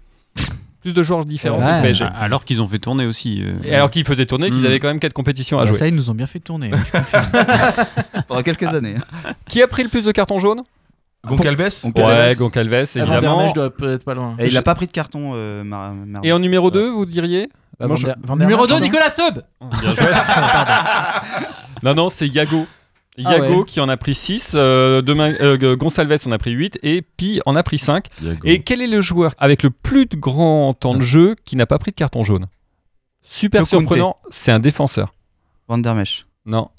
plus 0.81 0.93
de 0.93 1.03
joueurs 1.03 1.25
différents 1.25 1.59
Ouais. 1.59 1.65
que 1.65 1.75
le 1.75 1.81
PSG. 1.83 2.05
Ah, 2.07 2.23
Alors 2.23 2.43
qu'ils 2.43 2.59
ont 2.59 2.67
fait 2.67 2.79
tourner 2.79 3.05
aussi. 3.05 3.43
euh, 3.43 3.53
Et 3.63 3.75
alors 3.75 3.91
qu'ils 3.91 4.03
faisaient 4.03 4.25
tourner, 4.25 4.49
qu'ils 4.49 4.63
Mm. 4.63 4.65
avaient 4.65 4.79
quand 4.79 4.87
même 4.87 4.99
quatre 4.99 5.13
compétitions 5.13 5.59
à 5.59 5.61
Bah, 5.65 5.67
jouer. 5.69 5.77
ça, 5.77 5.87
ils 5.87 5.93
nous 5.93 6.09
ont 6.09 6.15
bien 6.15 6.25
fait 6.25 6.39
tourner. 6.39 6.71
confirme. 6.71 7.27
Pendant 8.27 8.41
quelques 8.41 8.63
années. 8.63 8.95
Qui 9.47 9.61
a 9.61 9.67
pris 9.67 9.83
le 9.83 9.89
plus 9.89 10.03
de 10.05 10.11
cartons 10.11 10.39
jaunes? 10.39 10.63
Goncalves 11.27 11.59
Ouais, 11.95 12.35
Goncalves, 12.35 12.73
évidemment. 12.95 13.49
Je 13.49 13.53
dois 13.53 13.69
peut-être 13.69 14.03
pas 14.03 14.13
loin. 14.15 14.35
Et 14.39 14.45
il 14.45 14.51
Je- 14.51 14.57
a 14.57 14.61
pas 14.63 14.73
pris 14.75 14.87
de 14.87 14.91
carton, 14.91 15.33
euh, 15.35 15.63
Mar-. 15.63 15.93
Et 16.23 16.31
en 16.33 16.39
numéro 16.39 16.71
2, 16.71 16.89
vous 16.89 17.05
diriez 17.05 17.49
Bah, 17.79 17.87
Moi, 17.87 17.95
je- 17.95 18.07
Numéro 18.35 18.65
2, 18.67 18.73
pardon. 18.73 18.83
Nicolas 18.83 19.09
Seub 19.11 19.43
Bien 19.81 19.95
joué. 19.95 20.05
non, 21.83 21.93
non, 21.95 22.09
c'est 22.09 22.27
Yago. 22.27 22.65
Ah 23.25 23.33
Yago 23.37 23.59
ouais. 23.59 23.65
qui 23.65 23.79
en 23.81 23.89
a 23.89 23.97
pris 23.97 24.15
6, 24.15 24.53
demain, 24.53 25.33
euh, 25.41 25.75
Gonsalves 25.75 26.15
en 26.27 26.31
a 26.31 26.37
pris 26.37 26.51
8 26.51 26.79
et 26.81 27.01
Pi 27.01 27.41
en 27.45 27.55
a 27.55 27.63
pris 27.63 27.77
5. 27.77 28.05
Et 28.45 28.61
quel 28.63 28.81
est 28.81 28.87
le 28.87 29.01
joueur 29.01 29.33
avec 29.37 29.63
le 29.63 29.69
plus 29.69 30.05
de 30.05 30.15
grand 30.15 30.73
temps 30.73 30.95
de 30.95 31.01
jeu 31.01 31.35
qui 31.45 31.55
n'a 31.55 31.65
pas 31.65 31.77
pris 31.77 31.91
de 31.91 31.95
carton 31.97 32.23
jaune? 32.23 32.47
Super 33.21 33.67
surprenant, 33.67 34.15
c'est 34.29 34.51
un 34.51 34.59
défenseur. 34.59 35.13
Van 35.67 35.77
der 35.77 35.93
Mesch. 35.95 36.25
Non. 36.45 36.69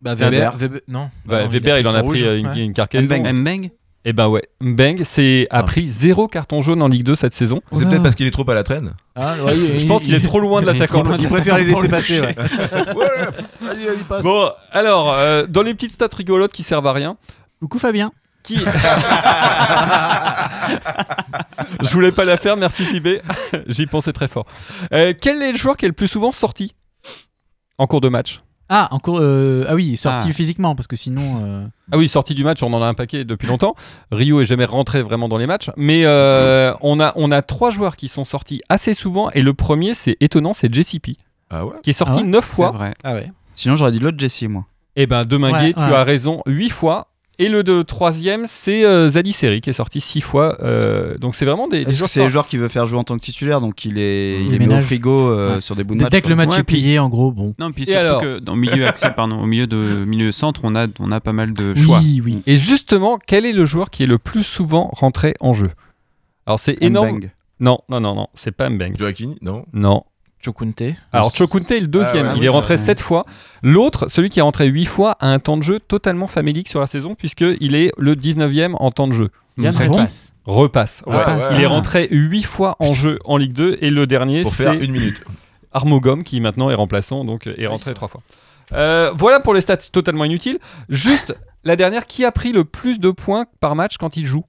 Bah, 0.00 0.14
Weber, 0.14 0.56
Weber- 0.56 0.80
non. 0.86 1.10
Bah, 1.24 1.38
Bah 1.38 1.42
non, 1.44 1.48
Weber, 1.48 1.78
il 1.80 1.86
a 1.86 1.90
en 1.90 1.94
a 1.94 2.02
pris 2.02 2.10
pris 2.10 2.20
son 2.20 2.26
euh, 2.26 2.30
rouge, 2.30 2.38
une, 2.40 2.46
ouais. 2.48 2.64
une 2.64 2.72
cargaison. 2.72 3.04
Mbeng. 3.18 3.32
Mbeng 3.32 3.70
Et 4.08 4.14
ben 4.14 4.26
ouais, 4.28 4.40
Mbeng 4.62 5.02
c'est, 5.04 5.46
a 5.50 5.58
Ah. 5.58 5.62
pris 5.64 5.86
zéro 5.86 6.28
carton 6.28 6.62
jaune 6.62 6.80
en 6.80 6.88
Ligue 6.88 7.02
2 7.04 7.14
cette 7.14 7.34
saison. 7.34 7.60
C'est 7.72 7.86
peut-être 7.86 8.02
parce 8.02 8.14
qu'il 8.14 8.26
est 8.26 8.30
trop 8.30 8.48
à 8.50 8.54
la 8.54 8.62
traîne. 8.62 8.94
Ah, 9.14 9.34
ouais, 9.44 9.54
il- 9.58 9.80
Je 9.80 9.86
pense 9.86 10.02
qu'il 10.02 10.14
est 10.14 10.24
trop 10.24 10.40
loin 10.40 10.62
de 10.62 10.66
il 10.66 10.72
l'attaquant. 10.72 11.02
de 11.02 11.14
Il 11.20 11.28
préfère 11.28 11.58
les 11.58 11.64
laisser 11.64 11.88
passer, 11.88 12.20
ouais. 12.22 12.34
Passe. 14.08 14.24
Bon, 14.24 14.48
alors, 14.72 15.12
euh, 15.12 15.44
dans 15.46 15.60
les 15.60 15.74
petites 15.74 15.92
stats 15.92 16.08
rigolotes 16.16 16.52
qui 16.54 16.62
servent 16.62 16.86
à 16.86 16.94
rien. 16.94 17.18
Coucou 17.60 17.78
Fabien. 17.78 18.10
Qui 18.42 18.56
Je 21.82 21.88
voulais 21.92 22.12
pas 22.12 22.24
la 22.24 22.38
faire, 22.38 22.56
merci 22.56 22.84
JB. 22.86 23.20
J'y 23.66 23.84
pensais 23.84 24.14
très 24.14 24.28
fort. 24.28 24.46
Euh, 24.94 25.12
quel 25.20 25.42
est 25.42 25.52
le 25.52 25.58
joueur 25.58 25.76
qui 25.76 25.84
est 25.84 25.88
le 25.88 25.92
plus 25.94 26.08
souvent 26.08 26.32
sorti 26.32 26.72
en 27.76 27.86
cours 27.86 28.00
de 28.00 28.08
match? 28.08 28.40
Ah, 28.68 28.88
encore. 28.90 29.18
euh, 29.20 29.64
ah 29.68 29.74
oui, 29.74 29.96
sorti 29.96 30.26
Ah. 30.30 30.32
physiquement, 30.32 30.74
parce 30.74 30.86
que 30.86 30.96
sinon. 30.96 31.42
euh, 31.44 31.66
Ah 31.92 31.96
oui, 31.96 32.08
sorti 32.08 32.34
du 32.34 32.44
match, 32.44 32.62
on 32.62 32.72
en 32.72 32.82
a 32.82 32.86
un 32.86 32.94
paquet 32.94 33.24
depuis 33.24 33.46
longtemps. 33.48 33.74
Rio 34.12 34.40
est 34.42 34.46
jamais 34.46 34.66
rentré 34.66 35.02
vraiment 35.02 35.28
dans 35.28 35.38
les 35.38 35.46
matchs, 35.46 35.70
mais 35.76 36.02
euh, 36.04 36.72
on, 36.82 37.00
a, 37.00 37.12
on 37.16 37.30
a 37.32 37.40
trois 37.42 37.70
joueurs 37.70 37.96
qui 37.96 38.08
sont 38.08 38.24
sortis 38.24 38.60
assez 38.68 38.92
souvent, 38.94 39.30
et 39.30 39.40
le 39.42 39.54
premier, 39.54 39.94
c'est 39.94 40.16
étonnant, 40.20 40.52
c'est 40.52 40.72
JCP, 40.72 41.16
Ah 41.50 41.64
ouais 41.64 41.72
qui 41.82 41.90
est 41.90 41.94
sorti 41.94 42.18
Ah 42.18 42.22
ouais 42.22 42.28
neuf 42.28 42.44
fois. 42.44 42.70
vrai. 42.72 42.94
Ah 43.04 43.14
ouais. 43.14 43.30
Sinon, 43.54 43.74
j'aurais 43.76 43.92
dit 43.92 43.98
l'autre 43.98 44.18
Jesse, 44.18 44.42
moi. 44.44 44.66
Eh 44.96 45.06
ben, 45.06 45.24
Deminguet, 45.24 45.58
Ouais, 45.68 45.72
tu 45.72 45.80
ouais. 45.80 45.94
as 45.96 46.04
raison, 46.04 46.42
8 46.46 46.70
fois. 46.70 47.08
Et 47.40 47.48
le 47.48 47.62
troisième, 47.84 48.46
c'est 48.46 48.84
euh, 48.84 49.10
Zadi 49.10 49.32
Seri 49.32 49.60
qui 49.60 49.70
est 49.70 49.74
sorti 49.74 50.00
6 50.00 50.20
fois. 50.22 50.56
euh, 50.60 51.16
donc 51.18 51.36
c'est 51.36 51.44
vraiment 51.44 51.68
des, 51.68 51.84
joueurs. 51.94 52.08
c'est 52.08 52.22
le 52.22 52.28
joueur 52.28 52.48
qui 52.48 52.56
veut 52.56 52.66
faire 52.66 52.86
jouer 52.86 52.98
en 52.98 53.04
tant 53.04 53.16
que 53.16 53.22
titulaire, 53.22 53.60
donc 53.60 53.84
il 53.84 53.96
est, 53.98 54.40
il 54.40 54.46
Il 54.48 54.54
est 54.62 54.66
mis 54.66 54.74
au 54.74 54.80
frigo 54.80 55.30
euh, 55.30 55.54
Ouais. 55.54 55.60
sur 55.60 55.76
des 55.76 55.84
bouts 55.84 55.94
de 55.94 56.02
match. 56.02 56.10
dès 56.10 56.20
que 56.20 56.28
le 56.28 56.34
match 56.34 56.50
Ouais, 56.50 56.60
est 56.60 56.64
plié, 56.64 56.98
en 56.98 57.08
gros, 57.08 57.30
bon. 57.30 57.54
Non, 57.60 57.70
puis 57.70 57.86
surtout 57.86 57.98
alors 58.00 58.20
que 58.20 58.40
dans 58.40 58.54
le 58.56 58.60
milieu 58.60 58.86
accès, 58.88 59.12
pardon, 59.14 59.40
au 59.40 59.46
milieu 59.46 59.68
de 59.68 59.76
milieu 59.76 60.32
centre, 60.32 60.62
on 60.64 60.74
a, 60.74 60.88
on 60.98 61.12
a 61.12 61.20
pas 61.20 61.32
mal 61.32 61.52
de 61.52 61.74
choix. 61.76 62.00
Oui, 62.00 62.20
oui. 62.24 62.42
Et 62.46 62.56
justement, 62.56 63.18
quel 63.24 63.46
est 63.46 63.52
le 63.52 63.64
joueur 63.66 63.90
qui 63.90 64.02
est 64.02 64.06
le 64.06 64.18
plus 64.18 64.42
souvent 64.42 64.90
rentré 64.92 65.34
en 65.38 65.52
jeu? 65.52 65.70
Alors 66.44 66.58
c'est 66.58 66.82
énorme. 66.82 67.20
Non, 67.60 67.78
non, 67.88 68.00
non, 68.00 68.14
non, 68.16 68.26
c'est 68.34 68.50
pas 68.52 68.68
Mbeng. 68.68 68.96
Joaquin 68.98 69.34
Non. 69.42 69.64
Non. 69.72 70.02
Chokunte. 70.44 70.82
Alors 71.12 71.34
Chokunte 71.34 71.70
est 71.70 71.80
le 71.80 71.86
deuxième, 71.88 72.26
Ah 72.26 72.30
ouais, 72.30 72.36
il 72.36 72.40
oui, 72.40 72.46
est 72.46 72.50
ça, 72.50 72.54
rentré 72.54 72.74
ouais. 72.74 72.78
7 72.78 73.00
fois. 73.00 73.24
L'autre, 73.62 74.08
celui 74.08 74.28
qui 74.28 74.38
est 74.38 74.42
rentré 74.42 74.66
8 74.66 74.84
fois, 74.84 75.16
a 75.20 75.26
un 75.28 75.38
temps 75.38 75.56
de 75.56 75.62
jeu 75.62 75.80
totalement 75.80 76.26
famélique 76.28 76.68
sur 76.68 76.80
la 76.80 76.86
saison 76.86 77.14
puisqu'il 77.14 77.74
est 77.74 77.90
le 77.98 78.14
19e 78.14 78.74
en 78.78 78.90
temps 78.90 79.08
de 79.08 79.12
jeu. 79.14 79.30
Yann 79.58 79.74
Donc, 79.74 79.96
repasse. 79.96 80.32
Repasse. 80.46 81.02
ouais. 81.06 81.16
Ah 81.26 81.38
ouais. 81.38 81.44
Il 81.56 81.60
est 81.60 81.66
rentré 81.66 82.06
8 82.10 82.42
fois 82.44 82.76
en 82.78 82.92
jeu 82.92 83.18
en 83.24 83.36
Ligue 83.36 83.52
2 83.52 83.78
et 83.80 83.90
le 83.90 84.06
dernier 84.06 84.42
Pour 84.42 84.54
faire 84.54 84.72
c'est 84.78 84.84
une 84.84 84.92
minute. 84.92 85.24
Armogom 85.72 86.22
qui 86.22 86.40
maintenant 86.40 86.70
est 86.70 86.74
remplaçant 86.74 87.24
donc 87.24 87.46
est 87.46 87.66
rentré 87.66 87.92
3 87.94 88.08
fois. 88.08 88.22
Euh, 88.72 89.10
voilà 89.16 89.40
pour 89.40 89.54
les 89.54 89.60
stats 89.60 89.76
totalement 89.78 90.24
inutiles. 90.24 90.58
Juste 90.88 91.34
la 91.64 91.74
dernière, 91.74 92.06
qui 92.06 92.24
a 92.24 92.30
pris 92.32 92.52
le 92.52 92.64
plus 92.64 93.00
de 93.00 93.10
points 93.10 93.46
par 93.60 93.74
match 93.74 93.96
quand 93.98 94.16
il 94.16 94.24
joue? 94.24 94.44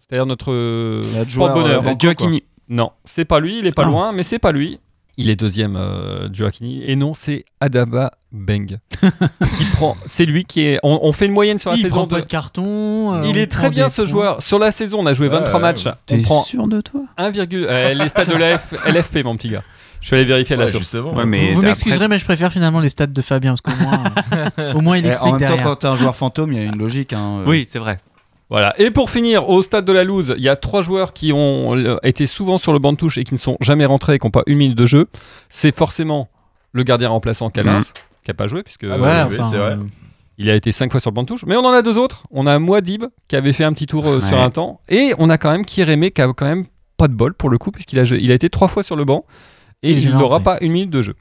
C'est-à-dire 0.00 0.26
notre 0.26 0.52
euh, 0.52 1.02
Notre 1.16 1.30
joueur, 1.30 1.52
porte-bonheur. 1.54 1.80
euh, 1.80 1.84
Banco, 1.84 1.98
Gioacchini. 2.00 2.42
Non, 2.68 2.90
c'est 3.04 3.24
pas 3.24 3.40
lui, 3.40 3.58
il 3.58 3.66
est 3.66 3.72
pas 3.72 3.84
Ah. 3.84 3.88
loin, 3.88 4.12
mais 4.12 4.22
c'est 4.22 4.38
pas 4.38 4.52
lui. 4.52 4.80
Il 5.16 5.30
est 5.30 5.36
deuxième, 5.36 5.76
euh. 5.78 6.28
Et 6.86 6.96
non, 6.96 7.14
c'est 7.14 7.44
Adaba 7.60 8.10
Beng. 8.32 8.78
qui 9.00 9.64
prend. 9.74 9.96
C'est 10.06 10.24
lui 10.26 10.44
qui 10.44 10.62
est. 10.62 10.80
On, 10.82 10.98
on 11.02 11.12
fait 11.12 11.26
une 11.26 11.32
moyenne 11.32 11.58
sur 11.58 11.70
la 11.70 11.76
il 11.76 11.82
saison. 11.82 11.94
prend 11.94 12.04
de- 12.06 12.10
pas 12.10 12.20
de 12.20 12.26
carton. 12.26 13.14
euh, 13.14 13.26
Il 13.26 13.36
est 13.38 13.46
très 13.46 13.70
bien 13.70 13.88
ce 13.88 14.02
points. 14.02 14.10
joueur. 14.10 14.42
Sur 14.42 14.58
la 14.58 14.72
saison, 14.72 14.98
on 15.00 15.06
a 15.06 15.14
joué 15.14 15.28
Ouais, 15.28 15.34
23 15.34 15.54
ouais, 15.54 15.60
matchs. 15.60 15.84
prend 16.24 16.42
sûr 16.42 16.66
de 16.66 16.80
toi? 16.80 17.02
1, 17.16 17.30
euh, 17.36 17.94
les 17.94 18.08
stats 18.08 18.24
de 18.26 18.36
la 18.36 18.56
F- 18.56 18.88
LFP, 18.92 19.18
mon 19.24 19.36
petit 19.36 19.50
gars. 19.50 19.62
Je 20.00 20.08
suis 20.08 20.16
allé 20.16 20.24
vérifier 20.26 20.56
la 20.56 20.66
source. 20.66 20.80
justement. 20.82 21.14
Ouais, 21.14 21.24
mais 21.24 21.52
Vous 21.52 21.62
m'excuserez, 21.62 22.08
mais 22.08 22.18
je 22.18 22.24
préfère 22.24 22.52
finalement 22.52 22.80
les 22.80 22.90
stats 22.90 23.06
de 23.06 23.22
Fabien, 23.22 23.54
parce 23.54 23.60
qu'au 23.62 23.82
moins, 23.82 24.04
euh, 24.58 24.72
au 24.74 24.80
moins 24.82 24.98
il 24.98 25.06
Eh, 25.06 25.08
explique 25.10 25.28
en 25.34 25.38
même 25.38 25.40
temps, 25.40 25.46
derrière. 25.54 25.64
quand 25.64 25.76
t'es 25.76 25.86
un 25.86 25.96
joueur 25.96 26.14
fantôme, 26.16 26.52
il 26.52 26.58
y 26.58 26.62
a 26.62 26.64
une 26.66 26.76
logique. 26.78 27.12
hein, 27.14 27.38
euh. 27.40 27.44
Oui, 27.46 27.66
c'est 27.70 27.78
vrai. 27.78 27.98
Voilà. 28.50 28.78
Et 28.80 28.90
pour 28.90 29.10
finir, 29.10 29.48
au 29.48 29.62
stade 29.62 29.84
de 29.84 29.92
la 29.92 30.04
loose, 30.04 30.34
il 30.36 30.42
y 30.42 30.48
a 30.48 30.56
trois 30.56 30.82
joueurs 30.82 31.12
qui 31.12 31.32
ont 31.32 31.76
euh, 31.76 31.96
été 32.02 32.26
souvent 32.26 32.58
sur 32.58 32.72
le 32.72 32.78
banc 32.78 32.92
de 32.92 32.98
touche 32.98 33.18
et 33.18 33.24
qui 33.24 33.34
ne 33.34 33.38
sont 33.38 33.56
jamais 33.60 33.86
rentrés 33.86 34.14
et 34.14 34.18
qui 34.18 34.26
n'ont 34.26 34.30
pas 34.30 34.42
une 34.46 34.58
minute 34.58 34.76
de 34.78 34.86
jeu. 34.86 35.06
C'est 35.48 35.74
forcément 35.74 36.28
le 36.72 36.82
gardien 36.82 37.08
remplaçant 37.08 37.50
Calins, 37.50 37.78
qui 37.78 38.28
n'a 38.30 38.34
pas 38.34 38.46
joué, 38.46 38.62
puisque 38.62 38.84
Ah 38.84 38.98
Ouais, 38.98 39.22
oui, 39.30 39.38
enfin, 39.38 39.48
c'est 39.50 39.56
vrai. 39.56 39.72
euh, 39.72 39.76
il 40.38 40.50
a 40.50 40.54
été 40.54 40.72
cinq 40.72 40.90
fois 40.90 41.00
sur 41.00 41.10
le 41.10 41.14
banc 41.14 41.22
de 41.22 41.28
touche. 41.28 41.44
Mais 41.46 41.56
on 41.56 41.64
en 41.64 41.72
a 41.72 41.80
deux 41.82 41.96
autres. 41.96 42.24
On 42.30 42.46
a 42.46 42.58
Moadib, 42.58 43.04
qui 43.28 43.36
avait 43.36 43.52
fait 43.52 43.64
un 43.64 43.72
petit 43.72 43.86
tour 43.86 44.06
euh, 44.06 44.20
sur 44.20 44.38
un 44.40 44.50
temps. 44.50 44.80
Et 44.88 45.14
on 45.18 45.30
a 45.30 45.38
quand 45.38 45.50
même 45.50 45.64
Kieremé, 45.64 46.10
qui 46.10 46.20
a 46.20 46.26
quand 46.32 46.46
même 46.46 46.66
pas 46.96 47.08
de 47.08 47.14
bol 47.14 47.34
pour 47.34 47.48
le 47.50 47.58
coup, 47.58 47.70
puisqu'il 47.70 47.98
a, 47.98 48.02
il 48.02 48.30
a 48.30 48.34
été 48.34 48.50
trois 48.50 48.68
fois 48.68 48.82
sur 48.82 48.96
le 48.96 49.04
banc. 49.04 49.24
Et 49.82 49.92
Il 49.92 50.14
n'aura 50.16 50.40
pas 50.40 50.58
une 50.60 50.72
minute 50.72 50.90
de 50.90 51.02
jeu. 51.02 51.14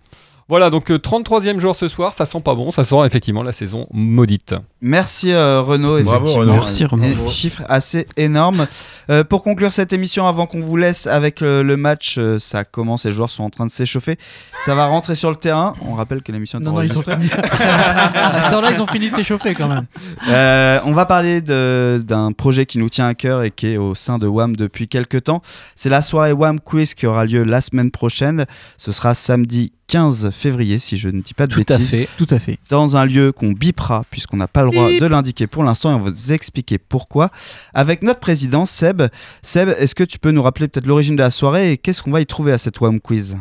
Voilà, 0.49 0.69
donc 0.69 0.91
euh, 0.91 0.97
33e 0.97 1.59
jour 1.59 1.75
ce 1.75 1.87
soir, 1.87 2.13
ça 2.13 2.25
sent 2.25 2.41
pas 2.41 2.53
bon, 2.53 2.69
ça 2.71 2.83
sent 2.83 2.97
effectivement 3.05 3.43
la 3.43 3.51
saison 3.53 3.87
maudite. 3.93 4.55
Merci 4.81 5.31
euh, 5.31 5.61
Renaud, 5.61 6.01
Bravo, 6.03 6.25
effectivement. 6.25 6.39
Renaud. 6.41 6.53
Merci, 6.53 6.85
Renaud. 6.85 7.05
Un 7.05 7.27
chiffre 7.29 7.63
assez 7.69 8.05
énorme. 8.17 8.67
Euh, 9.09 9.23
pour 9.23 9.41
conclure 9.43 9.71
cette 9.71 9.93
émission, 9.93 10.27
avant 10.27 10.45
qu'on 10.45 10.59
vous 10.59 10.75
laisse 10.75 11.07
avec 11.07 11.41
euh, 11.41 11.63
le 11.63 11.77
match, 11.77 12.15
euh, 12.17 12.39
ça 12.39 12.63
commence, 12.65 13.05
les 13.05 13.11
joueurs 13.13 13.29
sont 13.29 13.43
en 13.43 13.49
train 13.49 13.65
de 13.65 13.71
s'échauffer. 13.71 14.17
Ça 14.65 14.75
va 14.75 14.85
rentrer 14.87 15.15
sur 15.15 15.29
le 15.29 15.35
terrain. 15.37 15.75
On 15.81 15.93
rappelle 15.95 16.21
que 16.21 16.31
l'émission 16.31 16.59
est 16.59 16.63
Non, 16.63 16.73
non, 16.73 16.81
ils 16.81 16.91
ont 16.91 16.95
enregistrée. 16.95 17.15
fini. 17.15 17.29
à 17.31 18.45
ce 18.47 18.51
temps-là, 18.51 18.71
ils 18.71 18.81
ont 18.81 18.87
fini 18.87 19.09
de 19.09 19.15
s'échauffer 19.15 19.53
quand 19.53 19.67
même. 19.67 19.85
Euh, 20.29 20.79
on 20.85 20.91
va 20.93 21.05
parler 21.05 21.41
d'un 21.41 22.31
projet 22.33 22.65
qui 22.65 22.77
nous 22.79 22.89
tient 22.89 23.07
à 23.07 23.13
cœur 23.13 23.43
et 23.43 23.51
qui 23.51 23.67
est 23.67 23.77
au 23.77 23.95
sein 23.95 24.19
de 24.19 24.27
WAM 24.27 24.55
depuis 24.55 24.87
quelques 24.87 25.23
temps. 25.23 25.41
C'est 25.75 25.89
la 25.89 26.01
soirée 26.01 26.33
WAM 26.33 26.59
Quiz 26.59 26.93
qui 26.93 27.07
aura 27.07 27.25
lieu 27.25 27.43
la 27.43 27.61
semaine 27.61 27.91
prochaine. 27.91 28.45
Ce 28.77 28.91
sera 28.91 29.13
samedi 29.15 29.71
15 29.93 30.31
février, 30.31 30.79
si 30.79 30.97
je 30.97 31.07
ne 31.07 31.21
dis 31.21 31.35
pas 31.35 31.45
de 31.45 31.53
Tout 31.53 31.63
à 31.69 31.77
bêtises. 31.77 31.91
fait. 31.91 32.09
Tout 32.17 32.25
à 32.31 32.39
fait. 32.39 32.57
dans 32.67 32.97
un 32.97 33.05
lieu 33.05 33.31
qu'on 33.31 33.51
bipera 33.51 34.03
puisqu'on 34.09 34.37
n'a 34.37 34.47
pas 34.47 34.63
le 34.63 34.71
droit 34.71 34.89
de 34.89 35.05
l'indiquer 35.05 35.45
pour 35.45 35.63
l'instant 35.63 35.91
et 35.91 35.93
on 35.93 35.99
va 35.99 36.09
vous 36.09 36.33
expliquer 36.33 36.79
pourquoi 36.79 37.29
avec 37.75 38.01
notre 38.01 38.19
président 38.19 38.65
Seb. 38.65 39.03
Seb, 39.43 39.69
est-ce 39.77 39.93
que 39.93 40.03
tu 40.03 40.17
peux 40.17 40.31
nous 40.31 40.41
rappeler 40.41 40.67
peut-être 40.67 40.87
l'origine 40.87 41.15
de 41.15 41.21
la 41.21 41.29
soirée 41.29 41.73
et 41.73 41.77
qu'est-ce 41.77 42.01
qu'on 42.01 42.09
va 42.09 42.21
y 42.21 42.25
trouver 42.25 42.51
à 42.53 42.57
cette 42.57 42.81
WAM 42.81 42.99
quiz? 42.99 43.37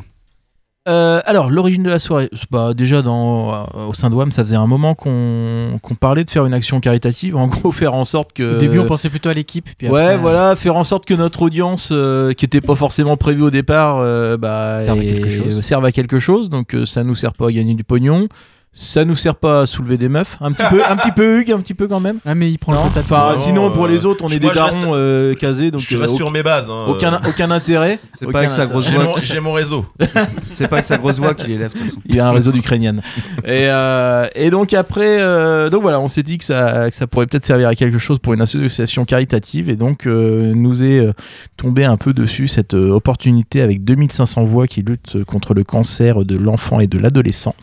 Euh, 0.89 1.20
alors, 1.26 1.49
l'origine 1.49 1.85
de 1.85 1.91
la 1.91 2.01
soirée, 2.01 2.28
bah, 2.51 2.74
déjà 2.74 3.03
dans, 3.03 3.55
euh, 3.55 3.87
au 3.89 3.93
sein 3.93 4.11
de 4.11 4.16
WAM, 4.16 4.33
ça 4.33 4.43
faisait 4.43 4.57
un 4.57 4.66
moment 4.66 4.97
qu'on 4.97 5.78
qu'on 5.80 5.95
parlait 5.95 6.24
de 6.24 6.30
faire 6.30 6.45
une 6.45 6.55
action 6.55 6.80
caritative. 6.80 7.37
En 7.37 7.47
gros, 7.49 7.70
faire 7.70 7.95
en 7.95 8.05
sorte 8.05 8.33
que. 8.33 8.57
Au 8.57 8.59
début, 8.59 8.80
on 8.80 8.87
pensait 8.87 9.09
plutôt 9.09 9.28
à 9.28 9.35
l'équipe. 9.35 9.68
puis 9.78 9.89
Ouais, 9.89 10.03
après, 10.03 10.14
euh, 10.14 10.18
voilà, 10.18 10.57
faire 10.57 10.74
en 10.74 10.83
sorte 10.83 11.05
que 11.05 11.14
notre 11.14 11.43
audience, 11.43 11.91
euh, 11.93 12.33
qui 12.33 12.47
n'était 12.47 12.61
pas 12.61 12.74
forcément 12.74 13.16
prévue 13.16 13.43
au 13.43 13.51
départ, 13.51 13.99
bah, 14.39 14.83
Serve 14.85 14.99
à 14.99 15.03
quelque 15.05 15.30
chose. 15.30 15.61
serve 15.61 15.85
à 15.85 15.93
quelque 15.93 16.18
chose. 16.18 16.51
Donc, 16.51 16.76
ça 16.85 17.05
nous 17.05 17.14
sert 17.14 17.33
pas 17.33 17.49
à 17.49 17.53
gagner 17.53 17.74
du 17.74 17.85
pognon. 17.85 18.28
Ça 18.75 19.05
nous 19.05 19.16
sert 19.16 19.35
pas 19.35 19.61
à 19.61 19.66
soulever 19.66 19.99
des 19.99 20.09
meufs. 20.09 20.39
Un 20.41 20.51
petit 20.53 20.64
peu, 20.70 20.83
un 20.83 20.97
petit 20.97 21.12
peu 21.12 21.39
Hugues, 21.41 21.53
un 21.53 21.61
petit 21.61 21.75
peu 21.75 21.87
quand 21.89 22.01
même. 22.01 22.20
Ah, 22.25 22.35
mais 22.35 22.51
il 22.51 22.57
prend 22.59 22.73
Non 22.73 22.85
le 22.95 23.01
Enfin, 23.03 23.33
Non, 23.35 23.39
sinon, 23.39 23.70
pour 23.70 23.85
euh, 23.85 23.89
les 23.89 24.07
autres, 24.07 24.25
on 24.25 24.31
est 24.31 24.39
des 24.39 24.47
moi, 24.47 24.55
je 24.55 24.61
reste- 24.61 24.79
darons 24.81 24.93
euh, 24.95 25.35
casés. 25.35 25.70
Donc, 25.70 25.83
je 25.87 25.95
euh, 25.95 26.01
reste 26.01 26.12
aucun- 26.14 26.16
sur 26.16 26.31
mes 26.31 26.43
bases. 26.43 26.70
hein, 26.70 26.87
aucun, 26.89 27.12
euh, 27.12 27.18
aucun 27.29 27.51
intérêt. 27.51 27.99
C'est 28.18 28.25
Aucun 28.25 28.33
pas 28.33 28.39
avec 28.39 28.51
sa 28.51 28.64
grosse 28.64 28.89
J'ai 28.89 28.95
voix. 28.97 29.05
mon, 29.05 29.14
j'ai 29.23 29.41
mon 29.41 29.53
réseau. 29.53 29.85
C'est 30.51 30.68
pas 30.68 30.77
avec 30.77 30.87
sa 30.87 30.97
grosse 30.97 31.18
voix 31.18 31.35
qu'il 31.35 31.51
élève 31.51 31.70
de 31.75 31.79
toute 31.79 31.87
façon. 31.89 32.01
Il 32.07 32.18
a 32.18 32.27
un 32.29 32.33
réseau 32.33 32.51
d'Ukrainiennes. 32.51 33.03
et, 33.45 33.66
euh, 33.68 34.27
et 34.35 34.49
donc 34.49 34.73
après, 34.73 35.18
euh, 35.20 35.68
donc 35.68 35.83
voilà, 35.83 36.01
on 36.01 36.09
s'est 36.09 36.23
dit 36.23 36.39
que 36.39 36.45
ça, 36.45 36.89
que 36.89 36.97
ça 36.97 37.07
pourrait 37.07 37.27
peut-être 37.27 37.45
servir 37.45 37.68
à 37.68 37.75
quelque 37.75 37.99
chose 37.99 38.20
pour 38.20 38.33
une 38.33 38.41
association 38.41 39.05
caritative. 39.05 39.68
Et 39.68 39.77
donc 39.77 40.07
euh, 40.07 40.55
nous 40.55 40.83
est 40.83 40.99
euh, 40.99 41.12
tombé 41.59 41.85
un 41.85 41.99
peu 41.99 42.14
dessus 42.14 42.49
cette 42.49 42.73
euh, 42.73 42.91
opportunité 42.91 43.61
avec 43.61 43.85
2500 43.85 44.45
voix 44.47 44.66
qui 44.66 44.81
luttent 44.81 45.23
contre 45.25 45.53
le 45.53 45.62
cancer 45.62 46.25
de 46.25 46.39
l'enfant 46.39 46.81
et 46.81 46.87
de 46.87 46.97
l'adolescent. 46.97 47.55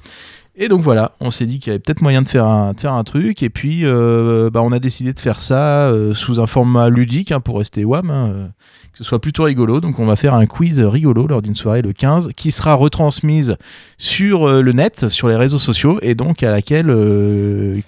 Et 0.62 0.68
donc 0.68 0.82
voilà, 0.82 1.14
on 1.22 1.32
s'est 1.32 1.46
dit 1.46 1.60
qu'il 1.60 1.68
y 1.68 1.70
avait 1.72 1.80
peut-être 1.80 2.02
moyen 2.02 2.22
de 2.22 2.28
faire 2.28 2.46
un, 2.46 2.74
de 2.74 2.80
faire 2.82 2.92
un 2.94 3.06
truc. 3.06 3.42
Et 3.44 3.50
puis 3.50 3.86
euh, 3.86 4.50
bah, 4.50 4.62
on 4.62 4.74
a 4.74 4.80
décidé 4.80 5.14
de 5.14 5.20
faire 5.20 5.42
ça 5.42 5.88
euh, 5.88 6.14
sous 6.14 6.42
un 6.42 6.48
format 6.48 6.90
ludique 6.90 7.32
hein, 7.32 7.40
pour 7.40 7.58
rester 7.60 7.86
WAM. 7.86 8.10
hein, 8.10 8.28
euh, 8.34 8.48
que 8.92 8.98
ce 8.98 9.04
soit 9.06 9.22
plutôt 9.22 9.44
rigolo. 9.44 9.80
Donc 9.80 10.00
on 10.00 10.06
va 10.06 10.18
faire 10.18 10.34
un 10.34 10.46
quiz 10.48 10.82
rigolo 10.82 11.28
lors 11.28 11.42
d'une 11.42 11.56
soirée 11.56 11.82
le 11.82 11.94
15 11.94 12.32
qui 12.36 12.52
sera 12.52 12.74
retransmise 12.74 13.56
sur 13.98 14.50
le 14.62 14.72
net, 14.74 15.08
sur 15.08 15.30
les 15.30 15.36
réseaux 15.38 15.58
sociaux 15.60 16.00
et 16.02 16.14
donc 16.16 16.44
à 16.44 16.52
laquelle 16.52 16.88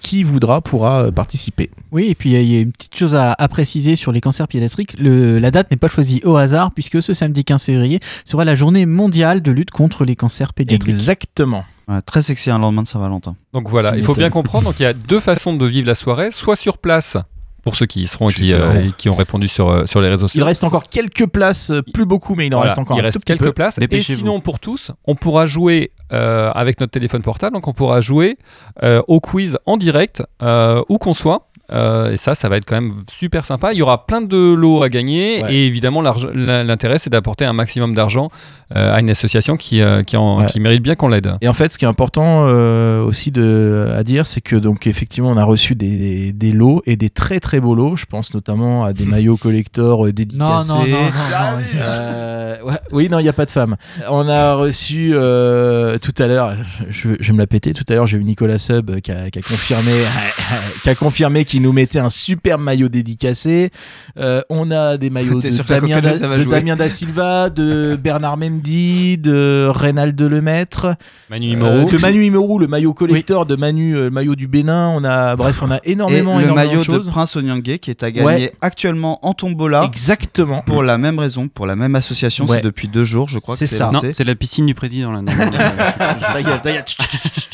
qui 0.00 0.22
voudra 0.22 0.60
pourra 0.62 1.10
participer. 1.12 1.70
Oui, 1.90 2.06
et 2.08 2.14
puis 2.14 2.30
il 2.30 2.32
y 2.32 2.36
a- 2.36 2.40
il 2.40 2.52
y, 2.52 2.56
a 2.56 2.60
une 2.60 2.72
petite 2.72 2.96
chose 2.96 3.14
à, 3.16 3.32
à 3.32 3.48
préciser 3.48 3.96
sur 3.96 4.12
les 4.12 4.20
cancers 4.20 4.48
pédiatriques. 4.48 4.98
Le- 4.98 5.38
la 5.38 5.50
date 5.50 5.70
n'est 5.70 5.76
pas 5.76 5.88
choisie 5.88 6.22
au 6.24 6.36
hasard, 6.36 6.70
puisque 6.72 7.02
ce 7.02 7.12
samedi 7.12 7.44
15 7.44 7.64
février 7.64 8.00
sera 8.24 8.44
la 8.44 8.54
journée 8.54 8.86
mondiale 8.86 9.42
de 9.42 9.50
lutte 9.52 9.70
contre 9.72 10.04
les 10.04 10.16
cancers 10.16 10.54
pédiatriques. 10.54 10.88
Exactement. 10.88 11.64
Ouais, 11.88 12.00
très 12.02 12.22
sexy 12.22 12.50
un 12.50 12.58
lendemain 12.58 12.82
de 12.82 12.86
Saint-Valentin. 12.86 13.36
Donc 13.52 13.68
voilà, 13.68 13.96
il 13.96 14.04
faut 14.04 14.14
bien 14.14 14.30
comprendre. 14.30 14.64
Donc 14.64 14.78
il 14.80 14.84
y 14.84 14.86
a 14.86 14.92
deux 14.92 15.20
façons 15.20 15.54
de 15.54 15.66
vivre 15.66 15.86
la 15.88 15.94
soirée, 15.94 16.30
soit 16.30 16.56
sur 16.56 16.78
place 16.78 17.16
pour 17.64 17.76
ceux 17.76 17.86
qui 17.86 18.02
y 18.02 18.06
seront 18.06 18.28
et 18.28 18.32
qui, 18.32 18.52
euh, 18.52 18.86
et 18.86 18.90
qui 18.96 19.08
ont 19.08 19.14
répondu 19.14 19.46
sur, 19.46 19.68
euh, 19.68 19.86
sur 19.86 20.00
les 20.00 20.08
réseaux 20.08 20.26
sociaux. 20.26 20.40
Il 20.40 20.44
reste 20.44 20.64
encore 20.64 20.88
quelques 20.88 21.26
places, 21.28 21.70
euh, 21.70 21.80
plus 21.94 22.06
beaucoup, 22.06 22.34
mais 22.34 22.46
il 22.48 22.54
en 22.54 22.58
Voilà, 22.58 22.70
reste 22.72 22.80
encore 22.80 22.96
il 22.96 23.00
un 23.00 23.04
reste 23.04 23.18
tout 23.18 23.20
petit 23.20 23.32
quelques 23.34 23.44
peu. 23.44 23.52
places. 23.52 23.78
Et 23.78 24.00
sinon, 24.00 24.40
pour 24.40 24.58
tous, 24.58 24.90
on 25.04 25.14
pourra 25.14 25.46
jouer 25.46 25.92
euh, 26.12 26.50
avec 26.54 26.80
notre 26.80 26.90
téléphone 26.90 27.22
portable. 27.22 27.54
Donc, 27.54 27.68
on 27.68 27.72
pourra 27.72 28.00
jouer 28.00 28.36
euh, 28.82 29.00
au 29.06 29.20
quiz 29.20 29.58
en 29.64 29.76
direct, 29.76 30.24
euh, 30.42 30.82
où 30.88 30.98
qu'on 30.98 31.14
soit. 31.14 31.48
Euh, 31.70 32.12
et 32.12 32.16
ça, 32.16 32.34
ça 32.34 32.48
va 32.48 32.56
être 32.58 32.66
quand 32.66 32.74
même 32.74 33.02
super 33.10 33.44
sympa. 33.46 33.72
Il 33.72 33.78
y 33.78 33.82
aura 33.82 34.06
plein 34.06 34.20
de 34.20 34.52
lots 34.52 34.82
à 34.82 34.88
gagner. 34.88 35.42
Ouais. 35.42 35.54
Et 35.54 35.66
évidemment, 35.66 36.02
l'intérêt, 36.02 36.98
c'est 36.98 37.08
d'apporter 37.08 37.44
un 37.44 37.52
maximum 37.52 37.94
d'argent 37.94 38.30
euh, 38.76 38.94
à 38.94 39.00
une 39.00 39.08
association 39.10 39.56
qui, 39.56 39.80
euh, 39.80 40.02
qui, 40.02 40.16
en- 40.16 40.40
Ouais. 40.40 40.46
qui 40.46 40.60
mérite 40.60 40.82
bien 40.82 40.94
qu'on 40.96 41.08
l'aide. 41.08 41.34
Et 41.40 41.48
en 41.48 41.54
fait, 41.54 41.72
ce 41.72 41.78
qui 41.78 41.84
est 41.84 41.88
important 41.88 42.46
euh, 42.48 43.02
aussi 43.04 43.30
de, 43.30 43.90
à 43.96 44.02
dire, 44.04 44.26
c'est 44.26 44.40
que 44.40 44.56
donc 44.56 44.86
effectivement, 44.86 45.30
on 45.30 45.36
a 45.36 45.44
reçu 45.44 45.74
des, 45.74 45.96
des, 45.96 46.32
des 46.32 46.52
lots 46.52 46.82
et 46.86 46.96
des 46.96 47.10
très 47.10 47.38
très 47.40 47.60
beaux 47.60 47.74
lots. 47.74 47.96
Je 47.96 48.06
pense 48.06 48.34
notamment 48.34 48.84
à 48.84 48.92
des 48.92 49.04
maillots 49.06 49.36
collector 49.36 50.06
euh, 50.06 50.12
dédicacés. 50.12 50.38
Non, 50.38 50.62
non, 50.64 50.80
non, 50.80 50.86
non, 50.86 51.00
non. 51.00 51.62
Euh, 51.80 52.56
ouais, 52.64 52.78
oui, 52.92 53.08
non, 53.08 53.18
il 53.18 53.22
n'y 53.22 53.28
a 53.28 53.32
pas 53.34 53.46
de 53.46 53.50
femme. 53.50 53.76
On 54.10 54.28
a 54.28 54.54
reçu 54.54 55.12
euh, 55.14 55.98
tout 55.98 56.14
à 56.18 56.26
l'heure, 56.26 56.54
je, 56.90 57.10
je 57.20 57.26
vais 57.28 57.32
me 57.32 57.38
la 57.38 57.46
péter, 57.46 57.72
tout 57.72 57.84
à 57.88 57.94
l'heure 57.94 58.06
j'ai 58.06 58.18
eu 58.18 58.24
Nicolas 58.24 58.58
Sub 58.58 59.00
qui 59.00 59.10
a, 59.12 59.30
qui 59.30 59.38
a 59.38 59.42
confirmé 59.42 59.92
qui 60.82 60.88
a 60.90 60.94
confirmé 60.94 61.44
qu'il 61.52 61.60
nous 61.62 61.72
mettait 61.72 61.98
un 61.98 62.08
super 62.08 62.58
maillot 62.58 62.88
dédicacé. 62.88 63.70
Euh, 64.18 64.40
on 64.48 64.70
a 64.70 64.96
des 64.96 65.10
maillots 65.10 65.38
de 65.38 65.50
Damien, 65.68 66.00
da, 66.00 66.14
ça 66.14 66.26
va 66.26 66.38
de 66.38 66.42
jouer 66.42 66.52
Damien 66.54 66.76
da 66.76 66.88
Silva, 66.88 67.50
de 67.50 67.94
Bernard 68.02 68.38
Mendy, 68.38 69.18
de 69.18 69.66
Reynald 69.68 70.18
Lemaître, 70.20 70.94
Manu 71.28 71.48
Imoro. 71.50 71.90
de 71.90 71.98
Manu 71.98 72.24
Imoro, 72.24 72.58
le 72.58 72.68
maillot 72.68 72.94
collector 72.94 73.44
de 73.44 73.54
Manu, 73.54 73.94
euh, 73.96 74.04
le 74.04 74.10
maillot 74.10 74.34
du 74.34 74.46
Bénin. 74.46 74.88
On 74.96 75.04
a, 75.04 75.36
bref, 75.36 75.60
on 75.62 75.70
a 75.70 75.76
Et 75.84 75.92
énormément, 75.92 76.38
le 76.38 76.44
énormément 76.44 76.54
maillot 76.68 76.78
de 76.80 76.84
choses. 76.84 77.06
de 77.06 77.10
Prince 77.10 77.36
Onyangé 77.36 77.78
qui 77.78 77.90
est 77.90 78.02
à 78.02 78.10
gagner 78.10 78.26
Ouais. 78.26 78.52
actuellement 78.62 79.18
en 79.26 79.34
tombola. 79.34 79.84
Exactement. 79.84 80.62
Pour 80.62 80.82
la 80.82 80.96
même 80.96 81.18
raison, 81.18 81.48
pour 81.48 81.66
la 81.66 81.76
même 81.76 81.94
association, 81.96 82.46
Ouais. 82.46 82.56
c'est 82.56 82.64
depuis 82.64 82.88
deux 82.88 83.04
jours, 83.04 83.28
je 83.28 83.38
crois. 83.38 83.56
C'est 83.56 83.66
ça. 83.66 83.90
C'est 84.10 84.24
la 84.24 84.34
piscine 84.34 84.64
du 84.64 84.74
président 84.74 85.12
là. 85.12 85.20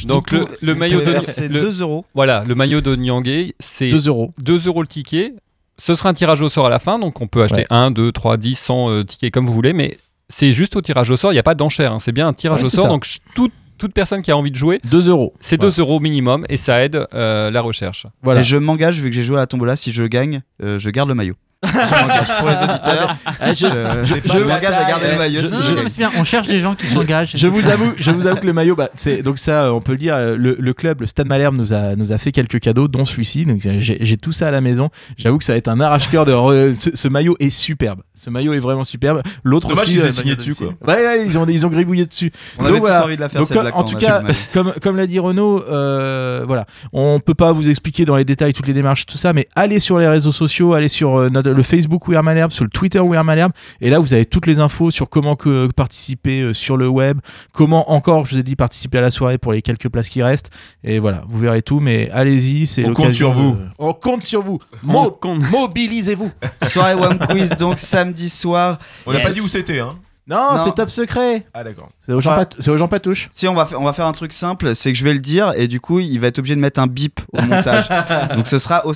Donc 0.07 0.31
le, 0.31 0.45
le 0.63 0.75
maillot 0.75 1.01
de 1.01 1.17
C'est 1.25 1.49
le- 1.49 1.61
2 1.61 1.81
euros. 1.83 2.05
Voilà, 2.15 2.45
le 2.47 2.55
maillot 2.55 2.81
de 2.81 2.95
Nyangé, 2.97 3.55
c'est 3.59 3.88
2 3.91 4.09
euros. 4.09 4.32
2 4.39 4.66
euros 4.66 4.82
le 4.82 4.89
ticket. 4.89 5.34
Ce 5.78 5.95
sera 5.95 6.09
un 6.09 6.14
tirage 6.14 6.41
au 6.43 6.49
sort 6.49 6.66
à 6.66 6.68
la 6.68 6.78
fin, 6.80 6.99
donc 6.99 7.20
on 7.20 7.28
peut 7.28 7.43
acheter 7.43 7.61
Ouais. 7.61 7.66
1, 7.70 7.91
2, 7.93 8.11
3, 8.12 8.36
10, 8.36 8.59
100 8.59 8.89
euh, 8.91 9.05
tickets 9.05 9.32
comme 9.32 9.47
vous 9.47 9.53
voulez, 9.53 9.72
mais 9.72 9.97
c'est 10.28 10.53
juste 10.53 10.74
au 10.76 10.80
tirage 10.80 11.11
au 11.11 11.16
sort, 11.16 11.30
il 11.32 11.36
n'y 11.36 11.41
a 11.41 11.45
pas 11.45 11.55
d'enchère, 11.55 11.93
hein, 11.93 11.99
c'est 12.01 12.11
bien 12.12 12.26
un 12.26 12.32
tirage 12.32 12.61
Ouais, 12.61 12.66
au 12.66 12.70
sort, 12.70 12.82
ça. 12.84 12.89
donc 12.89 13.07
toute, 13.34 13.53
personne 13.95 14.22
qui 14.22 14.32
a 14.32 14.36
envie 14.36 14.51
de 14.51 14.57
jouer, 14.57 14.80
2 14.91 15.09
euros. 15.09 15.34
c'est 15.39 15.57
2 15.57 15.78
euros 15.78 16.01
minimum 16.01 16.45
et 16.49 16.57
ça 16.57 16.82
aide 16.84 17.07
euh, 17.14 17.51
la 17.53 17.61
recherche. 17.61 18.07
Voilà. 18.22 18.41
Et 18.41 18.43
je 18.43 18.57
m'engage, 18.57 19.01
vu 19.01 19.09
que 19.09 19.14
j'ai 19.14 19.22
joué 19.22 19.36
à 19.36 19.41
la 19.41 19.47
tombola, 19.47 19.76
si 19.76 19.93
je 19.93 20.03
gagne, 20.05 20.43
euh, 20.64 20.80
je 20.80 20.91
garde 20.91 21.09
le 21.09 21.14
maillot. 21.14 21.34
Je 21.65 21.69
m'engage 22.03 22.39
pour 22.39 22.49
les 22.49 22.57
auditeurs. 22.57 23.17
Ah, 23.27 23.53
je- 23.53 23.55
je 23.55 23.67
je- 24.07 24.15
je 24.25 24.39
je- 24.39 24.45
m'engage 24.45 24.75
à 24.77 24.85
garder 24.89 25.07
euh, 25.07 25.13
le 25.13 25.19
maillot. 25.19 25.41
je- 25.43 25.47
Non, 25.55 25.61
non, 25.77 25.83
mais 25.83 25.89
c'est 25.91 25.99
bien, 25.99 26.11
on 26.17 26.25
cherche 26.25 26.47
des 26.47 26.61
gens 26.61 26.75
qui 26.75 26.87
s'engagent. 26.87 27.33
Je 27.37 27.47
vous 27.49 27.67
avoue, 27.69 27.93
je 27.99 28.11
vous 28.13 28.27
avoue 28.27 28.41
que 28.41 28.47
le 28.47 28.53
maillot, 28.53 28.77
bah, 28.77 28.91
c'est 28.95 29.23
donc 29.23 29.39
ça, 29.39 29.73
on 29.75 29.81
peut 29.81 29.93
le 29.93 29.99
dire. 29.99 30.15
euh, 30.15 30.37
Le, 30.37 30.57
le 30.59 30.73
club, 30.73 31.01
le 31.01 31.07
Stade 31.07 31.27
Malherbe, 31.27 31.57
nous 31.57 31.73
a 31.75 31.97
nous 31.97 32.13
a 32.13 32.19
fait 32.19 32.31
quelques 32.33 32.61
cadeaux, 32.61 32.87
dont 32.87 33.05
celui-ci. 33.05 33.45
Donc 33.45 33.61
j'ai 33.61 33.99
j'ai 34.01 34.17
tout 34.17 34.33
ça 34.33 34.49
à 34.49 34.51
la 34.53 34.61
maison. 34.61 34.91
J'avoue 35.17 35.39
que 35.39 35.45
ça 35.45 35.53
va 35.55 35.57
être 35.59 35.69
un 35.69 35.81
arrache-cœur 35.81 36.25
de. 36.25 36.33
re- 36.33 36.79
Ce, 36.79 36.91
ce 36.95 37.09
maillot 37.09 37.37
est 37.41 37.51
superbe. 37.51 38.03
Ce 38.19 38.31
maillot 38.31 38.53
est 38.55 38.59
vraiment 38.59 38.85
superbe. 38.85 39.23
L'autre 39.45 39.69
Dommage 39.69 39.85
aussi. 39.85 39.93
qu'ils 39.95 40.03
aient 40.03 40.09
euh, 40.09 40.12
signé 40.12 40.37
dessus, 40.37 40.55
quoi. 40.55 40.69
Ouais, 40.87 40.95
ouais, 41.05 41.25
ils 41.27 41.39
ont 41.39 41.47
ils 41.47 41.66
ont 41.66 41.71
gribouillé 41.71 42.05
dessus. 42.07 42.33
On 42.59 42.62
Donc 42.62 42.71
avait 42.71 42.81
tous 42.81 42.87
voilà. 42.87 43.05
envie 43.05 43.16
de 43.16 43.21
la 43.21 43.29
faire, 43.29 43.41
Donc, 43.41 43.49
celle-là, 43.49 43.71
En 43.75 43.85
tout 43.85 43.97
a 43.97 44.01
cas, 44.01 44.23
comme 44.53 44.73
comme 44.83 44.97
l'a 44.97 45.07
dit 45.07 45.19
Renaud, 45.19 45.62
euh, 45.69 46.43
voilà, 46.47 46.66
on 46.93 47.21
peut 47.21 47.35
pas 47.35 47.53
vous 47.53 47.69
expliquer 47.69 48.05
dans 48.05 48.16
les 48.16 48.25
détails 48.25 48.53
toutes 48.53 48.66
les 48.66 48.73
démarches, 48.75 49.07
tout 49.07 49.16
ça, 49.19 49.33
mais 49.33 49.47
allez 49.55 49.79
sur 49.81 49.99
les 49.99 50.09
réseaux 50.09 50.33
sociaux, 50.33 50.75
allez 50.75 50.89
sur 50.89 51.16
euh, 51.19 51.29
notre- 51.31 51.51
le 51.51 51.62
Facebook 51.62 52.09
We 52.09 52.16
Are 52.16 52.23
Malherbe, 52.25 52.51
sur 52.51 52.64
le 52.64 52.71
Twitter 52.71 53.01
We 53.01 53.16
Are 53.16 53.25
Malherbe, 53.25 53.53
et 53.81 53.91
là 53.91 53.99
vous 54.01 54.12
avez 54.14 54.25
toutes 54.25 54.47
les 54.47 54.59
infos 54.61 54.91
sur 54.91 55.09
comment 55.09 55.37
que 55.37 55.69
participer 55.73 56.41
euh, 56.43 56.55
sur 56.55 56.77
le 56.77 56.89
web, 56.89 57.19
comment 57.53 57.93
encore, 57.93 58.25
je 58.25 58.33
vous 58.35 58.39
ai 58.41 58.43
dit, 58.43 58.57
participer 58.57 58.99
à 58.99 59.03
la 59.03 59.11
soirée 59.11 59.39
pour 59.39 59.53
les 59.53 59.62
quelques 59.62 59.89
places 59.89 60.09
qui 60.09 60.23
restent, 60.23 60.51
et 60.85 60.99
voilà, 60.99 61.23
vous 61.29 61.39
verrez 61.39 61.62
tout, 61.62 61.81
mais 61.81 62.11
allez-y, 62.11 62.66
c'est 62.66 62.85
On 62.87 62.95
compte 62.95 63.12
sur 63.12 63.33
vous. 63.33 63.53
de- 63.53 63.59
On 63.79 63.93
compte 63.93 64.25
sur 64.25 64.43
vous. 64.43 64.59
Mo- 64.83 65.11
compte. 65.11 65.43
Mobilisez-vous. 65.51 66.31
Soirée 66.69 66.95
One 66.95 67.19
Quiz, 67.19 67.51
donc 67.51 67.79
samedi 67.79 68.08
soir. 68.29 68.79
On 69.07 69.13
n'a 69.13 69.19
Yes. 69.19 69.27
pas 69.27 69.33
dit 69.33 69.41
où 69.41 69.49
c'était, 69.49 69.81
hein 69.81 69.97
Non, 70.27 70.57
Non. 70.57 70.65
c'est 70.65 70.75
top 70.75 70.91
secret. 70.91 71.47
Ah 71.55 71.65
d'accord. 71.65 71.89
C'est 72.05 72.13
aux 72.13 72.21
gens, 72.21 72.31
Ouais. 72.33 72.37
pat- 72.39 72.57
c'est 72.59 72.71
aux 72.71 72.77
gens 72.77 72.89
patouches. 72.89 73.29
Si 73.33 73.49
on 73.49 73.55
va, 73.55 73.65
faire, 73.67 73.81
on 73.81 73.85
va 73.85 73.93
faire 73.95 74.07
un 74.07 74.13
truc 74.13 74.33
simple, 74.33 74.75
c'est 74.75 74.93
que 74.93 74.99
je 74.99 75.05
vais 75.05 75.15
le 75.15 75.21
dire 75.21 75.53
et 75.57 75.69
du 75.69 75.81
coup 75.81 76.01
il 76.01 76.19
va 76.21 76.27
être 76.27 76.39
obligé 76.39 76.55
de 76.55 76.61
mettre 76.61 76.81
un 76.81 76.87
bip 76.87 77.21
au 77.33 77.41
montage. 77.43 77.89
Donc 78.37 78.47
ce 78.47 78.59
sera 78.59 78.87
au 78.87 78.93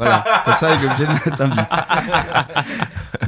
voilà, 0.00 0.24
comme 0.46 0.54
ça 0.56 0.70
il 0.74 0.82
est 0.82 0.86
obligé 0.86 1.04
de 1.06 1.12
mettre 1.12 1.40
un 1.42 1.48
bip. 1.48 1.66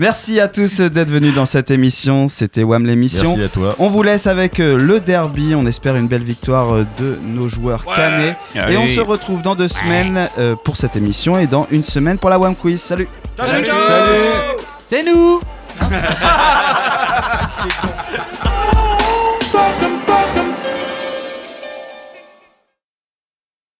Merci 0.01 0.41
à 0.41 0.49
tous 0.49 0.81
d'être 0.81 1.11
venus 1.11 1.35
dans 1.35 1.47
cette 1.47 1.71
émission, 1.71 2.27
c'était 2.27 2.63
Wham 2.65 2.85
l'émission. 2.87 3.37
Merci 3.37 3.43
à 3.45 3.49
toi. 3.49 3.77
On 3.79 3.89
vous 3.91 4.03
laisse 4.03 4.27
avec 4.27 4.59
euh, 4.59 4.77
le 4.77 4.99
derby, 4.99 5.55
on 5.55 5.67
espère 5.67 5.95
une 5.97 6.09
belle 6.09 6.25
victoire 6.25 6.75
euh, 6.75 6.87
de 6.99 7.17
nos 7.23 7.49
joueurs 7.49 7.85
canets. 7.85 8.37
Et 8.55 8.59
Allez. 8.59 8.77
on 8.79 8.89
se 8.89 9.01
retrouve 9.01 9.43
dans 9.43 9.55
deux 9.55 9.69
semaines 9.69 10.29
euh, 10.39 10.57
pour 10.65 10.77
cette 10.79 10.97
émission 10.97 11.39
et 11.39 11.47
dans 11.47 11.69
une 11.71 11.85
semaine 11.85 12.19
pour 12.19 12.31
la 12.31 12.39
Wham 12.39 12.57
Quiz. 12.57 12.81
Salut 12.81 13.07
Je 13.39 14.74
suis 14.87 15.03
con. 15.03 15.41